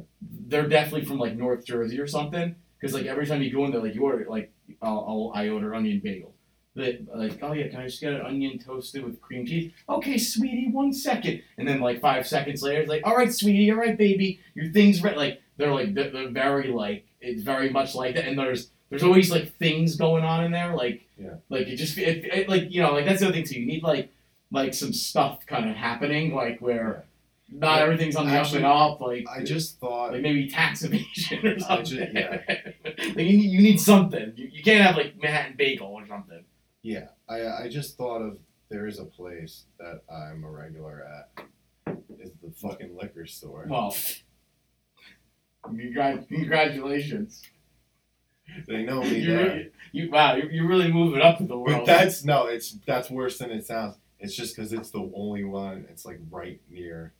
They're 0.47 0.67
definitely 0.67 1.05
from 1.05 1.17
like 1.17 1.35
North 1.35 1.65
Jersey 1.65 1.99
or 1.99 2.07
something. 2.07 2.55
Because 2.79 2.93
like 2.93 3.05
every 3.05 3.25
time 3.27 3.41
you 3.41 3.51
go 3.51 3.65
in 3.65 3.71
there, 3.71 3.81
like 3.81 3.95
you 3.95 4.03
order 4.03 4.25
like 4.29 4.51
I'll, 4.81 5.05
I'll 5.07 5.31
I 5.35 5.49
order 5.49 5.75
onion 5.75 5.99
bagel. 6.03 6.33
They 6.75 7.01
like 7.13 7.39
oh 7.41 7.51
yeah, 7.53 7.67
can 7.67 7.81
I 7.81 7.85
just 7.85 7.99
get 7.99 8.13
an 8.13 8.21
onion 8.21 8.57
toasted 8.57 9.03
with 9.03 9.19
cream 9.21 9.45
cheese? 9.45 9.71
Okay, 9.89 10.17
sweetie, 10.17 10.69
one 10.71 10.93
second. 10.93 11.43
And 11.57 11.67
then 11.67 11.79
like 11.81 11.99
five 11.99 12.25
seconds 12.27 12.61
later, 12.63 12.81
it's 12.81 12.89
like 12.89 13.01
all 13.05 13.15
right, 13.15 13.31
sweetie, 13.33 13.69
all 13.71 13.77
right, 13.77 13.97
baby, 13.97 14.39
your 14.55 14.71
thing's 14.71 15.03
ready. 15.03 15.17
Like 15.17 15.41
they're 15.61 15.73
like 15.73 15.93
they're, 15.93 16.09
they're 16.09 16.29
very 16.29 16.67
like 16.71 17.05
it's 17.21 17.43
very 17.43 17.69
much 17.69 17.95
like 17.95 18.15
that. 18.15 18.25
And 18.27 18.37
there's 18.37 18.69
there's 18.89 19.03
always 19.03 19.31
like 19.31 19.55
things 19.57 19.95
going 19.95 20.23
on 20.25 20.43
in 20.43 20.51
there. 20.51 20.75
Like 20.75 21.03
Yeah. 21.17 21.35
like 21.49 21.67
it 21.67 21.77
just 21.77 21.97
it, 21.97 22.25
it, 22.25 22.49
like 22.49 22.71
you 22.71 22.81
know 22.81 22.91
like 22.93 23.05
that's 23.05 23.19
the 23.21 23.27
other 23.27 23.35
thing 23.35 23.45
too. 23.45 23.59
You 23.59 23.65
need 23.67 23.83
like 23.83 24.09
like 24.51 24.73
some 24.73 24.91
stuff 24.91 25.45
kind 25.45 25.69
of 25.69 25.75
happening 25.75 26.33
like 26.35 26.59
where 26.59 27.05
not 27.53 27.77
Yeah. 27.77 27.83
everything's 27.83 28.15
on 28.15 28.27
the 28.27 28.33
Actually, 28.33 28.63
up 28.63 28.97
and 28.99 29.01
up. 29.01 29.01
Like 29.01 29.25
I 29.29 29.43
just 29.43 29.79
thought 29.79 30.11
like 30.13 30.21
maybe 30.21 30.49
tax 30.49 30.83
evasion 30.83 31.45
or 31.47 31.59
something. 31.59 31.85
ju- 31.85 32.07
yeah. 32.13 32.41
like 32.85 33.17
you 33.17 33.37
need, 33.37 33.51
you 33.51 33.61
need 33.61 33.79
something. 33.79 34.33
You, 34.35 34.49
you 34.51 34.63
can't 34.63 34.83
have 34.85 34.95
like 34.97 35.21
Manhattan 35.21 35.55
Bagel 35.57 35.87
or 35.87 36.05
something. 36.07 36.43
yeah. 36.81 37.07
I 37.29 37.45
I 37.63 37.67
just 37.69 37.97
thought 37.97 38.21
of 38.21 38.37
there 38.69 38.87
is 38.87 38.99
a 38.99 39.05
place 39.05 39.65
that 39.79 40.01
I'm 40.09 40.43
a 40.43 40.49
regular 40.49 41.05
at. 41.05 41.45
Is 42.19 42.31
the 42.43 42.51
fucking 42.51 42.95
liquor 42.95 43.25
store. 43.25 43.65
Well, 43.69 43.95
congratulations. 45.63 47.41
They 48.67 48.83
know 48.83 49.01
me 49.03 49.19
you, 49.19 49.27
there. 49.27 49.67
You, 49.91 50.11
wow, 50.11 50.35
you're, 50.35 50.51
you're 50.51 50.67
really 50.67 50.91
moving 50.91 51.21
up 51.21 51.39
in 51.39 51.47
the 51.47 51.55
But 51.55 51.59
world. 51.59 51.87
that's 51.87 52.23
no, 52.23 52.47
it's 52.47 52.71
that's 52.85 53.09
worse 53.09 53.37
than 53.37 53.51
it 53.51 53.65
sounds. 53.65 53.97
It's 54.19 54.35
just 54.35 54.55
because 54.55 54.71
it's 54.73 54.91
the 54.91 55.09
only 55.15 55.43
one. 55.43 55.85
It's 55.89 56.05
like 56.05 56.19
right 56.29 56.59
near 56.69 57.13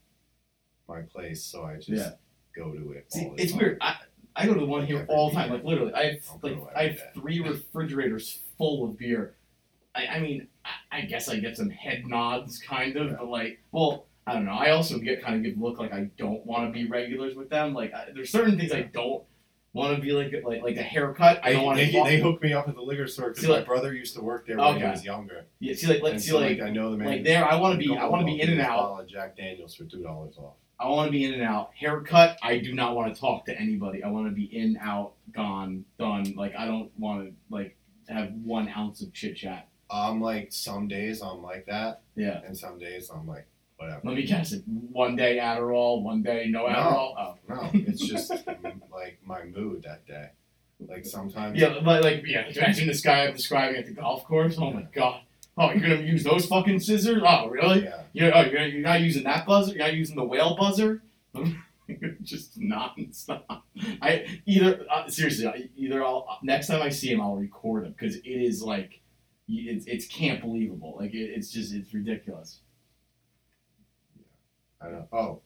my 0.88 1.02
place, 1.02 1.44
so 1.44 1.64
I 1.64 1.76
just 1.78 1.90
Yeah. 1.90 2.12
go 2.56 2.72
to 2.74 2.92
it. 2.92 3.12
See, 3.12 3.26
all 3.26 3.36
the 3.36 3.42
it's 3.42 3.52
time. 3.54 3.60
weird. 3.62 3.78
I, 3.82 3.96
I 4.36 4.46
go 4.46 4.54
to 4.54 4.60
the 4.60 4.66
one 4.66 4.86
here 4.86 5.00
Every 5.00 5.08
all 5.16 5.30
the 5.30 5.36
time. 5.36 5.50
Like 5.52 5.64
literally, 5.64 5.94
I 5.94 6.04
have 6.14 6.20
like 6.44 6.58
I 6.76 6.84
have 6.90 7.02
three 7.14 7.40
refrigerators 7.40 8.42
full 8.58 8.86
of 8.86 8.98
beer. 8.98 9.36
I, 9.96 10.06
I 10.08 10.20
mean, 10.20 10.48
I, 10.64 11.00
I 11.00 11.02
guess 11.02 11.28
I 11.28 11.38
get 11.40 11.58
some 11.58 11.70
head 11.70 12.06
nods, 12.08 12.60
kind 12.60 12.96
of, 12.96 13.08
Yeah. 13.08 13.16
but 13.20 13.28
like, 13.28 13.60
well, 13.72 14.06
I 14.28 14.34
don't 14.34 14.46
know. 14.46 14.52
I 14.54 14.72
also 14.72 14.98
get 15.00 15.24
kind 15.24 15.36
of 15.36 15.44
give 15.44 15.58
look 15.62 15.80
like 15.80 15.92
I 15.94 16.10
don't 16.18 16.46
want 16.46 16.68
to 16.68 16.72
be 16.72 16.88
regulars 16.88 17.36
with 17.36 17.50
them. 17.50 17.74
Like, 17.74 17.94
I, 17.94 18.08
there's 18.14 18.32
certain 18.32 18.58
things 18.58 18.72
I 18.72 18.82
don't 18.84 19.24
want 19.74 19.96
to 19.96 20.02
be 20.02 20.12
like, 20.12 20.32
like 20.46 20.62
like 20.62 20.78
a 20.78 20.84
haircut. 20.84 21.40
I 21.44 21.54
don't 21.54 21.64
want 21.66 21.78
they, 21.78 21.92
to. 21.92 22.04
they 22.04 22.20
hooked 22.20 22.44
me 22.44 22.54
up 22.54 22.68
at 22.68 22.76
the 22.76 22.82
liquor 22.82 23.08
store 23.08 23.30
because 23.30 23.44
See, 23.44 23.50
my 23.50 23.58
like- 23.58 23.66
brother 23.66 23.94
used 23.94 24.16
to 24.16 24.22
work 24.22 24.46
there 24.46 24.58
when 24.58 24.78
he 24.78 24.84
was 24.84 25.04
younger. 25.04 25.46
Yeah, 25.60 25.74
see, 25.74 25.88
like, 25.88 26.02
like 26.04 26.20
see, 26.20 26.30
so, 26.30 26.40
like, 26.40 26.62
I 26.62 26.70
know 26.70 26.92
the 26.92 26.98
man. 26.98 27.08
like 27.08 27.24
there, 27.24 27.44
I 27.46 27.56
want 27.56 27.74
to 27.74 27.78
be, 27.88 27.96
I 27.96 28.06
want 28.06 28.22
to 28.22 28.26
be 28.26 28.40
in 28.42 28.50
and 28.52 28.62
out. 28.62 29.08
Jack 29.08 29.38
Daniels 29.38 29.74
for 29.76 29.86
two 29.86 30.04
dollars 30.04 30.36
off. 30.38 30.54
I 30.80 30.88
want 30.88 31.08
to 31.08 31.12
be 31.12 31.26
in 31.26 31.34
and 31.34 31.44
out. 31.44 31.72
Haircut, 31.80 32.38
I 32.42 32.58
do 32.58 32.74
not 32.74 32.96
want 32.96 33.14
to 33.14 33.20
talk 33.20 33.46
to 33.46 33.60
anybody. 33.60 34.04
I 34.04 34.10
want 34.10 34.28
to 34.28 34.32
be 34.34 34.46
in, 34.46 34.78
out, 34.82 35.14
gone, 35.32 35.86
done. 36.00 36.34
Like 36.36 36.56
I 36.56 36.66
don't 36.66 36.92
want 36.98 37.28
to 37.28 37.34
like 37.50 37.76
have 38.10 38.32
one 38.44 38.68
ounce 38.70 39.02
of 39.02 39.14
chit 39.14 39.36
chat. 39.36 39.68
I'm 39.90 40.22
like 40.22 40.52
some 40.52 40.88
days 40.88 41.22
I'm 41.22 41.42
like 41.44 41.66
that, 41.68 42.02
Yeah. 42.16 42.42
and 42.46 42.58
some 42.58 42.78
days 42.78 43.10
I'm 43.14 43.28
like 43.28 43.46
whatever. 43.82 44.02
Let 44.04 44.16
me 44.16 44.24
guess 44.24 44.52
it. 44.52 44.64
One 44.68 45.16
day 45.16 45.38
Adderall, 45.42 46.04
one 46.04 46.22
day 46.24 46.48
no 46.50 46.68
No. 46.68 46.74
Adderall. 46.74 47.14
Oh. 47.18 47.36
No, 47.50 47.70
it's 47.74 48.02
just 48.06 48.30
like 48.92 49.20
my 49.26 49.44
mood 49.46 49.84
that 49.84 50.06
day. 50.06 50.30
Like 50.80 51.06
sometimes. 51.06 51.60
Yeah, 51.60 51.80
but 51.84 52.04
like 52.04 52.24
yeah, 52.26 52.48
imagine 52.56 52.88
this 52.88 53.02
guy 53.02 53.26
I'm 53.26 53.34
describing 53.34 53.78
at 53.78 53.86
the 53.86 53.94
golf 53.94 54.24
course. 54.26 54.56
Oh 54.58 54.72
my 54.72 54.88
god. 54.94 55.22
Oh, 55.58 55.70
you're 55.72 55.82
gonna 55.82 56.02
use 56.02 56.24
those 56.24 56.46
fucking 56.46 56.80
scissors? 56.80 57.22
Oh, 57.26 57.48
really? 57.50 57.84
Yeah. 57.84 58.02
You're, 58.14 58.36
oh, 58.36 58.42
you're, 58.42 58.66
you're 58.68 58.82
not 58.82 59.02
using 59.02 59.24
that 59.26 59.46
buzzer? 59.46 59.74
You're 59.74 59.84
not 59.86 59.94
using 59.94 60.16
the 60.16 60.24
whale 60.24 60.56
buzzer? 60.58 61.04
Just 62.24 62.58
nonstop. 62.60 63.44
I 64.02 64.26
either 64.46 64.86
uh, 64.90 65.10
seriously, 65.10 65.46
I- 65.48 65.70
either 65.76 66.04
I'll 66.04 66.40
next 66.42 66.68
time 66.68 66.82
I 66.82 66.90
see 66.90 67.12
him, 67.12 67.20
I'll 67.20 67.36
record 67.36 67.86
him 67.86 67.92
because 67.98 68.16
it 68.16 68.24
is 68.26 68.62
like, 68.62 69.02
it's 69.50 69.86
it's 69.88 70.08
can't 70.08 70.42
believable. 70.42 70.96
Like 70.98 71.14
it, 71.14 71.32
it's 71.36 71.52
just 71.52 71.74
it's 71.74 71.94
ridiculous. 71.94 72.60
I 74.82 74.90
don't. 74.90 75.08
Oh, 75.12 75.42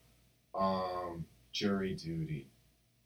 um, 0.54 1.26
jury 1.52 1.94
duty. 1.96 2.48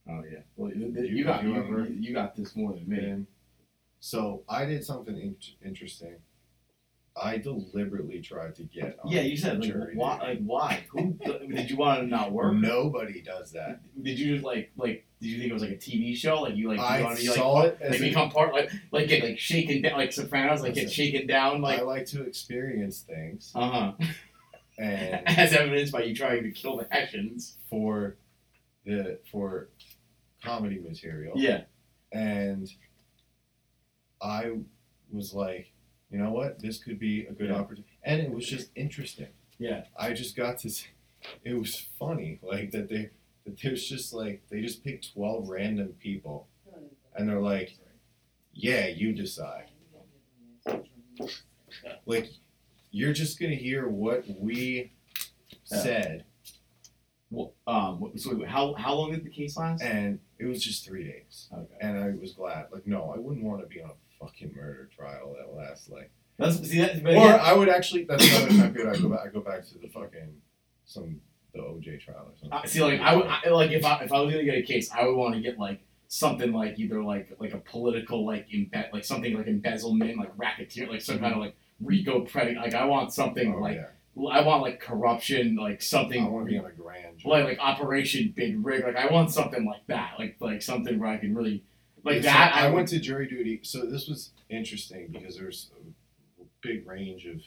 Oh 0.10 0.24
yeah. 0.30 0.40
Well, 0.56 0.72
you, 0.72 0.88
you, 0.88 1.24
got 1.24 1.44
you 1.44 1.96
you, 2.00 2.14
got 2.14 2.36
this 2.36 2.56
more 2.56 2.74
than 2.74 2.88
me. 2.88 2.98
Man. 2.98 3.28
So 4.00 4.44
I 4.48 4.66
did 4.66 4.84
something 4.84 5.16
in- 5.16 5.36
interesting. 5.64 6.16
I 7.22 7.38
deliberately 7.38 8.22
tried 8.22 8.56
to 8.56 8.64
get. 8.64 8.98
On 9.04 9.12
Yeah, 9.12 9.22
you 9.22 9.36
said 9.36 9.60
like 9.60 9.70
jury 9.70 9.96
why? 9.96 10.18
Like 10.20 10.40
why? 10.40 10.84
Who 10.92 11.14
did 11.52 11.70
you 11.70 11.76
want 11.76 12.02
to 12.02 12.08
not 12.08 12.32
work? 12.32 12.56
Nobody 12.56 13.22
does 13.22 13.52
that. 13.52 13.82
Did 14.02 14.18
you 14.18 14.36
just 14.36 14.46
like 14.46 14.72
like? 14.78 15.06
Did 15.22 15.28
you 15.28 15.38
think 15.38 15.50
it 15.50 15.54
was 15.54 15.62
like 15.62 15.72
a 15.72 15.76
TV 15.76 16.16
show? 16.16 16.42
Like 16.42 16.56
you 16.56 16.70
like 16.70 16.80
I 16.80 17.00
you 17.00 17.04
want 17.04 17.18
to 17.18 17.24
be 17.24 17.30
like 17.30 17.38
saw 17.38 17.62
it 17.64 17.78
as 17.82 17.92
like 17.92 18.00
become 18.00 18.30
part 18.30 18.54
like 18.54 18.72
like 18.92 19.10
get 19.10 19.24
like 19.24 19.38
shaken 19.38 19.82
down 19.82 19.98
like 19.98 20.14
Sopranos 20.14 20.62
like 20.62 20.76
get 20.76 20.90
shaken 20.90 21.28
down 21.28 21.62
like 21.62 21.80
I 21.80 21.84
like 21.84 22.06
to 22.08 22.24
experience 22.24 23.02
things, 23.02 23.52
uh 23.54 23.70
huh 23.70 23.92
and 24.80 25.28
as 25.28 25.54
evidenced 25.54 25.92
by 25.94 26.04
you 26.04 26.16
trying 26.16 26.44
to 26.44 26.52
kill 26.52 26.78
the 26.78 26.88
Hessians. 26.90 27.58
for 27.70 28.16
the 28.86 29.20
for 29.32 29.70
comedy 30.44 30.80
material. 30.80 31.34
Yeah. 31.36 31.64
and 32.14 32.68
I 34.22 34.58
was 35.12 35.34
like, 35.34 35.72
you 36.12 36.18
know 36.18 36.32
what, 36.32 36.60
this 36.60 36.78
could 36.84 36.98
be 37.00 37.26
a 37.26 37.32
good 37.34 37.50
Yeah. 37.50 37.56
opportunity, 37.56 37.88
and 38.04 38.22
it 38.22 38.32
was 38.32 38.48
just 38.48 38.70
interesting. 38.76 39.28
Yeah. 39.60 39.84
I 39.98 40.14
just 40.14 40.36
got 40.36 40.58
to, 40.60 40.70
see, 40.70 40.88
it 41.44 41.54
was 41.54 41.76
funny, 42.00 42.40
like 42.42 42.72
that 42.72 42.90
they, 42.90 43.10
that 43.46 43.60
there's 43.62 43.88
just 43.88 44.14
like 44.14 44.42
they 44.50 44.62
just 44.62 44.84
picked 44.84 45.14
twelve 45.14 45.50
random 45.50 45.90
people, 46.00 46.48
and 47.16 47.28
they're 47.28 47.40
like, 47.42 47.76
yeah, 48.54 48.88
you 48.88 49.14
decide. 49.14 49.66
Like, 52.06 52.30
you're 52.92 53.14
just 53.14 53.40
gonna 53.40 53.56
hear 53.56 53.88
what 53.88 54.26
we 54.28 54.92
Yeah. 55.72 55.78
said, 55.82 56.26
Well, 57.32 57.54
um. 57.68 58.12
So 58.18 58.44
how 58.46 58.74
how 58.74 58.94
long 58.96 59.12
did 59.12 59.24
the 59.24 59.30
case 59.30 59.56
last? 59.56 59.82
and 59.84 60.20
it 60.40 60.46
was 60.46 60.64
just 60.64 60.84
three 60.86 61.04
days. 61.04 61.48
Okay. 61.54 61.76
And 61.82 61.98
I 61.98 62.10
was 62.20 62.34
glad. 62.34 62.68
Like, 62.72 62.88
no, 62.88 63.12
I 63.16 63.20
wouldn't 63.20 63.46
want 63.46 63.62
to 63.62 63.68
be 63.68 63.82
on 63.82 63.92
a 63.92 64.26
fucking 64.26 64.54
murder 64.56 64.90
trial 64.96 65.36
that 65.38 65.54
lasts 65.56 65.90
like. 65.90 66.10
That's 66.38 66.58
see 66.68 66.80
that. 66.80 67.04
But 67.04 67.16
Or 67.18 67.28
I 67.40 67.54
would 67.54 67.70
actually. 67.70 68.06
That's 68.06 68.26
another 68.28 68.50
time 68.58 68.74
period. 68.74 68.96
I 68.96 69.00
go 69.00 69.10
back. 69.10 69.20
I 69.26 69.28
go 69.30 69.42
back 69.42 69.66
to 69.68 69.78
the 69.78 69.90
fucking 69.90 70.42
some 70.86 71.22
the 71.54 71.60
OJ 71.60 72.00
trial 72.00 72.30
or 72.30 72.36
something. 72.40 72.52
I- 72.64 72.66
see, 72.66 72.82
like 72.82 73.00
I 73.02 73.16
would 73.16 73.26
I, 73.28 73.50
like 73.50 73.72
if 73.72 73.86
I 73.86 74.04
if 74.04 74.12
I 74.12 74.22
was 74.22 74.32
gonna 74.34 74.46
get 74.46 74.58
a 74.58 74.62
case, 74.64 74.90
I 74.92 75.06
would 75.06 75.16
want 75.16 75.36
to 75.36 75.42
get 75.42 75.60
like 75.60 75.82
something 76.08 76.52
like 76.52 76.80
either 76.80 77.04
like 77.04 77.36
like 77.40 77.54
a 77.54 77.60
political 77.60 78.26
like 78.26 78.50
imbe- 78.50 78.92
like 78.92 79.06
something 79.06 79.36
like 79.38 79.46
embezzlement, 79.48 80.18
like 80.18 80.32
racketeer, 80.38 80.88
like 80.88 81.02
some 81.02 81.20
kind 81.20 81.34
of 81.34 81.40
like 81.40 81.56
RICO 81.82 82.22
predicate. 82.22 82.62
Like 82.62 82.74
I 82.74 82.86
want 82.86 83.14
something 83.14 83.54
Oh, 83.56 83.60
like 83.60 83.76
yeah. 83.78 83.88
I 84.32 84.42
want 84.42 84.62
like 84.64 84.80
corruption, 84.82 85.56
like 85.56 85.82
something 85.82 86.24
I 86.24 86.28
want 86.28 86.46
to 86.48 86.52
be 86.52 86.58
on 86.58 86.66
a 86.66 86.72
grand 86.72 87.20
jury. 87.20 87.32
like 87.32 87.46
like 87.46 87.60
Operation 87.60 88.34
Bid 88.36 88.64
Rig. 88.64 88.84
Like 88.84 88.96
I 88.98 89.12
want 89.12 89.32
something 89.32 89.66
like 89.66 89.86
that. 89.88 90.14
Like 90.20 90.36
like 90.40 90.62
something 90.62 91.00
where 91.00 91.10
I 91.10 91.18
can 91.18 91.34
really 91.36 91.64
like 92.04 92.18
Yeah, 92.18 92.22
so 92.22 92.28
that. 92.28 92.56
I 92.56 92.68
would- 92.68 92.76
went 92.76 92.88
to 92.90 93.00
jury 93.00 93.28
duty. 93.28 93.60
So 93.64 93.86
this 93.86 94.08
was 94.08 94.32
interesting 94.50 95.08
because 95.12 95.38
there's 95.38 95.72
a 96.40 96.44
big 96.62 96.86
range 96.88 97.26
of 97.26 97.42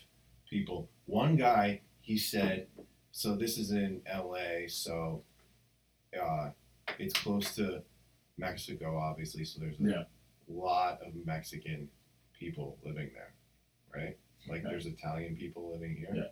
people. 0.49 0.89
One 1.07 1.37
guy, 1.37 1.81
he 2.01 2.17
said, 2.17 2.69
so 3.11 3.35
this 3.37 3.59
is 3.59 3.71
in 3.73 4.01
L.A. 4.07 4.67
So 4.69 5.23
uh, 6.21 6.51
it's 6.99 7.15
close 7.19 7.55
to 7.57 7.83
Mexico, 8.39 8.97
obviously. 8.99 9.45
So 9.45 9.61
there's 9.61 9.79
a 9.81 9.83
Yeah. 9.83 10.03
lot 10.49 11.01
of 11.03 11.15
Mexican 11.27 11.89
people 12.39 12.79
living 12.85 13.11
there, 13.15 13.33
right? 13.95 14.17
Like 14.49 14.61
Okay. 14.61 14.69
there's 14.71 14.87
Italian 14.87 15.37
people 15.37 15.71
living 15.71 15.97
here. 15.97 16.13
Yeah. 16.15 16.23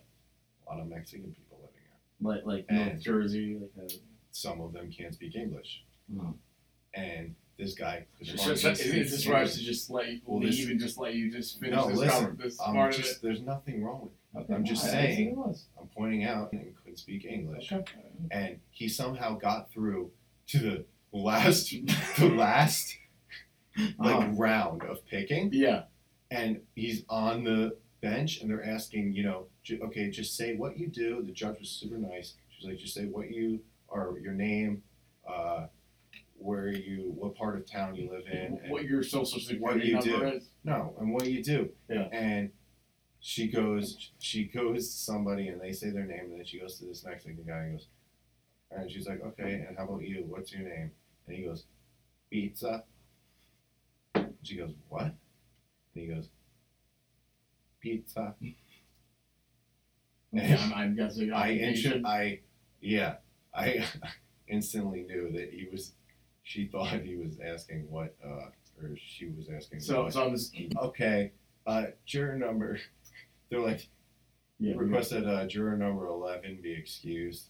A 0.67 0.69
lot 0.69 0.81
of 0.81 0.87
Mexican 0.87 1.31
people 1.33 1.57
living 1.61 1.75
here. 1.81 1.97
like 2.21 2.45
like 2.45 2.65
And- 2.69 2.91
North 2.93 2.99
Jersey. 3.01 3.57
Like 3.59 3.71
uh, 3.85 3.93
Some 4.31 4.61
of 4.61 4.73
them 4.73 4.91
can't 4.91 5.13
speak 5.13 5.35
English, 5.35 5.83
uh, 6.19 6.31
and 6.93 7.35
this 7.57 7.73
guy. 7.75 8.05
just, 8.21 8.47
is 8.65 8.79
is 8.79 9.11
this 9.11 9.27
where 9.27 9.37
I 9.37 9.45
just 9.45 9.89
let 9.89 10.07
you 10.09 10.21
Well, 10.25 10.39
leave 10.39 10.69
and 10.69 10.79
just 10.79 10.97
let 10.97 11.13
you 11.15 11.31
just 11.31 11.59
finish 11.59 11.75
No, 11.75 11.89
this, 11.89 11.97
listen, 11.97 12.37
this 12.41 12.55
part 12.57 12.93
just, 12.95 13.21
there's 13.21 13.41
nothing 13.41 13.83
wrong 13.83 14.01
with 14.03 14.43
of 14.43 14.49
it? 14.49 14.53
I'm 14.53 14.63
just 14.65 14.83
saying. 14.89 15.37
I'm 15.79 15.87
pointing 15.95 16.23
out 16.23 16.53
and 16.53 16.75
couldn't 16.77 16.97
speak 16.97 17.25
English. 17.25 17.71
Okay. 17.71 18.01
And 18.31 18.59
he 18.71 18.87
somehow 18.87 19.37
got 19.37 19.69
through 19.71 20.11
to 20.47 20.59
the 20.59 20.85
last 21.11 21.69
the 22.17 22.29
last 22.29 22.97
like 23.99 24.15
Uh-huh. 24.15 24.27
round 24.37 24.83
of 24.83 25.05
picking 25.05 25.49
Yeah. 25.53 25.83
And 26.31 26.61
he's 26.75 27.03
on 27.09 27.43
the 27.43 27.77
bench 28.01 28.41
and 28.41 28.49
they're 28.49 28.65
asking, 28.65 29.13
you 29.13 29.23
know, 29.23 29.47
okay, 29.83 30.09
just 30.09 30.35
say 30.35 30.55
what 30.55 30.79
you 30.79 30.87
do. 30.87 31.21
The 31.23 31.31
judge 31.31 31.59
was 31.59 31.69
super 31.69 31.97
nice. 31.97 32.35
She's 32.49 32.67
like, 32.67 32.77
just 32.77 32.95
say 32.95 33.05
what 33.05 33.29
you 33.29 33.59
are, 33.89 34.17
your 34.17 34.33
name, 34.33 34.81
uh, 35.29 35.67
where 36.37 36.69
you, 36.69 37.11
what 37.15 37.35
part 37.35 37.57
of 37.57 37.69
town 37.69 37.95
you 37.95 38.09
live 38.09 38.23
in, 38.31 38.59
and 38.63 38.71
what 38.71 38.85
your 38.85 39.03
social 39.03 39.39
what 39.59 39.73
security 39.73 39.87
you 39.89 39.93
number 39.93 40.31
do. 40.31 40.37
is. 40.37 40.49
no, 40.63 40.95
and 40.99 41.13
what 41.13 41.29
you 41.29 41.43
do. 41.43 41.69
Yeah. 41.89 42.07
And 42.11 42.49
she 43.19 43.47
goes, 43.47 44.11
she 44.17 44.45
goes 44.45 44.87
to 44.87 44.97
somebody 44.97 45.49
and 45.49 45.61
they 45.61 45.73
say 45.73 45.91
their 45.91 46.05
name, 46.05 46.31
and 46.31 46.39
then 46.39 46.45
she 46.45 46.59
goes 46.59 46.79
to 46.79 46.85
this 46.85 47.05
Mexican 47.05 47.43
guy 47.45 47.59
and 47.65 47.77
goes, 47.77 47.87
and 48.71 48.89
she's 48.89 49.05
like, 49.05 49.21
okay, 49.21 49.65
and 49.67 49.77
how 49.77 49.83
about 49.83 50.01
you? 50.01 50.23
What's 50.27 50.53
your 50.53 50.63
name? 50.63 50.91
And 51.27 51.35
he 51.35 51.43
goes, 51.43 51.65
pizza. 52.31 52.85
She 54.43 54.55
goes, 54.55 54.71
what? 54.89 55.13
And 55.95 56.03
he 56.03 56.13
goes, 56.13 56.29
pizza. 57.79 58.35
Okay, 60.33 60.55
I'm, 60.57 60.73
I'm 60.73 60.95
guessing. 60.95 61.33
I, 61.33 61.57
intro- 61.57 62.01
I, 62.05 62.39
yeah, 62.79 63.15
I 63.53 63.85
instantly 64.47 65.03
knew 65.03 65.29
that 65.33 65.49
he 65.51 65.67
was. 65.69 65.91
She 66.43 66.67
thought 66.67 67.01
he 67.01 67.17
was 67.17 67.37
asking 67.45 67.87
what, 67.89 68.15
uh, 68.25 68.45
or 68.81 68.95
she 68.95 69.25
was 69.27 69.49
asking. 69.53 69.81
So 69.81 70.03
what. 70.03 70.13
so 70.13 70.23
I'm 70.25 70.31
just 70.31 70.55
okay, 70.83 71.33
uh, 71.67 71.87
juror 72.05 72.37
number. 72.37 72.79
They're 73.49 73.59
like, 73.59 73.89
yeah. 74.57 74.77
we- 74.77 74.85
request 74.85 75.09
that 75.11 75.25
uh, 75.25 75.45
juror 75.47 75.75
number 75.75 76.07
eleven 76.07 76.59
be 76.63 76.71
excused. 76.71 77.47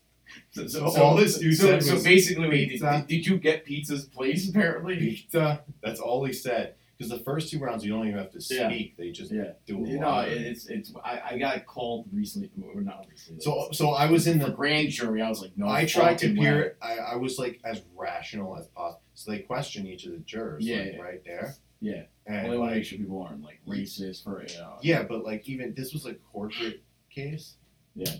So, 0.49 0.65
So 0.65 0.85
all 0.85 1.15
this 1.17 1.37
dude 1.37 1.57
so, 1.57 1.65
said 1.67 1.83
so 1.83 1.93
was 1.95 2.03
basically, 2.03 2.49
wait, 2.49 2.79
did, 2.79 3.07
did 3.07 3.27
you 3.27 3.37
get 3.37 3.63
pizza's 3.63 4.05
place? 4.05 4.49
Apparently. 4.49 4.97
Pizza. 4.97 5.61
That's 5.83 5.99
all 5.99 6.23
he 6.25 6.33
said. 6.33 6.75
Because 7.01 7.17
the 7.17 7.23
first 7.25 7.49
two 7.49 7.57
rounds, 7.57 7.83
you 7.83 7.91
don't 7.91 8.05
even 8.07 8.19
have 8.19 8.29
to 8.29 8.37
Yeah. 8.53 8.67
speak. 8.69 8.95
They 8.95 9.09
just 9.11 9.31
Yeah. 9.31 9.53
do 9.65 9.83
a 9.83 9.89
You 9.89 9.99
know, 9.99 10.07
lot. 10.07 10.27
it- 10.27 10.39
it's 10.39 10.67
it's. 10.67 10.93
I, 11.03 11.19
I 11.31 11.37
got 11.39 11.65
called 11.65 12.07
recently, 12.13 12.51
or 12.63 12.79
not 12.81 13.07
recently. 13.09 13.41
so, 13.41 13.69
so 13.71 13.89
I 13.89 14.05
was 14.05 14.27
in 14.27 14.37
the 14.37 14.51
grand 14.51 14.89
jury, 14.89 15.19
I 15.19 15.27
was 15.29 15.41
like, 15.41 15.57
no. 15.57 15.67
I 15.67 15.85
tried 15.85 16.19
to 16.19 16.27
fucking 16.27 16.37
way. 16.39 16.45
peer. 16.45 16.77
I, 16.79 16.97
I 16.99 17.15
was 17.15 17.39
like 17.39 17.59
as 17.63 17.81
rational 17.95 18.55
as 18.55 18.67
possible. 18.67 19.01
So 19.15 19.31
they 19.31 19.39
question 19.39 19.87
each 19.87 20.05
of 20.05 20.11
the 20.11 20.19
jurors, 20.19 20.63
Yeah, 20.63 20.77
like 20.83 20.93
yeah. 20.93 21.01
right 21.01 21.23
there. 21.25 21.55
Yeah. 21.79 22.03
And 22.27 22.43
Well, 22.43 22.51
they 22.51 22.57
want 22.59 22.69
to 22.69 22.73
like, 22.73 22.75
make 22.75 22.85
sure 22.85 22.99
people 22.99 23.21
aren't 23.23 23.41
like 23.41 23.61
racist 23.67 24.23
for 24.23 24.43
you 24.47 24.57
know. 24.59 24.77
yeah, 24.83 25.01
but 25.01 25.23
like 25.23 25.49
even 25.49 25.73
this 25.73 25.93
was 25.93 26.05
a 26.05 26.13
corporate 26.13 26.83
case. 27.09 27.55
Yeah. 27.95 28.13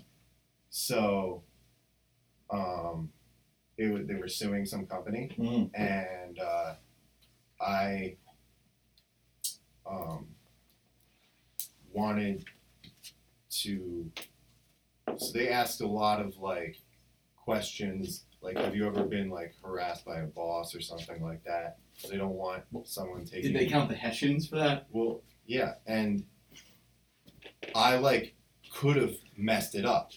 So, 0.70 1.44
um, 2.50 3.12
it 3.76 3.92
was, 3.92 4.06
they 4.08 4.14
were 4.16 4.26
suing 4.26 4.66
some 4.66 4.86
company, 4.86 5.30
Mhm. 5.38 5.70
and 5.74 6.40
uh, 6.40 6.74
I 7.60 8.16
um 9.92 10.26
wanted 11.92 12.44
to. 13.50 14.10
So 15.16 15.32
they 15.32 15.48
asked 15.48 15.80
a 15.80 15.86
lot 15.86 16.20
of 16.20 16.38
like 16.38 16.78
questions, 17.36 18.24
like 18.40 18.56
have 18.56 18.74
you 18.74 18.86
ever 18.86 19.04
been 19.04 19.30
like 19.30 19.54
harassed 19.62 20.04
by 20.04 20.20
a 20.20 20.26
boss 20.26 20.74
or 20.74 20.80
something 20.80 21.22
like 21.22 21.44
that? 21.44 21.78
They 22.08 22.16
don't 22.16 22.34
want 22.34 22.64
someone 22.84 23.24
taking. 23.24 23.52
Did 23.52 23.60
they 23.60 23.66
count 23.66 23.88
the 23.88 23.94
Hessians 23.94 24.48
for 24.48 24.56
that? 24.56 24.86
Well, 24.90 25.22
yeah, 25.46 25.74
and 25.86 26.24
I 27.74 27.96
like 27.96 28.34
could 28.72 28.96
have 28.96 29.16
messed 29.36 29.74
it 29.74 29.84
up. 29.84 30.12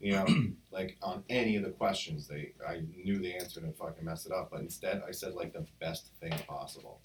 You 0.00 0.12
know, 0.12 0.26
like 0.72 0.96
on 1.02 1.22
any 1.28 1.56
of 1.56 1.62
the 1.62 1.70
questions, 1.70 2.26
they 2.26 2.52
I 2.66 2.82
knew 3.04 3.18
the 3.18 3.34
answer 3.34 3.60
and 3.60 3.74
fucking 3.76 4.04
mess 4.04 4.26
it 4.26 4.32
up, 4.32 4.50
but 4.50 4.60
instead 4.60 5.02
I 5.06 5.12
said 5.12 5.34
like 5.34 5.52
the 5.52 5.66
best 5.80 6.10
thing 6.20 6.32
possible 6.48 7.00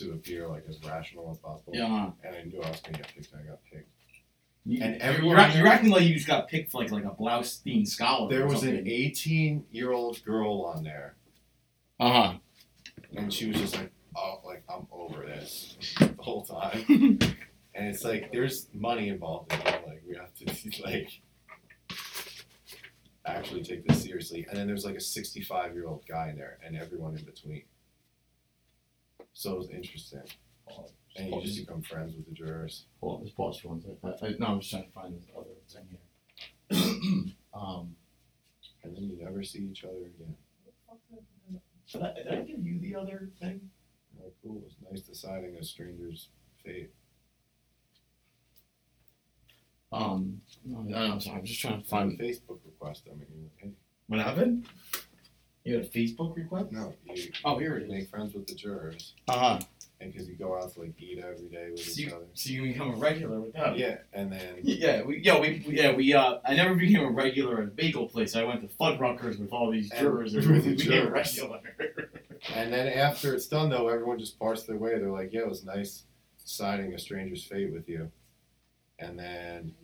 to 0.00 0.12
appear 0.12 0.46
like 0.48 0.64
as 0.68 0.78
rational 0.84 1.30
as 1.30 1.38
possible. 1.38 1.72
Yeah. 1.74 2.10
And 2.24 2.36
I 2.36 2.42
knew 2.44 2.60
I 2.62 2.68
was 2.70 2.80
gonna 2.80 2.98
get 2.98 3.08
picked. 3.14 3.32
and 3.32 3.40
I 3.42 3.44
got 3.50 3.58
picked. 3.72 3.88
You, 4.66 4.82
And 4.82 4.94
you're, 4.96 5.02
everyone- 5.02 5.36
act- 5.38 5.56
you're 5.56 5.66
acting 5.68 5.90
like 5.90 6.02
you 6.02 6.14
just 6.14 6.26
got 6.26 6.46
picked 6.48 6.70
for 6.70 6.82
like 6.82 6.90
like 6.90 7.04
a 7.04 7.10
Blaustein 7.10 7.86
scholar. 7.88 8.28
There 8.28 8.46
was 8.46 8.60
something. 8.60 8.78
an 8.78 8.86
18 8.88 9.64
year 9.70 9.92
old 9.92 10.22
girl 10.24 10.62
on 10.74 10.84
there, 10.84 11.14
Uh 11.98 12.12
huh. 12.12 12.38
and 13.16 13.32
she 13.32 13.46
was 13.48 13.58
just 13.60 13.74
like, 13.76 13.90
"Oh, 14.16 14.40
like 14.44 14.62
I'm 14.68 14.86
over 14.92 15.24
this 15.24 15.76
the 15.98 16.14
whole 16.18 16.44
time." 16.44 16.84
and 17.74 17.86
it's 17.88 18.04
like 18.04 18.30
there's 18.32 18.66
money 18.74 19.08
involved 19.08 19.52
in 19.52 19.60
it. 19.60 19.82
Like 19.86 20.02
we 20.06 20.16
have 20.16 20.34
to 20.34 20.82
like 20.84 21.08
actually 23.26 23.62
take 23.62 23.86
this 23.86 24.02
seriously. 24.02 24.46
And 24.48 24.58
then 24.58 24.66
there's 24.66 24.84
like 24.84 24.96
a 24.96 25.00
65 25.00 25.74
year 25.74 25.86
old 25.86 26.04
guy 26.06 26.28
in 26.30 26.36
there, 26.36 26.58
and 26.64 26.76
everyone 26.76 27.16
in 27.16 27.24
between. 27.24 27.62
So 29.32 29.52
it 29.54 29.58
was 29.58 29.70
interesting, 29.70 30.22
and 31.16 31.28
you 31.34 31.40
just 31.42 31.58
become 31.58 31.82
friends 31.82 32.14
with 32.14 32.26
the 32.26 32.32
jurors. 32.34 32.86
Hold 33.00 33.16
on, 33.16 33.20
let's 33.22 33.34
pause 33.34 33.58
for 33.58 33.68
one 33.68 33.80
second. 33.80 33.98
I, 34.04 34.26
I, 34.26 34.34
no, 34.38 34.46
I'm 34.54 34.60
just 34.60 34.70
trying 34.70 34.84
to 34.84 34.90
find 34.90 35.14
this 35.16 35.24
other 35.36 35.48
thing 35.68 35.86
here. 35.88 37.32
um, 37.54 37.96
And 38.84 38.94
then 38.96 39.04
you 39.04 39.16
never 39.22 39.42
see 39.42 39.60
each 39.70 39.84
other 39.84 39.96
again. 40.06 40.34
did 41.92 42.02
I, 42.02 42.12
did 42.14 42.28
I 42.28 42.42
give 42.42 42.64
you 42.66 42.78
the 42.80 42.94
other 42.96 43.30
thing? 43.40 43.60
Like, 44.22 44.34
cool. 44.42 44.58
It 44.58 44.64
was 44.64 44.74
nice 44.90 45.00
deciding 45.02 45.56
a 45.56 45.64
stranger's 45.64 46.28
fate. 46.64 46.90
Um, 49.92 50.40
no, 50.64 50.82
no, 50.82 50.96
I'm 50.96 51.20
sorry. 51.20 51.38
I'm 51.38 51.44
just 51.44 51.60
trying 51.60 51.82
to 51.82 51.88
Find 51.88 52.16
find. 52.16 52.20
a 52.20 52.24
Facebook 52.24 52.58
request. 52.64 53.08
I 53.10 53.14
mean, 53.16 53.50
hey, 53.56 53.70
What 54.06 54.20
happened? 54.20 54.66
You 55.64 55.74
had 55.76 55.84
a 55.84 55.88
Facebook 55.88 56.36
request? 56.36 56.72
no, 56.72 56.94
you 57.14 57.30
Oh, 57.44 57.58
here 57.58 57.76
it 57.76 57.84
is. 57.84 57.90
make 57.90 58.08
friends 58.08 58.32
with 58.34 58.46
the 58.46 58.54
jurors, 58.54 59.14
Uh 59.28 59.38
huh. 59.38 59.58
and 60.00 60.10
because 60.12 60.26
you 60.26 60.34
go 60.34 60.56
out 60.56 60.72
to 60.72 60.80
like 60.80 60.94
eat 60.98 61.18
every 61.18 61.48
day 61.48 61.68
with 61.70 61.80
So 61.80 61.90
each 61.90 61.98
you, 62.08 62.14
other. 62.16 62.24
so 62.32 62.50
you 62.50 62.62
become 62.62 62.94
a 62.94 62.96
regular 62.96 63.38
with 63.40 63.52
them. 63.52 63.74
Yeah, 63.76 63.98
and 64.14 64.32
then 64.32 64.56
Yeah, 64.62 65.02
we, 65.02 65.18
yeah, 65.22 65.38
we, 65.38 65.62
yeah, 65.68 65.92
we, 65.94 66.14
uh, 66.14 66.38
I 66.46 66.54
never 66.54 66.74
became 66.74 67.02
a 67.04 67.10
regular 67.10 67.58
at 67.58 67.64
a 67.64 67.70
bagel 67.70 68.08
place. 68.08 68.34
I 68.36 68.44
went 68.44 68.62
to 68.62 68.74
Fuddruckers 68.74 69.38
with 69.38 69.52
all 69.52 69.70
these 69.70 69.90
jurors 69.90 70.34
and 70.34 70.46
with 70.50 70.64
we 70.64 70.74
became 70.76 70.92
jurors. 71.08 71.38
regular. 71.38 71.60
And 72.54 72.72
then 72.72 72.88
after 72.88 73.34
it's 73.34 73.46
done, 73.48 73.68
though, 73.68 73.88
everyone 73.88 74.18
just 74.18 74.38
parts 74.38 74.62
their 74.62 74.78
way. 74.78 74.98
They're 74.98 75.10
like, 75.12 75.30
"Yeah, 75.30 75.40
it 75.40 75.48
was 75.50 75.62
nice 75.62 76.04
deciding 76.42 76.94
a 76.94 76.98
stranger's 76.98 77.44
fate 77.44 77.70
with 77.70 77.86
you." 77.86 78.10
And 78.98 79.18
then, 79.18 79.74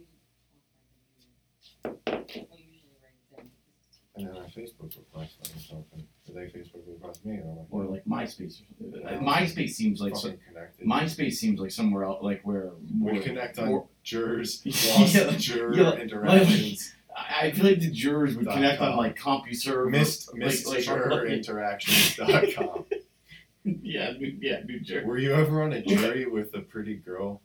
and 4.16 4.28
then 4.28 4.36
a 4.36 4.40
Facebook 4.58 4.96
request 4.96 5.36
or 5.54 5.60
something. 5.60 6.06
Did 6.26 6.34
they 6.34 6.40
Facebook 6.58 6.82
request 6.86 7.24
me? 7.24 7.34
And 7.36 7.44
I'm 7.50 7.56
like, 7.58 7.66
or 7.70 7.84
like 7.84 8.04
MySpace 8.04 8.60
or 8.60 8.64
something. 8.80 9.00
Yeah. 9.02 9.08
Uh, 9.10 9.20
MySpace 9.20 9.70
seems 9.70 10.00
like 10.00 10.16
so, 10.16 10.28
fucking 10.28 10.40
connected. 10.48 10.86
MySpace 10.86 11.32
seems 11.34 11.60
like 11.60 11.70
somewhere 11.70 12.04
else, 12.04 12.22
like 12.22 12.40
where 12.44 12.70
we 13.00 13.12
more, 13.12 13.22
connect 13.22 13.58
on 13.58 13.66
more- 13.68 13.86
jurors, 14.02 14.62
Yeah, 14.64 15.24
lost 15.24 15.38
juror 15.40 15.74
yeah, 15.74 15.90
like- 15.90 16.00
interactions, 16.00 16.92
I 17.16 17.46
I 17.46 17.50
feel 17.52 17.64
like 17.66 17.80
the 17.80 17.90
jurors 17.90 18.36
would 18.36 18.44
Dot 18.46 18.54
connect 18.54 18.80
on 18.80 18.90
com. 18.92 18.98
like 18.98 19.16
CompuServe. 19.18 19.72
or- 19.76 19.86
missed 19.90 20.28
like- 20.32 20.36
missed 20.38 20.66
like- 20.66 20.82
juror 20.84 21.10
like- 21.24 21.28
interactions.com. 21.32 22.84
yeah, 23.64 24.12
new, 24.12 24.36
yeah, 24.40 24.60
New 24.64 24.80
Jersey. 24.80 25.04
Were 25.06 25.18
you 25.18 25.34
ever 25.34 25.62
on 25.62 25.72
a 25.72 25.82
jury 25.82 26.26
with 26.26 26.54
a 26.54 26.60
pretty 26.60 26.94
girl, 26.96 27.42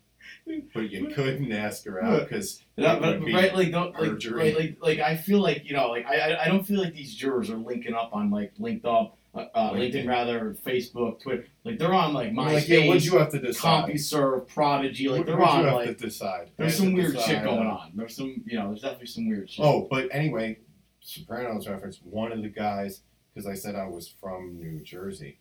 but 0.74 0.90
you 0.90 1.08
couldn't 1.08 1.52
ask 1.52 1.86
her 1.86 2.04
out 2.04 2.28
because 2.28 2.64
No, 2.78 3.00
but, 3.00 3.02
would 3.02 3.20
but 3.20 3.26
be 3.26 3.34
right, 3.34 3.56
like, 3.56 3.72
don't, 3.72 3.94
like, 3.94 4.32
right, 4.32 4.56
like, 4.58 4.78
like, 4.82 5.00
I 5.00 5.16
feel 5.18 5.40
like 5.40 5.64
you 5.66 5.74
know, 5.74 5.90
like, 5.90 6.06
I, 6.06 6.38
I, 6.44 6.48
don't 6.48 6.64
feel 6.66 6.80
like 6.80 6.94
these 6.94 7.16
jurors 7.16 7.50
are 7.50 7.58
linking 7.58 7.94
up 7.94 8.12
on 8.14 8.32
like 8.32 8.54
linked 8.58 8.86
up 8.86 9.18
uh, 9.34 9.46
uh, 9.54 9.72
LinkedIn. 9.72 9.94
LinkedIn. 9.94 10.08
rather, 10.08 10.58
Facebook, 10.66 11.22
Twitter. 11.22 11.46
Like 11.64 11.80
they're 11.80 11.94
on 11.94 12.14
like 12.14 12.32
MySpace, 12.32 12.54
like, 12.54 12.68
yeah, 12.68 12.88
what'd 12.88 13.06
you 13.06 13.18
have 13.18 13.32
to 13.32 13.40
decide? 13.40 13.90
CompuServe, 13.90 14.48
Prodigy. 14.48 15.10
Like 15.10 15.20
What- 15.20 15.28
they're 15.28 15.42
on 15.42 15.60
you 15.60 15.66
have 15.66 15.76
like 15.76 15.98
to 15.98 16.06
decide? 16.06 16.52
There's 16.58 16.76
some 16.76 16.94
weird 16.94 17.14
decide, 17.14 17.28
shit 17.28 17.44
going 17.44 17.68
on. 17.68 17.92
There's 17.96 18.16
some 18.16 18.44
you 18.46 18.58
know 18.58 18.68
there's 18.70 18.82
definitely 18.82 19.08
some 19.08 19.30
weird 19.30 19.50
shit. 19.50 19.66
Oh, 19.66 19.88
but 19.90 20.10
anyway, 20.12 20.60
Sopranos 21.02 21.68
reference. 21.68 22.00
One 22.04 22.32
of 22.32 22.42
the 22.42 22.50
guys, 22.50 23.02
because 23.34 23.48
I 23.48 23.54
said 23.54 23.76
I 23.76 23.88
was 23.88 24.14
from 24.20 24.60
New 24.60 24.82
Jersey, 24.82 25.40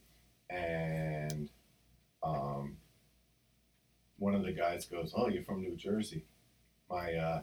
and 0.48 1.50
um, 2.22 2.76
one 4.20 4.34
of 4.36 4.44
the 4.44 4.52
guys 4.52 4.84
goes, 4.86 5.12
"Oh, 5.16 5.28
you're 5.28 5.42
from 5.42 5.60
New 5.62 5.74
Jersey." 5.76 6.24
My 6.88 7.14
uh, 7.14 7.42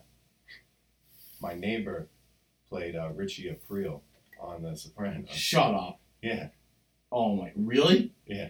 my 1.42 1.54
neighbor 1.54 2.08
played 2.70 2.96
uh, 2.96 3.10
Richie 3.14 3.50
Aprile 3.54 4.02
on 4.40 4.62
The 4.64 4.76
Sopranos. 4.78 5.30
shut 5.30 5.74
up. 5.74 6.00
Yeah, 6.22 6.50
Oh 7.12 7.36
my, 7.36 7.52
really? 7.56 8.14
Yeah. 8.26 8.50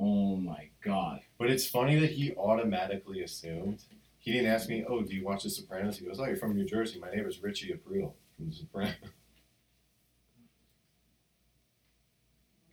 Oh 0.00 0.36
my 0.36 0.68
god. 0.84 1.20
but 1.38 1.50
it's 1.50 1.66
funny 1.66 1.98
that 1.98 2.10
he 2.12 2.34
automatically 2.36 3.22
assumed. 3.22 3.82
He 4.18 4.32
didn't 4.32 4.50
ask 4.50 4.68
me, 4.68 4.84
"Oh, 4.88 5.02
do 5.02 5.14
you 5.14 5.24
watch 5.24 5.42
The 5.44 5.50
Sopranos?" 5.50 5.98
He 5.98 6.06
goes, 6.06 6.18
"Oh, 6.20 6.24
you're 6.26 6.36
from 6.36 6.54
New 6.56 6.64
Jersey. 6.66 6.98
My 6.98 7.10
neighbor's 7.10 7.42
Richie 7.42 7.72
Aprile 7.72 8.12
from 8.36 8.48
The 8.50 8.52
Sopranos." 8.54 8.94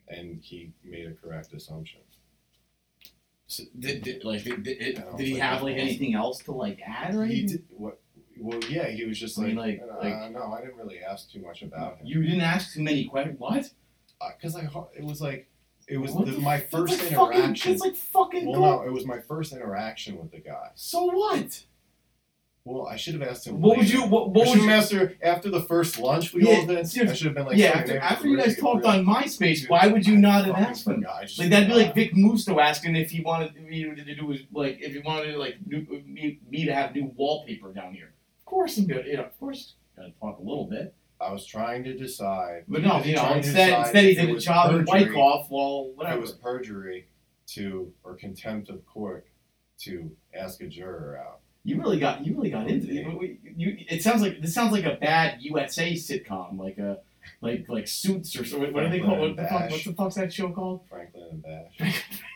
And 0.08 0.39
he 0.41 0.72
made 0.84 1.08
a 1.08 1.14
correct 1.14 1.51
assumption. 1.53 2.01
So, 3.47 3.63
did, 3.77 4.01
did, 4.01 4.23
like 4.23 4.43
did, 4.43 4.63
did, 4.63 4.77
did 4.77 5.19
he 5.19 5.25
think 5.33 5.39
have 5.39 5.61
like 5.61 5.77
anything 5.77 6.15
else 6.15 6.39
to 6.43 6.51
like 6.51 6.79
add 6.85 7.13
or 7.13 7.25
He 7.25 7.45
did 7.45 7.63
what? 7.69 7.99
Well, 8.37 8.59
yeah, 8.69 8.87
he 8.87 9.05
was 9.05 9.17
just 9.19 9.37
I 9.39 9.43
like, 9.43 9.47
mean, 9.49 9.57
like- 9.57 9.81
uh, 9.81 9.97
like- 10.01 10.31
no, 10.31 10.51
I 10.51 10.61
didn't 10.61 10.77
really 10.77 10.99
ask 10.99 11.31
too 11.31 11.39
much 11.39 11.61
about 11.61 11.97
him 11.97 12.07
You 12.07 12.23
didn't 12.23 12.41
ask 12.41 12.73
too 12.73 12.81
many 12.81 13.05
questions. 13.05 13.39
What? 13.39 13.69
because 14.37 14.55
I 14.55 14.61
it 14.97 15.03
was 15.03 15.21
like 15.21 15.47
it 15.87 15.97
was 15.97 16.15
the, 16.15 16.25
the 16.25 16.39
my 16.39 16.59
first 16.59 16.93
like 16.99 17.11
interaction. 17.11 17.55
Fucking, 17.55 17.73
it's 17.73 17.81
like 17.81 17.95
fucking 17.95 18.47
well, 18.47 18.61
no, 18.61 18.81
it 18.83 18.91
was 18.91 19.05
my 19.05 19.19
first 19.19 19.53
interaction 19.53 20.17
with 20.17 20.31
the 20.31 20.39
guy. 20.39 20.69
So 20.75 21.05
what? 21.05 21.63
Well, 22.68 22.88
I 22.88 22.95
should 22.95 23.13
have 23.13 23.22
asked 23.22 23.45
him. 23.45 23.61
What 23.61 23.78
would 23.78 23.88
you? 23.88 24.05
What, 24.07 24.32
what 24.32 24.47
should 24.47 24.61
would 24.61 24.70
have 24.70 24.70
you? 24.70 24.74
asked 24.76 24.91
her 24.91 25.13
after 25.22 25.51
the 25.51 25.61
first 25.61 25.99
lunch 25.99 26.34
we 26.34 26.41
Yeah, 26.47 26.55
all 26.61 26.66
did. 26.66 26.80
I 26.80 27.13
should 27.13 27.26
have 27.28 27.36
been 27.36 27.45
like, 27.45 27.57
yeah, 27.57 27.68
after, 27.78 27.99
after 27.99 28.28
you 28.28 28.38
guys 28.38 28.57
talked 28.57 28.84
Aprile." 28.84 29.05
on 29.05 29.05
MySpace, 29.05 29.70
why 29.70 29.86
would 29.86 30.07
you 30.07 30.18
not 30.18 30.45
have 30.45 30.55
asked 30.55 30.88
him? 30.88 30.95
forgot. 30.95 31.30
Like 31.38 31.49
that'd 31.51 31.68
be 31.70 31.76
like 31.76 31.93
forgot. 31.93 31.95
Vic 31.95 32.16
Musto 32.16 32.59
asking 32.59 32.95
if 32.95 33.11
he 33.11 33.22
wanted 33.22 33.55
me 33.63 33.84
to 33.84 34.16
do 34.16 34.30
his 34.32 34.41
like 34.51 34.80
if 34.82 34.93
he 34.93 34.99
wanted 34.99 35.36
like 35.38 35.57
new, 35.68 35.86
me, 36.07 36.39
me 36.49 36.66
to 36.66 36.74
have 36.74 36.95
new 36.95 37.11
wallpaper 37.16 37.72
down 37.72 37.93
here. 37.93 38.13
Of 38.39 38.45
course 38.45 38.78
I'm 38.80 38.88
good. 38.88 39.05
You 39.05 39.18
know, 39.18 39.26
of 39.26 39.39
course, 39.39 39.74
gotta 39.95 40.11
talk 40.20 40.39
a 40.39 40.41
little 40.41 40.66
bit. 40.66 40.95
I 41.22 41.32
was 41.32 41.45
trying 41.45 41.84
to 41.84 41.95
decide. 41.95 42.63
But 42.68 42.82
no, 42.82 42.99
you 43.03 43.16
know, 43.16 43.32
instead 43.36 43.80
instead 43.80 44.03
he 44.05 44.11
if 44.13 44.18
it 44.18 44.22
did 44.22 44.30
a 44.32 44.34
was 44.34 44.43
job 44.43 44.74
in 44.74 44.86
perjury- 44.86 45.09
Wyckoff. 45.11 45.51
Well, 45.51 45.91
whatever. 45.93 46.18
it 46.18 46.22
was 46.22 46.32
perjury 46.32 47.09
to 47.49 47.93
or 48.03 48.16
contempt 48.16 48.70
of 48.70 48.84
court 48.88 49.28
to 49.82 50.09
ask 50.34 50.61
a 50.61 50.68
juror 50.68 51.20
out. 51.24 51.41
You 51.66 51.80
really 51.82 51.99
got 51.99 52.26
you 52.26 52.36
really 52.36 52.51
got 52.51 52.68
into 52.68 52.88
it. 52.88 52.93
You, 52.93 53.39
you, 53.57 53.78
it 53.89 54.03
sounds 54.03 54.22
like 54.22 54.39
this 54.39 54.53
sounds 54.53 54.72
like 54.72 54.86
a 54.86 54.95
bad 54.95 55.41
USA 55.41 55.93
sitcom, 55.93 56.59
like 56.59 56.78
a 56.78 56.99
like 57.41 57.66
like 57.68 57.88
Suits 57.88 58.36
or 58.36 58.45
so. 58.45 58.59
What 58.59 58.84
do 58.84 58.89
they 58.89 58.99
call? 58.99 59.20
What 59.20 59.36
the 59.36 59.43
fuck? 59.43 59.72
what's 59.72 59.84
the 59.84 59.93
fuck's 59.93 60.16
that 60.16 60.32
show 60.32 60.49
called? 60.51 60.82
Franklin 60.88 61.24
and 61.32 61.43
Bash. 61.43 62.03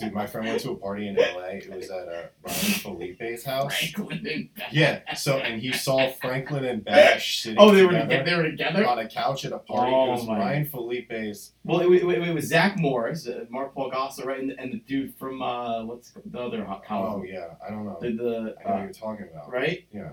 Dude, 0.00 0.12
my 0.14 0.26
friend 0.26 0.46
went 0.48 0.60
to 0.62 0.70
a 0.70 0.76
party 0.76 1.08
in 1.08 1.14
LA. 1.16 1.58
It 1.60 1.70
was 1.74 1.90
at 1.90 2.08
uh, 2.08 2.22
Ryan 2.42 2.54
Phillippe's 2.54 3.44
house. 3.44 3.76
Franklin 3.78 4.26
and 4.26 4.54
Bash. 4.54 4.72
Yeah, 4.72 5.14
so 5.14 5.38
and 5.38 5.60
he 5.60 5.72
saw 5.72 6.10
Franklin 6.12 6.64
and 6.64 6.84
Bash 6.84 7.38
sitting 7.42 7.58
Oh, 7.60 7.70
they 7.74 7.84
were 7.84 7.92
together. 7.92 8.24
They 8.24 8.34
were 8.36 8.42
together. 8.50 8.86
on 8.86 8.98
a 8.98 9.08
couch 9.08 9.44
at 9.44 9.52
a 9.52 9.58
party. 9.58 9.92
Oh, 9.94 10.06
it 10.06 10.10
was 10.12 10.26
my. 10.26 10.38
Ryan 10.38 10.64
Phillippe's. 10.66 11.52
Well, 11.64 11.80
it, 11.80 12.02
it, 12.02 12.28
it 12.28 12.34
was 12.34 12.46
Zach 12.46 12.78
Morris, 12.78 13.26
uh, 13.28 13.44
Mark 13.50 13.74
Paul 13.74 13.90
Gosselaar, 13.90 14.26
right, 14.26 14.40
and, 14.40 14.52
and 14.58 14.72
the 14.72 14.78
dude 14.78 15.14
from 15.18 15.42
uh, 15.42 15.84
what's 15.84 16.12
the 16.24 16.38
other 16.40 16.64
hot 16.64 16.84
ho- 16.86 17.16
Oh 17.20 17.22
yeah, 17.24 17.48
I 17.66 17.70
don't 17.70 17.84
know. 17.84 17.98
The, 18.00 18.10
the 18.12 18.54
I 18.64 18.68
know 18.68 18.74
what 18.74 18.80
uh, 18.80 18.82
you're 18.84 18.92
talking 18.92 19.26
about. 19.30 19.50
right, 19.52 19.86
Yeah. 19.92 20.10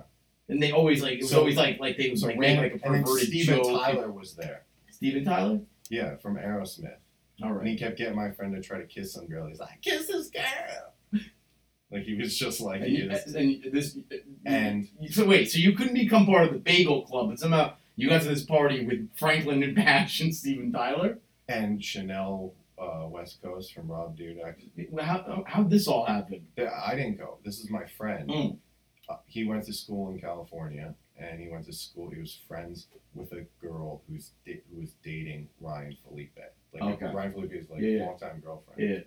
and 0.50 0.62
they 0.62 0.72
always 0.72 1.02
like 1.02 1.14
it 1.14 1.22
was 1.22 1.30
So- 1.32 1.40
always 1.40 1.56
like 1.56 1.80
like 1.80 1.98
they 1.98 2.10
would 2.10 2.20
So 2.20 2.28
like 2.28 2.38
like 2.38 2.48
a 2.58 2.86
and 2.86 2.96
then 2.96 3.04
perverted 3.04 3.28
Steven. 3.28 3.64
Tyler 3.64 4.12
was 4.12 4.36
there. 4.36 4.64
Steven 4.92 5.24
Tyler. 5.24 5.60
Yeah, 5.90 6.18
from 6.18 6.36
Aerosmith. 6.36 6.98
All 7.44 7.58
And 7.58 7.68
he 7.68 7.78
kept 7.78 7.98
getting 7.98 8.16
my 8.16 8.32
friend 8.32 8.54
to 8.56 8.62
try 8.62 8.80
to 8.80 8.86
kiss 8.88 9.14
some 9.14 9.28
girl. 9.28 9.48
He's 9.48 9.60
like, 9.60 9.82
kiss 9.82 10.08
this 10.08 10.30
girl. 10.30 11.22
like 11.92 12.04
he 12.04 12.16
was 12.16 12.38
just 12.38 12.60
like 12.62 12.82
And, 12.82 12.90
he 12.90 12.98
you, 13.04 13.12
is. 13.12 13.36
and 13.36 13.64
this 13.72 13.98
And 14.46 14.88
so 15.12 15.26
wait, 15.26 15.50
so 15.52 15.58
you 15.60 15.74
couldn't 15.74 15.94
become 15.94 16.26
part 16.26 16.48
of 16.48 16.54
the 16.54 16.60
Bagel 16.60 17.04
Club, 17.04 17.30
but 17.30 17.40
somehow 17.40 17.74
you 17.96 18.10
got 18.10 18.22
to 18.24 18.28
this 18.28 18.44
party 18.44 18.86
with 18.86 19.10
Franklin 19.16 19.64
and 19.64 19.76
Bash 19.76 20.20
and 20.20 20.36
Steven 20.36 20.72
Tyler. 20.72 21.20
and 21.48 21.84
Chanel 21.84 22.54
uh, 22.80 23.06
West 23.08 23.42
Coast 23.42 23.74
from 23.74 23.88
Rob 23.88 24.18
Dyrdek. 24.18 25.00
How 25.00 25.44
how'd 25.48 25.70
this 25.70 25.88
all 25.88 26.06
happen? 26.06 26.46
Yeah, 26.58 26.80
I 26.86 26.96
didn't 26.96 27.18
go. 27.18 27.38
This 27.44 27.60
is 27.60 27.70
my 27.70 27.86
friend. 27.86 28.30
Mm. 28.30 28.58
Uh, 29.10 29.16
he 29.26 29.46
went 29.46 29.66
to 29.66 29.74
school 29.74 30.12
in 30.12 30.20
California, 30.20 30.94
and 31.18 31.40
he 31.40 31.48
went 31.50 31.66
to 31.66 31.74
school. 31.74 32.10
He 32.12 32.20
was 32.20 32.38
friends 32.48 32.88
with 33.16 33.32
a 33.32 33.46
girl 33.62 34.02
who's 34.08 34.32
who 34.46 34.80
was 34.82 34.92
dating 35.04 35.48
Ryan 35.62 35.96
Phillippe. 36.04 36.54
Like 36.82 37.02
Okay. 37.02 37.14
Ryan 37.14 37.32
Phillippe 37.34 37.54
is 37.54 37.70
like 37.70 37.82
Yeah, 37.82 37.90
yeah. 37.90 38.06
longtime 38.06 38.40
girlfriend. 38.40 38.82
Yeah. 38.82 39.00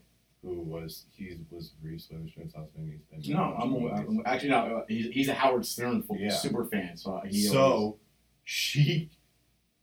Who 0.43 0.61
was 0.61 1.05
he 1.13 1.37
was 1.51 1.75
Reese 1.83 2.09
Witherspoon's 2.11 2.55
husband. 2.55 2.91
He's 3.11 3.27
been 3.27 3.37
No, 3.37 3.43
I'm, 3.43 3.75
I'm 3.75 4.23
actually 4.25 4.51
no. 4.51 4.79
uh, 4.79 4.85
He's, 4.89 5.07
he's 5.13 5.29
a 5.29 5.35
Howard 5.35 5.67
Stern 5.67 6.03
Yeah. 6.19 6.31
super 6.31 6.65
fan, 6.65 6.97
so 6.97 7.21
he 7.29 7.47
always- 7.49 7.51
so 7.53 7.99
she 8.45 9.11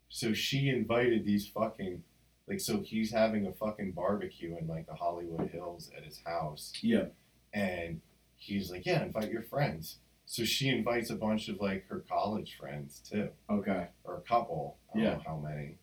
so 0.09 0.33
she 0.33 0.69
invited 0.69 1.25
these 1.25 1.47
fucking 1.47 2.03
like 2.47 2.59
so 2.59 2.79
he's 2.81 3.11
having 3.11 3.45
a 3.45 3.51
fucking 3.53 3.91
barbecue 3.91 4.55
in 4.57 4.67
like 4.67 4.88
the 4.88 4.95
Hollywood 4.95 5.49
Hills 5.51 5.91
at 5.95 6.03
his 6.03 6.19
house. 6.25 6.73
Yeah. 6.81 7.05
And 7.53 8.01
he's 8.35 8.71
like, 8.71 8.85
Yeah, 8.85 9.03
invite 9.03 9.31
your 9.31 9.43
friends. 9.43 9.97
So 10.25 10.43
she 10.43 10.69
invites 10.69 11.09
a 11.09 11.15
bunch 11.15 11.49
of 11.49 11.59
like 11.61 11.85
her 11.88 12.03
college 12.09 12.57
friends 12.59 12.99
too. 13.07 13.29
okay. 13.49 13.88
Or 14.03 14.15
a 14.17 14.21
couple. 14.21 14.77
I 14.91 14.97
don't 14.97 15.03
Yeah. 15.05 15.13
know 15.15 15.21
how 15.25 15.38
many. 15.38 15.75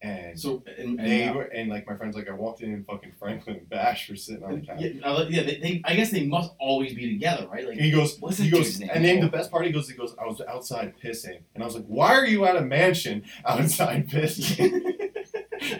And 0.00 0.38
So 0.38 0.62
and, 0.78 1.00
and 1.00 1.10
they 1.10 1.30
were 1.30 1.42
and 1.42 1.68
like 1.68 1.86
my 1.86 1.96
friends 1.96 2.14
like 2.14 2.28
I 2.28 2.32
walked 2.32 2.62
in 2.62 2.72
and 2.72 2.86
fucking 2.86 3.12
Franklin 3.18 3.56
and 3.56 3.68
Bash 3.70 4.08
were 4.08 4.14
sitting 4.14 4.44
on 4.44 4.60
the 4.60 4.66
couch. 4.66 4.76
yeah, 4.80 5.26
yeah 5.28 5.42
they, 5.42 5.58
they, 5.58 5.82
I 5.84 5.96
guess 5.96 6.10
they 6.10 6.24
must 6.24 6.52
always 6.60 6.94
be 6.94 7.10
together, 7.12 7.48
right? 7.48 7.66
Like 7.66 7.76
And 7.76 7.84
he 7.84 7.90
goes, 7.90 8.16
What's 8.20 8.38
he 8.38 8.48
goes, 8.48 8.78
name? 8.78 8.90
and 8.92 9.04
then 9.04 9.20
the 9.20 9.28
best 9.28 9.50
part, 9.50 9.66
he 9.66 9.72
goes, 9.72 9.88
he 9.88 9.96
goes, 9.96 10.14
I 10.20 10.26
was 10.26 10.40
outside 10.42 10.94
pissing, 11.02 11.40
and 11.54 11.64
I 11.64 11.66
was 11.66 11.74
like, 11.74 11.86
why 11.86 12.12
are 12.14 12.26
you 12.26 12.44
at 12.44 12.56
a 12.56 12.60
mansion 12.60 13.24
outside 13.44 14.08
pissing? 14.08 14.82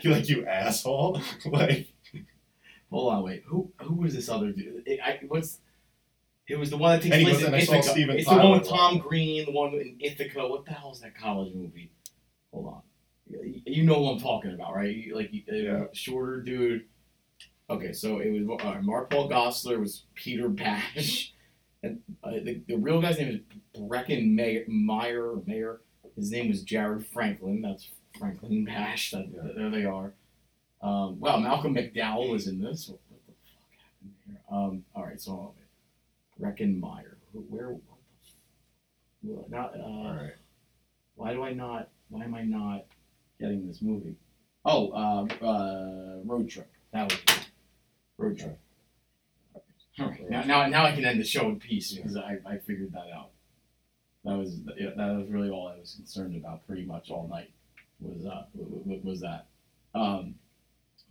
you 0.02 0.10
like 0.10 0.28
you 0.28 0.44
asshole, 0.46 1.20
like 1.46 1.92
hold 2.90 3.12
on, 3.12 3.22
wait. 3.22 3.44
Who 3.46 3.70
who 3.82 3.94
was 3.94 4.14
this 4.14 4.28
other 4.28 4.50
dude? 4.50 4.82
It, 4.86 4.98
I, 5.00 5.20
what's 5.28 5.60
it 6.48 6.58
was 6.58 6.70
the 6.70 6.78
one 6.78 6.98
that 6.98 7.02
takes 7.02 7.22
place 7.22 7.40
in 7.40 7.46
and 7.46 7.56
I 7.56 7.60
saw 7.60 7.74
Ithaca. 7.74 8.16
It's 8.16 8.28
the 8.28 8.36
one 8.36 8.58
with 8.58 8.68
Tom. 8.68 8.98
Green, 8.98 9.44
the 9.44 9.52
one 9.52 9.74
in 9.74 9.96
Ithaca. 10.00 10.48
What 10.48 10.64
the 10.64 10.72
hell 10.72 10.90
is 10.92 11.00
that 11.00 11.14
college 11.14 11.54
movie? 11.54 11.92
Hold 12.52 12.66
on. 12.66 12.82
You- 13.30 13.84
know 13.84 14.00
what 14.00 14.12
I'm 14.14 14.20
talking 14.20 14.52
about, 14.54 14.74
right? 14.74 15.04
Like 15.12 15.30
uh, 15.50 15.54
Yeah. 15.54 15.84
shorter 15.92 16.40
dude. 16.40 16.84
Okay, 17.70 17.92
so 17.92 18.18
it 18.18 18.30
was 18.30 18.60
uh, 18.64 18.80
Mark 18.82 19.10
Paul 19.10 19.28
Gosselaar 19.28 19.78
was 19.78 20.04
Peter 20.14 20.48
Bash, 20.48 21.34
and 21.82 22.00
uh, 22.24 22.30
the, 22.42 22.62
the 22.66 22.76
real 22.76 23.00
guy's 23.02 23.18
name 23.18 23.44
is 23.74 23.80
Breckin 23.82 24.34
Mayer. 24.34 24.64
Meyer, 24.68 25.34
Mayer. 25.46 25.80
His 26.16 26.30
name 26.30 26.48
was 26.48 26.62
Jared 26.62 27.06
Franklin. 27.06 27.60
That's 27.62 27.88
Franklin 28.18 28.64
Bash. 28.64 29.10
That, 29.10 29.26
Yeah. 29.32 29.52
There 29.54 29.70
they 29.70 29.84
are. 29.84 30.12
Um, 30.80 31.20
wow, 31.20 31.36
Malcolm 31.38 31.74
McDowell 31.74 32.30
was 32.30 32.46
in 32.46 32.60
this. 32.60 32.88
What, 32.88 32.98
what 33.10 33.20
the 33.26 33.32
fuck 33.52 33.78
happened 33.78 34.14
here? 34.26 34.40
Um, 34.50 34.84
all 34.94 35.04
right, 35.04 35.20
so 35.20 35.52
Breckin 36.40 36.80
Meyer. 36.80 37.18
Where? 37.32 37.68
What 37.70 37.82
the? 39.22 39.44
Not. 39.54 39.74
Uh, 39.78 39.82
all 39.82 40.14
right, 40.14 40.32
why 41.16 41.32
do 41.34 41.42
I 41.42 41.52
not? 41.52 41.90
Why 42.08 42.24
am 42.24 42.34
I 42.34 42.42
not 42.42 42.86
getting 43.40 43.66
this 43.66 43.82
movie? 43.82 44.14
Oh, 44.64 44.90
uh, 44.90 45.44
uh, 45.44 46.18
Road 46.24 46.48
Trip. 46.50 46.70
That 46.92 47.10
was 47.10 47.18
it. 47.36 47.48
Road 48.18 48.38
Trip. 48.38 48.58
All 50.00 50.06
right, 50.10 50.30
now, 50.30 50.42
now, 50.44 50.66
now 50.68 50.84
I 50.84 50.92
can 50.92 51.04
end 51.04 51.20
the 51.20 51.24
show 51.24 51.48
in 51.48 51.58
peace 51.58 51.92
because 51.92 52.16
I, 52.16 52.38
I 52.46 52.58
figured 52.58 52.92
that 52.92 53.06
out. 53.14 53.30
That 54.24 54.36
was 54.36 54.60
yeah, 54.78 54.90
that 54.96 55.16
was 55.16 55.28
really 55.28 55.48
all 55.50 55.68
I 55.68 55.78
was 55.78 55.94
concerned 55.96 56.36
about 56.36 56.66
pretty 56.66 56.84
much 56.84 57.10
all 57.10 57.28
night 57.28 57.50
was 58.00 58.26
uh 58.26 58.44
was 58.54 59.20
that. 59.20 59.46
Um, 59.94 60.34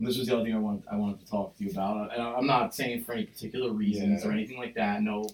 this 0.00 0.16
was 0.16 0.28
the 0.28 0.34
other 0.36 0.44
thing 0.44 0.54
I 0.54 0.58
wanted 0.58 0.84
I 0.90 0.96
wanted 0.96 1.20
to 1.20 1.26
talk 1.30 1.56
to 1.58 1.64
you 1.64 1.70
about, 1.70 2.12
and 2.12 2.22
I'm 2.22 2.46
not 2.46 2.74
saying 2.74 3.04
for 3.04 3.12
any 3.12 3.24
particular 3.24 3.72
reasons 3.72 4.22
Yeah. 4.22 4.28
or 4.28 4.32
anything 4.32 4.56
like 4.58 4.74
that. 4.76 5.02
No, 5.02 5.28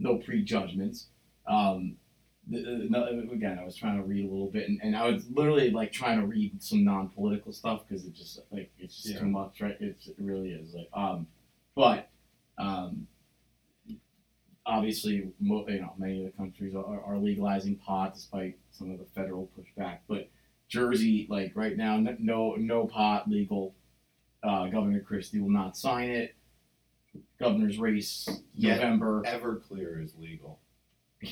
no 0.00 0.16
prejudgments. 0.16 1.06
Um, 1.46 1.46
the, 1.46 1.70
the, 1.72 1.90
no, 1.90 2.01
again, 2.50 3.58
I 3.60 3.64
was 3.64 3.76
trying 3.76 3.96
to 3.96 4.02
read 4.02 4.24
a 4.24 4.28
little 4.28 4.50
bit, 4.50 4.68
and, 4.68 4.80
and 4.82 4.96
I 4.96 5.08
was 5.10 5.24
literally 5.30 5.70
like 5.70 5.92
trying 5.92 6.20
to 6.20 6.26
read 6.26 6.62
some 6.62 6.84
non-political 6.84 7.52
stuff 7.52 7.82
because 7.88 8.04
it 8.04 8.14
just 8.14 8.40
like 8.50 8.70
it's 8.78 8.96
just 8.96 9.14
Yeah. 9.14 9.20
too 9.20 9.26
much, 9.28 9.60
right? 9.60 9.76
It's, 9.80 10.08
it 10.08 10.16
really 10.18 10.50
is 10.52 10.74
like, 10.74 10.88
um, 10.94 11.26
but 11.74 12.08
um, 12.58 13.06
obviously, 14.66 15.28
mo- 15.40 15.64
you 15.68 15.80
know, 15.80 15.92
many 15.98 16.24
of 16.24 16.32
the 16.32 16.36
countries 16.36 16.74
are, 16.74 17.02
are 17.04 17.18
legalizing 17.18 17.76
pot 17.76 18.14
despite 18.14 18.56
some 18.72 18.90
of 18.90 18.98
the 18.98 19.04
federal 19.14 19.48
pushback. 19.58 19.98
But 20.08 20.28
Jersey, 20.68 21.26
like 21.28 21.52
right 21.54 21.76
now, 21.76 21.96
no 22.18 22.54
no 22.56 22.86
pot 22.86 23.28
legal. 23.28 23.74
Uh, 24.42 24.66
Governor 24.66 25.00
Christie 25.00 25.40
will 25.40 25.50
not 25.50 25.76
sign 25.76 26.10
it. 26.10 26.34
Governor's 27.38 27.78
race. 27.78 28.28
November. 28.56 29.22
Everclear 29.24 30.02
is 30.02 30.14
legal. 30.18 30.58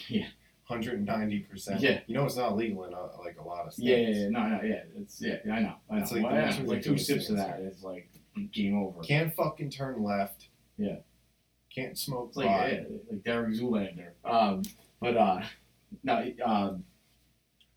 Yeah, 0.08 0.28
190%. 0.70 1.80
Yeah. 1.80 2.00
You 2.06 2.14
know 2.14 2.24
it's 2.24 2.36
not 2.36 2.56
legal 2.56 2.84
in 2.84 2.94
uh, 2.94 3.08
like 3.18 3.38
a 3.38 3.46
lot 3.46 3.66
of 3.66 3.72
states. 3.72 3.86
yeah, 3.88 3.96
yeah, 3.96 4.08
yeah, 4.22 4.28
no, 4.30 4.48
no, 4.48 4.60
yeah, 4.62 4.82
it's 4.96 5.20
yeah, 5.20 5.36
I 5.52 5.60
know, 5.60 5.74
I 5.90 5.96
know. 5.96 6.02
It's 6.02 6.12
like 6.12 6.22
Well, 6.22 6.34
yeah, 6.34 6.56
like 6.64 6.82
two 6.82 6.96
sips 6.98 7.28
of 7.30 7.36
that, 7.36 7.60
it's 7.60 7.82
like 7.82 8.10
game 8.52 8.78
over. 8.78 9.00
Can't 9.02 9.34
fucking 9.34 9.70
turn 9.70 10.02
left. 10.02 10.48
Yeah. 10.78 10.96
Can't 11.74 11.96
smoke 11.98 12.28
It's 12.28 12.36
like 12.36 12.46
pot. 12.48 12.72
yeah, 12.72 12.80
like 13.10 13.22
Derek 13.24 13.50
Zoolander. 13.54 14.10
Um, 14.24 14.62
but 15.00 15.16
uh, 15.16 15.42
no, 16.02 16.24
um, 16.44 16.84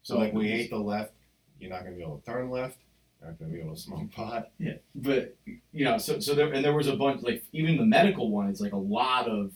So 0.04 0.18
like 0.18 0.34
we 0.34 0.50
hate 0.50 0.70
the 0.70 0.78
left. 0.78 1.14
You're 1.60 1.70
not 1.70 1.84
gonna 1.84 1.96
be 1.96 2.02
able 2.04 2.18
to 2.20 2.26
turn 2.26 2.50
left. 2.50 2.78
You're 3.22 3.30
not 3.32 3.40
gonna 3.40 3.52
be 3.52 3.60
able 3.62 3.76
to 3.76 3.80
smoke 3.82 4.12
pot. 4.12 4.52
Yeah, 4.60 4.74
but 4.96 5.36
you 5.72 5.86
know, 5.86 5.98
so 5.98 6.20
so 6.20 6.34
there 6.36 6.52
and 6.52 6.64
there 6.66 6.74
was 6.76 6.88
a 6.88 6.96
bunch 6.96 7.22
like 7.24 7.44
even 7.54 7.78
the 7.78 7.86
medical 7.86 8.30
one 8.32 8.50
is 8.50 8.60
like 8.62 8.74
a 8.74 8.78
lot 8.78 9.28
of 9.30 9.52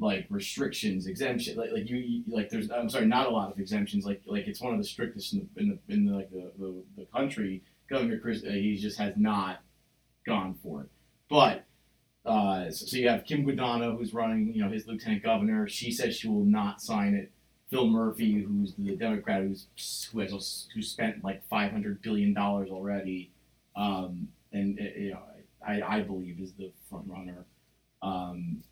like 0.00 0.26
restrictions, 0.30 1.06
exemption, 1.06 1.56
like 1.56 1.70
like 1.72 1.88
you, 1.88 1.98
you 1.98 2.22
like 2.26 2.48
there's 2.48 2.70
I'm 2.70 2.88
sorry, 2.88 3.06
not 3.06 3.26
a 3.26 3.30
lot 3.30 3.52
of 3.52 3.58
exemptions. 3.58 4.04
Like 4.04 4.22
like 4.26 4.48
it's 4.48 4.60
one 4.60 4.72
of 4.72 4.78
the 4.78 4.84
strictest 4.84 5.34
in 5.34 5.48
the 5.54 5.60
in 5.60 5.68
the, 5.68 5.94
in 5.94 6.06
the 6.06 6.12
like 6.12 6.30
the, 6.30 6.50
the, 6.58 6.82
the 6.96 7.06
country. 7.06 7.62
Governor 7.88 8.18
Chris, 8.18 8.44
uh, 8.44 8.50
he 8.50 8.76
just 8.76 8.98
has 8.98 9.14
not 9.16 9.62
gone 10.24 10.54
for 10.62 10.82
it. 10.82 10.88
But 11.28 11.64
uh, 12.24 12.70
so, 12.70 12.86
so 12.86 12.96
you 12.96 13.08
have 13.08 13.24
Kim 13.24 13.44
Guadagno, 13.44 13.98
who's 13.98 14.14
running, 14.14 14.52
you 14.54 14.62
know, 14.62 14.70
his 14.70 14.86
lieutenant 14.86 15.22
governor. 15.22 15.68
She 15.68 15.90
says 15.90 16.16
she 16.16 16.28
will 16.28 16.44
not 16.44 16.80
sign 16.80 17.14
it. 17.14 17.32
Phil 17.68 17.86
Murphy, 17.86 18.42
who's 18.42 18.74
the 18.74 18.96
Democrat, 18.96 19.42
who's 19.42 19.66
who 20.12 20.20
has 20.20 20.68
who 20.74 20.82
spent 20.82 21.22
like 21.22 21.46
five 21.48 21.70
hundred 21.70 22.02
billion 22.02 22.34
dollars 22.34 22.68
already, 22.70 23.30
um, 23.76 24.28
and 24.52 24.78
uh, 24.80 24.98
you 24.98 25.10
know, 25.12 25.20
I, 25.66 25.80
I 25.80 26.00
believe 26.00 26.40
is 26.40 26.52
the 26.54 26.72
front 26.88 27.06
runner, 27.06 27.44
um, 28.02 28.62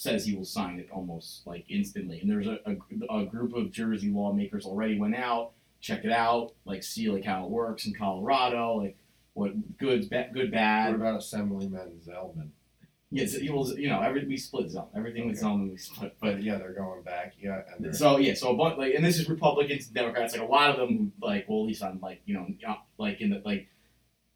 says 0.00 0.24
he 0.24 0.34
will 0.34 0.46
sign 0.46 0.78
it 0.78 0.88
almost 0.90 1.46
like 1.46 1.62
instantly. 1.68 2.20
And 2.20 2.30
there's 2.30 2.46
a, 2.46 2.58
a, 2.64 3.18
a 3.18 3.26
group 3.26 3.54
of 3.54 3.70
Jersey 3.70 4.08
lawmakers 4.10 4.64
already 4.64 4.98
went 4.98 5.14
out, 5.14 5.50
check 5.82 6.06
it 6.06 6.10
out, 6.10 6.52
like 6.64 6.82
see 6.82 7.10
like 7.10 7.22
how 7.26 7.44
it 7.44 7.50
works 7.50 7.84
in 7.84 7.92
Colorado, 7.92 8.76
like 8.76 8.96
what 9.34 9.76
good, 9.76 10.08
ba- 10.08 10.30
good, 10.32 10.44
What 10.46 10.52
bad. 10.52 10.94
about 10.94 11.18
Assemblyman 11.18 12.00
Zellman? 12.02 12.48
Yes, 13.10 13.34
it 13.34 13.50
was 13.50 13.76
you 13.76 13.90
know 13.90 14.00
every 14.00 14.24
we 14.24 14.38
split 14.38 14.70
zone, 14.70 14.88
everything 14.96 15.26
with 15.26 15.36
Okay. 15.36 15.40
zone 15.42 15.68
we 15.68 15.76
split, 15.76 16.16
but 16.18 16.42
yeah, 16.42 16.56
they're 16.56 16.72
going 16.72 17.02
back. 17.02 17.34
Yeah, 17.38 17.60
and 17.76 17.94
So 17.94 18.16
yeah, 18.16 18.32
so 18.32 18.52
a 18.52 18.56
bunch 18.56 18.78
like, 18.78 18.94
and 18.94 19.04
this 19.04 19.18
is 19.18 19.28
Republicans, 19.28 19.88
Democrats, 19.88 20.32
like 20.32 20.40
a 20.48 20.50
lot 20.50 20.70
of 20.70 20.76
them, 20.78 21.12
like, 21.20 21.44
well, 21.46 21.60
at 21.60 21.66
least 21.66 21.82
on 21.82 21.98
like 22.00 22.22
you 22.24 22.32
know, 22.34 22.46
uh, 22.66 22.76
like 22.96 23.20
in 23.20 23.28
the 23.30 23.42
like, 23.44 23.68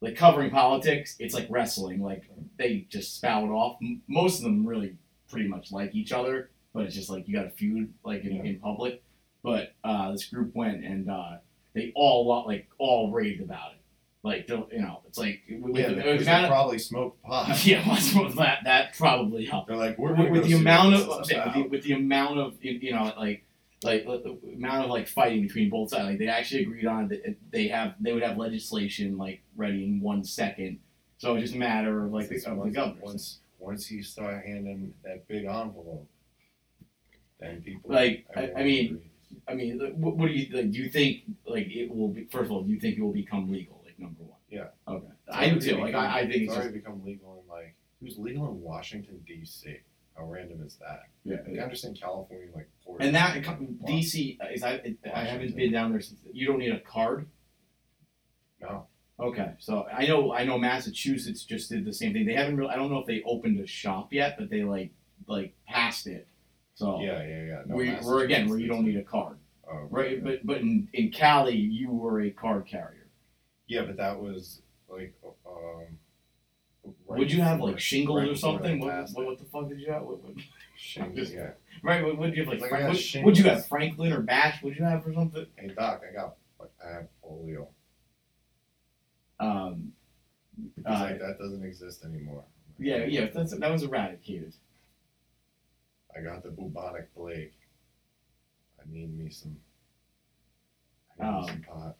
like 0.01 0.15
covering 0.15 0.51
politics, 0.51 1.15
it's 1.19 1.33
like 1.33 1.47
wrestling. 1.49 2.03
Like 2.03 2.29
they 2.57 2.85
just 2.89 3.15
spout 3.15 3.49
off. 3.49 3.79
Most 4.07 4.37
of 4.39 4.43
them 4.43 4.63
really 4.67 4.97
pretty 5.35 5.49
much 5.49 5.69
like 5.69 5.93
each 5.93 6.13
other, 6.13 6.49
but 6.73 6.85
it's 6.85 6.95
just 6.95 7.09
like 7.09 7.27
you 7.27 7.35
got 7.35 7.45
a 7.45 7.49
feud 7.49 7.93
like 8.05 8.23
in, 8.23 8.35
Yeah. 8.37 8.43
in 8.43 8.59
public. 8.59 9.03
But 9.43 9.73
uh, 9.83 10.11
this 10.13 10.25
group 10.25 10.55
went 10.55 10.85
and 10.85 11.09
uh, 11.09 11.37
they 11.73 11.91
all 11.93 12.45
like 12.47 12.69
all 12.77 13.11
raved 13.11 13.41
about 13.41 13.73
it. 13.73 13.79
Like 14.23 14.47
don't 14.47 14.71
you 14.71 14.79
know, 14.79 15.01
it's 15.05 15.17
like 15.17 15.41
with, 15.49 15.75
yeah, 15.75 15.89
the, 15.89 15.95
they 15.95 16.17
the 16.17 16.23
amount 16.23 16.47
probably 16.47 16.79
smoked 16.79 17.21
pot. 17.21 17.65
yeah, 17.65 17.83
that 18.37 18.59
that 18.63 18.95
probably 18.97 19.45
helped 19.45 19.67
They're 19.67 19.77
like, 19.77 19.97
we're 19.99 20.15
with, 20.15 20.31
with 20.31 20.43
the 20.45 20.53
amount 20.53 20.95
of 20.95 21.05
this 21.05 21.13
I'm 21.15 21.21
is 21.21 21.27
saying, 21.27 21.43
with, 21.45 21.53
the, 21.53 21.61
with 21.69 21.83
the 21.83 21.93
amount 21.93 22.39
of 22.39 22.55
you 22.61 22.93
know 22.93 23.13
like 23.17 23.43
like 23.83 24.05
the 24.05 24.37
amount 24.55 24.85
of 24.85 24.89
like 24.89 25.07
fighting 25.09 25.43
between 25.43 25.69
both 25.69 25.91
sides 25.91 26.05
like 26.05 26.17
they 26.17 26.27
actually 26.27 26.63
agreed 26.63 26.87
on 26.87 27.09
that 27.09 27.35
they 27.51 27.67
have 27.67 27.93
they 27.99 28.13
would 28.13 28.23
have 28.23 28.37
legislation 28.37 29.17
like 29.17 29.41
ready 29.55 29.83
in 29.83 29.99
one 29.99 30.23
second 30.23 30.79
so 31.17 31.35
it's 31.35 31.43
just 31.43 31.55
a 31.55 31.59
matter 31.59 32.05
of 32.05 32.11
like 32.11 32.29
the, 32.29 32.37
of 32.37 32.43
the 32.43 32.55
once, 32.55 32.73
governor 32.75 33.01
once 33.59 33.89
you 33.91 34.03
start 34.03 34.45
handing 34.45 34.93
that 35.03 35.27
big 35.27 35.45
envelope, 35.45 36.07
then 37.39 37.61
people 37.61 37.91
Like, 37.91 38.25
I- 38.35 38.51
I 38.57 38.63
mean. 38.63 39.01
I 39.47 39.53
mean 39.55 39.79
what, 39.97 40.15
what 40.15 40.27
do 40.27 40.33
you 40.33 40.55
like 40.55 40.71
do 40.71 40.77
you 40.77 40.87
think 40.89 41.23
like 41.45 41.67
it 41.67 41.93
will 41.93 42.07
be 42.07 42.23
first 42.25 42.45
of 42.45 42.51
all 42.51 42.61
do 42.63 42.71
you 42.71 42.79
think 42.79 42.97
it 42.97 43.01
will 43.01 43.11
become 43.11 43.51
legal 43.51 43.81
like 43.83 43.97
number 43.99 44.21
one 44.23 44.39
Yeah. 44.49 44.67
okay 44.87 45.07
It's 45.27 45.35
I 45.35 45.49
do 45.49 45.59
too 45.59 45.77
like 45.77 45.93
I, 45.95 46.19
I 46.19 46.21
think 46.21 46.35
it's 46.35 46.37
it's 46.43 46.45
just 46.53 46.57
already 46.59 46.77
become 46.77 47.03
legal 47.03 47.41
in 47.43 47.49
like 47.51 47.75
it 48.01 48.03
was 48.05 48.17
legal 48.17 48.47
in 48.49 48.61
Washington 48.61 49.19
D.C. 49.27 49.77
How 50.15 50.25
random 50.25 50.61
is 50.63 50.77
that? 50.77 51.01
yeah, 51.25 51.37
I 51.59 51.63
understand 51.63 51.99
California 51.99 52.47
like 52.55 52.69
Florida, 52.83 53.05
and 53.05 53.15
that 53.15 53.35
Washington. 53.45 53.79
DC 53.87 54.37
is 54.53 54.63
I 54.63 54.73
it, 54.75 54.97
I 55.13 55.23
haven't 55.25 55.55
been 55.55 55.71
down 55.71 55.91
there 55.91 56.01
since 56.01 56.19
you 56.31 56.45
don't 56.47 56.59
need 56.59 56.71
a 56.71 56.79
card 56.79 57.27
No, 58.61 58.87
Okay, 59.17 59.53
so 59.59 59.87
I 59.91 60.05
know 60.07 60.33
I 60.33 60.43
know 60.43 60.57
Massachusetts 60.57 61.43
just 61.43 61.69
did 61.69 61.85
the 61.85 61.93
same 61.93 62.11
thing. 62.11 62.25
They 62.25 62.33
haven't 62.33 62.57
really. 62.57 62.71
I 62.71 62.75
don't 62.75 62.91
know 62.91 62.97
if 62.97 63.05
they 63.05 63.23
opened 63.25 63.59
a 63.61 63.67
shop 63.67 64.11
yet, 64.11 64.35
but 64.37 64.49
they 64.49 64.63
like 64.63 64.91
like 65.27 65.55
passed 65.67 66.07
it. 66.07 66.27
So 66.73 66.99
yeah, 66.99 67.23
yeah, 67.23 67.43
yeah. 67.43 67.61
No, 67.65 67.75
we, 67.75 67.95
we're 68.03 68.25
again 68.25 68.49
where 68.49 68.59
you 68.59 68.67
don't 68.67 68.83
need 68.85 68.97
a 68.97 69.03
card, 69.03 69.37
oh, 69.71 69.87
right? 69.89 70.21
But 70.21 70.45
but 70.45 70.57
in, 70.57 70.89
in 70.91 71.11
Cali, 71.11 71.55
you 71.55 71.91
were 71.91 72.21
a 72.21 72.29
card 72.29 72.67
carrier. 72.67 73.07
yeah, 73.67 73.83
but 73.83 73.95
that 73.95 74.19
was 74.19 74.61
like 74.89 75.13
um. 75.47 75.97
right 77.07 77.19
Would 77.19 77.31
you 77.31 77.41
have 77.41 77.61
like 77.61 77.79
shingles 77.79 78.19
right 78.19 78.29
or 78.29 78.35
something? 78.35 78.81
What, 78.81 79.09
what, 79.13 79.25
what 79.27 79.37
the 79.37 79.45
fuck 79.45 79.69
did 79.69 79.79
you 79.79 79.93
have? 79.93 80.01
What, 80.03 80.21
what, 80.23 80.35
Shingles, 80.77 81.31
yeah. 81.31 81.51
right? 81.81 82.03
What 82.03 82.17
would 82.17 82.35
you 82.35 82.43
have 82.43 82.51
like? 82.51 82.59
Like, 82.59 82.69
Frank, 82.69 82.87
what, 82.89 83.25
would 83.25 83.37
you 83.37 83.45
have. 83.45 83.65
Franklin 83.67 84.11
or 84.11 84.19
Bash? 84.19 84.61
Would 84.61 84.75
you 84.75 84.83
have 84.83 85.07
or 85.07 85.13
something? 85.13 85.45
Hey 85.55 85.69
doc, 85.69 86.01
I 86.09 86.13
got 86.13 86.35
I 86.85 86.95
have 86.95 87.07
polio. 87.23 87.67
Um, 89.39 89.91
He's 90.75 90.85
uh, 90.85 90.91
like 90.91 91.19
that 91.19 91.37
doesn't 91.39 91.63
exist 91.65 92.05
anymore. 92.05 92.43
yeah, 92.79 93.03
yeah. 93.05 93.27
That's 93.33 93.57
that 93.57 93.71
was 93.71 93.83
eradicated. 93.83 94.53
I 96.15 96.21
got 96.21 96.43
the 96.43 96.49
bubonic 96.49 97.13
plague. 97.13 97.51
I 98.79 98.83
need 98.89 99.17
me 99.17 99.29
some. 99.29 99.57
I 101.19 101.25
need 101.25 101.31
me 101.31 101.37
Um, 101.39 101.45
some 101.47 101.61
pot. 101.63 101.95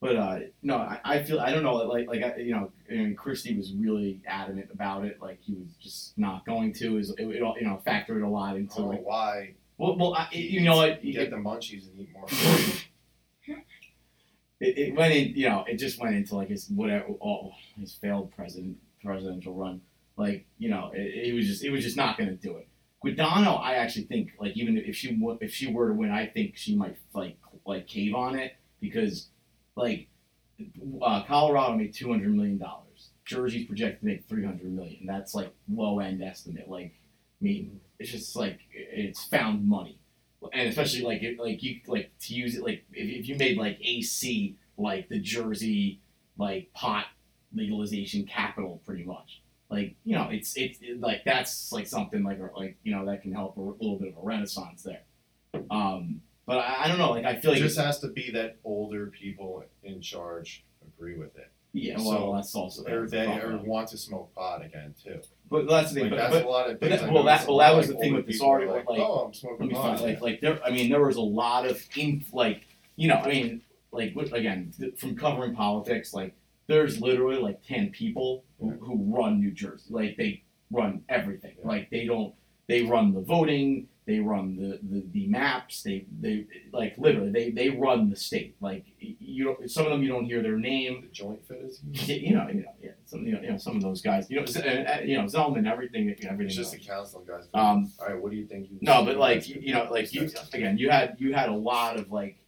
But 0.00 0.16
uh, 0.16 0.38
no, 0.62 0.76
I, 0.76 1.00
I 1.04 1.22
feel 1.22 1.40
I 1.40 1.50
don't 1.52 1.62
know 1.62 1.74
like 1.74 2.06
like 2.06 2.22
I, 2.22 2.36
you 2.36 2.52
know, 2.52 2.70
and 2.88 3.16
Christie 3.16 3.56
was 3.56 3.72
really 3.74 4.20
adamant 4.26 4.68
about 4.72 5.04
it. 5.04 5.20
Like 5.20 5.38
he 5.42 5.54
was 5.54 5.68
just 5.80 6.16
not 6.18 6.44
going 6.46 6.72
to. 6.74 6.98
Is 6.98 7.10
it, 7.10 7.20
it 7.26 7.42
all 7.42 7.56
you 7.58 7.66
know 7.66 7.82
factored 7.86 8.22
a 8.22 8.28
lot 8.28 8.56
into 8.56 8.82
like 8.82 9.02
why. 9.04 9.54
well 9.78 9.96
well 9.98 10.14
I, 10.14 10.28
you 10.32 10.62
know 10.62 10.76
what 10.76 11.04
You 11.04 11.12
get 11.14 11.22
it, 11.24 11.30
the 11.30 11.36
munchies 11.36 11.88
and 11.90 12.00
eat 12.00 12.12
more 12.12 12.26
food. 12.28 12.84
It, 14.60 14.78
it 14.78 14.94
went 14.94 15.12
in 15.14 15.34
you 15.34 15.48
know 15.48 15.64
it 15.66 15.76
just 15.76 16.00
went 16.00 16.16
into 16.16 16.36
like 16.36 16.48
his 16.48 16.68
whatever 16.68 17.06
all 17.20 17.54
his 17.78 17.94
failed 17.94 18.32
president 18.34 18.76
presidential 19.04 19.54
run. 19.54 19.80
Like 20.16 20.46
you 20.58 20.70
know 20.70 20.90
it, 20.94 21.28
it 21.28 21.34
was 21.34 21.46
just 21.46 21.64
it 21.64 21.70
was 21.70 21.84
just 21.84 21.96
not 21.96 22.16
going 22.16 22.30
to 22.30 22.36
do 22.36 22.56
it. 22.56 22.68
Guadagno, 23.04 23.60
I 23.60 23.74
actually 23.74 24.04
think 24.04 24.32
like 24.40 24.56
even 24.56 24.76
if 24.76 24.96
she 24.96 25.18
if 25.40 25.54
she 25.54 25.72
were 25.72 25.88
to 25.88 25.94
win, 25.94 26.10
I 26.10 26.26
think 26.26 26.56
she 26.56 26.74
might 26.74 26.96
like 27.12 27.36
like 27.66 27.86
cave 27.86 28.14
on 28.14 28.38
it 28.38 28.56
because 28.80 29.28
like 29.76 30.08
uh, 31.02 31.22
Colorado 31.24 31.76
made 31.76 31.94
two 31.94 32.10
hundred 32.10 32.34
million 32.34 32.58
dollars. 32.58 33.10
Jersey's 33.24 33.66
projected 33.66 34.00
to 34.00 34.06
make 34.06 34.28
three 34.28 34.44
hundred 34.44 34.72
million. 34.72 35.04
That's 35.06 35.34
like 35.34 35.52
low 35.72 36.00
end 36.00 36.22
estimate. 36.22 36.68
Like 36.68 36.94
I 37.40 37.44
mean, 37.44 37.80
it's 37.98 38.10
just 38.10 38.34
like 38.36 38.60
it's 38.72 39.24
found 39.24 39.68
money, 39.68 39.98
and 40.52 40.68
especially 40.68 41.02
like 41.02 41.22
it, 41.22 41.38
like 41.38 41.62
you 41.62 41.80
like 41.86 42.10
to 42.20 42.34
use 42.34 42.54
it 42.56 42.62
like 42.62 42.84
if, 42.92 43.20
if 43.20 43.28
you 43.28 43.36
made 43.36 43.56
like 43.58 43.78
AC 43.80 44.56
like 44.78 45.08
the 45.08 45.18
Jersey 45.18 46.00
like 46.38 46.72
pot 46.74 47.06
legalization 47.54 48.26
capital 48.26 48.80
pretty 48.84 49.04
much. 49.04 49.42
Like 49.70 49.96
you 50.04 50.14
know, 50.14 50.28
it's 50.30 50.56
it's 50.56 50.78
it, 50.80 51.00
like 51.00 51.24
that's 51.24 51.72
like 51.72 51.86
something 51.86 52.22
like 52.22 52.38
or, 52.38 52.52
like 52.56 52.76
you 52.84 52.94
know 52.94 53.04
that 53.06 53.22
can 53.22 53.32
help 53.32 53.56
a 53.56 53.60
little 53.60 53.98
bit 53.98 54.08
of 54.10 54.18
a 54.18 54.20
renaissance 54.26 54.82
there. 54.82 55.02
Um, 55.70 56.20
but 56.46 56.58
I, 56.58 56.84
I 56.84 56.88
don't 56.88 56.98
know. 56.98 57.10
Like 57.10 57.24
I 57.24 57.36
feel 57.36 57.50
It 57.50 57.54
like 57.54 57.62
just 57.62 57.78
has 57.78 57.98
to 58.00 58.08
be 58.08 58.30
that 58.32 58.58
older 58.64 59.06
people 59.06 59.64
in 59.82 60.00
charge 60.00 60.64
agree 60.96 61.16
with 61.18 61.36
it. 61.36 61.50
yeah. 61.72 61.96
Well, 61.96 62.04
so- 62.04 62.32
that's 62.36 62.54
also 62.54 62.84
Or 62.84 63.08
they 63.08 63.26
or 63.26 63.58
want 63.64 63.88
to 63.88 63.96
smoke 63.98 64.32
pot 64.34 64.64
again 64.64 64.94
too. 65.02 65.20
But 65.48 65.68
that's 65.68 65.92
the 65.92 66.00
thing. 66.00 66.10
Like, 66.10 66.10
but, 66.10 66.16
that's 66.16 66.32
but 66.34 66.44
a 66.44 66.48
lot 66.48 66.70
of 66.70 66.80
but 66.80 66.90
that- 66.90 67.12
well, 67.12 67.22
that- 67.24 67.46
well, 67.46 67.58
that 67.58 67.76
was 67.76 67.88
the 67.88 67.94
thing 67.96 68.14
with 68.14 68.26
this 68.26 68.40
article, 68.40 68.74
Like, 68.74 68.88
like- 68.88 69.00
oh, 69.00 69.26
I'm 69.26 69.34
smoking 69.34 69.70
pot. 69.70 70.00
like 70.02 70.20
like 70.20 70.40
there. 70.40 70.58
I 70.64 70.70
mean, 70.70 70.90
there 70.90 71.04
was 71.04 71.16
a 71.16 71.20
lot 71.20 71.66
of 71.66 71.80
in 71.96 72.24
like 72.32 72.66
you 72.96 73.08
know. 73.08 73.16
I 73.16 73.28
mean, 73.28 73.60
like 73.92 74.14
again 74.16 74.72
from 74.98 75.16
covering 75.16 75.54
politics, 75.54 76.12
like 76.12 76.34
there's 76.66 77.00
literally 77.00 77.38
like 77.38 77.62
ten 77.62 77.90
people 77.90 78.44
who, 78.58 78.70
who 78.72 78.96
run 79.16 79.40
New 79.40 79.52
Jersey. 79.52 79.86
Like 79.90 80.16
they 80.16 80.42
run 80.70 81.02
everything. 81.08 81.54
Like 81.62 81.90
they 81.90 82.06
don't. 82.06 82.34
They 82.68 82.82
run 82.82 83.14
the 83.14 83.20
voting. 83.20 83.86
They 84.06 84.20
run 84.20 84.56
the, 84.56 84.78
the, 84.82 85.04
the 85.10 85.26
maps. 85.26 85.82
They 85.82 86.06
they 86.20 86.46
like 86.72 86.94
literally 86.96 87.30
they, 87.30 87.50
they 87.50 87.70
run 87.70 88.08
the 88.08 88.16
state. 88.16 88.56
Like 88.60 88.84
you 89.00 89.44
don't. 89.44 89.70
Some 89.70 89.84
of 89.84 89.90
them 89.90 90.02
you 90.02 90.08
don't 90.08 90.26
hear 90.26 90.42
their 90.42 90.56
name. 90.56 91.02
the 91.02 91.08
joint 91.08 91.46
fitters. 91.46 91.80
You 92.06 92.36
know, 92.36 92.46
you 92.48 92.62
know, 92.62 92.72
yeah, 92.80 92.90
some, 93.04 93.26
you 93.26 93.32
know, 93.32 93.40
you 93.40 93.50
know, 93.50 93.56
some 93.58 93.76
of 93.76 93.82
those 93.82 94.00
guys, 94.00 94.30
you 94.30 94.40
know, 94.40 94.44
uh, 94.44 94.60
uh, 94.60 95.00
you 95.04 95.16
know, 95.16 95.24
Zellman, 95.24 95.70
everything, 95.70 96.08
everything. 96.10 96.46
It's 96.46 96.54
just 96.54 96.72
else. 96.72 96.82
the 96.82 96.88
council 96.88 97.24
guys. 97.26 97.48
Um, 97.52 97.92
all 97.98 98.06
right, 98.06 98.20
what 98.20 98.30
do 98.30 98.36
you 98.36 98.46
think? 98.46 98.70
You 98.70 98.78
no, 98.80 99.04
but 99.04 99.16
like, 99.16 99.48
you, 99.48 99.60
you 99.60 99.74
know, 99.74 99.88
like 99.90 100.14
you 100.14 100.30
again, 100.52 100.78
you 100.78 100.90
had 100.90 101.16
you 101.18 101.34
had 101.34 101.48
a 101.48 101.54
lot 101.54 101.96
of 101.98 102.10
like, 102.10 102.38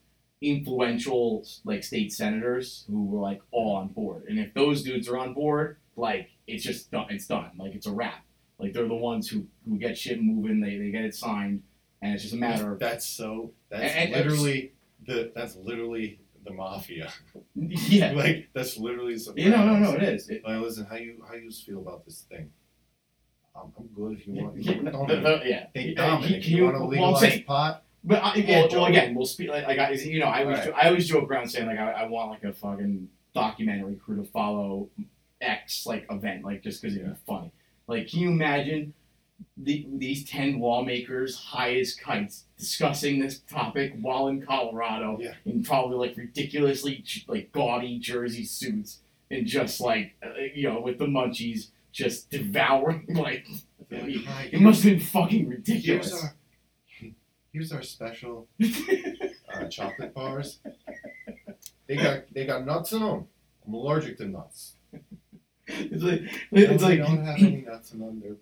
influential 0.40 1.44
like 1.64 1.82
state 1.82 2.12
senators 2.12 2.84
who 2.88 3.04
were 3.06 3.20
like 3.20 3.40
all 3.50 3.76
on 3.76 3.88
board. 3.88 4.24
And 4.28 4.38
if 4.38 4.54
those 4.54 4.82
dudes 4.82 5.08
are 5.08 5.18
on 5.18 5.34
board, 5.34 5.78
like 5.96 6.30
it's 6.46 6.62
just 6.64 6.90
done. 6.90 7.06
It's 7.10 7.26
done. 7.26 7.50
Like 7.58 7.74
it's 7.74 7.86
a 7.86 7.92
wrap. 7.92 8.24
Like 8.58 8.72
they're 8.72 8.88
the 8.88 8.94
ones 8.94 9.28
who 9.28 9.46
who 9.68 9.78
get 9.78 9.96
shit 9.96 10.20
moving. 10.22 10.60
They 10.60 10.76
they 10.78 10.90
get 10.90 11.04
it 11.04 11.14
signed, 11.14 11.62
and 12.02 12.14
it's 12.14 12.22
just 12.22 12.34
a 12.34 12.38
matter 12.38 12.72
of 12.72 12.78
That's 12.80 13.06
so. 13.06 13.52
That's 13.70 13.94
And- 13.94 14.14
and- 14.14 14.26
literally 14.26 14.72
the. 15.06 15.30
That's 15.34 15.56
literally 15.56 16.18
the 16.44 16.52
mafia. 16.52 17.12
yeah. 17.54 18.12
like 18.16 18.48
that's 18.54 18.76
literally. 18.76 19.16
Yeah, 19.36 19.50
no, 19.50 19.64
no, 19.66 19.78
no. 19.78 19.92
It 19.92 20.02
is. 20.02 20.28
It, 20.28 20.42
Like, 20.44 20.60
listen, 20.60 20.86
how 20.86 20.96
you 20.96 21.22
how 21.28 21.34
you 21.34 21.50
feel 21.50 21.78
about 21.78 22.04
this 22.04 22.24
thing? 22.28 22.50
I'm, 23.54 23.72
I'm 23.78 23.86
good 23.88 24.18
if 24.18 24.26
you 24.26 24.34
want. 24.34 24.56
yeah, 24.62 24.72
You 24.72 24.82
want 24.92 25.08
Dominic. 25.08 25.42
yeah. 25.46 25.66
Hey, 25.74 25.94
Dominic, 25.94 26.42
can 26.42 26.50
you, 26.52 26.56
you- 26.58 26.64
want 26.64 26.76
to 26.76 26.80
well, 26.80 26.84
I'm 26.86 26.90
legalize 26.90 27.20
saying- 27.20 27.44
pot? 27.44 27.84
But 28.04 28.22
I, 28.22 28.34
Yeah, 28.36 28.48
well, 28.48 28.60
well, 28.60 28.68
Joe. 28.68 28.84
again, 28.86 29.14
we'll 29.16 29.26
speak 29.26 29.50
like, 29.50 29.66
like 29.66 29.78
I, 29.80 29.90
you 29.90 30.20
know, 30.20 30.26
I 30.26 30.42
always, 30.44 30.58
Right. 30.58 30.72
I 30.74 30.88
always 30.88 31.08
joke 31.08 31.28
around 31.28 31.48
saying 31.48 31.66
like 31.66 31.78
I, 31.80 31.90
I 31.90 32.04
want 32.08 32.30
like 32.30 32.44
a 32.44 32.52
fucking 32.52 33.08
documentary 33.34 33.96
crew 33.96 34.16
to 34.22 34.30
follow 34.30 34.88
X 35.40 35.84
like 35.84 36.06
event, 36.08 36.44
like 36.44 36.62
just 36.62 36.80
because 36.80 36.96
it'd 36.96 37.08
be 37.12 37.18
funny. 37.26 37.50
Like, 37.88 38.08
can 38.08 38.20
you 38.20 38.28
imagine 38.30 38.94
the, 39.56 39.86
these 39.96 40.28
ten 40.28 40.60
lawmakers 40.60 41.36
high 41.36 41.74
as 41.76 41.94
kites 41.94 42.44
discussing 42.58 43.18
this 43.20 43.40
topic 43.40 43.94
while 44.00 44.28
in 44.28 44.42
Colorado 44.42 45.18
Yeah. 45.20 45.32
in 45.46 45.62
probably 45.64 45.96
like 45.96 46.16
ridiculously 46.16 47.04
like 47.28 47.50
gaudy 47.52 47.98
jersey 47.98 48.44
suits 48.44 48.98
and 49.30 49.46
just 49.46 49.80
like 49.80 50.14
uh, 50.24 50.28
you 50.54 50.68
know 50.68 50.80
with 50.80 50.98
the 50.98 51.06
munchies 51.06 51.68
just 51.92 52.30
devouring 52.30 53.06
like 53.14 53.46
Hi, 53.90 54.50
it 54.52 54.60
must 54.60 54.82
have 54.82 54.92
been 54.92 55.00
fucking 55.00 55.46
here's 55.46 55.58
ridiculous. 55.58 56.12
our 56.22 56.34
here's 57.52 57.72
our 57.72 57.82
special 57.82 58.48
uh, 59.54 59.64
chocolate 59.68 60.12
bars. 60.14 60.58
They 61.86 61.96
got 61.96 62.24
they 62.34 62.44
got 62.44 62.66
nuts 62.66 62.92
in 62.92 63.00
them. 63.00 63.26
I'm 63.66 63.74
allergic 63.74 64.18
to 64.18 64.26
nuts. 64.26 64.74
It's 65.90 66.02
like 66.02 66.22
it's 66.52 66.82
like 66.82 66.98
don't 66.98 67.24
have 67.24 67.36
any 67.38 67.60
nuts 67.60 67.92
in 67.92 68.00
them. 68.00 68.20
They're 68.22 68.36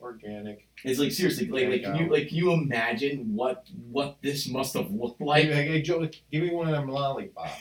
organic. 0.00 0.66
it's 0.84 0.98
like 0.98 1.12
seriously 1.12 1.48
like 1.48 1.68
like 1.68 1.82
can 1.82 1.96
you 1.96 2.10
like 2.10 2.28
can 2.28 2.36
you 2.38 2.52
imagine 2.52 3.34
what 3.34 3.66
what 3.90 4.16
this 4.22 4.48
must 4.48 4.74
have 4.74 4.90
looked 4.90 5.20
like? 5.20 5.44
Hey, 5.44 5.66
hey, 5.68 5.82
Joe, 5.82 6.08
give 6.32 6.42
me 6.42 6.50
one 6.50 6.66
of 6.68 6.72
them 6.72 6.88
lollipops. 6.88 7.50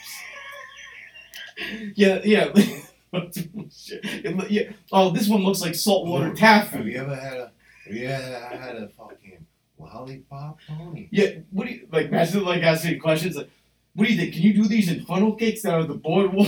Yeah, 1.96 2.22
yeah. 2.24 2.54
Shit. 2.56 4.00
It- 4.04 4.52
yeah. 4.52 4.72
Oh, 4.94 5.10
this 5.12 5.28
one 5.28 5.44
looks 5.44 5.62
like 5.62 5.76
saltwater 5.76 6.34
taffy. 6.34 6.68
Have 6.68 6.72
taffy. 6.72 6.92
you 6.92 6.98
ever 7.00 7.16
had 7.16 7.38
a 7.38 7.52
Yeah, 7.92 8.50
I 8.52 8.56
had 8.56 8.76
a 8.78 8.88
fucking 8.90 9.46
lollipop 9.78 10.60
pony? 10.68 11.10
Yeah, 11.12 11.32
what 11.52 11.68
do 11.68 11.74
you 11.74 11.88
like? 11.92 12.08
Imagine 12.08 12.46
like 12.46 12.64
asking 12.64 13.00
questions 13.00 13.36
like, 13.36 13.50
"What 13.96 14.08
do 14.08 14.14
you 14.14 14.18
think? 14.20 14.34
Can 14.36 14.44
you 14.44 14.54
do 14.54 14.68
these 14.70 14.90
in 14.90 15.04
funnel 15.06 15.36
cakes 15.36 15.66
out 15.66 15.82
of 15.82 15.88
the 15.90 15.96
boardwalk?" 15.96 16.48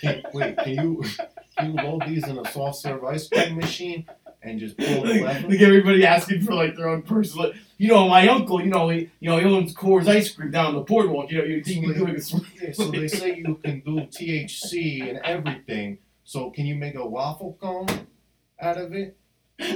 Can, 0.00 0.22
wait, 0.32 0.56
can 0.58 0.70
you 0.74 1.04
can 1.58 1.70
you 1.74 1.82
load 1.82 2.02
these 2.06 2.26
in 2.26 2.38
a 2.38 2.50
soft 2.52 2.78
serve 2.78 3.04
ice 3.04 3.28
cream 3.28 3.56
machine 3.56 4.06
and 4.42 4.58
just 4.58 4.78
pull 4.78 5.02
the 5.04 5.20
like, 5.22 5.42
like 5.44 5.60
everybody 5.60 6.06
asking 6.06 6.42
for 6.42 6.54
like 6.54 6.74
their 6.76 6.88
own 6.88 7.02
personal. 7.02 7.52
You 7.76 7.88
know, 7.88 8.08
my 8.08 8.26
uncle. 8.28 8.60
You 8.60 8.68
know, 8.70 8.88
he 8.88 9.10
you 9.20 9.28
know 9.30 9.38
he 9.38 9.44
owns 9.44 9.74
Kohr's 9.74 10.08
ice 10.08 10.30
cream 10.30 10.50
down 10.50 10.74
the 10.74 10.80
boardwalk. 10.80 11.30
You 11.30 11.38
know, 11.38 11.44
you 11.44 11.62
think 11.62 11.86
you 11.86 11.94
do 11.94 12.06
it? 12.06 12.32
Yeah, 12.62 12.72
so 12.72 12.84
they 12.90 13.08
say 13.08 13.36
you 13.36 13.54
can 13.64 13.80
do 13.80 14.00
THC 14.06 15.08
and 15.08 15.18
everything. 15.18 15.98
So 16.24 16.50
can 16.50 16.64
you 16.66 16.76
make 16.76 16.94
a 16.94 17.06
waffle 17.06 17.58
cone 17.60 17.86
out 18.60 18.78
of 18.78 18.94
it? 18.94 19.16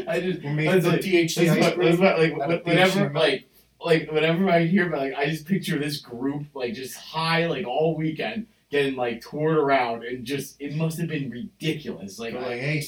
I 0.09 0.21
just 0.21 0.43
Or 0.45 0.51
make 0.55 0.71
the 0.83 0.89
like- 0.91 1.01
THC 1.01 1.51
ice 1.51 1.55
that's 1.59 1.75
cream? 1.75 1.99
what, 2.01 2.19
like 2.19 2.33
Out 2.41 2.51
of 2.53 2.65
whenever 2.65 3.11
THC. 3.11 3.15
like 3.15 3.49
like 3.85 4.11
whenever 4.11 4.49
I 4.49 4.65
hear 4.65 4.87
about 4.89 5.01
like 5.01 5.15
I 5.15 5.27
just 5.27 5.47
picture 5.47 5.79
this 5.79 5.99
group 5.99 6.45
like 6.55 6.73
just 6.73 6.97
high 6.97 7.47
like 7.47 7.67
all 7.67 7.95
weekend 7.97 8.47
getting 8.75 8.97
like 8.97 9.21
toured 9.21 9.57
around 9.57 10.03
and 10.03 10.25
just 10.25 10.57
it 10.61 10.75
must 10.75 10.99
have 10.99 11.09
been 11.09 11.31
ridiculous. 11.31 12.19
Like, 12.19 12.35
like, 12.35 12.59
hey, 12.59 12.83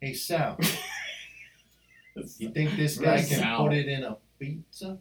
hey 0.00 0.14
Sal, 0.14 0.56
you 2.38 2.50
think 2.50 2.76
this 2.76 2.98
guy 2.98 3.16
can 3.16 3.40
Sal? 3.40 3.64
put 3.64 3.72
it 3.74 3.88
in 3.88 4.04
a 4.04 4.16
pizza? 4.38 4.98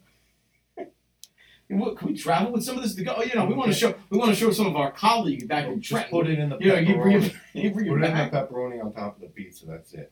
what, 1.70 1.98
can 1.98 2.08
we 2.08 2.16
travel 2.18 2.52
with 2.54 2.64
some 2.64 2.78
of 2.78 2.84
this 2.84 2.96
to 2.96 3.04
go? 3.04 3.14
Oh, 3.18 3.22
you 3.24 3.36
know, 3.36 3.46
we 3.46 3.54
want 3.54 3.72
to 3.72 3.78
show 3.78 3.94
we 4.10 4.18
want 4.18 4.32
to 4.32 4.36
show 4.36 4.52
some 4.52 4.66
of 4.66 4.76
our 4.76 4.92
colleagues 4.92 5.44
back 5.46 5.68
in 5.68 5.80
Just 5.82 5.92
Trenton. 5.92 6.12
put 6.12 6.28
it 6.28 6.40
in 6.40 6.50
the 6.50 6.58
you 6.60 6.68
know, 6.70 6.80
you 6.80 6.96
bring 6.96 7.20
pepperoni. 7.22 7.26
it, 7.26 7.36
you 7.54 7.72
bring 7.72 7.88
Put 7.90 8.02
it 8.02 8.04
it 8.06 8.10
in 8.10 8.16
the 8.18 8.38
pepperoni 8.38 8.84
on 8.84 8.94
top 8.94 9.16
of 9.18 9.22
the 9.22 9.28
pizza. 9.28 9.66
That's 9.68 9.94
it. 9.94 10.12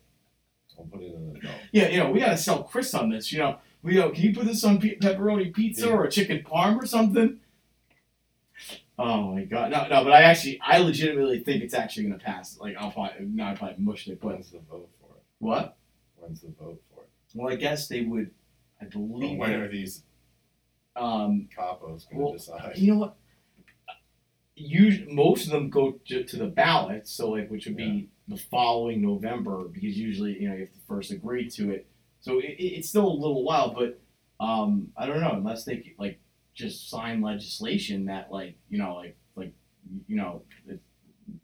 Don't 0.77 0.91
put 0.91 1.01
it 1.01 1.15
in 1.15 1.33
the 1.33 1.39
dough. 1.39 1.49
Yeah, 1.71 1.87
you 1.87 1.97
know, 1.97 2.11
we 2.11 2.19
gotta 2.19 2.37
sell 2.37 2.63
Chris 2.63 2.93
on 2.93 3.09
this. 3.09 3.31
You 3.31 3.39
know, 3.39 3.57
we 3.81 3.95
go. 3.95 4.11
Can 4.11 4.23
you 4.23 4.35
put 4.35 4.45
this 4.45 4.63
on 4.65 4.79
pe- 4.79 4.97
pepperoni 4.97 5.51
pizza 5.53 5.87
Yeah. 5.87 5.93
or 5.93 6.03
a 6.03 6.11
chicken 6.11 6.43
parm 6.43 6.77
or 6.77 6.85
something? 6.85 7.39
Oh 8.97 9.33
my 9.33 9.43
god, 9.43 9.71
no, 9.71 9.87
no. 9.89 10.03
But 10.03 10.13
I 10.13 10.21
actually, 10.23 10.59
I 10.65 10.77
legitimately 10.79 11.39
think 11.43 11.63
it's 11.63 11.73
actually 11.73 12.03
gonna 12.03 12.17
pass. 12.19 12.57
Like, 12.59 12.75
I'll 12.77 12.91
probably, 12.91 13.25
no, 13.25 13.43
I 13.43 13.55
probably 13.55 13.83
mushed 13.83 14.07
it, 14.07 14.21
but 14.21 14.33
When's 14.35 14.51
the 14.51 14.59
vote 14.59 14.89
for 15.01 15.17
it? 15.17 15.23
what? 15.39 15.77
When's 16.15 16.41
the 16.41 16.49
vote 16.51 16.81
for 16.93 17.01
it? 17.01 17.09
Well, 17.33 17.51
I 17.51 17.57
guess 17.57 17.87
they 17.87 18.01
would. 18.01 18.31
I 18.81 18.85
Or 18.85 18.89
believe. 18.89 19.37
when 19.37 19.53
are 19.53 19.67
these 19.69 20.03
Um, 20.95 21.49
capos 21.55 22.07
going 22.09 22.09
to 22.09 22.15
Well, 22.17 22.33
decide? 22.33 22.77
you 22.77 22.93
know 22.93 22.99
what? 22.99 23.17
Usually, 24.57 25.11
most 25.13 25.45
of 25.47 25.51
them 25.51 25.69
go 25.69 25.99
to, 26.07 26.23
to 26.23 26.37
the 26.37 26.47
ballot, 26.47 27.09
so 27.09 27.31
like 27.31 27.49
which 27.51 27.65
would 27.65 27.75
be 27.75 28.07
the 28.29 28.37
following 28.37 29.01
November, 29.01 29.65
because 29.67 29.97
usually 29.97 30.39
you 30.41 30.47
know 30.47 30.53
you 30.55 30.61
have 30.61 30.71
to 30.73 30.79
first 30.87 31.11
agree 31.11 31.49
to 31.49 31.71
it. 31.71 31.87
So 32.21 32.39
it, 32.39 32.45
it- 32.57 32.63
it's 32.77 32.87
still 32.87 33.05
a 33.07 33.11
little 33.13 33.43
while, 33.43 33.73
but 33.73 33.99
um, 34.39 34.93
I 34.95 35.05
don't 35.07 35.19
know 35.19 35.33
unless 35.33 35.65
they 35.65 35.93
like 35.99 36.19
just 36.55 36.89
sign 36.89 37.21
legislation 37.21 38.05
that 38.05 38.31
like 38.31 38.55
you 38.69 38.77
know 38.77 38.95
like 38.95 39.17
like 39.35 39.53
you 40.07 40.15
know 40.15 40.41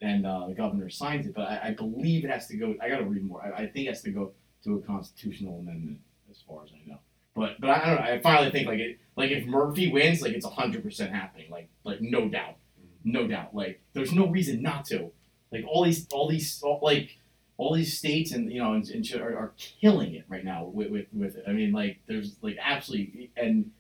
and 0.02 0.26
uh, 0.26 0.48
the 0.48 0.54
governor 0.54 0.90
signs 0.90 1.26
it. 1.28 1.34
But 1.34 1.44
I, 1.44 1.70
I 1.70 1.72
believe 1.72 2.24
it 2.24 2.30
has 2.30 2.48
to 2.48 2.58
go. 2.58 2.76
I 2.82 2.90
got 2.90 2.98
to 2.98 3.06
read 3.06 3.24
more. 3.24 3.42
I, 3.44 3.64
I 3.64 3.68
think 3.68 3.88
it 3.88 3.90
has 3.90 4.02
to 4.04 4.12
go 4.12 4.32
to 4.64 4.76
a 4.76 4.82
constitutional 4.82 5.60
amendment, 5.60 6.00
as 6.30 6.42
far 6.48 6.64
as 6.64 6.70
I 6.72 6.90
know. 6.90 7.00
But 7.36 7.60
but 7.60 7.70
I 7.70 7.86
don't 7.86 7.96
know. 7.96 8.12
I 8.12 8.22
finally 8.22 8.52
think 8.52 8.68
like 8.68 8.80
it 8.80 9.00
like 9.16 9.32
if 9.32 9.46
Murphy 9.46 9.92
wins, 9.92 10.22
like 10.22 10.34
it's 10.34 10.46
hundred 10.46 10.84
percent 10.84 11.14
happening. 11.14 11.50
Like 11.50 11.70
like 11.84 12.02
no 12.02 12.28
doubt, 12.28 12.56
no 13.04 13.28
doubt. 13.28 13.56
Like 13.56 13.82
there's 13.94 14.14
no 14.14 14.28
reason 14.28 14.62
not 14.62 14.86
to. 14.86 15.12
Like 15.52 15.66
all 15.68 15.84
these 15.84 16.08
all 16.12 16.30
these 16.30 16.62
all, 16.62 16.80
like 16.82 17.18
all 17.58 17.74
these 17.76 17.98
states 17.98 18.32
and 18.32 18.52
you 18.52 18.62
know 18.62 18.74
and, 18.74 18.88
and 18.90 19.08
are, 19.16 19.38
are 19.38 19.54
killing 19.58 20.16
it 20.16 20.26
right 20.28 20.44
now 20.44 20.66
with, 20.66 20.90
with 20.90 21.06
with 21.14 21.36
it. 21.36 21.46
I 21.48 21.52
mean 21.52 21.72
like 21.72 22.00
there's 22.08 22.36
like 22.42 22.58
absolutely 22.62 23.32
and 23.38 23.72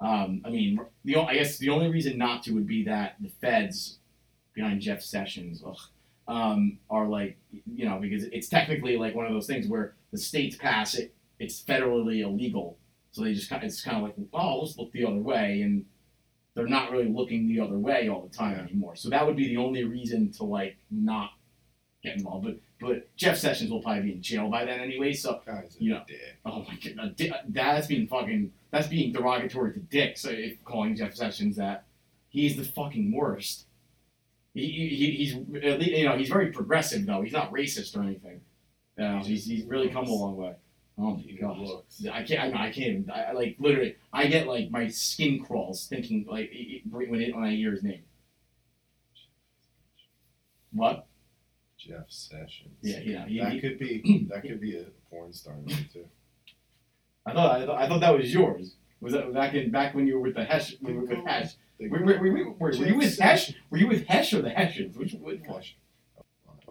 um 0.00 0.42
I 0.44 0.50
mean 0.50 0.78
the 1.04 1.16
I 1.16 1.34
guess 1.34 1.58
the 1.58 1.70
only 1.70 1.88
reason 1.88 2.18
not 2.18 2.42
to 2.44 2.52
would 2.52 2.66
be 2.66 2.84
that 2.84 3.16
the 3.20 3.30
feds 3.40 3.98
behind 4.54 4.80
Jeff 4.80 5.02
Sessions 5.02 5.62
ugh, 5.66 5.78
um 6.28 6.78
are 6.90 7.06
like 7.06 7.38
you 7.74 7.88
know 7.88 7.98
because 8.00 8.24
it's 8.24 8.48
technically 8.48 8.96
like 8.96 9.14
one 9.14 9.26
of 9.26 9.32
those 9.32 9.46
things 9.46 9.68
where 9.68 9.94
the 10.12 10.18
states 10.18 10.56
pass 10.56 10.94
it 10.94 11.14
it's 11.38 11.62
federally 11.62 12.20
illegal 12.20 12.78
so 13.16 13.24
they 13.24 13.32
just 13.32 13.48
kind 13.48 13.62
of, 13.62 13.68
it's 13.68 13.80
kind 13.80 13.96
of 13.96 14.02
like, 14.02 14.14
oh, 14.34 14.60
let's 14.60 14.76
look 14.76 14.92
the 14.92 15.06
other 15.06 15.16
way, 15.16 15.62
and 15.62 15.86
they're 16.54 16.66
not 16.68 16.90
really 16.90 17.08
looking 17.08 17.48
the 17.48 17.60
other 17.60 17.78
way 17.78 18.10
all 18.10 18.20
the 18.20 18.36
time 18.36 18.58
anymore. 18.58 18.94
So 18.94 19.08
that 19.08 19.26
would 19.26 19.36
be 19.36 19.48
the 19.48 19.56
only 19.56 19.84
reason 19.84 20.30
to 20.32 20.44
like 20.44 20.76
not 20.90 21.30
get 22.06 22.16
involved. 22.16 22.44
But 22.46 22.56
but 22.80 23.16
Jeff 23.16 23.36
Sessions 23.38 23.70
will 23.70 23.82
probably 23.82 24.02
be 24.02 24.12
in 24.12 24.22
jail 24.22 24.48
by 24.48 24.64
then 24.64 24.80
anyway. 24.80 25.12
So 25.12 25.40
Guys, 25.44 25.76
you 25.78 25.92
know. 25.92 26.02
dick. 26.06 26.20
oh 26.44 26.64
my 26.66 26.78
god, 26.94 27.16
di- 27.16 27.32
that's 27.48 27.86
being 27.86 28.06
fucking 28.06 28.52
that's 28.70 28.86
being 28.86 29.12
derogatory 29.12 29.72
to 29.74 29.80
Dick. 29.80 30.16
So 30.16 30.30
if 30.30 30.62
calling 30.64 30.96
Jeff 30.96 31.14
Sessions 31.14 31.56
that, 31.56 31.84
he's 32.28 32.56
the 32.56 32.64
fucking 32.64 33.12
worst. 33.12 33.66
He, 34.54 34.66
he, 34.70 35.10
he's 35.12 35.34
you 35.34 36.04
know 36.04 36.16
he's 36.16 36.28
very 36.28 36.50
progressive 36.50 37.04
though. 37.06 37.22
He's 37.22 37.32
not 37.32 37.52
racist 37.52 37.96
or 37.96 38.02
anything. 38.02 38.40
Uh, 38.98 39.22
he's, 39.22 39.44
he's 39.44 39.64
really 39.66 39.90
come 39.90 40.06
a 40.06 40.12
long 40.12 40.36
way. 40.36 40.54
Oh 40.98 41.20
my 41.42 41.54
looks. 41.58 42.02
I 42.10 42.22
can't. 42.22 42.54
I, 42.54 42.68
I 42.68 42.72
can't 42.72 42.86
even. 42.86 43.10
I, 43.14 43.32
like 43.32 43.56
literally. 43.58 43.96
I 44.14 44.28
get 44.28 44.46
like 44.46 44.70
my 44.70 44.88
skin 44.88 45.44
crawls 45.44 45.86
thinking 45.86 46.24
like 46.26 46.50
when 46.90 47.20
it, 47.20 47.34
when 47.34 47.44
I 47.44 47.54
hear 47.54 47.72
his 47.72 47.82
name. 47.82 48.02
What? 50.72 51.06
Jeff 51.78 52.06
Sessions. 52.08 52.76
Yeah, 52.82 53.00
yeah. 53.00 53.26
He, 53.26 53.38
That 53.40 53.52
he- 53.52 53.60
could 53.60 53.78
be 53.78 54.26
that 54.30 54.42
could 54.42 54.60
be 54.60 54.76
a 54.78 54.86
porn 55.10 55.32
star 55.32 55.54
name 55.64 55.86
too. 55.92 56.06
I 57.24 57.32
thought. 57.32 57.60
I 57.60 57.66
thought. 57.66 57.82
I 57.82 57.88
thought 57.88 58.00
that 58.00 58.16
was 58.16 58.32
yours. 58.32 58.76
Was 59.00 59.12
that 59.12 59.32
back 59.34 59.54
in 59.54 59.70
back 59.70 59.94
when 59.94 60.06
you 60.06 60.14
were 60.14 60.20
with 60.20 60.34
the 60.34 60.44
Hesh? 60.44 60.74
When 60.80 60.94
you 60.94 61.00
were 61.00 61.06
with 61.06 61.26
Hesh. 61.26 61.54
Were, 61.78 61.88
were, 61.88 62.18
were, 62.18 62.54
were, 62.58 62.72
you 62.72 62.96
with 62.96 63.18
Hesh? 63.18 63.52
Were 63.68 63.76
you 63.76 63.86
with 63.86 64.06
Hesh 64.06 64.32
or 64.32 64.40
the 64.40 64.48
Hessians? 64.48 64.96
Which, 64.96 65.12
one? 65.12 65.38
Hesh. 65.46 65.76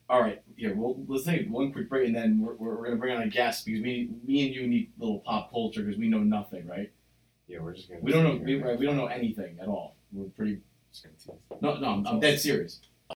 All 0.09 0.21
right. 0.21 0.41
yeah. 0.57 0.71
Well, 0.75 0.95
let's 1.07 1.25
take 1.25 1.47
one 1.49 1.71
quick 1.71 1.89
break 1.89 2.07
and 2.07 2.15
then 2.15 2.39
we're, 2.39 2.53
we're, 2.55 2.83
gonna 2.83 2.95
bring 2.95 3.15
on 3.15 3.23
a 3.23 3.27
guest 3.27 3.65
because 3.65 3.81
we, 3.81 4.09
me 4.23 4.45
and 4.45 4.55
you 4.55 4.67
need 4.67 4.91
a 4.99 5.03
little 5.03 5.19
pop 5.19 5.51
culture 5.51 5.81
because 5.81 5.99
we 5.99 6.07
know 6.07 6.19
nothing, 6.19 6.67
right? 6.67 6.91
Yeah, 7.47 7.59
we're 7.59 7.73
just 7.73 7.89
gonna. 7.89 8.01
We 8.01 8.11
don't 8.11 8.23
know. 8.23 8.43
We, 8.43 8.61
right, 8.61 8.77
we 8.77 8.85
don't 8.85 8.97
know 8.97 9.07
anything 9.07 9.57
at 9.61 9.67
all. 9.67 9.95
We're 10.11 10.29
pretty. 10.29 10.61
Just 10.91 11.03
gonna 11.03 11.15
tease. 11.15 11.61
No, 11.61 11.77
no. 11.77 11.87
I'm, 11.87 12.07
I'm 12.07 12.19
dead 12.19 12.39
serious. 12.39 12.79